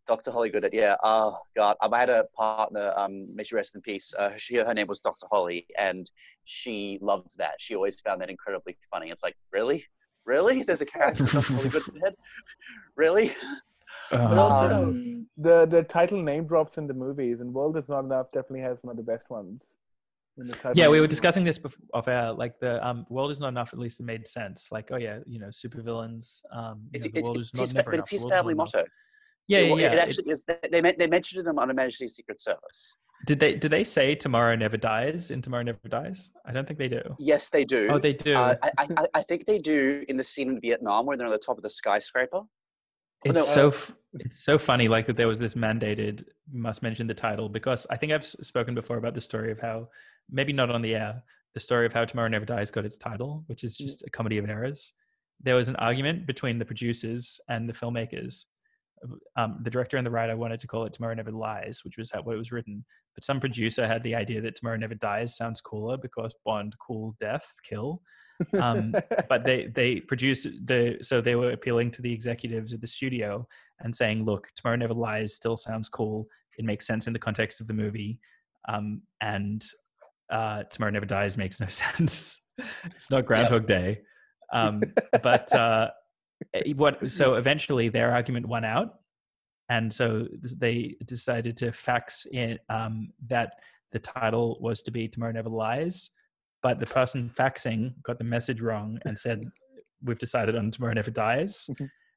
Dr. 0.08 0.32
Holly 0.32 0.50
Goodhead. 0.50 0.74
Yeah. 0.74 0.96
Oh 1.04 1.38
God, 1.56 1.76
um, 1.82 1.94
I 1.94 2.00
had 2.00 2.10
a 2.10 2.26
partner. 2.36 2.94
Um, 2.96 3.28
may 3.36 3.44
she 3.44 3.56
rest 3.56 3.76
in 3.76 3.82
peace. 3.82 4.14
Uh, 4.18 4.32
she 4.38 4.56
her 4.56 4.74
name 4.74 4.88
was 4.88 5.00
Dr. 5.00 5.28
Holly, 5.30 5.68
and 5.78 6.10
she 6.46 6.98
loved 7.02 7.38
that. 7.38 7.56
She 7.60 7.76
always 7.76 8.00
found 8.00 8.22
that 8.22 8.30
incredibly 8.30 8.78
funny. 8.92 9.10
It's 9.12 9.24
like, 9.24 9.36
really, 9.52 9.86
really? 10.26 10.64
There's 10.64 10.82
a 10.82 10.86
character 10.86 11.26
Dr. 11.26 11.54
Holly 11.54 11.70
Goodhead. 11.70 12.16
Really? 12.96 13.32
But 14.12 14.38
also, 14.38 14.76
Um, 14.90 15.28
the 15.38 15.66
the 15.66 15.84
title 15.84 16.22
name 16.22 16.46
drops 16.48 16.78
in 16.78 16.88
the 16.88 16.94
movies, 16.94 17.40
and 17.42 17.54
World 17.54 17.78
is 17.78 17.88
Not 17.90 18.06
Enough 18.06 18.28
definitely 18.34 18.62
has 18.62 18.78
one 18.82 18.92
of 18.92 18.98
the 18.98 19.04
best 19.12 19.30
ones. 19.30 19.74
in 20.38 20.46
the 20.48 20.54
title 20.54 20.74
Yeah, 20.76 20.88
we 20.90 21.00
were 21.02 21.08
discussing 21.08 21.44
this 21.44 21.58
before 21.58 21.80
off 21.94 22.08
air. 22.08 22.32
Like 22.32 22.60
the 22.60 22.86
um, 22.86 23.06
world 23.10 23.32
is 23.32 23.40
not 23.40 23.50
enough. 23.50 23.70
At 23.74 23.80
least 23.80 24.00
it 24.00 24.04
made 24.04 24.28
sense. 24.28 24.68
Like, 24.72 24.90
oh 24.92 24.98
yeah, 24.98 25.20
you 25.26 25.40
know, 25.40 25.48
supervillains. 25.48 26.42
Um, 26.52 26.82
you 26.84 26.90
It's, 26.94 27.06
know, 27.06 27.12
the 27.12 27.20
it's, 27.20 27.26
world 27.26 27.38
it's 27.38 27.48
is 27.50 27.54
not 27.56 27.62
his, 27.62 27.74
never 27.76 27.92
but 27.92 27.94
enough. 27.96 28.04
it's 28.04 28.12
his 28.12 28.22
world 28.24 28.32
family 28.34 28.54
not 28.56 28.64
enough. 28.74 28.74
motto. 28.76 28.88
Yeah, 29.48 29.60
yeah, 29.60 29.74
It, 29.74 29.80
yeah. 29.80 29.94
it 29.94 30.00
actually 30.00 30.32
is. 30.32 30.46
They, 30.46 30.82
they, 30.82 31.08
mentioned 31.08 31.48
it 31.48 31.58
on 31.58 31.70
a 31.70 31.74
Majesty's 31.74 32.16
Secret 32.16 32.40
Service. 32.42 32.98
did 33.26 33.40
they 33.40 33.56
did 33.56 33.72
they 33.72 33.84
say 33.84 34.14
tomorrow 34.14 34.56
never 34.56 34.78
dies 34.78 35.32
in 35.32 35.42
Tomorrow 35.42 35.64
Never 35.64 35.80
Dies? 35.88 36.32
I 36.46 36.52
don't 36.52 36.68
think 36.68 36.80
they 36.80 36.88
do. 36.88 37.02
Yes, 37.18 37.50
they 37.50 37.66
do. 37.66 37.88
Oh, 37.90 37.98
they 38.00 38.14
do. 38.14 38.36
Uh, 38.36 38.56
I, 38.62 38.72
I, 38.78 39.08
I- 39.16 39.24
think 39.24 39.46
they 39.46 39.60
do 39.60 40.04
in 40.08 40.18
the 40.18 40.24
scene 40.24 40.50
in 40.50 40.62
Vietnam 40.62 41.06
where 41.06 41.18
they're 41.18 41.28
on 41.28 41.34
the 41.34 41.40
top 41.40 41.58
of 41.58 41.64
the 41.64 41.70
skyscraper. 41.70 42.42
It's 43.26 43.34
no, 43.34 43.42
so 43.42 43.66
uh, 43.66 43.70
f- 43.70 43.92
it's 44.14 44.44
so 44.44 44.60
funny, 44.60 44.88
like 44.88 45.08
that 45.08 45.18
there 45.18 45.28
was 45.28 45.40
this 45.40 45.56
mandated 45.56 46.26
must 46.52 46.84
mention 46.84 47.08
the 47.08 47.16
title 47.16 47.50
because 47.50 47.88
I 47.90 47.98
think 47.98 48.12
I've 48.12 48.26
spoken 48.26 48.76
before 48.76 48.98
about 48.98 49.16
the 49.16 49.22
story 49.22 49.52
of 49.52 49.60
how 49.60 49.90
maybe 50.30 50.54
not 50.54 50.70
on 50.70 50.82
the 50.82 50.94
air 50.96 51.24
the 51.58 51.60
story 51.60 51.88
of 51.88 51.94
how 51.94 52.06
Tomorrow 52.06 52.28
Never 52.28 52.46
Dies 52.46 52.70
got 52.70 52.86
its 52.86 52.98
title, 52.98 53.44
which 53.48 53.64
is 53.64 53.76
just 53.76 54.04
a 54.06 54.12
comedy 54.12 54.38
of 54.38 54.48
errors. 54.48 54.94
There 55.42 55.56
was 55.56 55.70
an 55.70 55.76
argument 55.78 56.28
between 56.28 56.60
the 56.60 56.66
producers 56.66 57.40
and 57.50 57.68
the 57.68 57.74
filmmakers. 57.74 58.46
Um, 59.36 59.60
the 59.64 59.70
director 59.70 59.98
and 59.98 60.06
the 60.06 60.12
writer 60.12 60.36
wanted 60.36 60.60
to 60.62 60.68
call 60.68 60.86
it 60.86 60.94
Tomorrow 60.94 61.16
Never 61.16 61.32
Lies, 61.32 61.82
which 61.84 61.98
was 61.98 62.12
how 62.12 62.22
what 62.22 62.36
it 62.36 62.40
was 62.40 62.52
written. 62.52 62.84
But 63.16 63.24
some 63.24 63.40
producer 63.40 63.88
had 63.88 64.04
the 64.04 64.16
idea 64.16 64.42
that 64.42 64.56
Tomorrow 64.56 64.78
Never 64.78 64.96
Dies 64.96 65.38
sounds 65.38 65.62
cooler 65.62 65.98
because 65.98 66.34
Bond, 66.46 66.76
cool, 66.86 67.16
death, 67.20 67.46
kill. 67.64 68.02
Um, 68.60 68.94
but 69.30 69.44
they 69.44 69.68
they 69.76 70.00
produced 70.00 70.48
the 70.66 70.98
so 71.02 71.22
they 71.22 71.36
were 71.36 71.52
appealing 71.52 71.92
to 71.92 72.02
the 72.02 72.14
executives 72.14 72.74
of 72.74 72.82
the 72.82 72.88
studio 72.88 73.48
and 73.80 73.94
saying 73.94 74.26
look 74.26 74.48
tomorrow 74.56 74.78
never 74.78 74.94
lies 74.94 75.36
still 75.36 75.58
sounds 75.58 75.90
cool. 75.90 76.28
It 76.58 76.66
makes 76.66 76.86
sense 76.88 77.08
in 77.08 77.14
the 77.14 77.20
context 77.20 77.62
of 77.62 77.68
the 77.68 77.74
movie 77.74 78.20
um, 78.68 79.02
and 79.22 79.66
uh, 80.30 80.64
tomorrow 80.64 80.92
never 80.92 81.06
dies 81.06 81.38
makes 81.38 81.60
no 81.60 81.68
sense. 81.68 82.42
It's 82.86 83.10
not 83.10 83.26
groundhog 83.26 83.68
day. 83.68 84.02
Um, 84.54 84.82
but 85.24 85.54
uh, 85.54 85.90
what 86.76 87.12
so 87.12 87.36
eventually 87.36 87.90
their 87.90 88.12
argument 88.12 88.46
won 88.46 88.64
out 88.66 88.96
and 89.70 89.92
so 89.94 90.28
they 90.58 90.96
decided 91.06 91.58
to 91.58 91.72
fax 91.72 92.26
in 92.32 92.58
um, 92.70 93.10
that 93.28 93.54
the 93.92 94.00
title 94.00 94.58
was 94.62 94.82
to 94.82 94.92
be 94.92 95.08
tomorrow 95.08 95.32
never 95.34 95.50
lies 95.50 96.10
but 96.64 96.80
the 96.80 96.86
person 96.86 97.32
faxing 97.38 97.94
got 98.04 98.18
the 98.18 98.24
message 98.24 98.62
wrong 98.62 98.98
and 99.06 99.18
said 99.26 99.44
we've 100.04 100.20
decided 100.20 100.56
on 100.56 100.70
tomorrow 100.72 100.94
never 100.94 101.10
dies. 101.12 101.68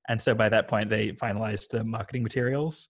And 0.09 0.21
so 0.21 0.35
by 0.35 0.49
that 0.51 0.69
point 0.69 0.89
they 0.91 1.13
finalized 1.13 1.69
the 1.71 1.83
marketing 1.85 2.23
materials. 2.23 2.89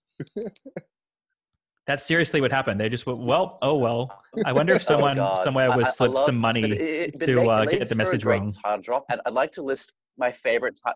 That's 1.86 2.04
seriously 2.04 2.40
what 2.40 2.52
happened. 2.52 2.80
They 2.80 2.88
just 2.88 3.06
went 3.06 3.18
well 3.20 3.58
oh 3.62 3.74
well. 3.76 4.22
I 4.44 4.52
wonder 4.52 4.74
if 4.74 4.82
Oh, 4.90 4.94
someone 4.94 5.16
God. 5.16 5.42
somewhere 5.42 5.68
was 5.76 5.86
I- 5.86 5.90
I 5.90 5.92
slipped 5.92 6.14
love- 6.14 6.26
some 6.26 6.36
money 6.38 6.62
it- 6.70 7.14
it- 7.14 7.20
to 7.22 7.42
uh, 7.50 7.64
get 7.64 7.88
the 7.88 7.94
message 7.94 8.24
wrong. 8.24 8.52
Title 8.52 8.80
drop, 8.82 9.04
and 9.10 9.20
I'd 9.26 9.32
like 9.32 9.50
to 9.52 9.62
list 9.62 9.92
my 10.18 10.30
favorite. 10.30 10.78
Ti- 10.84 10.92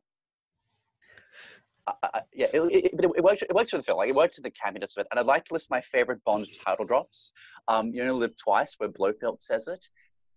I- 1.87 1.95
I- 2.03 2.23
yeah, 2.33 2.47
it, 2.53 2.61
it, 2.61 2.97
but 2.97 3.05
it, 3.05 3.11
it 3.17 3.25
worked. 3.25 3.43
It 3.43 3.55
worked 3.55 3.71
for 3.71 3.77
the 3.77 3.83
film. 3.83 3.99
Like 3.99 4.09
it 4.09 4.15
worked 4.15 4.35
to 4.37 4.43
the 4.43 4.51
campiness 4.51 4.97
of 4.97 5.03
it, 5.03 5.07
and 5.11 5.21
I'd 5.21 5.27
like 5.27 5.45
to 5.47 5.55
list 5.55 5.71
my 5.71 5.81
favorite 5.81 6.23
Bond 6.25 6.47
title 6.65 6.85
drops. 6.85 7.33
Um, 7.69 7.91
you 7.93 8.03
only 8.03 8.15
"Live 8.15 8.35
Twice," 8.37 8.75
where 8.79 8.89
Blofeld 8.89 9.41
says 9.41 9.69
it. 9.69 9.85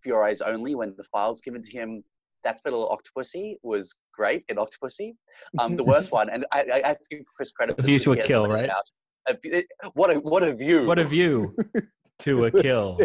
"For 0.01 0.09
Your 0.09 0.25
Eyes 0.25 0.41
Only," 0.41 0.75
when 0.75 0.93
the 0.97 1.03
file's 1.05 1.41
given 1.41 1.61
to 1.61 1.71
him. 1.71 2.03
That's 2.43 2.61
a 2.65 2.69
little 2.69 2.87
Octopussy 2.95 3.55
was 3.63 3.95
great 4.13 4.45
in 4.47 4.57
Octopussy. 4.57 5.15
Um, 5.59 5.75
the 5.75 5.83
worst 5.83 6.11
one, 6.19 6.29
and 6.29 6.45
I, 6.51 6.65
I 6.83 6.87
have 6.87 6.99
to 6.99 7.09
give 7.09 7.25
Chris 7.35 7.51
credit. 7.51 7.77
A 7.79 7.81
for 7.81 7.87
View 7.87 7.99
to 7.99 8.11
a 8.13 8.17
Kill, 8.17 8.47
right? 8.47 8.69
out. 8.69 8.85
A 9.27 9.35
v- 9.41 9.65
what 9.93 10.09
a 10.15 10.19
what 10.19 10.43
a 10.43 10.53
view! 10.53 10.85
what 10.85 10.99
a 10.99 11.03
view 11.03 11.55
to 12.19 12.45
a 12.45 12.51
kill 12.51 12.97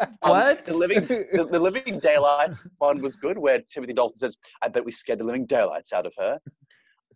Um, 0.00 0.16
what 0.22 0.64
The 0.66 0.74
living 0.76 1.06
the, 1.06 1.48
the 1.50 1.58
living 1.58 1.98
daylights 2.00 2.64
one 2.78 3.00
was 3.00 3.16
good 3.16 3.38
where 3.38 3.60
timothy 3.62 3.92
dalton 3.94 4.18
says 4.18 4.36
i 4.62 4.68
bet 4.68 4.84
we 4.84 4.92
scared 4.92 5.20
the 5.20 5.24
living 5.24 5.46
daylights 5.46 5.92
out 5.92 6.04
of 6.04 6.12
her 6.18 6.38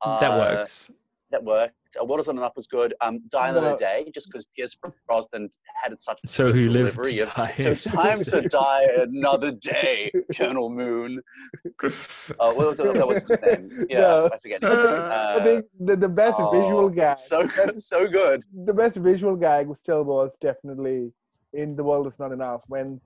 that 0.04 0.30
Uh, 0.30 0.38
works. 0.38 0.90
that 1.30 1.44
worked. 1.44 1.74
Uh, 2.00 2.04
what 2.04 2.18
was 2.18 2.28
on 2.28 2.38
enough 2.38 2.54
was 2.56 2.66
good. 2.66 2.94
Um 3.00 3.20
die 3.28 3.48
another 3.50 3.70
No. 3.70 3.76
day 3.76 4.10
just 4.14 4.28
because 4.28 4.46
pierce 4.56 4.76
brosnan 5.06 5.48
had 5.82 6.00
such 6.00 6.18
so 6.26 6.52
who 6.52 6.68
lived 6.68 6.92
delivery 6.96 7.18
to 7.18 7.26
of- 7.28 7.34
die 7.34 7.54
so 7.58 7.74
time 7.74 8.22
to 8.24 8.40
die 8.62 8.84
another 9.08 9.52
day 9.52 10.10
colonel 10.36 10.70
moon. 10.70 11.20
Oh 12.40 12.54
what 12.54 12.66
was, 12.68 12.76
that 12.78 13.06
was 13.06 13.22
his 13.28 13.40
name. 13.42 13.70
Yeah 13.88 14.00
No. 14.00 14.28
i 14.32 14.38
forget. 14.38 14.64
I 14.64 14.68
think, 14.68 14.98
Uh, 14.98 15.36
I 15.38 15.44
think 15.44 15.66
the, 15.88 15.96
the 15.96 16.08
best 16.08 16.36
oh, 16.40 16.50
visual 16.50 16.88
gag 16.88 17.16
so 17.16 17.46
good 17.46 17.80
so 17.82 18.06
good. 18.08 18.38
the 18.64 18.74
best 18.74 18.96
visual 18.96 19.36
gag 19.36 19.66
was 19.68 19.78
still 19.78 20.02
was 20.04 20.36
definitely 20.40 21.12
in 21.52 21.74
the 21.76 21.84
world 21.84 22.06
is 22.06 22.18
not 22.18 22.30
enough 22.32 22.62
when 22.68 23.00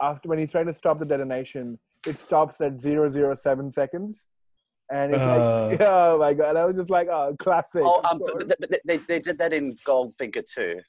after 0.00 0.28
when 0.28 0.38
he's 0.38 0.52
trying 0.52 0.66
to 0.72 0.74
stop 0.82 0.98
the 1.00 1.04
detonation 1.14 1.78
it 2.06 2.16
stops 2.20 2.60
at 2.60 2.72
007 2.80 3.72
seconds 3.72 4.26
and 4.90 5.14
it's 5.14 5.22
Uh. 5.22 5.68
like 5.70 5.80
oh 5.82 6.18
my 6.18 6.34
god 6.34 6.56
i 6.56 6.64
was 6.64 6.76
just 6.76 6.90
like 6.90 7.08
oh 7.08 7.34
classic 7.38 7.82
oh 7.84 8.00
um 8.10 8.18
course. 8.18 8.44
but 8.48 8.58
th- 8.58 8.70
th- 8.70 8.82
they, 8.84 8.96
they 9.08 9.20
did 9.20 9.38
that 9.38 9.52
in 9.52 9.76
goldfinger 9.86 10.44
too 10.44 10.80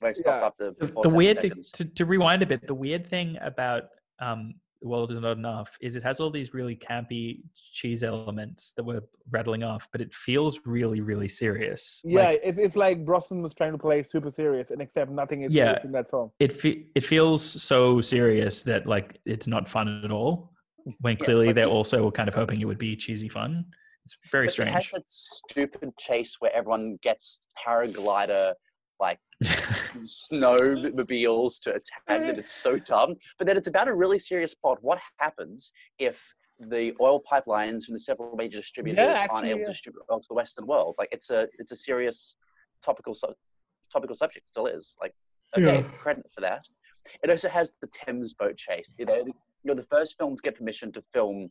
where 0.00 0.12
they 0.12 0.18
stopped 0.18 0.40
Yeah. 0.40 0.46
after 0.46 0.70
the, 0.78 0.86
the 0.86 1.02
seven 1.02 1.14
weird 1.16 1.40
thing 1.40 1.52
to, 1.74 1.84
to 1.84 2.04
rewind 2.06 2.42
a 2.42 2.46
bit 2.46 2.66
the 2.66 2.74
weird 2.74 3.08
thing 3.08 3.38
about 3.42 3.84
um 4.20 4.54
the 4.80 4.88
world 4.88 5.12
is 5.12 5.20
not 5.20 5.36
enough 5.36 5.70
is 5.80 5.94
it 5.94 6.02
has 6.02 6.18
all 6.18 6.28
these 6.30 6.52
really 6.54 6.74
campy 6.74 7.42
cheese 7.72 8.02
elements 8.02 8.72
that 8.76 8.82
we're 8.82 9.02
rattling 9.30 9.62
off 9.62 9.86
but 9.92 10.00
it 10.00 10.12
feels 10.12 10.58
really 10.64 11.00
really 11.00 11.28
serious 11.28 12.00
yeah 12.02 12.22
Like, 12.30 12.40
it's, 12.42 12.58
it's 12.58 12.74
like 12.76 13.04
brosnan 13.04 13.42
was 13.42 13.54
trying 13.54 13.70
to 13.72 13.78
play 13.78 14.02
super 14.02 14.30
serious 14.30 14.70
and 14.72 14.80
except 14.82 15.10
nothing 15.12 15.42
is 15.42 15.52
Yeah. 15.52 15.66
serious 15.66 15.84
in 15.84 15.92
that 15.92 16.10
film 16.10 16.32
it 16.40 16.52
fe- 16.52 16.86
it 16.96 17.04
feels 17.04 17.42
so 17.62 18.00
serious 18.00 18.62
that 18.64 18.86
like 18.88 19.20
it's 19.24 19.46
not 19.46 19.68
fun 19.68 20.02
at 20.04 20.10
all 20.10 20.51
when 21.00 21.16
Yeah, 21.18 21.24
clearly 21.24 21.46
but 21.48 21.54
they're 21.56 21.64
it- 21.64 21.70
also 21.70 22.10
kind 22.10 22.28
of 22.28 22.34
hoping 22.34 22.60
it 22.60 22.64
would 22.66 22.78
be 22.78 22.96
cheesy 22.96 23.28
fun 23.28 23.64
it's 24.04 24.16
very 24.32 24.46
But 24.48 24.58
It 24.58 24.66
has 24.68 24.86
strange 24.86 24.90
that 24.92 25.10
stupid 25.10 25.96
chase 25.98 26.36
where 26.40 26.52
everyone 26.52 26.98
gets 27.02 27.40
paraglider 27.64 28.54
like 28.98 29.18
snowmobiles 29.96 31.60
to 31.62 31.70
attack 31.70 32.22
it. 32.28 32.38
It's 32.38 32.52
so 32.52 32.78
dumb. 32.78 33.14
But 33.38 33.46
then 33.46 33.56
it's 33.56 33.68
about 33.68 33.88
a 33.88 33.94
really 33.94 34.18
serious 34.18 34.54
plot. 34.54 34.78
What 34.80 35.00
happens 35.18 35.72
if 35.98 36.22
the 36.58 36.92
oil 37.00 37.20
pipelines 37.30 37.84
from 37.84 37.94
the 37.94 38.00
several 38.00 38.34
major 38.36 38.58
distributors 38.58 39.18
aren't 39.30 39.46
able 39.46 39.60
yeah. 39.60 39.64
to 39.66 39.70
distribute 39.72 40.02
oil 40.10 40.20
to 40.20 40.26
the 40.28 40.34
Western 40.34 40.66
world? 40.66 40.94
Like 40.98 41.08
it's 41.12 41.30
a 41.30 41.48
it's 41.58 41.72
a 41.72 41.76
serious 41.76 42.36
topical 42.82 43.14
su- 43.14 43.34
topical 43.92 44.14
subject. 44.14 44.46
Still 44.46 44.66
is. 44.66 44.96
Like 45.00 45.12
okay, 45.56 45.76
Yeah. 45.80 45.82
credit 45.98 46.26
for 46.34 46.40
that. 46.42 46.64
It 47.22 47.30
also 47.30 47.48
has 47.48 47.72
the 47.80 47.88
Thames 47.88 48.34
boat 48.34 48.56
chase. 48.56 48.94
You 48.98 49.06
know, 49.06 49.24
the, 49.24 49.32
you 49.62 49.68
know, 49.68 49.74
the 49.74 49.86
first 49.86 50.16
films 50.18 50.40
get 50.40 50.56
permission 50.56 50.92
to 50.92 51.02
film 51.12 51.50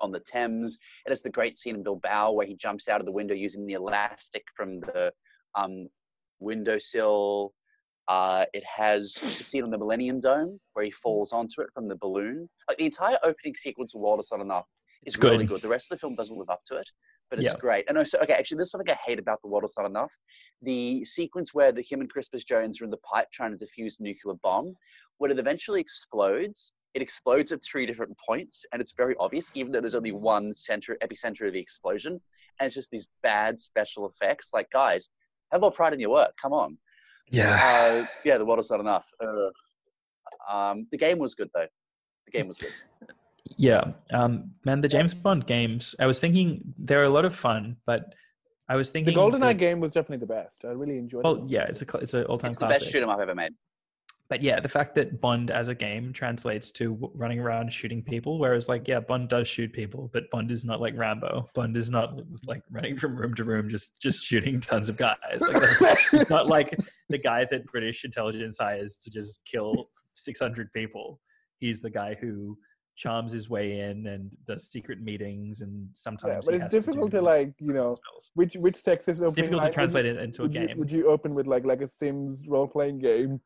on 0.00 0.10
the 0.10 0.20
Thames. 0.20 0.78
It 1.06 1.10
has 1.10 1.22
the 1.22 1.30
great 1.30 1.58
scene 1.58 1.74
in 1.74 1.82
Bilbao 1.82 2.32
where 2.32 2.46
he 2.46 2.54
jumps 2.54 2.88
out 2.88 3.00
of 3.00 3.06
the 3.06 3.12
window 3.12 3.34
using 3.34 3.66
the 3.66 3.74
elastic 3.74 4.44
from 4.54 4.80
the 4.80 5.12
um, 5.54 5.88
windowsill. 6.38 7.52
Uh, 8.08 8.44
it 8.54 8.64
has 8.64 9.14
the 9.38 9.44
scene 9.44 9.62
on 9.62 9.70
the 9.70 9.78
Millennium 9.78 10.20
Dome 10.20 10.58
where 10.72 10.84
he 10.84 10.90
falls 10.90 11.32
onto 11.32 11.60
it 11.60 11.68
from 11.72 11.86
the 11.86 11.96
balloon. 11.96 12.48
Like 12.68 12.78
the 12.78 12.86
entire 12.86 13.18
opening 13.22 13.54
sequence 13.54 13.94
of 13.94 14.00
World 14.00 14.20
is 14.20 14.30
Not 14.32 14.40
Enough 14.40 14.66
is 15.06 15.14
It's 15.14 15.22
really 15.22 15.44
good. 15.44 15.48
good. 15.48 15.62
The 15.62 15.68
rest 15.68 15.90
of 15.90 15.96
the 15.96 16.00
film 16.00 16.14
doesn't 16.14 16.36
live 16.36 16.50
up 16.50 16.64
to 16.66 16.76
it, 16.76 16.90
but 17.28 17.38
it's 17.38 17.52
Yeah. 17.52 17.58
great. 17.58 17.84
And 17.88 17.96
also, 17.96 18.18
okay, 18.18 18.32
actually, 18.32 18.56
there's 18.56 18.70
something 18.70 18.90
I 18.90 18.94
hate 18.94 19.18
about 19.18 19.40
The 19.42 19.48
World 19.48 19.64
is 19.64 19.74
Not 19.76 19.86
Enough. 19.86 20.12
The 20.62 21.04
sequence 21.04 21.54
where 21.54 21.72
the 21.72 21.82
him 21.82 22.00
and 22.00 22.10
Christmas 22.10 22.42
Jones 22.42 22.80
are 22.80 22.84
in 22.84 22.90
the 22.90 22.96
pipe 22.98 23.30
trying 23.32 23.56
to 23.56 23.64
defuse 23.64 24.00
a 24.00 24.02
nuclear 24.02 24.34
bomb, 24.42 24.74
when 25.18 25.30
it 25.30 25.38
eventually 25.38 25.80
explodes, 25.80 26.72
it 26.94 27.02
explodes 27.02 27.52
at 27.52 27.62
three 27.62 27.86
different 27.86 28.16
points, 28.18 28.66
and 28.72 28.80
it's 28.82 28.92
very 28.92 29.14
obvious, 29.20 29.50
even 29.54 29.72
though 29.72 29.80
there's 29.80 29.94
only 29.94 30.12
one 30.12 30.52
center 30.52 30.96
epicenter 31.02 31.46
of 31.46 31.52
the 31.52 31.60
explosion, 31.60 32.20
and 32.58 32.66
it's 32.66 32.74
just 32.74 32.90
these 32.90 33.08
bad 33.22 33.58
special 33.60 34.08
effects. 34.08 34.50
Like, 34.52 34.68
guys, 34.70 35.08
have 35.52 35.60
more 35.60 35.70
pride 35.72 35.92
in 35.94 36.00
your 36.00 36.10
work. 36.10 36.32
Come 36.40 36.52
on. 36.52 36.78
yeah 37.30 37.60
Uh, 37.62 38.06
yeah, 38.24 38.38
the 38.38 38.44
world 38.44 38.58
is 38.60 38.70
not 38.70 38.80
enough. 38.80 39.06
Ugh. 39.22 39.52
Um, 40.48 40.86
the 40.90 40.98
game 40.98 41.18
was 41.18 41.34
good 41.34 41.50
though. 41.54 41.66
The 42.26 42.30
game 42.32 42.48
was 42.48 42.58
good. 42.58 42.72
Yeah, 43.56 43.92
um, 44.12 44.52
man, 44.64 44.80
the 44.80 44.86
James 44.88 45.12
Bond 45.12 45.44
games. 45.46 45.94
I 45.98 46.06
was 46.06 46.20
thinking 46.20 46.72
they're 46.78 47.02
a 47.04 47.10
lot 47.10 47.24
of 47.24 47.34
fun, 47.34 47.76
but 47.84 48.14
I 48.68 48.76
was 48.76 48.90
thinking 48.90 49.12
the 49.12 49.20
thinking 49.20 49.40
goldeneye 49.40 49.48
that- 49.48 49.54
game 49.58 49.80
was 49.80 49.92
definitely 49.92 50.18
the 50.18 50.32
best 50.32 50.64
i 50.64 50.68
really 50.68 50.98
enjoyed 50.98 51.24
Well, 51.24 51.44
it 51.44 51.50
yeah, 51.50 51.64
it's 51.64 51.82
a 51.82 51.86
cl- 51.90 52.00
it's 52.02 52.14
an 52.14 52.24
all 52.26 52.38
time 52.38 52.50
It's 52.50 52.58
the 52.58 52.66
classic. 52.66 52.82
best 52.82 52.92
shoot 52.92 53.02
'em 53.02 53.08
up 53.08 53.16
I've 53.16 53.22
ever 53.22 53.34
made. 53.34 53.52
But 54.30 54.42
yeah, 54.42 54.60
the 54.60 54.68
fact 54.68 54.94
that 54.94 55.20
Bond 55.20 55.50
as 55.50 55.66
a 55.66 55.74
game 55.74 56.12
translates 56.12 56.70
to 56.72 57.10
running 57.14 57.40
around 57.40 57.72
shooting 57.72 58.00
people, 58.00 58.38
whereas 58.38 58.68
like 58.68 58.86
yeah, 58.86 59.00
Bond 59.00 59.28
does 59.28 59.48
shoot 59.48 59.72
people, 59.72 60.08
but 60.12 60.30
Bond 60.30 60.52
is 60.52 60.64
not 60.64 60.80
like 60.80 60.96
Rambo. 60.96 61.48
Bond 61.52 61.76
is 61.76 61.90
not 61.90 62.14
like 62.46 62.62
running 62.70 62.96
from 62.96 63.16
room 63.16 63.34
to 63.34 63.42
room 63.42 63.68
just 63.68 64.00
just 64.00 64.24
shooting 64.24 64.60
tons 64.60 64.88
of 64.88 64.96
guys. 64.96 65.16
Like 65.40 65.60
that's 65.80 66.30
not 66.30 66.46
like 66.46 66.78
the 67.08 67.18
guy 67.18 67.44
that 67.50 67.66
British 67.66 68.04
intelligence 68.04 68.58
hires 68.60 68.98
to 68.98 69.10
just 69.10 69.44
kill 69.50 69.90
600 70.14 70.72
people. 70.72 71.20
He's 71.58 71.80
the 71.80 71.90
guy 71.90 72.16
who 72.20 72.56
charms 72.96 73.32
his 73.32 73.50
way 73.50 73.80
in 73.80 74.06
and 74.06 74.32
does 74.46 74.70
secret 74.70 75.00
meetings 75.02 75.60
and 75.60 75.88
sometimes. 75.92 76.46
Yeah, 76.46 76.52
but 76.52 76.54
it's 76.54 76.72
difficult 76.72 77.10
do 77.10 77.16
to 77.16 77.22
like 77.22 77.52
you 77.58 77.72
know 77.72 77.96
which 78.34 78.54
which 78.54 78.76
sexist 78.76 79.22
It's 79.22 79.32
difficult 79.32 79.62
to 79.62 79.68
would 79.68 79.72
translate 79.72 80.04
you, 80.04 80.12
it 80.12 80.18
into 80.18 80.42
a 80.42 80.44
would 80.44 80.54
you, 80.54 80.66
game. 80.68 80.78
would 80.78 80.92
you 80.92 81.08
open 81.08 81.34
with 81.34 81.48
like 81.48 81.64
like 81.64 81.80
a 81.80 81.88
Sims 81.88 82.46
role 82.46 82.68
playing 82.68 83.00
game? 83.00 83.40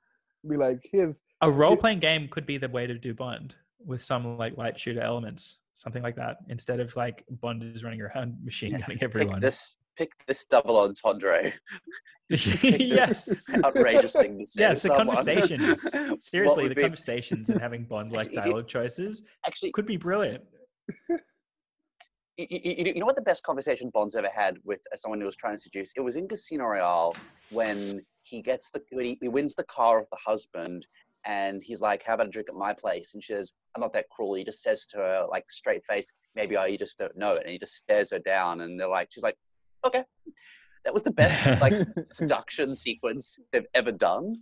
Be 0.48 0.56
like, 0.56 0.80
here's 0.90 1.16
A 1.40 1.50
role 1.50 1.76
playing 1.76 2.00
game 2.00 2.28
could 2.28 2.46
be 2.46 2.58
the 2.58 2.68
way 2.68 2.86
to 2.86 2.94
do 2.98 3.14
Bond 3.14 3.54
with 3.84 4.02
some 4.02 4.36
like 4.38 4.56
light 4.56 4.78
shooter 4.78 5.00
elements, 5.00 5.58
something 5.74 6.02
like 6.02 6.16
that. 6.16 6.38
Instead 6.48 6.80
of 6.80 6.94
like 6.96 7.24
Bond 7.30 7.62
is 7.62 7.82
running 7.84 8.00
around 8.00 8.36
machine 8.44 8.72
Yeah, 8.72 8.78
gunning 8.80 8.98
Pick 8.98 9.02
everyone. 9.04 9.40
this. 9.40 9.78
Pick 9.96 10.10
this 10.26 10.44
double 10.46 10.76
entendre. 10.78 11.52
Yes. 12.30 13.46
outrageous 13.62 14.12
thing 14.14 14.38
to 14.38 14.46
say. 14.46 14.60
Yes, 14.62 14.80
to 14.82 14.88
the 14.88 14.96
someone. 14.96 15.16
conversations. 15.16 15.82
Seriously, 16.24 16.68
the 16.68 16.74
be- 16.74 16.80
conversations 16.82 17.50
and 17.50 17.60
having 17.60 17.84
Bond 17.84 18.10
like 18.10 18.32
dialogue 18.32 18.66
choices 18.66 19.22
actually 19.46 19.72
could 19.72 19.84
be 19.86 19.98
brilliant. 19.98 20.42
you, 22.38 22.46
you, 22.50 22.84
you 22.86 22.94
know 23.00 23.06
what 23.06 23.16
the 23.16 23.22
best 23.22 23.42
conversation 23.44 23.90
Bond's 23.92 24.16
ever 24.16 24.30
had 24.34 24.56
with 24.64 24.80
someone 24.96 25.20
who 25.20 25.26
was 25.26 25.36
trying 25.36 25.54
to 25.56 25.60
seduce? 25.62 25.92
It 25.96 26.00
was 26.00 26.16
in 26.16 26.26
Casino 26.26 26.64
Royale 26.64 27.14
when 27.50 28.04
he 28.24 28.42
gets 28.42 28.70
the 28.70 28.82
he, 28.90 29.18
he 29.20 29.28
wins 29.28 29.54
the 29.54 29.64
car 29.64 29.98
of 30.00 30.06
the 30.10 30.18
husband, 30.24 30.86
and 31.24 31.62
he's 31.62 31.80
like, 31.80 32.02
"How 32.02 32.14
about 32.14 32.26
a 32.26 32.30
drink 32.30 32.48
at 32.48 32.54
my 32.56 32.72
place?" 32.72 33.14
And 33.14 33.22
she 33.22 33.32
says, 33.34 33.52
"I'm 33.74 33.80
not 33.80 33.92
that 33.92 34.08
cruel." 34.10 34.34
He 34.34 34.44
just 34.44 34.62
says 34.62 34.86
to 34.88 34.96
her, 34.98 35.26
like 35.30 35.50
straight 35.50 35.84
face, 35.86 36.12
"Maybe 36.34 36.56
I 36.56 36.66
you 36.66 36.78
just 36.78 36.98
don't 36.98 37.16
know 37.16 37.34
it," 37.34 37.42
and 37.42 37.50
he 37.50 37.58
just 37.58 37.74
stares 37.74 38.10
her 38.10 38.18
down, 38.18 38.62
and 38.62 38.78
they're 38.78 38.88
like, 38.88 39.08
"She's 39.10 39.22
like, 39.22 39.36
okay." 39.84 40.04
That 40.84 40.92
was 40.92 41.02
the 41.02 41.12
best 41.12 41.60
like 41.62 41.72
seduction 42.10 42.74
sequence 42.74 43.38
they've 43.52 43.66
ever 43.74 43.90
done. 43.92 44.36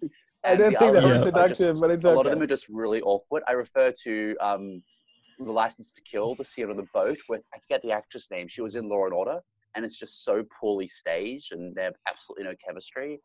I 0.44 0.50
And 0.52 0.58
don't 0.58 0.68
think 0.70 0.80
that 0.80 1.04
others 1.04 1.04
was 1.04 1.28
are 1.28 1.48
just- 1.48 1.60
seductive, 1.60 1.80
but 1.80 1.90
it's 1.92 2.04
a 2.04 2.10
lot 2.10 2.26
of 2.26 2.32
them 2.32 2.42
are 2.42 2.46
just 2.48 2.68
really 2.68 3.00
awkward. 3.02 3.44
I 3.46 3.52
refer 3.52 3.92
to 4.02 4.36
um, 4.40 4.82
the 5.38 5.52
License 5.52 5.92
to 5.92 6.02
Kill, 6.02 6.34
the 6.34 6.44
scene 6.44 6.68
on 6.68 6.76
the 6.76 6.86
boat 6.92 7.18
with 7.28 7.42
I 7.54 7.58
forget 7.60 7.80
the 7.82 7.92
actress 7.92 8.28
name. 8.30 8.48
She 8.48 8.60
was 8.60 8.74
in 8.74 8.88
Law 8.88 9.04
and 9.04 9.14
Order, 9.14 9.38
and 9.76 9.84
it's 9.84 9.96
just 9.96 10.24
so 10.24 10.42
poorly 10.60 10.88
staged, 10.88 11.52
and 11.52 11.76
they 11.76 11.84
have 11.84 11.94
absolutely 12.08 12.46
no 12.46 12.54
chemistry. 12.66 13.20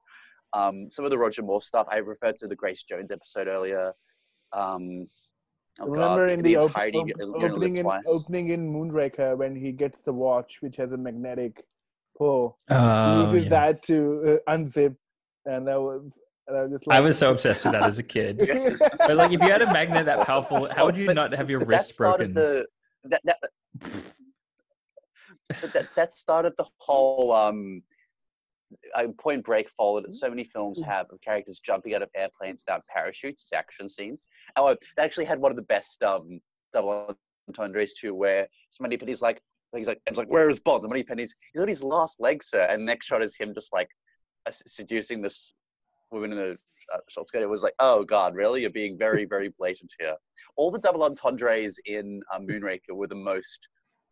Um, 0.53 0.89
some 0.89 1.05
of 1.05 1.11
the 1.11 1.17
Roger 1.17 1.41
Moore 1.43 1.61
stuff, 1.61 1.87
I 1.89 1.97
referred 1.97 2.37
to 2.37 2.47
the 2.47 2.55
Grace 2.55 2.83
Jones 2.83 3.11
episode 3.11 3.47
earlier. 3.47 3.93
Um, 4.53 5.07
oh 5.79 5.87
Remember 5.87 6.27
God, 6.27 6.33
in 6.33 6.41
the, 6.41 6.55
op- 6.57 6.63
entirety, 6.69 6.97
op- 6.99 7.07
you're 7.07 7.17
gonna 7.17 7.37
live 7.37 7.51
opening 7.53 7.77
in 7.77 7.85
opening 8.07 8.49
in 8.49 8.73
Moonraker 8.73 9.37
when 9.37 9.55
he 9.55 9.71
gets 9.71 10.01
the 10.03 10.13
watch 10.13 10.57
which 10.61 10.77
has 10.77 10.91
a 10.93 10.97
magnetic 10.97 11.63
pull, 12.17 12.57
he 12.69 12.75
Oh, 12.75 13.25
uses 13.31 13.43
yeah. 13.43 13.49
that 13.49 13.83
to 13.83 14.39
uh, 14.47 14.51
unzip, 14.53 14.95
and 15.45 15.67
that 15.67 15.79
was. 15.81 16.11
And 16.47 16.57
I 16.57 16.61
was 16.63 16.71
just 16.71 16.85
I 16.89 17.01
was 17.01 17.17
so 17.17 17.31
obsessed 17.31 17.65
with 17.65 17.73
that 17.73 17.83
as 17.83 17.99
a 17.99 18.03
kid. 18.15 18.37
But 18.99 19.17
like, 19.17 19.33
if 19.33 19.41
you 19.41 19.51
had 19.51 19.61
a 19.61 19.71
magnet 19.73 20.05
that 20.05 20.25
powerful, 20.25 20.69
how 20.73 20.85
would 20.85 20.95
you 20.95 21.07
But- 21.07 21.15
not 21.17 21.33
have 21.33 21.49
your 21.49 21.59
wrist 21.59 21.89
that 21.89 21.97
broken? 21.97 22.33
The, 22.33 22.65
that, 23.03 23.21
that, 23.25 23.37
but 25.61 25.73
that, 25.73 25.87
that 25.95 26.13
started 26.13 26.53
the 26.57 26.65
whole 26.77 27.31
um, 27.33 27.83
uh, 28.95 29.07
Point 29.17 29.45
Break 29.45 29.69
followed 29.69 30.05
it. 30.05 30.13
So 30.13 30.29
many 30.29 30.43
films 30.43 30.81
have 30.81 31.07
of 31.11 31.21
characters 31.21 31.59
jumping 31.59 31.93
out 31.93 32.01
of 32.01 32.09
airplanes 32.15 32.63
without 32.65 32.85
parachutes, 32.87 33.51
action 33.53 33.89
scenes. 33.89 34.27
Oh, 34.55 34.75
they 34.95 35.03
actually 35.03 35.25
had 35.25 35.39
one 35.39 35.51
of 35.51 35.55
the 35.55 35.63
best 35.63 36.03
um, 36.03 36.39
double 36.73 37.17
entendres 37.47 37.93
too, 37.93 38.13
where 38.13 38.47
somebody 38.71 38.97
but 38.97 39.07
he's 39.07 39.21
like, 39.21 39.41
he's 39.75 39.87
like, 39.87 40.01
it's 40.05 40.17
like, 40.17 40.29
where 40.29 40.49
is 40.49 40.59
Bond? 40.59 40.83
And 40.83 40.91
when 40.91 40.97
he 40.97 41.03
pennies, 41.03 41.35
he's 41.53 41.61
on 41.61 41.67
his 41.67 41.83
last 41.83 42.19
leg, 42.19 42.43
sir. 42.43 42.63
And 42.63 42.85
next 42.85 43.05
shot 43.05 43.21
is 43.21 43.35
him 43.35 43.53
just 43.53 43.73
like 43.73 43.89
uh, 44.45 44.51
seducing 44.51 45.21
this 45.21 45.53
woman 46.11 46.31
in 46.31 46.37
the 46.37 46.57
uh, 46.93 46.99
short 47.09 47.27
skirt. 47.27 47.41
It 47.41 47.49
was 47.49 47.63
like, 47.63 47.75
oh 47.79 48.03
god, 48.03 48.35
really? 48.35 48.61
You're 48.61 48.69
being 48.69 48.97
very, 48.97 49.25
very 49.25 49.49
blatant 49.57 49.91
here. 49.99 50.15
All 50.55 50.71
the 50.71 50.79
double 50.79 51.03
entendres 51.03 51.79
in 51.85 52.21
um, 52.33 52.47
Moonraker 52.47 52.93
were 52.93 53.07
the 53.07 53.15
most 53.15 53.67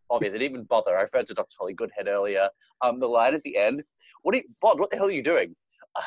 obvious. 0.10 0.34
I 0.34 0.40
didn't 0.40 0.54
even 0.54 0.66
bother. 0.66 0.98
I 0.98 1.02
referred 1.02 1.28
to 1.28 1.34
Dr. 1.34 1.56
Holly 1.60 1.74
Goodhead 1.74 2.08
earlier. 2.08 2.50
Um, 2.82 3.00
the 3.00 3.08
line 3.08 3.34
at 3.34 3.44
the 3.44 3.58
end, 3.58 3.84
"What, 4.22 4.36
are 4.36 4.40
you, 4.40 4.44
Bond? 4.62 4.80
What 4.80 4.90
the 4.90 4.98
hell 4.98 5.08
are 5.08 5.12
you 5.12 5.24
doing?" 5.24 5.56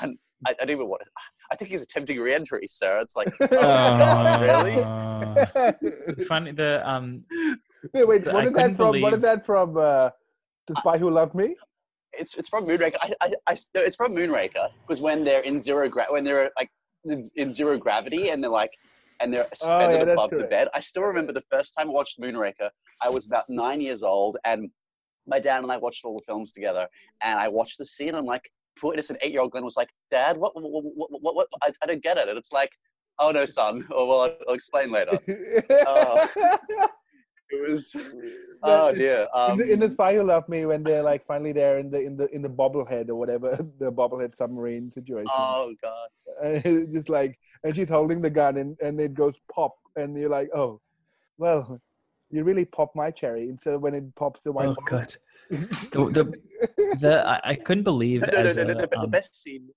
And 0.03 0.19
I, 0.47 0.51
I 0.51 0.53
didn't 0.53 0.71
even 0.71 0.89
want. 0.89 1.03
I 1.51 1.57
think 1.57 1.71
he's 1.71 1.83
attempting 1.83 2.21
re-entry, 2.21 2.67
sir. 2.69 3.01
It's 3.01 3.17
like, 3.17 3.33
oh 3.41 3.47
my 3.51 3.99
god, 3.99 4.43
really? 4.43 4.83
Uh, 4.83 6.25
funny 6.27 6.53
the 6.53 6.83
um 6.89 7.25
Wait, 7.93 8.09
wait, 8.09 8.27
I 8.29 8.33
what 8.33 8.45
is 8.45 8.53
that 8.53 8.77
from? 8.77 9.01
What 9.01 9.15
is 9.15 9.21
that 9.21 9.47
from? 9.47 9.77
Uh, 9.77 10.11
the 10.69 10.77
Spy 10.77 10.99
Who 10.99 11.11
Loved 11.11 11.35
Me. 11.35 11.57
It's 12.13 12.35
it's 12.35 12.49
from 12.49 12.67
Moonraker. 12.67 12.97
I, 13.03 13.15
I, 13.21 13.33
I 13.47 13.57
no, 13.75 13.81
it's 13.81 13.97
from 13.97 14.13
Moonraker 14.13 14.69
because 14.87 15.01
when 15.01 15.25
they're 15.25 15.43
in 15.43 15.59
zero 15.59 15.89
gra- 15.89 16.07
when 16.09 16.25
they're 16.25 16.51
like 16.59 16.71
in, 17.05 17.21
in 17.37 17.51
zero 17.51 17.79
gravity 17.79 18.31
and 18.31 18.43
they're 18.43 18.51
like 18.51 18.71
and 19.21 19.33
they're 19.33 19.47
suspended 19.55 20.03
Oh, 20.03 20.07
yeah, 20.07 20.13
above 20.13 20.31
the 20.31 20.45
bed. 20.45 20.69
I 20.75 20.81
still 20.81 21.03
remember 21.03 21.33
the 21.33 21.45
first 21.51 21.75
time 21.77 21.89
I 21.89 21.93
watched 21.93 22.21
Moonraker. 22.21 22.71
I 23.03 23.09
was 23.09 23.27
about 23.27 23.45
nine 23.49 23.81
years 23.81 24.03
old, 24.03 24.37
and 24.45 24.71
my 25.27 25.39
dad 25.39 25.63
and 25.63 25.73
I 25.73 25.77
watched 25.77 26.05
all 26.05 26.17
the 26.17 26.25
films 26.25 26.53
together. 26.53 26.87
And 27.23 27.39
I 27.39 27.49
watched 27.49 27.79
the 27.79 27.87
scene. 27.87 28.09
And 28.09 28.17
I'm 28.17 28.25
like, 28.25 28.51
poor 28.79 28.95
innocent 28.95 29.19
eight-year-old 29.23 29.53
Glenn 29.53 29.65
was 29.65 29.77
like, 29.77 29.91
"Dad, 30.11 30.37
what, 30.37 30.55
what, 30.55 30.85
what, 30.85 31.11
what, 31.23 31.35
what 31.35 31.49
I, 31.63 31.71
I 31.83 31.87
don't 31.87 32.03
get 32.03 32.17
it." 32.17 32.29
And 32.29 32.39
it's 32.39 32.53
like, 32.53 32.71
"Oh 33.19 33.31
no, 33.31 33.45
son. 33.45 33.87
Oh 33.91 34.07
well, 34.07 34.21
I'll, 34.23 34.37
I'll 34.49 34.55
explain 34.55 34.91
later." 34.91 35.19
Oh. 35.87 36.29
It 37.51 37.71
was, 37.71 37.97
oh 38.63 38.93
dear. 38.95 39.27
Um, 39.35 39.53
in, 39.53 39.59
the, 39.59 39.73
in 39.75 39.81
the 39.81 39.91
Spy 39.91 40.15
Who 40.15 40.23
Loved 40.25 40.49
Me, 40.49 40.67
when 40.67 40.83
they're 40.83 41.03
like 41.03 41.27
finally 41.27 41.53
there 41.53 41.79
in 41.79 41.91
the 41.91 42.01
in 42.01 42.17
the 42.17 42.29
in 42.35 42.43
the 42.43 42.49
bobblehead 42.49 43.09
or 43.09 43.15
whatever, 43.15 43.57
the 43.79 43.91
bobblehead 43.91 44.35
submarine 44.35 44.91
situation. 44.91 45.29
oh 45.33 45.75
god. 45.83 46.09
and 46.45 46.63
it's 46.65 46.93
just 46.93 47.09
like 47.09 47.39
and 47.65 47.75
she's 47.75 47.89
holding 47.89 48.21
the 48.21 48.31
gun 48.31 48.59
and, 48.59 48.77
and 48.81 49.01
it 49.01 49.13
goes 49.15 49.41
pop 49.53 49.77
and 49.97 50.17
you're 50.17 50.29
like 50.31 50.49
oh 50.55 50.81
well 51.39 51.81
you 52.31 52.45
really 52.45 52.65
pop 52.65 52.93
my 52.95 53.11
cherry 53.11 53.49
instead 53.49 53.75
of 53.75 53.81
when 53.81 53.93
it 53.95 54.15
pops 54.15 54.43
the 54.43 54.53
white 54.53 54.69
oh 54.69 54.75
ball. 54.75 54.85
god 54.87 55.17
the 55.51 56.33
the, 56.77 56.97
the 57.01 57.27
I, 57.27 57.41
I 57.51 57.55
couldn't 57.57 57.85
believe 57.85 58.21
No, 58.21 58.29
no, 58.29 58.43
no, 58.43 58.49
as 58.51 58.57
no, 58.57 58.63
a, 58.63 58.67
the, 58.67 58.75
the, 58.75 58.87
the 58.87 58.99
um, 59.01 59.11
best 59.11 59.41
scene. 59.43 59.69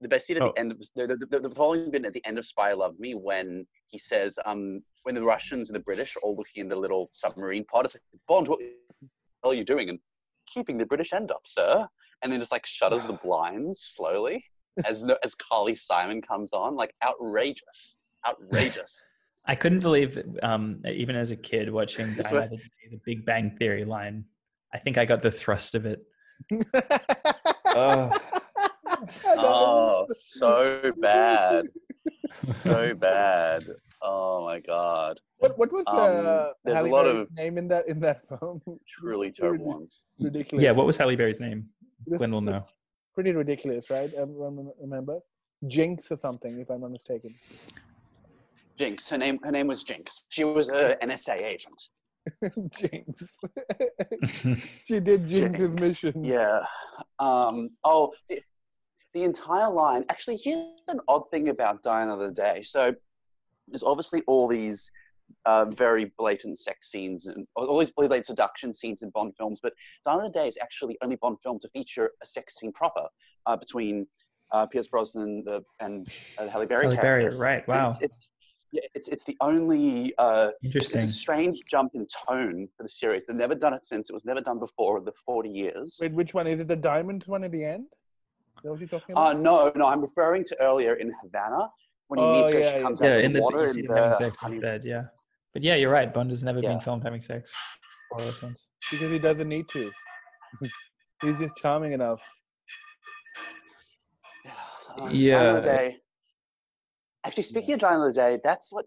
The 0.00 0.08
best 0.08 0.26
scene 0.26 0.36
at 0.36 0.42
Oh. 0.42 0.52
the 0.54 0.60
end 0.60 0.72
of 0.72 0.78
the, 0.96 1.06
the, 1.08 1.26
the, 1.26 1.40
the 1.48 1.50
following 1.50 1.90
bit 1.90 2.04
at 2.04 2.12
the 2.12 2.24
end 2.24 2.38
of 2.38 2.44
Spy 2.46 2.72
Love 2.72 2.98
Me 2.98 3.14
when 3.14 3.66
he 3.88 3.98
says, 3.98 4.38
um, 4.46 4.80
when 5.08 5.14
the 5.14 5.24
Russians 5.24 5.70
and 5.70 5.74
the 5.74 5.80
British 5.80 6.16
are 6.16 6.20
all 6.20 6.36
looking 6.36 6.60
in 6.60 6.68
the 6.68 6.76
little 6.76 7.08
submarine 7.10 7.64
pod, 7.64 7.86
it's 7.86 7.94
like, 7.94 8.02
Bond, 8.28 8.46
what 8.46 8.58
the 8.58 8.74
hell 9.42 9.52
are 9.52 9.54
you 9.54 9.64
doing? 9.64 9.88
And 9.88 9.98
keeping 10.46 10.76
the 10.76 10.84
British 10.84 11.14
end 11.14 11.30
up, 11.30 11.40
sir. 11.46 11.88
And 12.22 12.30
then 12.30 12.40
just 12.40 12.52
like 12.52 12.66
shutters 12.66 13.06
the 13.06 13.14
blinds 13.14 13.80
slowly 13.80 14.44
as 14.84 15.02
no, 15.02 15.16
as 15.24 15.34
Carly 15.34 15.74
Simon 15.74 16.20
comes 16.20 16.52
on, 16.52 16.76
like 16.76 16.92
outrageous, 17.02 18.00
outrageous. 18.28 19.06
I 19.46 19.54
couldn't 19.54 19.80
believe 19.80 20.14
that, 20.16 20.26
um 20.44 20.82
even 20.86 21.16
as 21.16 21.30
a 21.30 21.36
kid 21.36 21.72
watching 21.72 22.14
This 22.14 22.28
Die 22.28 22.34
way. 22.34 22.48
Day, 22.48 22.60
the 22.90 23.00
Big 23.06 23.24
Bang 23.24 23.56
Theory 23.58 23.86
line. 23.86 24.26
I 24.74 24.78
think 24.78 24.98
I 24.98 25.06
got 25.06 25.22
the 25.22 25.30
thrust 25.30 25.74
of 25.74 25.86
it. 25.86 26.00
oh, 27.64 28.10
so 30.10 30.92
bad, 31.00 31.64
so 32.42 32.92
bad. 32.94 33.64
Oh 34.00 34.44
my 34.44 34.60
god, 34.60 35.20
what, 35.38 35.58
what 35.58 35.72
was 35.72 35.84
Um, 35.88 35.96
uh, 35.96 36.48
there's 36.64 36.74
a 36.74 36.74
Halle 36.76 36.90
lot 36.90 37.04
Berry's 37.04 37.22
of- 37.28 37.34
name 37.36 37.58
in 37.58 37.66
that 37.68 37.88
in 37.88 37.98
that 38.00 38.20
film? 38.28 38.60
truly 38.88 39.30
terrible 39.32 39.64
ones. 39.66 40.04
Ridiculous. 40.20 40.62
Yeah, 40.62 40.70
what 40.72 40.86
was 40.86 40.96
Halle 40.96 41.16
Berry's 41.16 41.40
name? 41.40 41.66
It 42.06 42.18
Glenn 42.18 42.30
will 42.30 42.40
know. 42.40 42.64
Pretty 43.14 43.32
ridiculous, 43.32 43.90
right? 43.90 44.10
I 44.16 44.20
rem- 44.20 44.70
remember 44.80 45.18
Jinx 45.66 46.12
or 46.12 46.16
something, 46.16 46.60
if 46.60 46.70
I'm 46.70 46.80
not 46.82 46.92
mistaken. 46.92 47.34
Jinx. 48.76 49.10
Her 49.10 49.18
name. 49.18 49.40
Her 49.42 49.50
name 49.50 49.66
was 49.66 49.82
Jinx. 49.82 50.26
She 50.28 50.44
was 50.44 50.68
a 50.68 50.96
NSA 51.02 51.42
agent. 51.42 51.80
Jinx. 52.78 53.36
she 54.84 55.00
did 55.00 55.26
Jinx's 55.26 55.74
Jinx. 55.74 55.82
mission. 56.04 56.24
Yeah. 56.24 56.64
Um. 57.18 57.70
Oh, 57.82 58.12
the, 58.28 58.40
the 59.14 59.24
entire 59.24 59.70
line. 59.70 60.04
Actually, 60.08 60.36
here's 60.36 60.68
an 60.86 61.00
odd 61.08 61.24
thing 61.32 61.48
about 61.48 61.82
Die 61.82 62.02
Another 62.02 62.30
Day. 62.30 62.62
So 62.62 62.94
there's 63.70 63.82
obviously 63.82 64.22
all 64.26 64.48
these 64.48 64.90
uh, 65.46 65.66
very 65.66 66.12
blatant 66.18 66.58
sex 66.58 66.90
scenes 66.90 67.26
and 67.26 67.46
all 67.54 67.78
these 67.78 67.90
blatant 67.90 68.26
seduction 68.26 68.72
scenes 68.72 69.02
in 69.02 69.10
Bond 69.10 69.34
films, 69.36 69.60
but 69.62 69.72
Die 70.04 70.12
Another 70.12 70.30
Day 70.30 70.48
is 70.48 70.58
actually 70.60 70.94
the 70.94 71.04
only 71.04 71.16
Bond 71.16 71.38
film 71.42 71.58
to 71.60 71.68
feature 71.68 72.10
a 72.22 72.26
sex 72.26 72.56
scene 72.56 72.72
proper 72.72 73.06
uh, 73.46 73.56
between 73.56 74.06
uh, 74.52 74.66
Pierce 74.66 74.88
Brosnan 74.88 75.44
and, 75.46 75.64
and 75.80 76.08
uh, 76.38 76.48
Halle 76.48 76.66
Berry. 76.66 76.86
Halle 76.86 76.96
character. 76.96 77.30
Berry, 77.30 77.36
right? 77.36 77.68
Wow, 77.68 77.88
It's, 77.88 78.02
it's, 78.02 78.18
yeah, 78.72 78.82
it's, 78.94 79.08
it's 79.08 79.24
the 79.24 79.36
only 79.40 80.14
uh, 80.18 80.50
it's 80.62 80.74
interesting. 80.74 81.02
a 81.02 81.06
strange 81.06 81.60
jump 81.66 81.92
in 81.94 82.06
tone 82.26 82.68
for 82.76 82.82
the 82.82 82.88
series. 82.88 83.26
They've 83.26 83.36
never 83.36 83.54
done 83.54 83.74
it 83.74 83.86
since. 83.86 84.10
It 84.10 84.12
was 84.12 84.24
never 84.24 84.40
done 84.40 84.58
before 84.58 84.98
in 84.98 85.04
the 85.04 85.12
40 85.24 85.48
years. 85.48 85.98
Wait, 86.00 86.12
which 86.12 86.34
one 86.34 86.46
is 86.46 86.60
it? 86.60 86.68
The 86.68 86.76
diamond 86.76 87.24
one 87.26 87.44
at 87.44 87.52
the 87.52 87.64
end? 87.64 87.86
Is 88.58 88.62
that 88.64 88.70
what 88.70 88.80
you're 88.80 88.88
talking 88.88 89.16
Uh, 89.16 89.32
no, 89.32 89.72
no, 89.74 89.86
I'm 89.86 90.02
referring 90.02 90.44
to 90.44 90.56
earlier 90.60 90.94
in 90.94 91.12
Havana 91.22 91.70
when 92.08 92.18
he 92.20 92.24
Oh, 92.26 92.40
meets 92.42 92.52
her. 92.52 92.58
yeah, 92.60 92.68
She 92.70 92.76
yeah. 92.76 92.82
comes 92.82 93.00
Yeah, 93.00 93.08
out 93.08 93.18
of 93.18 93.24
in 93.24 93.32
the 93.32 93.38
the 93.38 93.42
water 93.44 93.62
you 93.62 93.68
see 93.72 93.80
and 93.80 93.88
them 93.88 93.96
having 93.96 94.14
sex 94.14 94.38
honey- 94.38 94.56
in 94.56 94.60
bed. 94.62 94.82
Yeah, 94.84 95.04
but 95.52 95.62
yeah, 95.62 95.74
you're 95.76 95.90
right. 95.90 96.12
Bond 96.12 96.30
has 96.30 96.42
never 96.42 96.60
Yeah. 96.60 96.70
been 96.70 96.80
filmed 96.80 97.04
having 97.04 97.20
sex. 97.20 97.52
For 98.10 98.22
all 98.22 98.32
sense. 98.32 98.68
because 98.90 99.10
he 99.10 99.18
doesn't 99.18 99.48
need 99.48 99.68
to. 99.68 99.92
He's 101.22 101.38
just 101.38 101.56
charming 101.56 101.92
enough. 101.92 102.22
Uh, 104.98 105.08
Yeah. 105.12 105.40
Another 105.42 105.62
day. 105.62 105.98
Actually, 107.24 107.42
speaking 107.42 107.74
of 107.74 107.80
Die 107.80 107.94
Another 107.94 108.12
Day, 108.12 108.40
that's 108.42 108.72
what 108.72 108.86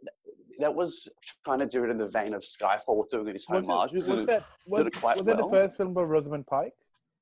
that 0.60 0.74
was 0.74 1.08
trying 1.46 1.60
to 1.60 1.68
do 1.68 1.84
it 1.84 1.90
in 1.92 1.98
the 1.98 2.08
vein 2.08 2.34
of 2.34 2.42
Skyfall, 2.42 3.08
doing 3.10 3.28
it 3.28 3.34
his 3.34 3.46
Was, 3.48 3.66
it, 3.68 3.94
was 3.94 4.08
and 4.08 4.28
that 4.28 4.46
was, 4.66 4.88
it 4.88 4.94
quite 5.00 5.18
was 5.18 5.26
that 5.28 5.38
the 5.38 5.48
first 5.50 5.78
film 5.78 5.94
by 5.94 6.02
Rosamund 6.02 6.48
Pike? 6.48 6.74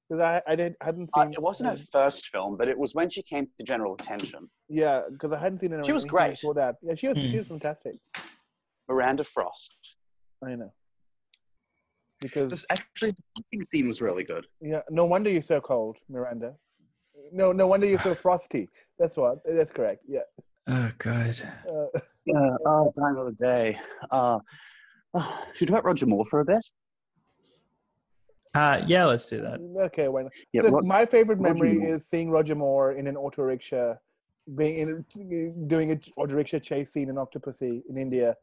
Because 0.09 0.21
I 0.23 0.41
I 0.51 0.55
did 0.55 0.75
hadn't 0.81 1.09
uh, 1.15 1.23
seen. 1.23 1.33
it 1.33 1.41
wasn't 1.41 1.69
her 1.69 1.77
first 1.91 2.27
film, 2.27 2.57
but 2.57 2.67
it 2.67 2.77
was 2.77 2.95
when 2.95 3.09
she 3.09 3.21
came 3.21 3.45
to 3.59 3.63
general 3.65 3.93
attention. 3.93 4.49
Yeah, 4.67 5.01
because 5.11 5.31
I 5.31 5.39
hadn't 5.39 5.59
seen 5.59 5.71
her. 5.71 5.83
She 5.83 5.91
was 5.93 6.03
great. 6.05 6.31
Before 6.31 6.55
that, 6.55 6.75
yeah, 6.81 6.95
she 6.95 7.07
was 7.09 7.17
Hmm. 7.17 7.25
she 7.31 7.37
was 7.37 7.47
fantastic. 7.47 7.95
Miranda 8.87 9.23
Frost. 9.23 9.75
I 10.43 10.55
know. 10.55 10.73
Because 12.21 12.49
This, 12.49 12.65
actually, 12.71 13.11
the 13.11 13.21
dancing 13.37 13.63
scene 13.71 13.87
was 13.87 14.01
really 14.01 14.23
good. 14.23 14.45
yeah, 14.61 14.81
no 14.89 15.05
wonder 15.05 15.29
you're 15.29 15.41
so 15.41 15.61
cold, 15.61 15.97
Miranda. 16.09 16.53
No, 17.31 17.51
no 17.51 17.67
wonder 17.67 17.85
you're 17.87 17.99
so 17.99 18.15
frosty. 18.15 18.67
That's 18.97 19.15
what. 19.15 19.37
That's 19.45 19.71
correct. 19.71 20.03
Yeah. 20.07 20.21
Oh 20.67 20.89
god. 20.97 21.39
Uh, 21.69 21.99
Yeah, 22.25 22.55
oh, 22.65 22.91
Die 22.95 23.09
Another 23.09 23.31
Day. 23.31 23.79
Uh, 24.11 24.39
oh, 25.13 25.43
should 25.53 25.61
we 25.69 25.71
talk 25.71 25.79
about 25.79 25.85
Roger 25.85 26.05
Moore 26.05 26.25
for 26.25 26.41
a 26.41 26.45
bit? 26.45 26.63
Uh, 28.55 28.81
yeah, 28.87 29.05
let's 29.05 29.27
do 29.29 29.41
that. 29.41 29.59
okay, 29.85 30.07
why 30.07 30.23
not? 30.23 30.31
Yeah, 30.53 30.63
so 30.63 30.69
Ro- 30.69 30.81
my 30.81 31.05
favorite 31.05 31.37
Roger 31.39 31.53
memory 31.63 31.77
Moore. 31.79 31.95
is 31.95 32.07
seeing 32.07 32.29
Roger 32.31 32.55
Moore 32.55 32.93
in 32.93 33.05
an 33.07 33.15
auto 33.15 33.43
rickshaw, 33.43 33.93
being 34.55 35.05
in, 35.15 35.67
doing 35.67 35.91
a 35.91 35.99
auto 36.17 36.33
rickshaw 36.33 36.59
chase 36.59 36.91
scene 36.91 37.09
in 37.09 37.15
Octopussy 37.15 37.83
in 37.89 37.97
India, 37.97 38.35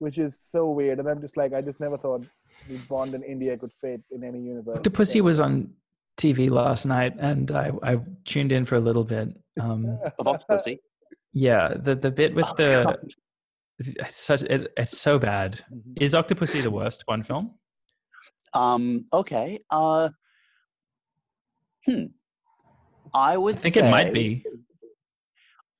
which 0.00 0.18
is 0.18 0.38
so 0.50 0.70
weird. 0.70 0.98
And 0.98 1.08
I'm 1.08 1.20
just 1.20 1.36
like, 1.36 1.52
I 1.54 1.60
just 1.62 1.78
never 1.80 1.96
thought 1.96 2.24
the 2.68 2.76
Bond 2.88 3.14
in 3.14 3.22
India 3.22 3.56
could 3.56 3.72
fit 3.72 4.00
in 4.10 4.24
any 4.24 4.40
universe. 4.40 4.78
Octopussy 4.78 5.20
was 5.20 5.38
on 5.40 5.72
TV 6.16 6.50
last 6.50 6.84
night, 6.86 7.14
and 7.18 7.50
I, 7.52 7.70
I 7.82 7.98
tuned 8.24 8.52
in 8.52 8.64
for 8.64 8.74
a 8.76 8.80
little 8.80 9.04
bit. 9.04 9.28
Um, 9.60 9.98
of 10.18 10.26
Octopussy. 10.26 10.78
yeah, 11.32 11.74
the 11.76 11.94
the 11.94 12.10
bit 12.10 12.34
with 12.34 12.46
Oh, 12.48 12.54
the 12.56 12.82
God. 12.84 13.14
it's 13.78 14.20
such 14.20 14.42
it, 14.42 14.72
it's 14.76 14.98
so 14.98 15.18
bad. 15.18 15.64
Mhm. 15.72 16.02
Is 16.02 16.14
Octopussy 16.14 16.62
the 16.62 16.70
worst 16.70 17.04
Bond 17.06 17.26
film? 17.26 17.54
Um, 18.54 19.06
okay. 19.12 19.58
Uh, 19.70 20.10
hmm. 21.86 22.04
I 23.14 23.36
would 23.36 23.56
I 23.56 23.58
think 23.58 23.76
it 23.76 23.90
might 23.90 24.12
be. 24.12 24.44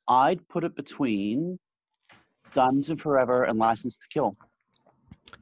I'd 0.09 0.47
put 0.49 0.65
it 0.65 0.75
between 0.77 1.59
Diamonds 2.53 2.91
and 2.91 3.01
Forever 3.01 3.45
and 3.45 3.59
License 3.59 3.99
to 4.01 4.09
Kill. 4.09 4.37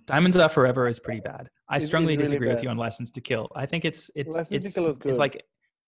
Diamonds 0.06 0.36
Are 0.36 0.48
Forever 0.48 0.86
is 0.88 1.00
pretty 1.00 1.20
bad. 1.20 1.48
I 1.68 1.76
It's- 1.76 1.86
strongly 1.86 2.14
it's 2.14 2.20
really 2.20 2.30
disagree 2.30 2.48
with 2.48 2.62
you 2.62 2.68
on 2.68 2.76
License 2.76 3.10
to 3.12 3.20
Kill. 3.20 3.48
I 3.54 3.66
think 3.66 3.84
it's 3.84 4.10
it's 4.14 4.34
License 4.36 4.48
to 4.48 4.56
it's, 4.66 4.74
Kill 4.74 4.86
is 4.88 4.98
good. 4.98 5.10
it's 5.10 5.18
like 5.18 5.44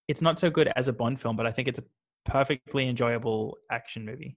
it's 0.07 0.21
not 0.21 0.39
so 0.39 0.49
good 0.49 0.71
as 0.75 0.87
a 0.87 0.93
Bond 0.93 1.19
film, 1.21 1.35
but 1.35 1.45
I 1.45 1.51
think 1.51 1.67
it's 1.67 1.79
a 1.79 1.83
perfectly 2.25 2.89
enjoyable 2.89 3.57
action 3.71 4.03
movie. 4.05 4.35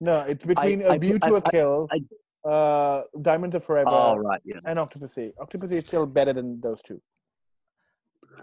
No, 0.00 0.20
it's 0.20 0.44
between 0.44 0.82
I 0.84 0.96
A 0.96 0.98
View 0.98 1.18
put- 1.18 1.28
to 1.28 1.34
I- 1.36 1.38
a 1.38 1.50
Kill, 1.50 1.88
uh, 2.44 3.02
Diamonds 3.20 3.54
Are 3.56 3.60
Forever, 3.60 3.90
Oh, 3.90 4.16
right, 4.16 4.40
yeah. 4.44 4.56
and 4.64 4.78
Octopussy. 4.78 5.32
Octopussy 5.40 5.72
is 5.72 5.86
still 5.86 6.06
better 6.06 6.32
than 6.32 6.60
those 6.60 6.80
two. 6.82 7.00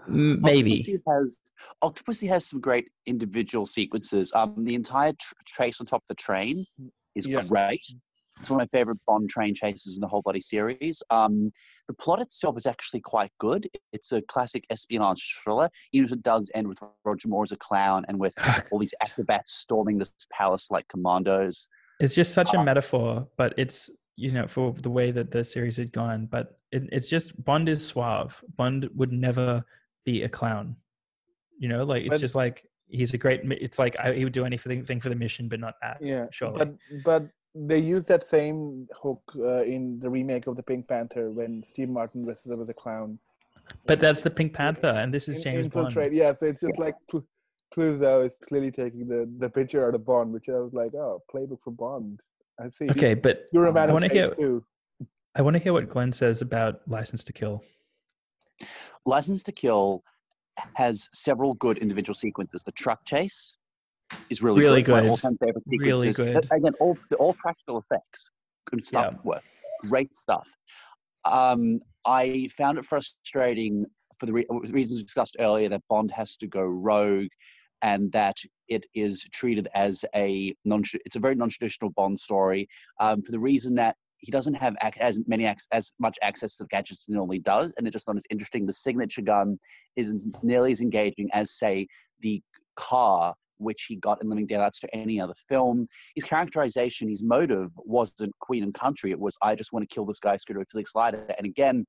Maybe. 0.06 0.76
Octopussy 0.78 1.00
has 1.08 1.38
Octopussy 1.82 2.28
has 2.28 2.46
some 2.46 2.60
great 2.60 2.88
individual 3.06 3.66
sequences. 3.66 4.32
Um, 4.34 4.64
the 4.64 4.74
entire 4.74 5.12
tr- 5.12 5.34
chase 5.46 5.80
on 5.80 5.86
top 5.86 6.02
of 6.02 6.08
the 6.08 6.14
train 6.14 6.64
is 7.14 7.26
Yeah. 7.26 7.44
great. 7.44 7.82
It's 8.40 8.48
one 8.48 8.58
of 8.60 8.68
my 8.72 8.78
favorite 8.78 8.98
Bond 9.06 9.28
train 9.28 9.54
chases 9.54 9.96
in 9.96 10.00
the 10.00 10.08
whole 10.08 10.22
bloody 10.22 10.40
series. 10.40 11.02
Um, 11.10 11.52
the 11.88 11.94
plot 11.94 12.22
itself 12.22 12.56
is 12.56 12.64
actually 12.64 13.00
quite 13.00 13.30
good. 13.38 13.68
It's 13.92 14.12
a 14.12 14.22
classic 14.22 14.64
espionage 14.70 15.38
thriller, 15.42 15.68
even 15.92 16.06
if 16.06 16.12
it 16.12 16.22
does 16.22 16.50
end 16.54 16.66
with 16.68 16.78
Roger 17.04 17.28
Moore 17.28 17.42
as 17.42 17.52
a 17.52 17.56
clown 17.58 18.06
and 18.08 18.18
with 18.18 18.34
all 18.70 18.78
these 18.78 18.94
acrobats 19.02 19.52
storming 19.52 19.98
this 19.98 20.14
palace 20.32 20.70
like 20.70 20.88
commandos. 20.88 21.68
It's 22.00 22.14
just 22.14 22.32
such 22.34 22.52
a 22.54 22.58
Uh, 22.58 22.64
metaphor, 22.64 23.28
but 23.36 23.54
it's 23.56 23.90
you 24.16 24.32
know 24.32 24.46
for 24.48 24.72
the 24.72 24.90
way 24.90 25.10
that 25.12 25.30
the 25.30 25.44
series 25.44 25.76
had 25.76 25.92
gone. 25.92 26.26
But 26.26 26.58
it, 26.72 26.82
it's 26.92 27.08
just 27.08 27.42
Bond 27.44 27.68
is 27.68 27.86
suave. 27.86 28.42
Bond 28.56 28.88
would 28.94 29.12
never 29.12 29.64
be 30.04 30.22
a 30.22 30.28
clown. 30.28 30.76
You 31.58 31.68
know, 31.68 31.84
like 31.84 32.02
it's 32.02 32.14
But- 32.14 32.20
just 32.20 32.34
like 32.34 32.66
he's 32.88 33.12
a 33.14 33.18
great. 33.18 33.40
It's 33.66 33.78
like 33.78 33.96
I, 33.98 34.12
he 34.14 34.24
would 34.24 34.32
do 34.32 34.44
anything 34.44 34.84
thing 34.84 35.00
for 35.00 35.10
the 35.10 35.14
mission, 35.14 35.48
but 35.48 35.60
not 35.60 35.74
that. 35.82 35.98
Yeah, 36.00 36.26
surely. 36.30 36.58
but 36.58 36.70
but 37.04 37.22
they 37.54 37.78
use 37.78 38.04
that 38.04 38.22
same 38.24 38.88
hook 39.02 39.22
uh, 39.36 39.62
in 39.64 39.98
the 39.98 40.08
remake 40.08 40.46
of 40.46 40.56
the 40.56 40.62
Pink 40.62 40.86
Panther 40.88 41.30
when 41.30 41.62
Steve 41.64 41.88
Martin 41.88 42.22
dresses 42.24 42.52
up 42.52 42.60
as 42.60 42.68
a 42.68 42.74
clown. 42.74 43.18
But 43.86 44.00
that's 44.00 44.22
the 44.22 44.30
Pink 44.30 44.52
Panther, 44.54 44.88
and 44.88 45.12
this 45.12 45.28
is 45.28 45.42
James 45.44 45.64
infiltrate. 45.66 46.10
Bond. 46.10 46.16
Yeah, 46.16 46.32
so 46.34 46.46
it's 46.46 46.60
just 46.60 46.78
like 46.78 46.94
Cl- 47.74 47.92
Clouseau 47.92 48.24
is 48.26 48.36
clearly 48.46 48.70
taking 48.70 49.06
the 49.08 49.28
the 49.38 49.48
picture 49.48 49.86
out 49.86 49.94
of 49.94 50.04
Bond, 50.04 50.32
which 50.32 50.48
I 50.48 50.58
was 50.58 50.72
like, 50.72 50.94
oh, 50.94 51.22
playbook 51.32 51.58
for 51.62 51.70
Bond. 51.72 52.20
I 52.60 52.68
see. 52.70 52.90
Okay, 52.90 53.14
but 53.14 53.44
you're 53.52 53.66
a 53.66 53.72
man 53.72 53.84
I 53.84 53.86
of 53.86 53.92
wanna 53.94 54.08
hear- 54.08 54.34
too. 54.34 54.64
I 55.36 55.42
want 55.42 55.54
to 55.54 55.60
hear 55.62 55.72
what 55.72 55.88
Glenn 55.88 56.10
says 56.12 56.42
about 56.42 56.80
License 56.88 57.22
to 57.22 57.32
Kill. 57.32 57.62
License 59.06 59.44
to 59.44 59.52
Kill 59.52 60.02
has 60.74 61.08
several 61.14 61.54
good 61.54 61.78
individual 61.78 62.14
sequences. 62.16 62.64
The 62.64 62.72
truck 62.72 63.04
chase 63.06 63.56
is 64.28 64.42
really, 64.42 64.60
Really 64.60 64.82
good. 64.82 64.92
One 64.92 65.00
good. 65.02 65.06
My 65.06 65.10
all-time 65.10 65.38
favorite 65.38 65.62
Really 65.70 66.12
sequences. 66.12 66.34
good. 66.48 66.48
Again, 66.58 66.72
all 66.80 66.98
all 67.20 67.34
practical 67.34 67.78
effects. 67.78 68.28
Good 68.68 68.84
stuff. 68.84 69.14
Yeah. 69.14 69.20
Work. 69.22 69.42
Great 69.82 70.14
stuff. 70.16 70.48
Um, 71.24 71.78
I 72.04 72.48
found 72.56 72.78
it 72.78 72.84
frustrating 72.84 73.86
for 74.18 74.26
the 74.26 74.32
re- 74.32 74.46
reasons 74.50 75.02
discussed 75.04 75.36
earlier 75.38 75.68
that 75.68 75.82
Bond 75.88 76.10
has 76.10 76.36
to 76.38 76.48
go 76.48 76.62
rogue, 76.62 77.28
and 77.82 78.10
that 78.12 78.36
it 78.68 78.86
is 78.94 79.22
treated 79.32 79.68
as 79.74 80.04
a 80.14 80.54
non. 80.64 80.82
It's 81.04 81.16
a 81.16 81.20
very 81.20 81.34
non-traditional 81.34 81.90
Bond 81.92 82.18
story. 82.18 82.68
Um, 82.98 83.22
for 83.22 83.32
the 83.32 83.40
reason 83.40 83.74
that 83.76 83.96
he 84.18 84.30
doesn't 84.30 84.54
have 84.54 84.76
as 84.82 85.18
many 85.26 85.46
as 85.72 85.92
much 85.98 86.18
access 86.22 86.56
to 86.56 86.64
the 86.64 86.68
gadgets 86.68 87.02
as 87.02 87.06
he 87.06 87.14
normally 87.14 87.38
does, 87.38 87.72
and 87.76 87.86
it's 87.86 87.94
just 87.94 88.06
not 88.06 88.16
as 88.16 88.26
interesting. 88.30 88.66
The 88.66 88.72
signature 88.72 89.22
gun 89.22 89.58
isn't 89.96 90.36
nearly 90.42 90.72
as 90.72 90.80
engaging 90.80 91.30
as, 91.32 91.52
say, 91.52 91.86
the 92.20 92.42
car 92.76 93.34
which 93.60 93.84
he 93.84 93.96
got 93.96 94.22
in 94.22 94.28
Living 94.28 94.46
Daylights 94.46 94.80
to 94.80 94.94
any 94.94 95.20
other 95.20 95.34
film. 95.48 95.86
His 96.14 96.24
characterization, 96.24 97.08
his 97.08 97.22
motive 97.22 97.70
wasn't 97.76 98.32
Queen 98.40 98.62
and 98.62 98.74
Country. 98.74 99.10
It 99.10 99.20
was 99.20 99.36
I 99.42 99.54
just 99.54 99.72
want 99.72 99.88
to 99.88 99.94
kill 99.94 100.06
this 100.06 100.20
guy, 100.20 100.36
Scooter 100.36 100.64
Felix 100.70 100.94
Leiter. 100.94 101.26
And 101.36 101.46
again, 101.46 101.84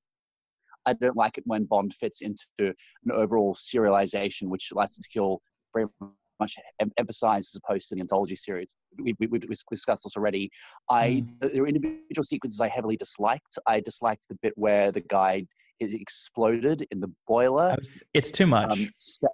I 0.84 0.92
don't 0.94 1.16
like 1.16 1.38
it 1.38 1.44
when 1.46 1.64
Bond 1.64 1.94
fits 1.94 2.22
into 2.22 2.44
an 2.58 2.74
overall 3.12 3.54
serialization, 3.54 4.48
which 4.48 4.70
License 4.72 5.06
to 5.06 5.12
Kill 5.12 5.40
very 5.74 5.86
much 6.40 6.56
em- 6.80 6.92
emphasized 6.98 7.54
as 7.54 7.60
opposed 7.64 7.88
to 7.88 7.94
the 7.94 8.00
anthology 8.00 8.36
series. 8.36 8.74
We, 8.98 9.14
we, 9.18 9.26
we 9.26 9.38
discussed 9.38 10.04
this 10.04 10.16
already. 10.16 10.50
I 10.90 11.24
there 11.40 11.62
were 11.62 11.68
individual 11.68 12.24
sequences 12.24 12.60
I 12.60 12.68
heavily 12.68 12.96
disliked. 12.96 13.58
I 13.66 13.80
disliked 13.80 14.28
the 14.28 14.36
bit 14.42 14.52
where 14.56 14.92
the 14.92 15.00
guy 15.00 15.46
is 15.80 15.94
exploded 15.94 16.86
in 16.90 17.00
the 17.00 17.10
boiler. 17.26 17.76
It's 18.14 18.30
too 18.30 18.46
much. 18.46 18.70
Um, 18.70 18.88
Sa- 18.96 19.28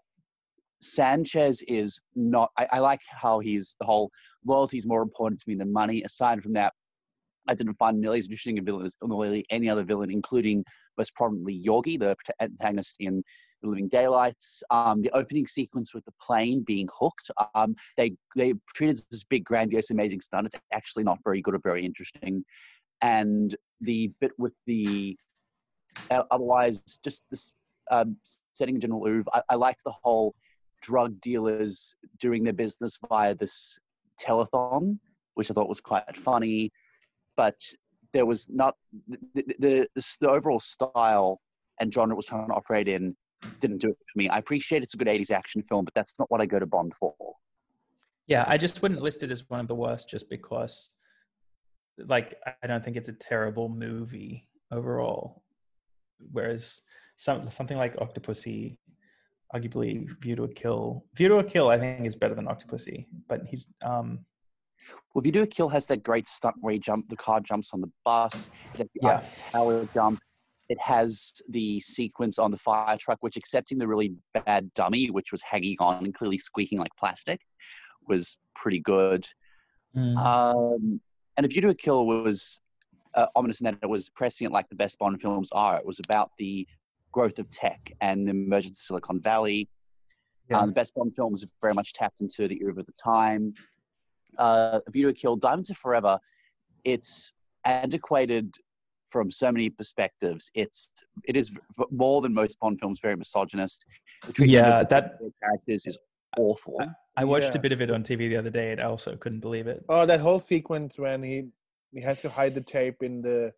Sanchez 0.80 1.62
is 1.62 1.98
not. 2.14 2.50
I, 2.56 2.66
I 2.72 2.78
like 2.78 3.00
how 3.08 3.40
he's 3.40 3.76
the 3.80 3.86
whole 3.86 4.10
loyalty 4.46 4.78
is 4.78 4.86
more 4.86 5.02
important 5.02 5.40
to 5.40 5.48
me 5.48 5.56
than 5.56 5.72
money. 5.72 6.02
Aside 6.02 6.42
from 6.42 6.52
that, 6.54 6.72
I 7.48 7.54
didn't 7.54 7.74
find 7.74 8.00
nearly 8.00 8.18
as 8.18 8.26
interesting 8.26 8.58
a 8.58 8.62
villain 8.62 8.86
as 8.86 8.94
nearly 9.02 9.44
any 9.50 9.68
other 9.68 9.84
villain, 9.84 10.10
including 10.10 10.64
most 10.96 11.14
prominently 11.14 11.60
Yorgi, 11.64 11.98
the 11.98 12.14
antagonist 12.40 12.96
in 13.00 13.22
The 13.62 13.68
Living 13.68 13.88
Daylights. 13.88 14.62
Um, 14.70 15.02
the 15.02 15.10
opening 15.10 15.46
sequence 15.46 15.94
with 15.94 16.04
the 16.04 16.12
plane 16.20 16.62
being 16.62 16.88
hooked. 16.96 17.30
Um, 17.54 17.74
they 17.96 18.12
they 18.36 18.54
treated 18.74 18.96
it 18.96 19.00
as 19.00 19.06
this 19.06 19.24
big, 19.24 19.44
grandiose, 19.44 19.90
amazing 19.90 20.20
stunt. 20.20 20.46
It's 20.46 20.56
actually 20.72 21.04
not 21.04 21.18
very 21.24 21.40
good 21.40 21.54
or 21.54 21.60
very 21.62 21.84
interesting. 21.84 22.44
And 23.00 23.54
the 23.80 24.12
bit 24.20 24.32
with 24.38 24.54
the 24.66 25.16
uh, 26.10 26.22
otherwise 26.30 26.80
just 27.02 27.24
this 27.30 27.54
um, 27.90 28.16
setting 28.52 28.78
General 28.80 29.02
Uve. 29.02 29.24
I, 29.48 29.54
liked 29.54 29.84
the 29.84 29.94
whole 30.02 30.34
drug 30.82 31.20
dealers 31.20 31.94
doing 32.18 32.44
their 32.44 32.52
business 32.52 32.98
via 33.08 33.34
this 33.34 33.78
telethon, 34.20 34.98
which 35.34 35.50
I 35.50 35.54
thought 35.54 35.68
was 35.68 35.80
quite 35.80 36.16
funny. 36.16 36.70
But 37.36 37.56
there 38.12 38.26
was 38.26 38.48
not 38.50 38.74
the, 39.08 39.18
the, 39.34 39.88
the, 39.94 40.06
the 40.20 40.28
overall 40.28 40.60
style 40.60 41.40
and 41.80 41.92
genre 41.92 42.14
it 42.14 42.16
was 42.16 42.26
trying 42.26 42.48
to 42.48 42.54
operate 42.54 42.88
in 42.88 43.16
didn't 43.60 43.78
do 43.78 43.88
it 43.90 43.96
for 43.96 44.18
me. 44.18 44.28
I 44.28 44.38
appreciate 44.38 44.82
it's 44.82 44.94
a 44.94 44.96
good 44.96 45.08
80s 45.08 45.30
action 45.30 45.62
film, 45.62 45.84
but 45.84 45.94
that's 45.94 46.14
not 46.18 46.30
what 46.30 46.40
I 46.40 46.46
go 46.46 46.58
to 46.58 46.66
Bond 46.66 46.94
for. 46.94 47.14
Yeah, 48.26 48.44
I 48.46 48.58
just 48.58 48.82
wouldn't 48.82 49.00
list 49.00 49.22
it 49.22 49.30
as 49.30 49.48
one 49.48 49.60
of 49.60 49.68
the 49.68 49.74
worst 49.74 50.10
just 50.10 50.28
because, 50.28 50.90
like, 52.06 52.36
I 52.62 52.66
don't 52.66 52.84
think 52.84 52.96
it's 52.96 53.08
a 53.08 53.14
terrible 53.14 53.68
movie 53.68 54.46
overall. 54.70 55.42
Whereas 56.32 56.82
some 57.16 57.48
something 57.50 57.78
like 57.78 57.96
Octopussy, 57.96 58.76
arguably 59.54 60.06
View 60.20 60.36
to 60.36 60.44
a 60.44 60.48
Kill, 60.48 61.04
View 61.14 61.28
to 61.28 61.38
a 61.38 61.44
Kill, 61.44 61.68
I 61.68 61.78
think 61.78 62.06
is 62.06 62.16
better 62.16 62.34
than 62.34 62.46
Octopussy. 62.46 63.06
But 63.28 63.46
he, 63.46 63.64
um, 63.82 64.24
Well, 65.14 65.20
if 65.22 65.26
you 65.26 65.32
do 65.32 65.42
a 65.42 65.46
kill, 65.46 65.68
has 65.70 65.86
that 65.86 66.02
great 66.02 66.28
stunt 66.28 66.56
where 66.60 66.72
he 66.72 66.78
jump, 66.78 67.08
the 67.08 67.16
car 67.16 67.40
jumps 67.40 67.72
on 67.72 67.80
the 67.80 67.90
bus. 68.04 68.50
It 68.74 68.78
has 68.80 68.92
the 68.92 69.00
Yeah. 69.02 69.24
Tower 69.36 69.88
jump. 69.94 70.20
It 70.68 70.80
has 70.80 71.40
the 71.48 71.80
sequence 71.80 72.38
on 72.38 72.50
the 72.50 72.58
fire 72.58 72.96
truck, 72.98 73.18
which, 73.20 73.36
excepting 73.36 73.78
the 73.78 73.88
really 73.88 74.12
bad 74.34 74.72
dummy, 74.74 75.10
which 75.10 75.32
was 75.32 75.42
hanging 75.42 75.76
on 75.80 76.04
and 76.04 76.14
clearly 76.14 76.38
squeaking 76.38 76.78
like 76.78 76.90
plastic, 76.98 77.40
was 78.06 78.38
pretty 78.54 78.80
good. 78.80 79.26
Mm. 79.96 80.16
Um, 80.16 81.00
and 81.36 81.46
A 81.46 81.48
View 81.48 81.62
to 81.62 81.68
a 81.70 81.74
Kill 81.74 82.06
was 82.06 82.60
uh, 83.14 83.26
ominous 83.34 83.60
in 83.60 83.64
that 83.64 83.78
it 83.82 83.88
was 83.88 84.10
pressing 84.10 84.46
it 84.46 84.52
like 84.52 84.68
the 84.68 84.74
best 84.74 84.98
Bond 84.98 85.20
films 85.20 85.50
are. 85.52 85.76
It 85.78 85.86
was 85.86 86.00
about 86.00 86.32
the 86.38 86.66
growth 87.12 87.38
of 87.38 87.48
tech 87.48 87.92
and 88.00 88.26
the 88.26 88.32
emergence 88.32 88.80
of 88.80 88.84
Silicon 88.84 89.20
Valley. 89.20 89.68
Yeah. 90.50 90.60
Uh, 90.60 90.66
the 90.66 90.72
best 90.72 90.94
Bond 90.94 91.14
films 91.14 91.40
have 91.40 91.50
very 91.60 91.74
much 91.74 91.94
tapped 91.94 92.20
into 92.20 92.46
the 92.48 92.58
era 92.60 92.72
of 92.72 92.84
the 92.84 92.92
time. 92.92 93.54
Uh, 94.38 94.80
A 94.86 94.90
View 94.90 95.04
to 95.04 95.08
a 95.08 95.12
Kill, 95.14 95.36
Diamonds 95.36 95.70
Are 95.70 95.74
Forever, 95.74 96.18
it's 96.84 97.32
antiquated 97.64 98.54
from 99.08 99.30
so 99.30 99.50
many 99.50 99.70
perspectives. 99.70 100.50
It's 100.54 100.92
it 101.24 101.36
is 101.36 101.50
more 101.90 102.20
than 102.20 102.32
most 102.34 102.58
Bond 102.60 102.78
films, 102.80 103.00
very 103.00 103.16
misogynist. 103.16 103.84
Yeah, 104.38 104.84
that- 104.84 105.18
characters 105.42 105.86
is 105.86 105.98
awful. 106.36 106.78
I 107.16 107.24
watched 107.24 107.46
Yeah. 107.52 107.58
a 107.58 107.60
bit 107.60 107.72
of 107.72 107.80
it 107.82 107.90
on 107.90 108.02
TV 108.04 108.28
the 108.28 108.36
other 108.36 108.50
day, 108.50 108.70
and 108.72 108.80
I 108.80 108.84
also 108.84 109.16
couldn't 109.16 109.40
believe 109.40 109.66
it. 109.66 109.84
Oh, 109.88 110.06
that 110.06 110.20
whole 110.20 110.40
sequence 110.40 110.98
when 110.98 111.22
he 111.22 111.48
he 111.92 112.00
has 112.02 112.20
to 112.20 112.28
hide 112.28 112.54
the 112.54 112.60
tape 112.60 113.02
in 113.02 113.22
the 113.22 113.52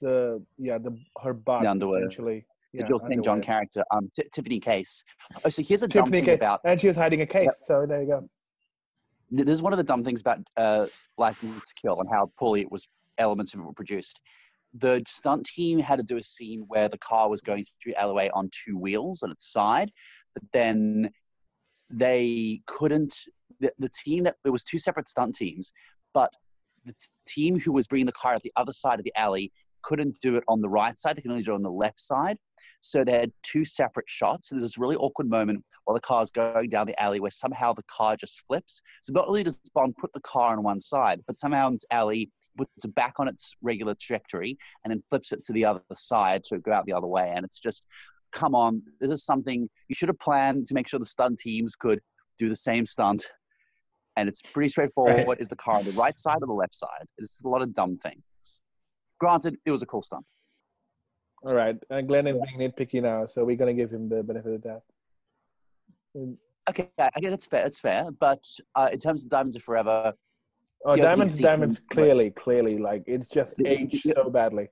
the 0.00 0.44
yeah 0.58 0.78
the 0.78 0.98
her 1.22 1.32
butt 1.32 1.62
The 1.62 1.70
underwear. 1.70 2.00
essentially. 2.00 2.44
the 2.72 2.80
Yeah, 2.80 2.86
Jill 2.86 2.98
St. 2.98 3.22
John 3.24 3.40
character, 3.40 3.84
um, 3.92 4.10
T- 4.14 4.24
Tiffany 4.32 4.58
Case. 4.58 5.04
Oh, 5.44 5.48
so 5.48 5.62
here's 5.62 5.84
a 5.84 5.88
dumb 5.88 6.10
thing 6.10 6.24
Case, 6.24 6.34
about 6.34 6.60
and 6.64 6.80
she 6.80 6.88
was 6.88 6.96
hiding 6.96 7.20
a 7.20 7.26
case. 7.26 7.62
So 7.64 7.86
there 7.86 8.02
you 8.02 8.08
go. 8.08 8.28
th- 9.30 9.46
this 9.46 9.52
is 9.54 9.62
one 9.62 9.72
of 9.72 9.76
the 9.76 9.84
dumb 9.84 10.02
things 10.02 10.20
about 10.20 10.40
uh, 10.56 10.86
License 11.16 11.68
to 11.68 11.74
Kill 11.80 12.00
and 12.00 12.08
how 12.10 12.32
poorly 12.36 12.60
it 12.62 12.70
was 12.72 12.88
elements 13.18 13.54
of 13.54 13.60
it 13.60 13.62
were 13.62 13.72
produced. 13.72 14.20
The 14.78 15.02
stunt 15.06 15.46
team 15.46 15.78
had 15.78 15.96
to 15.96 16.02
do 16.02 16.16
a 16.16 16.22
scene 16.22 16.64
where 16.68 16.88
the 16.88 16.98
car 16.98 17.28
was 17.28 17.40
going 17.42 17.64
through 17.82 17.94
alleyway 17.94 18.30
on 18.34 18.50
two 18.52 18.76
wheels 18.76 19.22
on 19.22 19.30
its 19.30 19.52
side, 19.52 19.90
but 20.34 20.42
then 20.52 21.10
they 21.90 22.60
couldn't. 22.66 23.14
The, 23.60 23.72
the 23.78 23.90
team 24.04 24.24
that 24.24 24.36
it 24.44 24.50
was 24.50 24.64
two 24.64 24.78
separate 24.78 25.08
stunt 25.08 25.36
teams, 25.36 25.72
but 26.12 26.32
the 26.84 26.92
t- 26.92 26.98
team 27.26 27.58
who 27.58 27.72
was 27.72 27.86
bringing 27.86 28.06
the 28.06 28.12
car 28.12 28.34
at 28.34 28.42
the 28.42 28.52
other 28.56 28.72
side 28.72 28.98
of 28.98 29.04
the 29.04 29.12
alley 29.16 29.52
couldn't 29.82 30.18
do 30.20 30.36
it 30.36 30.44
on 30.48 30.60
the 30.60 30.68
right 30.68 30.98
side. 30.98 31.16
They 31.16 31.22
could 31.22 31.30
only 31.30 31.42
do 31.42 31.52
it 31.52 31.56
on 31.56 31.62
the 31.62 31.70
left 31.70 32.00
side. 32.00 32.36
So 32.80 33.04
they 33.04 33.12
had 33.12 33.32
two 33.42 33.64
separate 33.64 34.08
shots. 34.08 34.48
So 34.48 34.54
there's 34.54 34.62
this 34.62 34.78
really 34.78 34.96
awkward 34.96 35.28
moment 35.28 35.64
while 35.84 35.94
the 35.94 36.00
car's 36.00 36.30
going 36.30 36.70
down 36.70 36.86
the 36.86 37.00
alley 37.00 37.20
where 37.20 37.30
somehow 37.30 37.72
the 37.72 37.84
car 37.84 38.16
just 38.16 38.46
flips. 38.46 38.82
So 39.02 39.12
not 39.12 39.28
only 39.28 39.42
does 39.42 39.60
Bond 39.74 39.94
put 39.96 40.12
the 40.12 40.20
car 40.20 40.52
on 40.52 40.62
one 40.62 40.80
side, 40.80 41.20
but 41.26 41.38
somehow 41.38 41.68
in 41.68 41.74
this 41.74 41.86
alley 41.90 42.30
puts 42.56 42.84
it 42.84 42.94
back 42.94 43.14
on 43.18 43.28
its 43.28 43.54
regular 43.62 43.94
trajectory 44.00 44.56
and 44.82 44.90
then 44.90 45.02
flips 45.10 45.32
it 45.32 45.42
to 45.44 45.52
the 45.52 45.64
other 45.64 45.82
side 45.92 46.42
to 46.44 46.58
go 46.58 46.72
out 46.72 46.86
the 46.86 46.92
other 46.92 47.06
way. 47.06 47.32
And 47.34 47.44
it's 47.44 47.60
just, 47.60 47.86
come 48.32 48.54
on, 48.54 48.82
this 49.00 49.10
is 49.10 49.24
something 49.24 49.68
you 49.88 49.94
should 49.94 50.08
have 50.08 50.18
planned 50.18 50.66
to 50.66 50.74
make 50.74 50.88
sure 50.88 50.98
the 50.98 51.06
stunt 51.06 51.38
teams 51.38 51.76
could 51.76 52.00
do 52.38 52.48
the 52.48 52.56
same 52.56 52.86
stunt. 52.86 53.24
And 54.16 54.28
it's 54.28 54.42
pretty 54.42 54.68
straightforward. 54.68 55.26
Right. 55.26 55.40
Is 55.40 55.48
the 55.48 55.56
car 55.56 55.76
on 55.76 55.84
the 55.84 55.92
right 55.92 56.18
side 56.18 56.38
or 56.40 56.46
the 56.46 56.52
left 56.52 56.74
side? 56.74 57.06
It's 57.18 57.42
a 57.44 57.48
lot 57.48 57.62
of 57.62 57.74
dumb 57.74 57.98
things. 57.98 58.22
Granted, 59.18 59.56
it 59.64 59.70
was 59.70 59.82
a 59.82 59.86
cool 59.86 60.02
stunt. 60.02 60.24
All 61.42 61.52
right, 61.52 61.76
and 61.90 62.08
Glenn 62.08 62.26
is 62.26 62.38
being 62.38 62.70
nitpicky 62.70 63.02
now, 63.02 63.26
so 63.26 63.44
we're 63.44 63.56
gonna 63.56 63.74
give 63.74 63.90
him 63.90 64.08
the 64.08 64.22
benefit 64.22 64.54
of 64.54 64.62
the 64.62 64.68
doubt. 64.68 64.82
Okay, 66.70 66.88
I 66.98 67.10
I 67.14 67.20
guess 67.20 67.32
it's 67.32 67.46
fair. 67.46 67.66
It's 67.66 67.80
fair. 67.80 68.10
But 68.18 68.42
uh, 68.74 68.88
in 68.90 68.98
terms 68.98 69.24
of 69.24 69.30
Diamonds 69.30 69.54
Are 69.58 69.60
Forever, 69.60 70.14
Oh, 70.86 70.94
The 70.96 71.00
opening 71.00 71.04
diamonds, 71.04 71.38
diamonds, 71.38 71.76
sequence, 71.78 71.88
clearly, 71.94 72.30
clearly, 72.30 72.78
like 72.78 73.04
it's 73.06 73.28
just 73.28 73.56
The- 73.56 73.66
aged 73.66 74.04
the- 74.04 74.12
so 74.16 74.30
badly. 74.30 74.68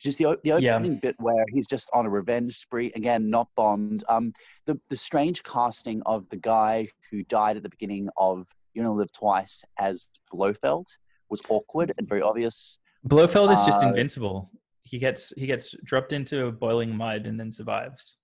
just 0.00 0.18
the, 0.18 0.26
o- 0.26 0.36
the 0.44 0.60
Yeah. 0.62 0.78
bit 0.78 1.14
where 1.18 1.44
he's 1.52 1.66
just 1.66 1.90
on 1.92 2.06
a 2.06 2.10
revenge 2.10 2.56
spree 2.56 2.90
again 2.96 3.28
not 3.28 3.48
bond 3.54 4.02
um 4.08 4.32
the 4.66 4.80
the 4.88 4.96
strange 4.96 5.42
casting 5.42 6.00
of 6.06 6.26
the 6.30 6.36
guy 6.38 6.88
who 7.10 7.22
died 7.24 7.56
at 7.58 7.62
the 7.62 7.68
beginning 7.68 8.08
of 8.16 8.46
you 8.72 8.82
know 8.82 8.94
live 8.94 9.12
twice 9.12 9.62
as 9.78 10.10
blofeld 10.32 10.86
was 11.28 11.42
awkward 11.50 11.92
and 11.98 12.08
very 12.08 12.22
obvious 12.22 12.78
Blofeld 13.04 13.50
is 13.52 13.62
just 13.66 13.82
Uh, 13.84 13.88
invincible. 13.88 14.50
He 14.80 14.98
gets 14.98 15.30
he 15.36 15.46
gets 15.46 15.74
dropped 15.84 16.12
into 16.14 16.50
boiling 16.52 16.96
mud 16.96 17.26
and 17.26 17.38
then 17.38 17.50
survives. 17.52 18.16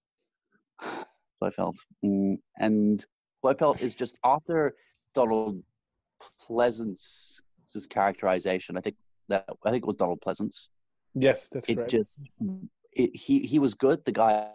blofeld 1.41 1.77
mm, 2.05 2.37
and 2.59 3.05
blofeld 3.43 3.81
is 3.83 3.95
just 3.95 4.19
after 4.25 4.75
donald 5.15 5.63
pleasence's 6.41 7.43
characterization 7.89 8.77
i 8.77 8.81
think 8.81 8.97
that 9.29 9.45
i 9.65 9.71
think 9.71 9.83
it 9.83 9.87
was 9.87 9.97
donald 9.97 10.21
pleasence 10.21 10.71
Yes, 11.15 11.49
that's 11.51 11.69
it 11.69 11.75
correct. 11.75 11.91
just 11.91 12.21
it, 12.93 13.11
he 13.17 13.41
he 13.41 13.59
was 13.59 13.75
good. 13.75 14.05
The 14.05 14.13
guy 14.13 14.51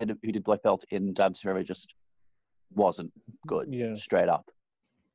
who 0.00 0.06
did 0.32 0.42
Blofeld 0.42 0.84
in 0.90 1.12
Dabs 1.12 1.40
Forever 1.42 1.62
just 1.62 1.92
wasn't 2.74 3.12
good, 3.46 3.68
Yeah. 3.72 3.92
straight 3.92 4.30
up. 4.30 4.50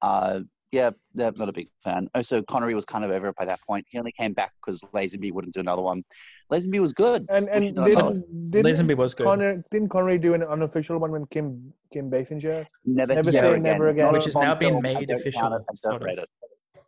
Uh, 0.04 0.42
yeah, 0.72 0.92
not 1.16 1.50
a 1.50 1.52
big 1.52 1.70
fan. 1.84 2.10
Also, 2.14 2.44
Connery 2.44 2.76
was 2.76 2.86
kind 2.86 3.04
of 3.04 3.10
over 3.10 3.28
it 3.30 3.36
by 3.36 3.46
that 3.46 3.60
point. 3.68 3.88
He 3.90 3.98
only 3.98 4.12
came 4.12 4.34
back 4.34 4.52
because 4.62 4.82
Lazenby 4.94 5.32
wouldn't 5.32 5.56
do 5.56 5.62
another 5.62 5.82
one. 5.82 6.04
Lazenby 6.52 6.80
was 6.80 6.94
good. 6.94 7.26
And 7.30 7.46
We 7.46 7.52
and 7.52 7.66
should 7.66 7.76
not 7.76 8.14
didn't, 8.14 8.52
didn't 8.52 8.72
Lazenby 8.88 8.98
was 8.98 9.14
good. 9.14 9.24
Connor 9.26 9.64
didn't 9.72 9.90
Connery 9.90 10.18
do 10.18 10.34
an 10.34 10.44
unofficial 10.44 10.98
one 11.00 11.12
when 11.12 11.26
Kim 11.28 11.74
Kim 11.92 12.10
Basinger? 12.12 12.66
Never, 12.86 13.14
Never 13.16 13.32
say 13.32 13.40
say 13.40 13.50
again. 13.52 13.64
never 13.64 13.88
again. 13.90 14.12
Which 14.14 14.26
a 14.26 14.30
is 14.30 14.36
now 14.36 14.56
being 14.56 14.82
made 14.82 15.10
official, 15.10 15.42
count 15.42 15.54
it. 15.56 15.62
I 15.72 15.76
sort 15.76 16.02
of. 16.02 16.26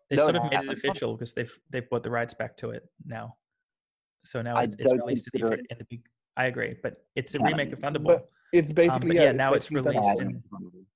They've 0.10 0.20
No, 0.20 0.26
sort 0.26 0.36
of 0.36 0.44
made 0.52 0.60
it 0.62 0.68
official 0.74 1.16
because 1.16 1.34
they've 1.34 1.52
they've 1.72 1.90
bought 1.90 2.04
the 2.04 2.12
rights 2.12 2.34
back 2.34 2.58
to 2.58 2.70
it 2.72 2.84
now. 3.06 3.36
So 4.24 4.42
now 4.42 4.58
it's, 4.58 4.76
it's 4.80 4.92
don't 4.92 5.00
released 5.02 5.34
in 5.34 5.42
the, 5.46 5.52
in 5.54 5.78
the 5.78 5.86
big. 5.90 6.02
I 6.38 6.46
agree, 6.46 6.76
but 6.84 7.06
it's 7.16 7.34
a 7.34 7.38
Canon. 7.38 7.54
remake 7.58 7.74
of 7.74 7.80
Thunderball. 7.80 8.04
But 8.06 8.30
it's 8.52 8.70
Um, 8.70 8.76
basically 8.76 9.08
but 9.10 9.16
yeah, 9.16 9.24
yeah, 9.24 9.32
now 9.32 9.54
it's 9.54 9.68
basically 9.70 9.94
done- 9.94 10.02
released 10.04 10.22
in- 10.22 10.44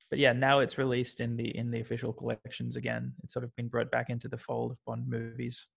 but 0.09 0.17
yeah, 0.19 0.33
now 0.33 0.59
it's 0.59 0.77
released 0.79 1.21
in 1.21 1.37
the 1.37 1.55
in 1.57 1.69
the 1.71 1.79
official 1.79 2.11
collections 2.11 2.75
again. 2.75 3.13
It's 3.23 3.31
sort 3.33 3.45
of 3.45 3.55
been 3.55 3.67
brought 3.67 3.89
back 3.91 4.09
into 4.09 4.27
the 4.27 4.37
fold 4.37 4.71
of 4.71 4.77
Bond 4.85 5.07
movies. 5.07 5.67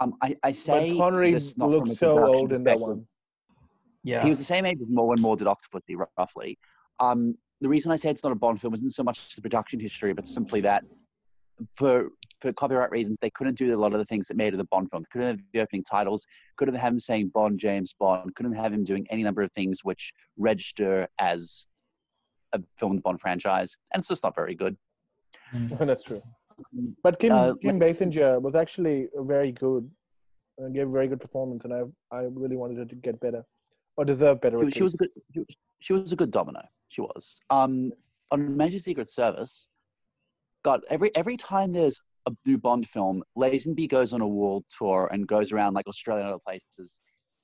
Um, 0.00 0.14
I, 0.22 0.36
I 0.42 0.52
say 0.52 0.90
But 0.90 0.98
Connery 0.98 1.32
this 1.32 1.56
not 1.56 1.66
from 1.66 1.84
looked 1.84 1.98
so 1.98 2.24
old 2.24 2.52
in 2.52 2.64
that 2.64 2.80
one. 2.80 3.06
Yeah, 4.02 4.22
He 4.22 4.28
was 4.28 4.38
the 4.38 4.44
same 4.44 4.66
age 4.66 4.78
as 4.80 4.88
Moore 4.88 5.08
when 5.08 5.20
Moore 5.20 5.36
did 5.36 5.46
Octopussy, 5.46 5.96
roughly. 6.18 6.58
Um, 7.00 7.36
the 7.60 7.68
reason 7.68 7.90
I 7.90 7.96
say 7.96 8.10
it's 8.10 8.22
not 8.22 8.32
a 8.32 8.36
Bond 8.36 8.60
film 8.60 8.74
isn't 8.74 8.90
so 8.90 9.02
much 9.02 9.34
the 9.34 9.40
production 9.42 9.80
history, 9.80 10.12
but 10.12 10.26
simply 10.26 10.60
that 10.62 10.84
for 11.76 12.08
for 12.40 12.52
copyright 12.52 12.90
reasons, 12.90 13.16
they 13.20 13.30
couldn't 13.30 13.56
do 13.56 13.74
a 13.74 13.78
lot 13.78 13.92
of 13.92 13.98
the 13.98 14.04
things 14.04 14.28
that 14.28 14.36
made 14.36 14.52
it 14.52 14.60
a 14.60 14.64
Bond 14.64 14.90
film. 14.90 15.02
They 15.02 15.08
couldn't 15.10 15.28
have 15.28 15.40
the 15.52 15.60
opening 15.60 15.84
titles, 15.84 16.26
couldn't 16.56 16.74
have 16.74 16.92
him 16.92 17.00
saying 17.00 17.30
Bond, 17.32 17.58
James 17.58 17.94
Bond, 17.98 18.34
couldn't 18.34 18.52
have 18.52 18.72
him 18.72 18.84
doing 18.84 19.06
any 19.10 19.22
number 19.22 19.42
of 19.42 19.52
things 19.52 19.80
which 19.82 20.12
register 20.36 21.08
as 21.18 21.66
a 22.52 22.60
film 22.78 22.92
in 22.92 22.96
the 22.96 23.02
Bond 23.02 23.20
franchise, 23.20 23.76
and 23.92 24.00
it's 24.00 24.08
just 24.08 24.24
not 24.24 24.34
very 24.34 24.54
good. 24.54 24.76
That's 25.52 26.02
true. 26.02 26.22
But 27.02 27.18
Kim 27.18 27.32
Uh, 27.32 27.54
Kim 27.56 27.78
Basinger 27.80 28.40
was 28.40 28.54
actually 28.54 29.08
very 29.14 29.52
good. 29.52 29.90
Uh, 30.62 30.68
gave 30.68 30.88
a 30.88 30.92
very 30.92 31.08
good 31.08 31.20
performance, 31.20 31.64
and 31.64 31.72
I 31.74 31.82
I 32.16 32.22
really 32.30 32.56
wanted 32.56 32.78
her 32.78 32.84
to 32.84 32.94
get 32.94 33.18
better 33.20 33.44
or 33.96 34.04
deserve 34.04 34.40
better. 34.40 34.58
She, 34.58 34.64
was- 34.64 34.74
she 34.74 34.82
was 34.82 34.94
a 34.94 34.98
good. 34.98 35.46
She 35.80 35.92
was 35.92 36.12
a 36.12 36.16
good 36.16 36.30
domino. 36.30 36.62
She 36.88 37.00
was. 37.00 37.40
Um, 37.50 37.92
on 38.30 38.56
Major 38.56 38.78
Secret 38.78 39.10
Service, 39.10 39.68
God, 40.62 40.82
every 40.88 41.14
every 41.16 41.36
time 41.36 41.72
there's 41.72 42.00
a 42.26 42.32
new 42.46 42.56
Bond 42.56 42.88
film, 42.88 43.22
Lazenby 43.36 43.88
goes 43.88 44.12
on 44.12 44.20
a 44.20 44.28
world 44.28 44.64
tour 44.76 45.08
and 45.12 45.26
goes 45.26 45.52
around 45.52 45.74
like 45.74 45.86
Australia 45.88 46.22
and 46.24 46.32
other 46.32 46.42
places, 46.46 46.98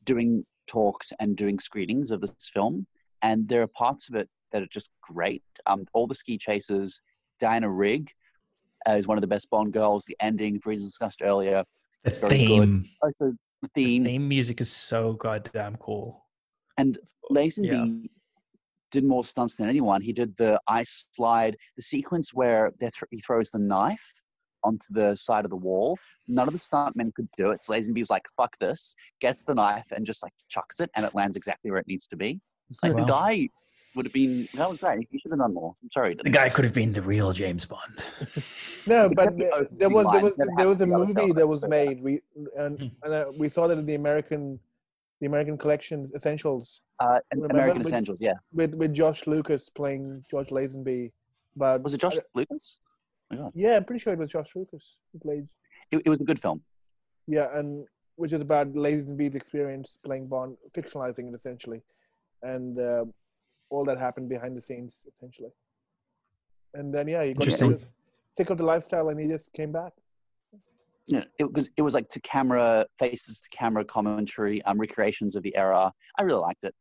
doing 0.05 0.47
talks 0.67 1.13
and 1.21 1.37
doing 1.37 1.59
screenings 1.59 2.11
of 2.13 2.21
this 2.21 2.33
film. 2.55 2.87
And 3.23 3.47
there 3.49 3.61
are 3.61 3.67
parts 3.67 4.09
of 4.09 4.15
it 4.15 4.29
that 4.53 4.63
are 4.63 4.69
just 4.69 4.89
great. 5.03 5.43
Um, 5.67 5.85
all 5.93 6.07
the 6.07 6.15
ski 6.15 6.39
chases, 6.39 7.03
Diana 7.41 7.69
Rigg 7.69 8.11
uh, 8.89 8.93
is 8.93 9.07
one 9.07 9.17
of 9.19 9.23
the 9.23 9.29
best 9.29 9.49
Bond 9.51 9.73
girls. 9.73 10.05
The 10.07 10.17
ending, 10.21 10.61
reasons 10.65 10.91
discussed 10.93 11.23
earlier, 11.23 11.65
the 12.05 12.11
very 12.11 12.39
good. 12.39 12.69
theme 12.69 12.89
also 13.03 13.33
the 13.63 13.69
the 13.69 13.69
theme. 13.75 14.05
theme 14.05 14.29
music 14.29 14.61
is 14.61 14.71
so 14.71 15.13
goddamn 15.15 15.77
cool. 15.77 16.27
And 16.79 16.99
Lazenby 17.31 18.03
Yeah. 18.03 18.09
did 18.91 19.05
more 19.05 19.25
stunts 19.25 19.57
than 19.57 19.69
anyone. 19.69 20.01
He 20.03 20.13
did 20.13 20.37
the 20.37 20.59
ice 20.67 21.09
slide, 21.15 21.57
the 21.77 21.83
sequence 21.83 22.33
where 22.35 22.71
th- 22.81 22.93
he 23.11 23.21
throws 23.21 23.51
the 23.51 23.59
knife 23.59 24.13
onto 24.65 24.87
the 24.91 25.15
side 25.17 25.45
of 25.45 25.51
the 25.51 25.57
wall. 25.57 25.99
None 26.29 26.49
of 26.49 26.53
the 26.55 26.59
stuntmen 26.59 27.13
could 27.15 27.29
do 27.37 27.51
it. 27.51 27.63
So 27.63 27.73
Lazenby's 27.73 28.11
like, 28.11 28.25
fuck 28.37 28.57
this, 28.59 28.95
gets 29.21 29.45
the 29.45 29.55
knife 29.55 29.87
and 29.93 30.05
just 30.07 30.23
like 30.23 30.33
chucks 30.49 30.81
it 30.81 30.91
and 30.97 31.05
it 31.05 31.15
lands 31.15 31.37
exactly 31.37 31.71
where 31.71 31.81
it 31.81 31.87
needs 31.89 32.07
to 32.09 32.17
be. 32.17 32.41
Like 32.83 32.93
Wow. 32.93 32.99
the 32.99 33.05
guy 33.13 33.49
would 33.95 34.07
have 34.07 34.13
been, 34.13 34.49
that 34.55 34.71
was 34.71 34.79
great. 34.79 35.09
He 35.11 35.19
should 35.19 35.33
have 35.33 35.41
done 35.41 35.55
more. 35.55 35.75
I'm 35.83 35.91
sorry. 35.91 36.17
The 36.23 36.31
guy 36.31 36.49
could 36.49 36.65
have 36.65 36.75
been 36.75 36.93
the 36.93 37.03
real 37.03 37.33
James 37.33 37.65
Bond. 37.67 38.03
No, 38.87 39.11
but 39.11 39.37
the 39.37 39.69
there 39.73 39.91
was 39.91 40.07
there 40.11 40.21
was 40.23 40.35
there 40.37 40.67
was 40.69 40.81
a 40.81 40.87
happened 40.87 40.91
the 40.93 40.95
other 40.95 41.07
movie 41.27 41.33
that 41.33 41.47
was 41.47 41.63
made. 41.69 42.03
We 42.03 42.21
and 42.57 42.79
Hmm. 42.79 42.87
and 43.05 43.13
uh, 43.15 43.25
we 43.39 43.49
saw 43.51 43.67
that 43.69 43.77
in 43.79 43.85
the 43.85 43.95
American 43.95 44.59
the 45.21 45.27
American 45.27 45.59
Collection 45.59 46.09
essentials 46.17 46.81
Uh, 46.99 47.19
and 47.31 47.43
Remember 47.43 47.57
American 47.59 47.79
with- 47.81 47.89
Essentials, 47.89 48.23
yeah. 48.23 48.35
with 48.55 48.73
with 48.75 48.93
Josh 48.95 49.27
Lucas 49.27 49.69
playing 49.69 50.25
George 50.31 50.49
Lazenby. 50.49 51.13
But 51.57 51.83
Was 51.83 51.93
it 51.95 52.01
Josh 52.01 52.17
I- 52.17 52.23
Lucas? 52.35 52.81
Oh 53.33 53.37
God. 53.37 53.53
yeah, 53.55 53.77
I'm 53.77 53.85
pretty 53.85 54.01
sure 54.03 54.13
it 54.15 54.19
was 54.19 54.31
Josh 54.31 54.51
Lucas 54.57 54.97
who 55.13 55.19
played. 55.19 55.47
It, 55.93 55.99
it 56.07 56.11
was 56.15 56.21
a 56.23 56.25
good 56.31 56.39
film. 56.41 56.63
Yeah, 57.27 57.49
and 57.59 57.85
which 58.17 58.33
is 58.33 58.41
about 58.41 58.73
Lazenby's 58.73 59.35
experience 59.35 59.99
playing 60.07 60.27
Bond, 60.29 60.57
fictionalizing 60.77 61.29
it 61.29 61.35
essentially, 61.35 61.81
and 62.43 62.79
uh, 62.79 63.05
all 63.71 63.85
that 63.85 63.99
happened 63.99 64.29
behind 64.29 64.57
the 64.57 64.63
scenes 64.63 64.99
essentially. 65.17 65.51
And 66.75 66.93
then 66.93 67.09
yeah, 67.09 67.25
he 67.25 67.35
got 67.35 67.47
Interesting. 67.47 67.79
to, 67.79 67.87
sick 68.31 68.51
of 68.51 68.59
the 68.59 68.65
lifestyle, 68.65 69.09
and 69.09 69.19
he 69.19 69.27
just 69.27 69.53
came 69.53 69.73
back. 69.73 69.93
Yeah, 71.07 71.21
know, 71.21 71.27
it 71.39 71.53
was 71.53 71.71
it 71.77 71.83
was 71.83 71.95
like 71.95 72.09
to 72.11 72.21
camera 72.21 72.87
faces 72.99 73.41
to 73.41 73.57
camera 73.57 73.85
commentary, 73.85 74.63
um, 74.63 74.79
recreations 74.79 75.35
of 75.35 75.43
the 75.43 75.57
era. 75.57 75.93
I 76.19 76.23
really 76.23 76.41
liked 76.41 76.65
it. 76.65 76.75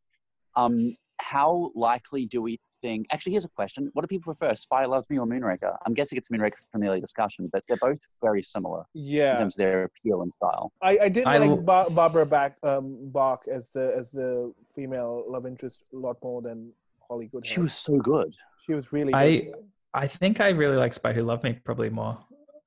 Um, 0.56 0.96
how 1.18 1.72
likely 1.76 2.26
do 2.26 2.42
we 2.42 2.60
think? 2.82 3.08
Actually, 3.12 3.34
here's 3.34 3.46
a 3.46 3.50
question: 3.50 3.90
What 3.94 4.02
do 4.04 4.08
people 4.08 4.34
prefer, 4.34 4.56
Spy 4.56 4.86
Loves 4.86 5.10
Me 5.10 5.18
or 5.20 5.26
Moonraker? 5.26 5.76
I'm 5.86 5.94
guessing 5.94 6.18
it's 6.18 6.30
Moonraker 6.30 6.56
from 6.72 6.82
the 6.82 6.88
early 6.88 7.00
discussion, 7.00 7.50
but 7.52 7.64
they're 7.68 7.78
both 7.78 8.00
very 8.22 8.44
similar 8.44 8.84
Yeah, 8.94 9.34
in 9.34 9.40
terms 9.40 9.56
of 9.56 9.60
their 9.60 9.84
appeal 9.84 10.22
and 10.22 10.32
style. 10.32 10.72
I, 10.82 10.98
I 11.00 11.10
did 11.10 11.26
I 11.26 11.38
like 11.38 11.50
l- 11.50 11.58
ba- 11.58 11.90
Barbara 11.90 12.26
Bach, 12.26 12.54
um, 12.64 12.98
Bach 13.12 13.44
as 13.52 13.70
the 13.72 13.94
as 13.98 14.12
the 14.12 14.54
female 14.76 15.24
love 15.28 15.46
interest 15.46 15.84
a 15.94 15.98
lot 15.98 16.18
more 16.24 16.42
than 16.42 16.72
Holly 17.08 17.28
Goodhead. 17.32 17.52
She 17.52 17.60
was 17.60 17.74
so 17.74 17.98
good. 17.98 18.34
she 18.66 18.74
was 18.74 18.92
really. 18.92 19.14
I- 19.14 19.40
good. 19.40 19.54
I 19.94 20.06
think 20.06 20.40
I 20.40 20.50
really 20.50 20.78
like 20.78 20.94
Spy 20.94 21.14
Who 21.14 21.24
Loved 21.24 21.44
Me 21.44 21.54
probably 21.54 21.90
more. 21.90 22.20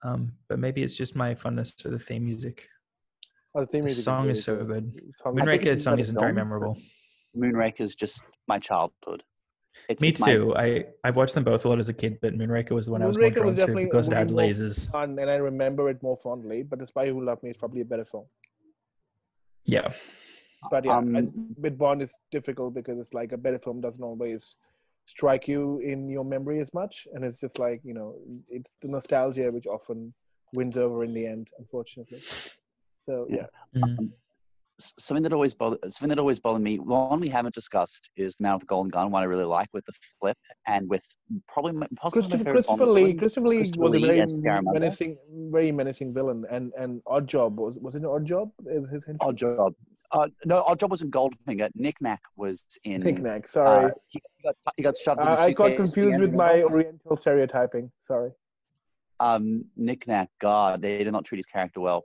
Um, 0.03 0.33
but 0.49 0.59
maybe 0.59 0.83
it's 0.83 0.97
just 0.97 1.15
my 1.15 1.37
fondness 1.37 1.73
for 1.81 1.89
the 1.89 1.99
theme 1.99 2.25
music. 2.25 2.67
Oh, 3.55 3.61
the 3.61 3.67
theme 3.67 3.83
The 3.83 3.87
music 3.87 4.05
song 4.05 4.23
really 4.23 4.33
is 4.33 4.45
so 4.45 4.57
good. 4.65 4.93
The 4.93 5.13
song 5.15 5.37
Moonraker 5.37 5.81
song 5.81 5.99
isn't 6.01 6.19
very 6.19 6.31
film, 6.31 6.37
memorable. 6.37 6.77
is 7.79 7.95
just 7.95 8.25
my 8.49 8.59
childhood. 8.59 9.23
It's, 9.89 10.01
Me 10.03 10.09
it's 10.09 10.20
my- 10.20 10.32
too. 10.32 10.55
I 10.57 10.85
I 11.05 11.11
watched 11.11 11.35
them 11.35 11.44
both 11.44 11.65
a 11.65 11.69
lot 11.69 11.78
as 11.81 11.89
a 11.89 11.94
kid, 11.94 12.19
but 12.20 12.35
Moonraker 12.35 12.73
was 12.73 12.86
the 12.86 12.93
one 12.93 13.03
I 13.03 13.07
was 13.07 13.19
more 13.19 13.28
Moonraker 13.31 13.35
drawn 13.35 13.47
was 13.47 13.55
to 13.57 13.61
definitely 13.61 13.85
because 13.86 14.09
it 14.09 14.12
way 14.12 14.19
had 14.19 14.28
lasers. 14.28 14.90
fun, 14.90 15.19
and 15.19 15.31
I 15.31 15.36
remember 15.36 15.89
it 15.89 16.03
more 16.03 16.16
fondly. 16.16 16.62
But 16.62 16.78
The 16.78 16.86
Spy 16.86 17.07
Who 17.09 17.24
Loved 17.24 17.43
Me 17.43 17.51
is 17.51 17.57
probably 17.57 17.81
a 17.81 17.85
better 17.85 18.05
film. 18.05 18.27
Yeah, 19.65 19.93
But 20.70 20.85
yeah, 20.85 20.93
I, 20.93 20.99
Um, 20.99 21.55
with 21.57 21.78
Bond 21.78 22.03
is 22.03 22.16
difficult 22.31 22.74
because 22.74 22.99
it's 22.99 23.15
like 23.15 23.32
a 23.32 23.36
better 23.36 23.59
film 23.59 23.81
doesn't 23.81 24.03
always 24.03 24.57
strike 25.07 25.47
you 25.49 25.78
in 25.81 26.09
your 26.09 26.24
memory 26.24 26.61
as 26.61 26.73
much, 26.74 27.07
and 27.15 27.24
it's 27.24 27.40
just 27.40 27.59
like 27.59 27.81
you 27.85 27.94
know, 27.94 28.16
it's 28.49 28.74
the 28.82 28.89
nostalgia 28.89 29.51
which 29.51 29.66
often 29.66 30.12
wins 30.53 30.77
over 30.77 31.03
in 31.05 31.15
the 31.15 31.27
end, 31.27 31.49
unfortunately. 31.59 32.20
So 33.01 33.27
yeah, 33.31 33.47
Mhm. 33.74 34.05
s- 34.05 34.12
something 34.78 35.23
that 35.23 35.32
always 35.32 35.55
bothered 35.55 35.78
something 35.85 36.09
that 36.09 36.19
always 36.19 36.40
bothered 36.40 36.62
me. 36.62 36.78
One 36.78 37.20
we 37.20 37.28
haven't 37.28 37.55
discussed 37.55 38.11
is 38.16 38.36
the 38.36 38.44
Man 38.44 38.55
with 38.55 38.62
the 38.62 38.66
Golden 38.66 38.90
Gun. 38.90 39.11
One 39.11 39.23
I 39.23 39.27
really 39.27 39.44
like 39.44 39.69
with 39.73 39.85
the 39.86 39.93
flip 40.20 40.36
and 40.66 40.89
with 40.89 41.05
probably 41.49 41.86
possibly 41.97 42.28
Christopher, 42.28 42.53
Christopher 42.53 42.86
Lee. 42.86 43.15
Christopher 43.15 43.49
Lee 43.49 43.57
Christopher 43.59 43.82
was 43.82 43.94
a 43.94 44.01
very 44.01 44.62
menacing, 44.62 45.16
very 45.51 45.73
menacing 45.73 46.12
villain, 46.12 46.44
and 46.51 46.73
and 46.78 47.01
Odd 47.07 47.27
Job 47.28 47.59
was 47.59 47.78
was 47.78 47.94
it 47.94 47.99
an 47.99 48.07
Odd 48.07 48.24
Job? 48.24 48.51
Is 48.66 48.89
his 48.89 49.05
henchman? 49.05 49.19
Odd 49.28 49.36
job. 49.36 49.74
Uh, 50.12 50.28
no, 50.44 50.62
Odd 50.66 50.78
Job 50.78 50.90
wasn't 50.90 51.11
Goldfinger. 51.11 51.70
Nick 51.74 52.01
Nack 52.03 52.20
was 52.36 52.66
in. 52.85 53.01
Knick-knack, 53.01 53.44
uh, 53.44 53.49
Sorry, 53.49 53.93
he, 54.09 54.20
he 54.36 54.43
got, 54.43 54.57
he 54.77 54.82
got 54.82 54.94
shoved 54.97 55.23
in 55.23 55.27
a 55.27 55.31
I, 55.31 55.35
got 55.35 55.39
suitcase 55.47 55.65
at 55.65 55.70
the 55.70 55.77
confused 55.77 56.20
with 56.20 56.35
my? 56.35 56.62
Oriental 56.62 57.16
stereotyping. 57.16 57.90
Sorry. 58.01 58.31
um, 59.20 59.65
Nick 59.77 60.07
Nack. 60.09 60.28
God, 60.40 60.82
they 60.82 61.03
did 61.03 61.12
not 61.12 61.24
treat 61.24 61.39
his 61.39 61.47
character 61.47 61.81
well. 61.81 62.05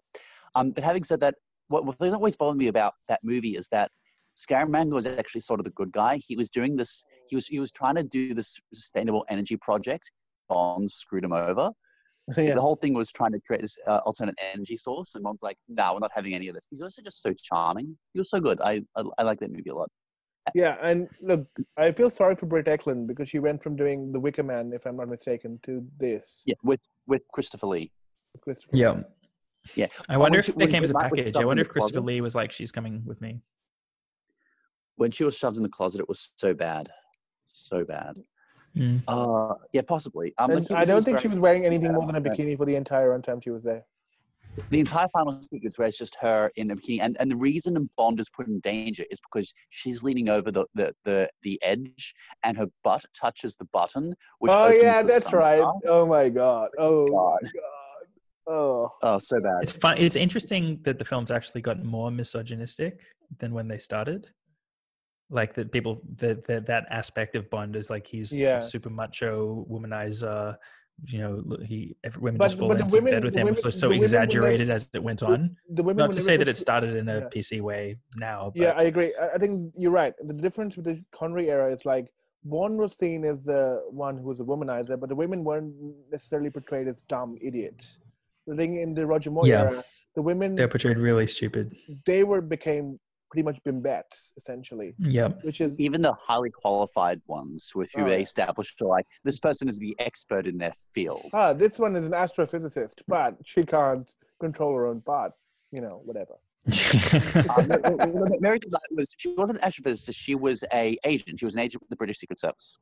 Um, 0.55 0.71
but 0.71 0.83
having 0.85 1.03
said 1.03 1.19
that, 1.19 1.35
what, 1.69 1.85
what 1.85 2.13
always 2.13 2.35
bothered 2.35 2.57
me 2.57 2.67
about 2.67 2.93
that 3.07 3.19
movie 3.23 3.57
is 3.57 3.67
that 3.69 3.91
Scaramanga 4.37 4.91
was 4.91 5.05
actually 5.05 5.41
sort 5.41 5.59
of 5.59 5.63
the 5.63 5.71
good 5.71 5.91
guy. 5.91 6.17
He 6.25 6.35
was 6.35 6.49
doing 6.49 6.75
this. 6.75 7.03
He 7.27 7.35
was 7.35 7.47
he 7.47 7.59
was 7.59 7.71
trying 7.71 7.95
to 7.95 8.03
do 8.03 8.33
this 8.33 8.59
sustainable 8.73 9.25
energy 9.29 9.57
project. 9.57 10.11
Bond 10.47 10.89
screwed 10.89 11.23
him 11.23 11.33
over. 11.33 11.71
yeah. 12.37 12.53
The 12.53 12.61
whole 12.61 12.75
thing 12.75 12.93
was 12.93 13.11
trying 13.11 13.31
to 13.31 13.39
create 13.45 13.61
this 13.61 13.77
uh, 13.87 13.99
alternate 14.05 14.35
energy 14.53 14.77
source, 14.77 15.15
and 15.15 15.23
Bond's 15.23 15.41
like, 15.41 15.57
"No, 15.67 15.93
we're 15.93 15.99
not 15.99 16.11
having 16.13 16.35
any 16.35 16.49
of 16.49 16.55
this." 16.55 16.67
He's 16.69 16.81
also 16.81 17.01
just 17.01 17.21
so 17.21 17.33
charming. 17.41 17.97
He 18.13 18.19
was 18.19 18.29
so 18.29 18.39
good. 18.39 18.61
I 18.61 18.81
I, 18.95 19.03
I 19.17 19.23
like 19.23 19.39
that 19.39 19.51
movie 19.51 19.69
a 19.69 19.75
lot. 19.75 19.89
Yeah, 20.53 20.77
and 20.81 21.09
look, 21.21 21.45
I 21.77 21.91
feel 21.91 22.09
sorry 22.09 22.35
for 22.35 22.45
Britt 22.45 22.67
Ekland 22.67 23.07
because 23.07 23.29
she 23.29 23.39
went 23.39 23.61
from 23.61 23.75
doing 23.75 24.11
The 24.11 24.19
Wicker 24.19 24.43
Man, 24.43 24.71
if 24.73 24.85
I'm 24.85 24.97
not 24.97 25.09
mistaken, 25.09 25.59
to 25.63 25.85
this. 25.99 26.43
Yeah, 26.45 26.55
with 26.63 26.81
with 27.07 27.21
Christopher 27.33 27.67
Lee. 27.67 27.91
Christopher. 28.41 28.75
yeah, 28.75 29.01
Yeah. 29.75 29.87
I 30.09 30.17
wonder 30.17 30.39
if 30.39 30.45
she- 30.45 30.51
they 30.53 30.67
came 30.67 30.83
as 30.83 30.89
a 30.89 30.93
package. 30.93 31.35
I 31.37 31.45
wonder 31.45 31.61
if 31.61 31.69
Christopher 31.69 31.99
closet- 31.99 32.05
Lee 32.05 32.21
was 32.21 32.35
like, 32.35 32.51
"She's 32.51 32.71
coming 32.71 33.03
with 33.05 33.21
me." 33.21 33.41
When 34.95 35.11
she 35.11 35.23
was 35.23 35.35
shoved 35.37 35.57
in 35.57 35.63
the 35.63 35.69
closet, 35.69 36.01
it 36.01 36.09
was 36.09 36.33
so 36.35 36.53
bad, 36.53 36.89
so 37.45 37.83
bad. 37.85 38.15
Mm. 38.75 39.01
Uh, 39.07 39.55
yeah, 39.73 39.81
possibly. 39.87 40.33
Um, 40.37 40.51
And 40.51 40.59
but 40.61 40.67
he- 40.69 40.75
I 40.75 40.85
don't 40.85 41.03
think 41.03 41.19
she 41.19 41.27
was 41.27 41.39
wearing 41.39 41.65
anything 41.65 41.87
Yeah, 41.87 41.91
more 41.93 42.05
than 42.05 42.15
a 42.15 42.19
okay. 42.19 42.29
bikini 42.29 42.57
for 42.57 42.65
the 42.65 42.75
entire 42.75 43.09
runtime 43.17 43.43
she 43.43 43.49
was 43.49 43.63
there. 43.63 43.85
the 44.71 44.79
entire 44.79 45.07
final 45.09 45.39
sequence 45.39 45.77
where 45.77 45.87
it's 45.87 45.99
just 45.99 46.15
her 46.15 46.51
in 46.55 46.71
a 46.71 46.75
bikini, 46.75 46.99
and, 47.01 47.15
and 47.19 47.29
the 47.29 47.35
reason 47.35 47.87
Bond 47.95 48.19
is 48.19 48.27
put 48.27 48.47
in 48.47 48.59
danger 48.61 49.03
is 49.11 49.19
because 49.21 49.53
she's 49.69 50.01
leaning 50.01 50.29
over 50.29 50.49
the 50.51 50.65
the 50.73 50.95
the, 51.05 51.29
the 51.43 51.59
edge, 51.63 52.15
and 52.43 52.57
her 52.57 52.65
butt 52.83 53.05
touches 53.13 53.55
the 53.55 53.65
button. 53.65 54.15
Which 54.39 54.51
oh 54.55 54.69
yeah, 54.69 55.03
the 55.03 55.09
that's 55.09 55.31
right. 55.31 55.59
sunflower. 55.59 55.81
Oh 55.85 56.07
my 56.07 56.29
god. 56.29 56.69
Oh 56.79 57.07
God. 57.07 57.37
my 57.43 57.49
god. 57.49 57.86
Oh. 58.47 58.91
Oh, 59.03 59.17
so 59.17 59.39
bad. 59.41 59.59
It's 59.61 59.71
fun. 59.73 59.97
It's 59.97 60.15
interesting 60.15 60.79
that 60.83 60.97
the 60.99 61.05
film's 61.05 61.31
actually 61.31 61.61
got 61.61 61.83
more 61.83 62.09
misogynistic 62.11 63.03
than 63.39 63.53
when 63.53 63.67
they 63.67 63.77
started. 63.77 64.29
Like 65.29 65.53
that, 65.55 65.71
people 65.73 66.01
that 66.17 66.45
that 66.45 66.65
that 66.67 66.85
aspect 66.89 67.35
of 67.35 67.49
Bond 67.49 67.75
is 67.75 67.89
like 67.89 68.07
he's 68.07 68.31
Yeah. 68.31 68.57
super 68.59 68.89
macho 68.89 69.65
womanizer. 69.69 70.55
You 71.05 71.19
know, 71.19 71.57
he 71.65 71.95
women 72.17 72.37
But- 72.37 72.45
just 72.47 72.57
fall 72.57 72.69
but 72.69 72.79
into 72.81 72.95
women- 72.95 73.13
bed 73.13 73.25
with 73.25 73.35
him. 73.35 73.45
women- 73.45 73.59
so 73.61 73.67
the 73.67 73.71
so 73.73 73.87
women 73.89 73.99
they- 74.01 74.05
exaggerated 74.05 74.69
as 74.69 74.89
it 74.93 75.03
went 75.03 75.21
on. 75.21 75.55
The 75.69 75.83
women 75.83 75.97
Not 76.05 76.13
to 76.13 76.21
say 76.21 76.37
that 76.37 76.47
it 76.47 76.57
started 76.57 76.95
in 76.95 77.07
a 77.09 77.19
yeah. 77.19 77.27
PC 77.27 77.61
way 77.61 77.97
now. 78.15 78.51
But 78.55 78.61
Yeah, 78.63 78.71
I 78.77 78.83
agree. 78.83 79.13
I 79.15 79.31
I 79.35 79.37
think 79.37 79.73
you're 79.75 79.91
right. 79.91 80.13
The 80.25 80.33
difference 80.33 80.75
with 80.77 80.85
the 80.85 81.03
Connery 81.11 81.51
era 81.51 81.71
is 81.71 81.85
like 81.85 82.07
Bond 82.45 82.79
was 82.79 82.93
seen 82.97 83.25
as 83.25 83.43
the 83.43 83.83
one 83.91 84.17
who 84.17 84.27
was 84.27 84.39
a 84.39 84.43
womanizer, 84.45 84.97
but 84.99 85.09
the 85.09 85.15
women 85.15 85.43
weren't 85.43 85.75
necessarily 86.09 86.49
portrayed 86.49 86.87
as 86.87 87.01
dumb 87.03 87.37
idiots. 87.41 87.99
The 88.47 88.55
thing 88.55 88.77
in 88.81 88.93
the 88.93 89.05
Roger 89.05 89.29
Moore 89.29 89.45
Yeah. 89.47 89.63
era, 89.63 89.83
the 90.15 90.21
women 90.21 90.55
they're 90.55 90.67
portrayed 90.67 90.97
really 90.97 91.27
stupid. 91.27 91.75
they 92.05 92.23
were 92.23 92.41
became 92.41 92.99
pretty 93.29 93.43
much 93.43 93.61
bimbettes 93.65 94.31
essentially, 94.37 94.95
Yeah, 94.99 95.27
which 95.41 95.59
is 95.59 95.75
Even 95.77 96.01
the 96.01 96.13
highly 96.13 96.49
qualified 96.49 97.21
ones 97.27 97.73
with 97.75 97.91
who 97.93 98.03
Oh, 98.03 98.05
they 98.09 98.21
established 98.21 98.81
like 98.81 99.05
this 99.25 99.37
person 99.39 99.67
is 99.67 99.77
the 99.77 99.93
expert 99.99 100.47
in 100.47 100.57
their 100.57 100.73
field. 100.93 101.29
ah, 101.33 101.51
this 101.53 101.77
one 101.77 101.95
is 101.97 102.05
an 102.05 102.13
astrophysicist, 102.13 103.01
but 103.07 103.35
she 103.43 103.63
can't 103.65 104.09
control 104.39 104.73
her 104.75 104.87
own 104.87 105.01
part. 105.01 105.33
You 105.73 105.81
know, 105.81 106.01
whatever. 106.05 106.35
Um, 107.57 107.67
Mary 108.41 108.59
Goodnight 108.59 108.81
was 108.91 109.13
she 109.17 109.33
wasn't 109.35 109.59
an 109.61 109.69
astrophysicist. 109.69 110.15
She 110.15 110.35
was 110.35 110.63
a 110.73 110.97
agent. 111.03 111.39
She 111.39 111.45
was 111.45 111.55
an 111.55 111.61
agent 111.61 111.81
with 111.81 111.89
the 111.89 111.95
British 111.95 112.19
Secret 112.19 112.39
Service. 112.39 112.77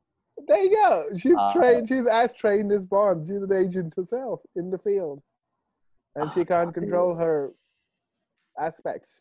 There 0.46 0.62
you 0.62 0.70
go. 0.70 1.04
She's 1.16 1.36
Uh, 1.38 1.52
trained. 1.52 1.88
She's 1.88 2.06
as 2.06 2.34
trained 2.34 2.70
as 2.72 2.84
Bond. 2.86 3.26
She's 3.26 3.42
an 3.42 3.52
agent 3.52 3.94
herself 3.96 4.40
in 4.54 4.70
the 4.70 4.78
field, 4.78 5.22
and 6.16 6.32
she 6.32 6.44
can't 6.44 6.72
control 6.74 7.14
her 7.14 7.52
aspects. 8.58 9.20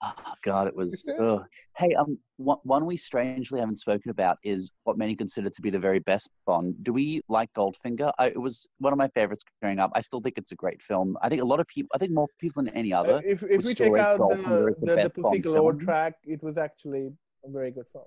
Oh, 0.00 0.12
God, 0.44 0.68
it 0.68 0.76
was. 0.76 1.10
ugh. 1.20 1.42
Hey, 1.76 1.92
um, 1.94 2.18
one, 2.36 2.58
one 2.62 2.86
we 2.86 2.96
strangely 2.96 3.58
haven't 3.58 3.78
spoken 3.80 4.10
about 4.12 4.38
is 4.44 4.70
what 4.84 4.96
many 4.96 5.16
consider 5.16 5.50
to 5.50 5.60
be 5.62 5.70
the 5.70 5.78
very 5.78 5.98
best 5.98 6.30
Bond. 6.46 6.76
Do 6.84 6.92
we 6.92 7.20
like 7.28 7.52
Goldfinger? 7.54 8.12
I, 8.16 8.26
it 8.28 8.40
was 8.40 8.68
one 8.78 8.92
of 8.92 8.98
my 8.98 9.08
favorites 9.08 9.42
growing 9.60 9.80
up. 9.80 9.90
I 9.96 10.00
still 10.00 10.20
think 10.20 10.38
it's 10.38 10.52
a 10.52 10.56
great 10.56 10.82
film. 10.82 11.16
I 11.20 11.28
think 11.28 11.42
a 11.42 11.44
lot 11.44 11.58
of 11.58 11.66
people. 11.66 11.88
I 11.94 11.98
think 11.98 12.12
more 12.12 12.28
people 12.38 12.62
than 12.62 12.72
any 12.74 12.92
Uh, 12.92 13.00
other. 13.00 13.22
if 13.24 13.42
if 13.42 13.64
we 13.64 13.74
take 13.74 13.86
story, 13.88 14.00
out 14.00 14.20
Goldfinger 14.20 14.74
the 14.76 14.86
the 14.86 14.96
the, 14.96 15.02
the 15.08 15.22
Pussy 15.22 15.38
Galore 15.40 15.72
track, 15.74 16.14
it 16.24 16.42
was 16.44 16.58
actually 16.58 17.12
a 17.44 17.50
very 17.50 17.72
good 17.72 17.86
film. 17.92 18.04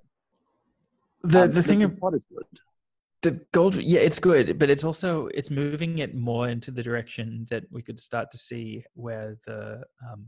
the 1.24 1.44
Um, 1.44 1.52
the 1.52 1.64
thing 1.64 1.84
of 1.84 1.98
plot 1.98 2.14
is 2.16 2.26
good. 2.34 2.46
The 3.22 3.40
gold 3.52 3.76
yeah 3.76 4.00
it's 4.00 4.20
good 4.20 4.58
but 4.58 4.70
it's 4.70 4.84
also 4.84 5.28
it's 5.34 5.50
moving 5.52 6.00
it 6.00 6.16
more 6.16 6.50
into 6.50 6.72
the 6.72 6.84
direction 6.84 7.46
that 7.50 7.64
we 7.72 7.82
could 7.82 8.00
start 8.00 8.32
to 8.32 8.38
see 8.38 8.84
where 8.94 9.38
the 9.46 9.82
um, 10.10 10.26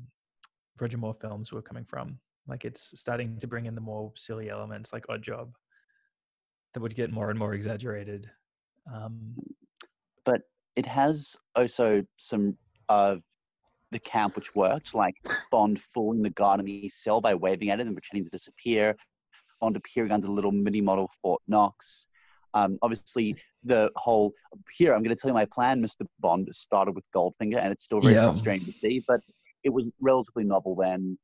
roger 0.80 0.98
moore 0.98 1.15
films 1.20 1.52
were 1.52 1.61
coming 1.61 1.86
from 1.86 2.20
like 2.48 2.65
it's 2.65 2.91
starting 2.99 3.40
to 3.40 3.48
bring 3.48 3.65
in 3.65 3.76
the 3.76 3.82
more 3.82 4.11
silly 4.15 4.49
elements 4.49 4.94
like 4.94 5.06
odd 5.10 5.24
job 5.24 5.52
that 6.74 6.82
would 6.82 6.95
get 6.95 7.11
more 7.11 7.30
and 7.30 7.40
more 7.40 7.53
exaggerated 7.53 8.30
um, 8.94 9.36
but 10.26 10.41
it 10.76 10.86
has 10.86 11.36
also 11.56 12.03
some 12.18 12.57
of 12.90 13.22
the 13.91 13.99
camp 13.99 14.36
which 14.36 14.56
worked, 14.56 14.94
like 14.94 15.15
Bond 15.52 15.80
fooling 15.80 16.24
the 16.24 16.30
guard 16.32 16.60
in 16.60 16.65
the 16.65 16.90
cell 16.90 17.22
by 17.22 17.36
waving 17.36 17.70
at 17.70 17.80
it 17.80 17.88
and 17.88 17.95
pretending 17.95 18.26
to 18.26 18.32
disappear, 18.32 18.95
Bond 19.61 19.78
appearing 19.78 20.11
under 20.11 20.28
the 20.28 20.34
little 20.34 20.52
mini 20.52 20.82
model 20.82 21.10
Fort 21.22 21.41
Knox. 21.48 22.07
Um, 22.53 22.77
obviously, 22.81 23.35
the 23.63 23.91
whole 23.95 24.34
here, 24.71 24.93
I'm 24.93 25.01
going 25.03 25.15
to 25.15 25.19
tell 25.19 25.30
you 25.30 25.34
my 25.34 25.45
plan, 25.45 25.81
Mr. 25.81 26.05
Bond, 26.19 26.47
started 26.53 26.93
with 26.95 27.05
Goldfinger, 27.11 27.57
and 27.59 27.71
it's 27.71 27.84
still 27.84 28.01
very 28.01 28.13
Yeah. 28.13 28.25
frustrating 28.25 28.65
to 28.67 28.71
see, 28.73 29.03
but 29.07 29.21
it 29.63 29.69
was 29.69 29.89
relatively 29.99 30.43
novel 30.43 30.75
then. 30.75 31.17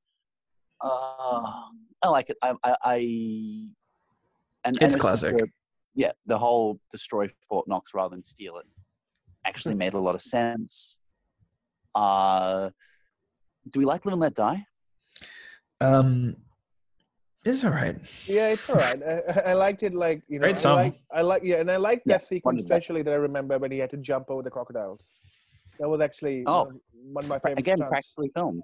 Uh, 0.82 1.62
I 2.02 2.08
like 2.08 2.30
it. 2.30 2.38
I, 2.42 2.54
I, 2.64 2.76
I 2.84 2.96
and, 4.64 4.78
It's 4.82 4.94
and 4.96 5.00
classic. 5.02 5.38
the- 5.38 5.48
yeah, 5.96 6.12
the 6.28 6.38
whole 6.38 6.80
destroy 6.92 7.28
Fort 7.50 7.68
Knox 7.68 7.94
rather 7.94 8.16
than 8.16 8.24
steal 8.24 8.58
it 8.58 8.66
actually 9.46 9.74
Hmm. 9.74 9.80
made 9.80 9.94
a 9.96 10.00
lot 10.00 10.16
of 10.16 10.22
sense. 10.22 11.00
Uh, 11.96 12.70
do 13.70 13.80
we 13.80 13.86
like 13.86 14.06
Live 14.06 14.14
and 14.14 14.22
Let 14.22 14.34
Die? 14.36 14.66
um 15.82 16.36
It's 17.50 17.64
all 17.64 17.72
right. 17.72 17.96
Yeah, 18.28 18.50
it's 18.50 18.70
all 18.70 18.76
right. 18.76 19.02
I, 19.02 19.14
I- 19.32 19.50
I 19.52 19.54
liked 19.54 19.82
it. 19.84 19.94
Like 19.94 20.22
you 20.28 20.40
know, 20.40 20.44
Great 20.44 20.64
I 20.66 20.74
like, 20.74 21.02
I 21.12 21.22
like, 21.22 21.42
yeah, 21.44 21.58
and 21.58 21.70
I 21.72 21.78
like 21.78 22.02
Yeah, 22.06 22.18
that 22.18 22.28
sequence 22.28 22.62
especially 22.62 23.02
that 23.04 23.12
I 23.12 23.16
remember 23.16 23.58
when 23.58 23.72
he 23.72 23.80
had 23.80 23.90
to 23.92 23.98
jump 23.98 24.30
over 24.30 24.44
the 24.44 24.52
crocodiles. 24.52 25.14
That 25.80 25.90
was 25.90 26.02
actually 26.02 26.44
Oh. 26.46 26.64
one, 26.64 26.68
of, 26.76 26.82
one 27.14 27.24
of 27.26 27.30
my 27.30 27.40
favorite. 27.40 27.60
Again, 27.60 27.78
stunts. 27.78 27.90
practically 27.92 28.32
filmed. 28.36 28.62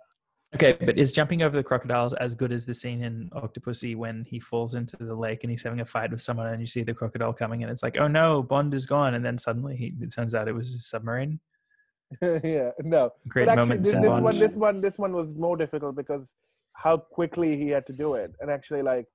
Okay, 0.53 0.78
but 0.86 0.98
is 0.98 1.12
jumping 1.12 1.41
over 1.41 1.56
the 1.57 1.64
crocodiles 1.64 2.14
as 2.14 2.36
good 2.36 2.53
as 2.53 2.66
the 2.66 2.74
scene 2.76 3.03
in 3.03 3.30
Octopussy 3.36 3.95
when 3.95 4.24
he 4.30 4.40
falls 4.40 4.76
into 4.76 4.95
the 4.98 5.14
lake 5.16 5.44
and 5.44 5.52
he's 5.52 5.64
having 5.64 5.82
a 5.82 5.86
fight 5.86 6.12
with 6.12 6.22
someone 6.22 6.48
and 6.48 6.62
you 6.62 6.68
see 6.68 6.84
the 6.84 6.94
crocodile 6.94 7.34
coming 7.34 7.64
and 7.64 7.72
it's 7.72 7.84
like, 7.84 7.98
oh 7.98 8.07
no, 8.07 8.44
Bond 8.44 8.74
is 8.74 8.86
gone, 8.86 9.16
and 9.16 9.26
then 9.26 9.38
suddenly 9.38 9.76
he, 9.76 9.94
it 9.99 10.14
turns 10.14 10.34
out 10.36 10.48
it 10.48 10.53
was 10.56 10.74
a 10.76 10.80
submarine. 10.80 11.40
yeah, 12.22 12.70
no. 12.84 13.12
Great 13.28 13.48
but 13.48 13.53
actually, 13.57 13.68
moments 13.70 13.90
this, 13.90 13.95
in 13.95 14.02
this 14.02 14.10
Bond. 14.10 14.24
one, 14.24 14.40
this 14.40 14.56
one, 14.56 14.82
this 14.82 14.98
one 14.98 15.14
was 15.14 15.28
more 15.30 15.57
difficult 15.57 15.95
because 15.95 16.34
how 16.76 16.97
quickly 16.97 17.57
he 17.57 17.69
had 17.69 17.85
to 17.88 17.93
do 17.93 18.15
it, 18.15 18.31
and 18.39 18.49
actually, 18.52 18.81
like, 18.81 19.06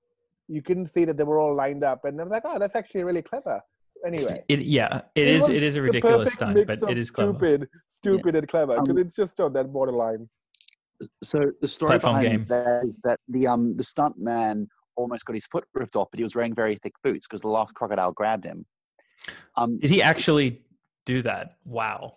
you 0.49 0.63
couldn't 0.63 0.89
see 0.89 1.05
that 1.05 1.17
they 1.17 1.25
were 1.25 1.39
all 1.39 1.55
lined 1.55 1.85
up, 1.85 2.05
and 2.05 2.19
I 2.21 2.25
was 2.25 2.31
like, 2.31 2.43
oh, 2.45 2.59
that's 2.59 2.75
actually 2.75 3.05
really 3.05 3.23
clever. 3.23 3.61
Anyway, 4.07 4.43
It, 4.49 4.61
yeah, 4.63 5.03
It 5.15 5.29
it 5.29 5.35
is 5.37 5.49
it 5.51 5.63
is 5.63 5.77
a 5.77 5.83
ridiculous 5.83 6.33
stunt, 6.33 6.57
but 6.67 6.83
of 6.83 6.89
it 6.91 6.97
is 6.99 7.11
clever. 7.11 7.33
stupid, 7.35 7.69
stupid, 7.89 8.35
and 8.35 8.49
clever 8.49 8.75
because 8.81 8.89
Um, 8.89 8.99
it's 8.99 9.15
just 9.15 9.39
on 9.41 9.53
that 9.53 9.71
borderline. 9.73 10.29
So 11.23 11.39
the 11.61 11.69
story 11.69 11.91
Platform 11.99 12.17
behind 12.23 12.31
game. 12.31 12.47
that 12.49 12.85
is 12.85 12.99
that 13.05 13.21
the 13.29 13.47
um 13.47 13.77
the 13.77 13.85
stunt 13.85 14.17
man 14.19 14.67
almost 14.97 15.25
got 15.27 15.35
his 15.35 15.47
foot 15.47 15.65
ripped 15.75 15.97
off, 15.97 16.09
but 16.11 16.19
he 16.19 16.23
was 16.25 16.35
wearing 16.35 16.55
very 16.55 16.77
thick 16.77 16.95
boots 17.05 17.27
because 17.27 17.43
the 17.43 17.49
last 17.49 17.75
crocodile 17.75 18.13
grabbed 18.13 18.45
him. 18.45 18.65
Um, 19.57 19.79
Did 19.79 19.91
he 19.91 20.03
actually 20.03 20.63
do 21.05 21.21
that? 21.23 21.57
Wow. 21.67 22.17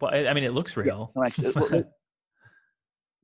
Well, 0.00 0.12
I 0.14 0.28
I 0.28 0.32
mean, 0.34 0.44
it 0.44 0.52
looks 0.54 0.76
real. 0.76 1.12
no, 1.16 1.24
actually, 1.24 1.50
well, 1.56 1.68
there- 1.68 1.88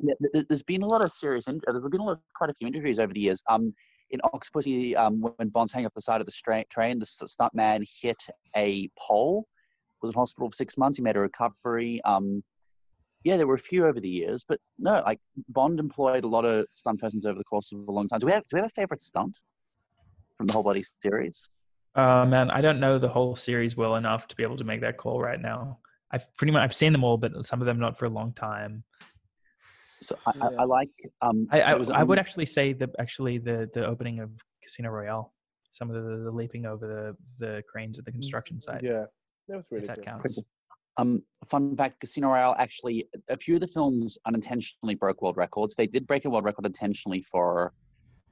yeah, 0.02 0.14
th- 0.20 0.32
th- 0.32 0.46
there's 0.48 0.62
been 0.62 0.82
a 0.82 0.86
lot 0.86 1.04
of 1.04 1.12
serious. 1.12 1.46
In- 1.48 1.60
there's 1.66 1.80
been 1.80 2.00
a 2.00 2.04
lot, 2.04 2.20
quite 2.36 2.50
a 2.50 2.54
few 2.54 2.66
interviews 2.66 2.98
over 2.98 3.12
the 3.12 3.20
years. 3.20 3.42
Um, 3.48 3.74
in 4.10 4.20
Octopussy, 4.20 4.94
um, 4.96 5.22
when 5.36 5.48
Bond's 5.48 5.72
hanging 5.72 5.86
off 5.86 5.94
the 5.94 6.02
side 6.02 6.20
of 6.20 6.26
the 6.26 6.32
stra- 6.32 6.64
train, 6.66 6.98
the 6.98 7.04
s- 7.04 7.22
stunt 7.26 7.54
man 7.54 7.82
hit 8.02 8.22
a 8.56 8.88
pole. 8.98 9.46
Was 10.02 10.10
in 10.10 10.14
hospital 10.14 10.50
for 10.50 10.56
six 10.56 10.76
months. 10.76 10.98
He 10.98 11.04
made 11.04 11.16
a 11.16 11.20
recovery. 11.20 12.00
Um, 12.04 12.42
yeah, 13.22 13.36
there 13.36 13.46
were 13.46 13.54
a 13.54 13.58
few 13.58 13.86
over 13.86 14.00
the 14.00 14.08
years, 14.08 14.44
but 14.46 14.58
no, 14.78 15.00
like 15.06 15.20
Bond 15.48 15.78
employed 15.78 16.24
a 16.24 16.26
lot 16.26 16.44
of 16.44 16.66
stunt 16.74 17.00
persons 17.00 17.24
over 17.24 17.38
the 17.38 17.44
course 17.44 17.70
of 17.70 17.86
a 17.86 17.92
long 17.92 18.08
time. 18.08 18.18
Do 18.18 18.26
we 18.26 18.32
have 18.32 18.42
do 18.48 18.56
we 18.56 18.60
have 18.60 18.66
a 18.66 18.74
favorite 18.74 19.00
stunt 19.00 19.38
from 20.36 20.48
the 20.48 20.52
whole 20.52 20.64
body 20.64 20.82
series? 21.00 21.48
Uh, 21.94 22.26
man, 22.26 22.50
I 22.50 22.60
don't 22.60 22.80
know 22.80 22.98
the 22.98 23.08
whole 23.08 23.36
series 23.36 23.76
well 23.76 23.94
enough 23.94 24.26
to 24.28 24.34
be 24.34 24.42
able 24.42 24.56
to 24.56 24.64
make 24.64 24.80
that 24.80 24.96
call 24.96 25.20
right 25.20 25.40
now. 25.40 25.78
I've 26.10 26.34
pretty 26.36 26.52
much 26.52 26.62
I've 26.62 26.74
seen 26.74 26.92
them 26.92 27.04
all, 27.04 27.16
but 27.16 27.46
some 27.46 27.60
of 27.60 27.66
them 27.66 27.78
not 27.78 27.96
for 27.96 28.06
a 28.06 28.10
long 28.10 28.32
time. 28.32 28.82
So 30.02 30.16
I, 30.26 30.30
I, 30.30 30.50
Yeah. 30.50 30.60
I 30.60 30.64
like. 30.64 30.90
Um, 31.20 31.46
I, 31.50 31.60
I, 31.60 31.74
was 31.74 31.90
I 31.90 32.02
would 32.02 32.18
on- 32.18 32.24
actually 32.24 32.46
say 32.46 32.72
the 32.72 32.90
actually 32.98 33.38
the 33.38 33.70
the 33.74 33.86
opening 33.86 34.20
of 34.20 34.30
Casino 34.62 34.90
Royale, 34.90 35.32
some 35.70 35.90
of 35.90 35.94
the, 35.96 36.24
the 36.24 36.30
leaping 36.30 36.66
over 36.66 36.86
the 37.38 37.44
the 37.44 37.62
cranes 37.68 37.98
at 37.98 38.04
the 38.04 38.12
construction 38.12 38.60
site. 38.60 38.82
Yeah, 38.82 39.04
that 39.48 39.56
was 39.56 39.64
really 39.70 39.82
if 39.82 39.88
that 39.88 39.96
good. 39.96 40.06
counts. 40.06 40.38
Um, 40.98 41.22
fun 41.46 41.74
fact: 41.76 42.00
Casino 42.00 42.28
Royale 42.28 42.54
actually, 42.58 43.08
a 43.30 43.36
few 43.36 43.54
of 43.54 43.60
the 43.60 43.68
films 43.68 44.18
unintentionally 44.26 44.94
broke 44.94 45.22
world 45.22 45.36
records. 45.36 45.74
They 45.74 45.86
did 45.86 46.06
break 46.06 46.24
a 46.26 46.30
world 46.30 46.44
record 46.44 46.66
intentionally 46.66 47.22
for 47.22 47.72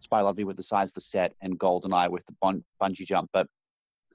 Spy 0.01 0.21
Lovely 0.21 0.45
with 0.45 0.57
the 0.57 0.63
size 0.63 0.91
of 0.91 0.95
the 0.95 1.01
set 1.01 1.35
and 1.41 1.59
GoldenEye 1.59 2.11
with 2.11 2.27
the 2.27 2.35
bun- 2.43 2.65
bungee 2.83 3.07
jump, 3.07 3.31
but 3.33 3.47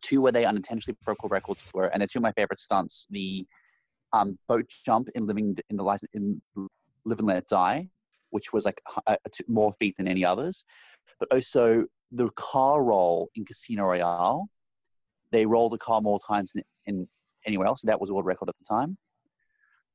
two 0.01 0.21
where 0.21 0.31
they 0.31 0.45
unintentionally 0.45 0.95
broke 1.03 1.23
world 1.23 1.31
records 1.31 1.63
were, 1.73 1.87
and 1.87 2.01
they're 2.01 2.07
two 2.07 2.19
of 2.19 2.23
my 2.23 2.33
favorite 2.33 2.59
stunts: 2.59 3.07
the 3.09 3.45
um, 4.13 4.37
boat 4.47 4.65
jump 4.85 5.09
in 5.15 5.25
Living 5.25 5.57
in 5.69 5.75
the 5.75 5.83
license 5.83 6.11
in 6.13 6.39
Live 7.05 7.19
and 7.19 7.27
Let 7.27 7.47
Die, 7.47 7.89
which 8.31 8.51
was 8.53 8.65
like 8.65 8.81
uh, 9.07 9.15
more 9.47 9.73
feet 9.73 9.95
than 9.97 10.07
any 10.07 10.25
others, 10.25 10.65
but 11.19 11.31
also 11.31 11.85
the 12.11 12.29
car 12.35 12.83
roll 12.83 13.29
in 13.35 13.45
Casino 13.45 13.83
Royale. 13.83 14.47
They 15.31 15.45
rolled 15.45 15.73
a 15.73 15.77
car 15.77 16.01
more 16.01 16.19
times 16.25 16.53
than 16.53 16.63
in 16.85 17.07
anywhere 17.45 17.67
else. 17.67 17.81
That 17.83 17.99
was 17.99 18.09
a 18.09 18.13
world 18.13 18.25
record 18.25 18.49
at 18.49 18.55
the 18.57 18.65
time. 18.65 18.97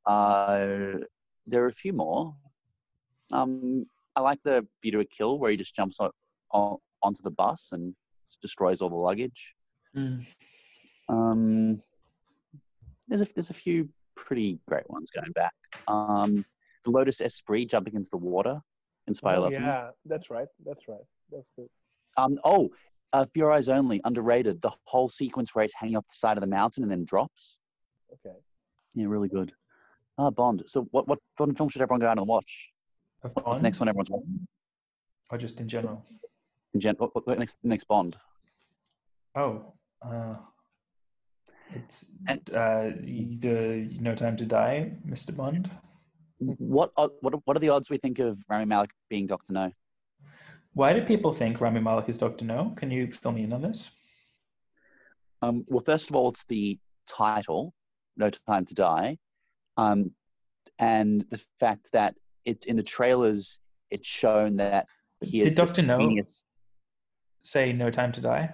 Uh, 0.07 0.99
there 1.47 1.65
are 1.65 1.69
a 1.69 1.73
few 1.73 1.93
more. 1.93 2.35
Um, 3.33 3.87
I 4.17 4.21
like 4.21 4.39
the 4.43 4.67
View 4.83 4.93
to 4.93 5.01
a 5.01 5.05
Kill 5.05 5.39
where 5.39 5.51
he 5.51 5.57
just 5.57 5.75
jumps 5.75 6.01
on, 6.01 6.11
on, 6.51 6.79
onto 7.03 7.23
the 7.23 7.31
bus 7.31 7.71
and 7.73 7.95
destroys 8.43 8.83
all 8.83 8.91
the 8.91 8.97
luggage. 8.97 9.55
Mm. 9.97 10.27
Um, 11.09 11.83
there's 13.09 13.23
a 13.23 13.27
there's 13.35 13.51
a 13.51 13.55
few 13.55 13.89
pretty 14.15 14.61
great 14.67 14.89
ones 14.89 15.11
going 15.11 15.33
back. 15.33 15.55
Um, 15.89 16.45
the 16.85 16.91
Lotus 16.91 17.21
Esprit 17.21 17.67
jumping 17.67 17.95
into 17.95 18.09
the 18.11 18.17
water 18.19 18.61
in 19.07 19.15
Spy 19.15 19.37
Oh, 19.37 19.43
Love 19.43 19.51
Me. 19.53 19.59
yeah, 19.59 19.91
that's 20.05 20.31
right. 20.31 20.49
That's 20.65 20.89
right. 20.89 21.01
That's 21.31 21.49
good. 21.57 21.69
Um, 22.17 22.39
oh, 22.45 22.71
uh, 23.13 23.25
For 23.25 23.31
Your 23.39 23.53
Eyes 23.53 23.69
Only, 23.69 24.01
underrated. 24.05 24.61
The 24.63 24.71
whole 24.85 25.09
sequence 25.09 25.55
where 25.55 25.63
he's 25.63 25.75
hanging 25.75 25.97
off 25.97 26.07
the 26.09 26.15
side 26.15 26.37
of 26.37 26.41
the 26.43 26.47
mountain 26.47 26.83
and 26.83 26.91
then 26.91 27.05
drops. 27.05 27.59
Okay. 28.13 28.37
Yeah, 28.95 29.07
really 29.07 29.29
good. 29.29 29.53
Ah, 30.19 30.31
Bond. 30.31 30.65
So, 30.67 30.87
what 30.91 31.09
what 31.09 31.19
Bond 31.39 31.57
film 31.57 31.69
should 31.69 31.83
everyone 31.83 32.01
go 32.01 32.09
out 32.09 32.19
and 32.19 32.27
watch? 32.27 32.69
Of 33.23 33.33
What's 33.35 33.61
the 33.61 33.65
next 33.65 33.81
one 33.81 33.89
everyone's 33.89 34.11
watching? 34.11 34.47
or 35.31 35.39
just 35.39 35.61
in 35.61 35.69
general? 35.69 36.05
In 36.75 36.81
gen- 36.81 36.97
what, 36.99 37.15
what, 37.15 37.27
what 37.27 37.39
next 37.39 37.59
next 37.63 37.85
Bond? 37.85 38.17
Oh, 39.35 39.73
uh, 40.03 40.35
it's 41.75 42.07
And- 42.27 42.51
uh, 42.51 42.91
the 43.01 43.89
No 44.01 44.15
Time 44.15 44.37
to 44.39 44.45
Die, 44.45 44.93
Mr. 45.07 45.35
Bond. 45.37 45.71
What 46.41 46.93
are, 46.97 47.11
what 47.21 47.35
are, 47.35 47.41
what 47.45 47.57
are 47.57 47.61
the 47.61 47.69
odds 47.69 47.91
we 47.91 47.99
think 47.99 48.19
of 48.19 48.39
Rami 48.49 48.65
Malek 48.65 48.91
being 49.11 49.27
Doctor 49.27 49.53
No? 49.53 49.71
Why 50.73 50.93
do 50.95 51.03
people 51.03 51.33
think 51.33 51.61
Rami 51.61 51.81
Malek 51.81 52.09
is 52.09 52.17
Doctor 52.19 52.45
No? 52.45 52.73
Can 52.77 52.91
you 52.91 53.11
fill 53.13 53.33
me 53.33 53.45
in 53.45 53.53
on 53.53 53.61
this? 53.61 53.91
Um, 55.43 55.65
well, 55.69 55.83
first 55.85 56.09
of 56.11 56.17
all, 56.17 56.31
it's 56.31 56.45
the 56.45 56.79
title, 57.07 57.75
No 58.17 58.31
Time 58.31 58.65
to 58.65 58.75
Die, 58.75 59.19
um, 59.77 60.13
and 60.79 61.23
the 61.31 61.43
fact 61.59 61.93
that 61.93 62.15
it's 62.45 62.67
in 62.67 62.77
the 62.77 62.83
trailers. 62.83 63.61
It's 63.91 64.07
shown 64.09 64.57
that 64.57 64.87
he 65.21 65.41
is 65.41 65.49
Did 65.49 65.57
Dr. 65.57 65.83
No- 65.83 65.99
genius- 65.99 66.47
Say 67.43 67.73
No 67.73 67.91
Time 67.91 68.13
to 68.13 68.21
Die. 68.21 68.51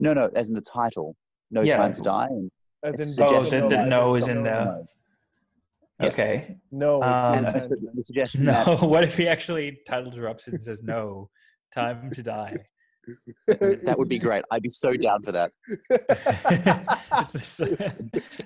No, 0.00 0.12
no, 0.14 0.28
as 0.34 0.48
in 0.48 0.54
the 0.54 0.60
title, 0.60 1.14
No 1.50 1.60
Yeah. 1.62 1.76
Time 1.76 1.92
to 1.92 2.02
Die. 2.02 2.26
And, 2.26 2.50
As 2.82 2.94
in 2.94 3.24
Oh, 3.24 3.28
suggestion. 3.28 3.62
the, 3.68 3.76
the 3.76 3.78
I 3.82 3.88
no 3.88 4.14
is 4.16 4.28
in 4.28 4.38
no, 4.38 4.42
there. 4.44 4.88
No. 6.00 6.06
Yeah. 6.06 6.12
Okay. 6.12 6.56
No, 6.70 7.02
Um, 7.02 7.10
no 7.10 7.32
and 7.38 7.46
time 7.46 7.54
also 7.54 7.74
the 7.94 8.02
suggestion 8.02 8.44
No. 8.44 8.52
that 8.52 8.80
what 8.88 9.04
if 9.04 9.16
he 9.16 9.28
actually 9.28 9.78
title 9.86 10.10
drops 10.10 10.46
it 10.48 10.54
and 10.54 10.62
says 10.62 10.82
no? 10.82 11.30
Time 11.74 12.10
to 12.12 12.22
die. 12.22 12.56
that 13.46 13.94
would 13.98 14.08
be 14.08 14.18
great. 14.18 14.42
I'd 14.50 14.62
be 14.62 14.68
so 14.68 14.92
down 14.94 15.22
for 15.22 15.32
that. 15.32 15.52
it's 15.90 17.34
a, 17.34 17.38
s- 17.38 17.60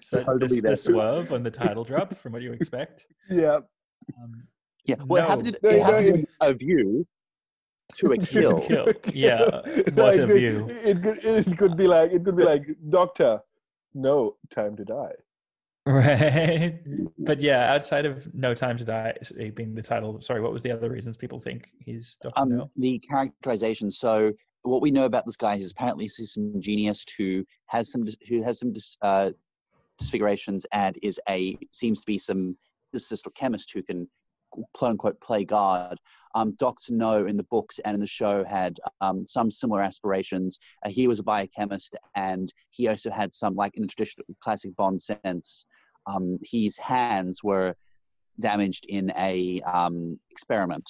so 0.02 0.22
Totally 0.22 0.60
this, 0.60 0.85
the 0.85 0.90
swerve 0.93 1.32
on 1.32 1.43
the 1.43 1.51
title 1.51 1.85
drop 1.85 2.16
from 2.18 2.32
what 2.32 2.43
you 2.43 2.52
expect. 2.52 3.06
yeah. 3.31 3.59
Um, 4.20 4.44
Yeah, 4.85 4.97
well, 5.06 5.22
it 5.22 5.27
No. 5.27 5.28
happened, 5.31 5.59
No, 5.62 5.70
it 5.70 5.77
no, 5.78 5.85
happened 5.85 6.09
in 6.09 6.27
a 6.40 6.52
view 6.55 7.06
to 7.94 8.12
a 8.12 8.18
kill. 8.18 8.60
kill. 8.60 8.89
Yeah. 9.14 9.43
Like, 9.43 9.97
What 9.97 10.18
a 10.18 10.27
view. 10.27 10.68
It 10.70 11.02
could, 11.02 11.24
it 11.24 11.59
could 11.59 11.77
be 11.77 11.86
like 11.86 12.12
it 12.12 12.24
could 12.24 12.36
be 12.36 12.44
like 12.44 12.64
Doctor, 12.89 13.40
no 13.94 14.36
time 14.51 14.77
to 14.77 14.85
die. 14.85 15.14
Right. 15.91 16.79
But 17.19 17.41
yeah, 17.41 17.73
outside 17.73 18.07
of 18.07 18.33
No 18.35 18.55
Time 18.55 18.77
to 18.79 18.85
Die 18.85 19.15
being 19.55 19.75
the 19.75 19.83
title, 19.83 20.21
sorry, 20.23 20.41
what 20.41 20.53
was 20.53 20.62
the 20.62 20.71
other 20.71 20.91
reasons 20.91 21.17
people 21.17 21.41
think 21.41 21.69
he's 21.79 22.17
Doctor 22.23 22.41
um, 22.41 22.57
No? 22.57 22.71
the 22.77 22.99
characterization. 22.99 23.91
So 23.91 24.33
what 24.62 24.83
we 24.83 24.91
know 24.91 25.05
about 25.05 25.27
this 25.27 25.37
guy 25.37 25.57
is 25.57 25.71
apparently 25.71 26.05
he's 26.05 26.33
some 26.33 26.61
genius 26.61 27.05
who 27.17 27.45
has 27.67 27.91
some 27.91 28.05
who 28.29 28.43
has 28.43 28.59
some 28.59 28.73
dis, 28.73 28.97
uh, 29.03 29.31
disfigurations 29.99 30.67
and 30.73 30.99
is 31.03 31.21
a 31.29 31.59
seems 31.71 32.01
to 32.01 32.07
be 32.07 32.19
some 32.19 32.57
physicist 32.93 33.27
or 33.27 33.31
chemist 33.31 33.73
who 33.73 33.83
can 33.83 34.09
quote 34.51 34.91
unquote 34.91 35.21
play 35.21 35.45
God. 35.45 35.99
Um, 36.35 36.55
Doctor 36.59 36.93
No 36.95 37.27
in 37.27 37.37
the 37.37 37.45
books 37.45 37.79
and 37.81 37.95
in 37.95 38.01
the 38.01 38.07
show 38.07 38.45
had 38.45 38.79
um, 39.01 39.27
some 39.27 39.51
similar 39.51 39.83
aspirations. 39.83 40.59
Uh, 40.85 40.91
he 40.91 41.09
was 41.09 41.19
a 41.19 41.25
biochemist 41.25 41.97
and 42.15 42.53
he 42.71 42.89
also 42.89 43.11
had 43.11 43.35
some 43.35 43.55
like 43.55 43.77
in 43.77 43.83
the 43.83 43.89
traditional 43.89 44.27
classic 44.41 44.75
Bond 44.77 45.01
sense. 45.03 45.67
Um, 46.11 46.39
his 46.43 46.77
hands 46.78 47.43
were 47.43 47.74
damaged 48.39 48.87
in 48.89 49.12
a 49.16 49.61
um, 49.62 50.19
experiment. 50.31 50.89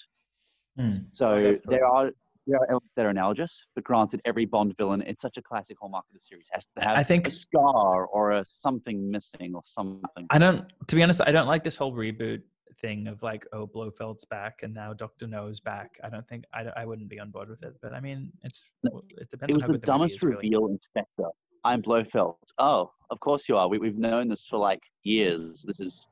Hmm. 0.78 0.90
So 1.12 1.28
Okay, 1.28 1.60
there 1.66 1.86
are 1.86 2.10
there 2.46 2.58
are 2.58 2.70
elements 2.70 2.94
that 2.94 3.04
are 3.06 3.10
analogous, 3.10 3.66
but 3.74 3.84
granted, 3.84 4.20
every 4.24 4.46
Bond 4.46 4.74
villain, 4.78 5.02
it's 5.02 5.22
such 5.22 5.36
a 5.36 5.42
classic 5.42 5.76
hallmark 5.80 6.04
of 6.08 6.14
the 6.14 6.20
series, 6.20 6.46
has 6.52 6.66
to 6.76 6.82
have 6.82 6.96
I 6.96 7.02
think 7.02 7.28
a 7.28 7.30
scar 7.30 8.06
or 8.06 8.32
a 8.32 8.44
something 8.46 9.10
missing 9.10 9.54
or 9.54 9.62
something. 9.64 10.26
I 10.30 10.38
don't. 10.38 10.64
To 10.88 10.96
be 10.96 11.02
honest, 11.02 11.20
I 11.26 11.32
don't 11.32 11.46
like 11.46 11.64
this 11.64 11.76
whole 11.76 11.92
reboot 11.92 12.42
thing 12.80 13.08
of 13.08 13.22
like, 13.22 13.46
oh, 13.52 13.66
Blofeld's 13.66 14.24
back 14.24 14.60
and 14.62 14.72
now 14.72 14.92
Doctor 14.94 15.26
No's 15.26 15.60
back. 15.60 15.98
I 16.02 16.08
don't 16.08 16.26
think 16.28 16.44
I, 16.54 16.64
I 16.76 16.84
wouldn't 16.86 17.08
be 17.08 17.20
on 17.20 17.30
board 17.30 17.50
with 17.50 17.62
it. 17.62 17.74
But 17.82 17.92
I 17.92 18.00
mean, 18.00 18.32
it's 18.42 18.62
No, 18.84 19.02
it 19.18 19.28
depends 19.28 19.52
It 19.52 19.56
was 19.56 19.64
on 19.64 19.70
how 19.70 19.72
the 19.74 19.78
the 19.80 19.86
dumbest 19.86 20.22
really. 20.22 20.36
reveal 20.36 20.66
in 20.68 20.78
Spectre. 20.78 21.24
I'm 21.64 21.82
Blofeld. 21.82 22.36
Oh, 22.58 22.90
of 23.10 23.20
course 23.20 23.48
you 23.48 23.56
are. 23.56 23.68
We, 23.68 23.78
we've 23.78 23.98
known 23.98 24.28
this 24.28 24.46
for 24.46 24.58
like 24.58 24.80
years. 25.02 25.62
This 25.66 25.80
is 25.80 26.06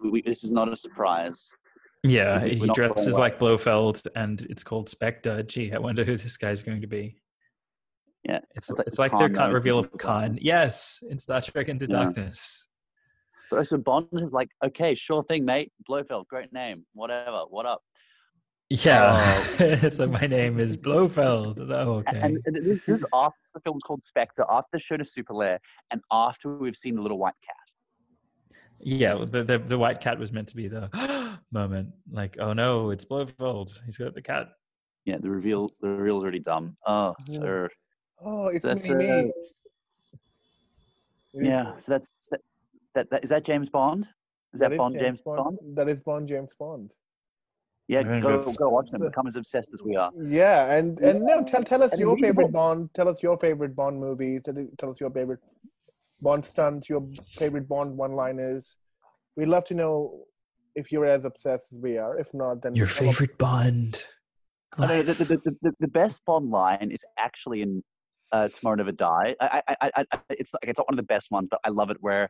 we, 0.00 0.10
we, 0.10 0.22
this 0.22 0.44
is 0.44 0.52
not 0.52 0.72
a 0.72 0.76
surprise. 0.76 1.48
Yeah, 2.04 2.42
We're 2.42 2.48
he 2.48 2.68
dresses 2.74 3.14
going 3.14 3.20
like 3.20 3.38
Blofeld, 3.38 4.06
and 4.14 4.40
it's 4.42 4.62
called 4.62 4.88
Spectre. 4.88 5.42
Gee, 5.42 5.72
I 5.72 5.78
wonder 5.78 6.04
who 6.04 6.16
this 6.16 6.36
guy's 6.36 6.62
going 6.62 6.80
to 6.80 6.86
be. 6.86 7.16
Yeah, 8.24 8.40
it's 8.54 8.70
it's 8.70 8.78
like 8.78 8.86
it's 8.86 8.96
the 8.96 9.02
like 9.02 9.18
their 9.18 9.30
can't 9.30 9.52
reveal 9.52 9.78
of 9.78 9.90
Khan. 9.98 10.38
Yes, 10.40 11.02
in 11.08 11.18
Star 11.18 11.40
Trek 11.40 11.68
Into 11.68 11.86
Yeah. 11.86 12.04
Darkness. 12.04 12.66
But 13.50 13.58
also 13.58 13.78
Bond 13.78 14.08
is 14.12 14.32
like, 14.32 14.50
okay, 14.62 14.94
sure 14.94 15.22
thing, 15.24 15.44
mate. 15.44 15.72
Blofeld, 15.86 16.28
great 16.28 16.52
name. 16.52 16.84
Whatever. 16.92 17.44
What 17.48 17.64
up? 17.64 17.80
Yeah, 18.70 19.44
um, 19.60 19.90
so 19.90 20.06
my 20.06 20.26
name 20.26 20.60
is 20.60 20.76
Blofeld. 20.76 21.58
Oh, 21.70 21.94
okay. 21.96 22.20
And, 22.20 22.38
and 22.44 22.56
this, 22.56 22.84
this 22.84 23.00
is 23.00 23.06
after 23.14 23.38
the 23.54 23.60
film's 23.60 23.82
called 23.82 24.04
Spectre, 24.04 24.44
after 24.50 24.68
the 24.74 24.78
show 24.78 24.98
to 24.98 25.04
Super 25.04 25.32
Lair, 25.32 25.58
and 25.90 26.02
after 26.12 26.54
we've 26.56 26.76
seen 26.76 26.94
the 26.96 27.00
little 27.00 27.18
white 27.18 27.34
cat. 27.42 27.56
Yeah, 28.80 29.24
the, 29.24 29.42
the 29.42 29.58
the 29.58 29.78
white 29.78 30.00
cat 30.00 30.18
was 30.18 30.32
meant 30.32 30.48
to 30.48 30.56
be 30.56 30.68
the 30.68 30.90
moment. 31.50 31.88
Like, 32.10 32.36
oh 32.38 32.52
no, 32.52 32.90
it's 32.90 33.04
Blofeld. 33.06 33.80
He's 33.86 33.96
got 33.96 34.14
the 34.14 34.22
cat. 34.22 34.48
Yeah, 35.06 35.16
the 35.18 35.30
reveal 35.30 35.70
the 35.80 35.88
reveal's 35.88 36.22
already 36.22 36.38
dumb. 36.40 36.76
Oh, 36.86 37.14
Yeah. 37.26 37.38
sir. 37.38 37.68
Oh, 38.20 38.48
it's 38.48 38.64
That's, 38.66 38.86
me, 38.88 38.94
me. 38.94 39.32
Yeah, 41.32 41.78
so 41.78 41.92
that's 41.92 42.12
that, 42.30 42.40
that, 42.94 43.10
that 43.10 43.24
is 43.24 43.30
that 43.30 43.44
James 43.44 43.70
Bond? 43.70 44.06
Is 44.52 44.60
that, 44.60 44.72
is 44.72 44.78
Bond 44.78 44.98
James 44.98 45.20
Bond? 45.22 45.58
That 45.74 45.88
is 45.88 46.00
Bond 46.00 46.28
James 46.28 46.52
Bond. 46.58 46.92
Yeah, 47.88 48.02
go 48.02 48.42
good. 48.42 48.56
go 48.56 48.68
watch 48.68 48.90
them. 48.90 49.00
Become 49.00 49.26
as 49.28 49.36
obsessed 49.36 49.72
as 49.72 49.82
we 49.82 49.96
are. 49.96 50.10
Yeah, 50.22 50.74
and 50.74 50.98
and 51.00 51.22
no, 51.24 51.42
tell 51.42 51.64
tell 51.64 51.82
us 51.82 51.92
And 51.92 52.00
your 52.00 52.14
read 52.14 52.22
the 52.22 52.26
favorite. 52.28 52.52
Bond. 52.52 52.90
Tell 52.94 53.08
us 53.08 53.22
your 53.22 53.38
favorite 53.38 53.74
Bond 53.74 53.98
movies. 53.98 54.42
Tell, 54.44 54.54
tell 54.78 54.90
us 54.90 55.00
your 55.00 55.10
favorite 55.10 55.40
Bond 56.20 56.44
stunts. 56.44 56.88
Your 56.88 57.02
favorite 57.36 57.66
Bond 57.66 57.96
one-liners. 57.96 58.76
We'd 59.36 59.46
love 59.48 59.64
to 59.66 59.74
know 59.74 60.24
if 60.74 60.92
you're 60.92 61.06
as 61.06 61.24
obsessed 61.24 61.72
as 61.72 61.78
we 61.80 61.96
are. 61.96 62.18
If 62.18 62.34
not, 62.34 62.60
then 62.62 62.74
Your 62.74 62.86
come 62.88 63.08
up- 63.08 63.14
favorite 63.14 63.38
Bond. 63.38 64.04
I 64.76 64.86
know 64.86 65.02
the, 65.02 65.14
the, 65.14 65.24
the, 65.24 65.56
the, 65.62 65.72
the 65.80 65.88
best 65.88 66.24
Bond 66.26 66.50
line 66.50 66.90
is 66.92 67.02
actually 67.18 67.62
in 67.62 67.82
uh, 68.32 68.48
Tomorrow 68.48 68.76
Never 68.76 68.92
Die. 68.92 69.34
I, 69.40 69.62
I, 69.66 69.76
I, 69.80 70.04
I, 70.12 70.18
it's 70.30 70.52
like 70.52 70.68
it's 70.68 70.78
not 70.78 70.86
one 70.88 70.98
of 70.98 71.02
the 71.02 71.02
best 71.14 71.30
ones, 71.30 71.48
but 71.50 71.58
I 71.64 71.70
love 71.70 71.88
it 71.90 71.96
where 72.00 72.28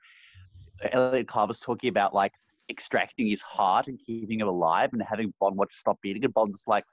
Elliot 0.93 1.27
Carver's 1.27 1.59
talking 1.59 1.89
about 1.91 2.15
like 2.15 2.31
extracting 2.71 3.29
his 3.29 3.43
heart 3.43 3.87
and 3.87 3.99
keeping 4.05 4.41
him 4.41 4.49
alive 4.49 4.91
and 4.93 5.03
having 5.03 5.33
Bond 5.41 5.57
watch 5.57 5.73
stop 5.73 5.99
beating, 6.03 6.25
and 6.25 6.35
Bond's 6.35 6.65
like, 6.67 6.85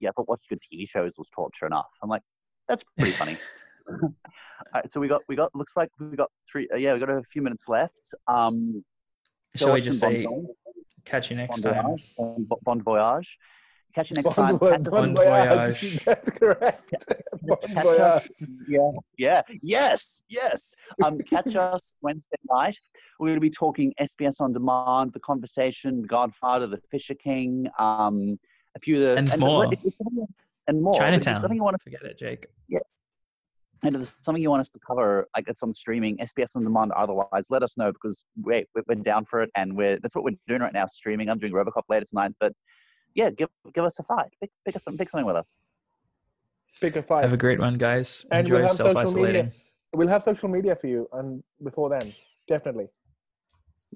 "Yeah, 0.00 0.10
I 0.10 0.12
thought 0.12 0.28
watching 0.28 0.46
good 0.50 0.60
TV 0.60 0.88
shows 0.88 1.16
was 1.18 1.30
torture 1.30 1.66
enough." 1.66 1.88
I'm 2.02 2.08
like, 2.08 2.22
"That's 2.68 2.84
pretty 2.98 3.12
funny." 3.12 3.38
All 3.88 4.14
right, 4.74 4.92
so 4.92 5.00
we 5.00 5.08
got 5.08 5.22
we 5.28 5.36
got 5.36 5.54
looks 5.54 5.76
like 5.76 5.88
we 5.98 6.16
got 6.16 6.30
three. 6.50 6.68
Uh, 6.72 6.76
yeah, 6.76 6.94
we 6.94 7.00
got 7.00 7.10
a 7.10 7.22
few 7.24 7.42
minutes 7.42 7.68
left. 7.68 8.14
Um, 8.28 8.84
Shall 9.56 9.72
we 9.72 9.80
just 9.80 10.00
say 10.00 10.24
Bond 10.24 10.48
catch 11.04 11.30
you 11.30 11.36
next 11.36 11.60
Bon 11.60 11.74
time? 11.74 11.84
Voyage. 11.84 12.14
Bon, 12.16 12.46
Bon 12.62 12.82
Voyage. 12.82 13.38
Catch 13.94 14.10
you 14.10 14.16
next 14.16 14.34
Bond, 14.34 14.36
time. 14.36 14.58
Vo- 14.58 14.70
Catch- 14.70 14.82
Bon 14.84 15.14
Voyage. 15.14 15.80
Voyage. 15.80 16.04
That's 16.04 16.30
correct. 16.30 16.94
Bond 17.42 17.60
catch 17.74 17.82
Voyage. 17.84 18.00
us, 18.00 18.28
yeah, 18.68 18.90
yeah, 19.18 19.42
yes, 19.62 20.22
yes. 20.28 20.74
Um, 21.04 21.18
catch 21.18 21.54
us 21.56 21.94
Wednesday 22.00 22.36
night. 22.50 22.78
We're 23.18 23.28
going 23.28 23.36
to 23.36 23.40
be 23.40 23.50
talking 23.50 23.92
SBS 24.00 24.40
on 24.40 24.52
demand, 24.52 25.12
the 25.12 25.20
conversation, 25.20 26.02
The 26.02 26.08
Godfather, 26.08 26.66
The 26.66 26.80
Fisher 26.90 27.14
King, 27.14 27.66
um, 27.78 28.38
a 28.76 28.80
few 28.80 28.96
of 28.96 29.02
the 29.02 29.14
And 29.16 29.30
uh, 29.32 29.36
more. 29.36 29.72
if 29.72 29.82
there's 29.82 29.96
something- 29.98 30.26
and 30.68 30.80
more. 30.80 30.94
Chinatown. 30.94 31.40
Something 31.40 31.56
you 31.56 31.64
want 31.64 31.76
to, 31.76 31.82
Forget 31.82 32.02
it, 32.04 32.18
Jake. 32.18 32.46
Yeah. 32.68 32.78
And 33.82 33.96
if 33.96 33.98
there's 33.98 34.16
something 34.20 34.40
you 34.40 34.48
want 34.48 34.60
us 34.60 34.70
to 34.70 34.78
cover, 34.78 35.26
like 35.36 35.48
it's 35.48 35.62
on 35.64 35.72
streaming, 35.72 36.16
SBS 36.18 36.54
on 36.54 36.62
demand. 36.62 36.92
Otherwise, 36.92 37.46
let 37.50 37.64
us 37.64 37.76
know 37.76 37.90
because 37.92 38.22
we're 38.40 38.62
we're 38.86 38.94
down 38.94 39.24
for 39.24 39.42
it, 39.42 39.50
and 39.56 39.76
we're 39.76 39.98
that's 39.98 40.14
what 40.14 40.22
we're 40.24 40.36
doing 40.46 40.60
right 40.60 40.72
now, 40.72 40.86
streaming. 40.86 41.28
I'm 41.28 41.38
doing 41.40 41.52
RoboCop 41.52 41.82
later 41.88 42.06
tonight, 42.08 42.30
but 42.38 42.52
yeah, 43.14 43.30
give 43.30 43.48
give 43.74 43.84
us 43.84 43.98
a 43.98 44.02
fight. 44.02 44.32
Pick 44.40 44.50
pick 44.64 44.76
us 44.76 44.84
some, 44.84 44.96
pick 44.96 45.10
something 45.10 45.26
with 45.26 45.36
us. 45.36 45.56
Pick 46.80 46.96
a 46.96 47.02
fight. 47.02 47.22
Have 47.22 47.32
a 47.32 47.36
great 47.36 47.58
one, 47.60 47.78
guys. 47.78 48.24
And 48.30 48.48
we'll 48.48 48.58
Enjoy 48.58 48.68
have 48.68 48.76
social 48.76 48.92
self 48.94 49.08
isolating. 49.08 49.44
media. 49.46 49.52
We'll 49.94 50.08
have 50.08 50.22
social 50.22 50.48
media 50.48 50.74
for 50.76 50.86
you, 50.86 51.08
and 51.12 51.42
before 51.62 51.88
then, 51.90 52.14
definitely. 52.48 52.88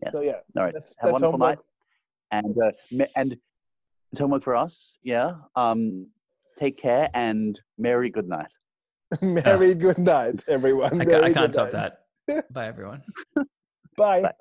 Yes. 0.02 0.12
So 0.12 0.20
yeah, 0.20 0.40
All 0.56 0.64
right. 0.64 0.74
that's, 0.74 0.94
Have 0.98 1.08
a 1.08 1.12
that's 1.12 1.12
wonderful 1.12 1.32
homework. 1.32 1.58
night. 1.58 2.44
and 2.44 2.58
uh, 3.02 3.06
and 3.16 3.36
it's 4.12 4.20
homework 4.20 4.42
for 4.44 4.54
us. 4.54 4.98
Yeah. 5.02 5.36
Um, 5.56 6.08
take 6.58 6.76
care 6.78 7.08
and 7.14 7.58
merry 7.78 8.10
good 8.10 8.28
night. 8.28 8.52
Merry 9.22 9.72
good 9.74 9.98
night, 9.98 10.42
everyone. 10.48 11.00
I, 11.00 11.04
ca- 11.04 11.20
I 11.22 11.32
can't 11.32 11.54
top 11.54 11.72
night. 11.72 11.92
that. 12.26 12.52
Bye, 12.52 12.66
everyone. 12.66 13.02
Bye. 13.96 14.22
Bye. 14.22 14.32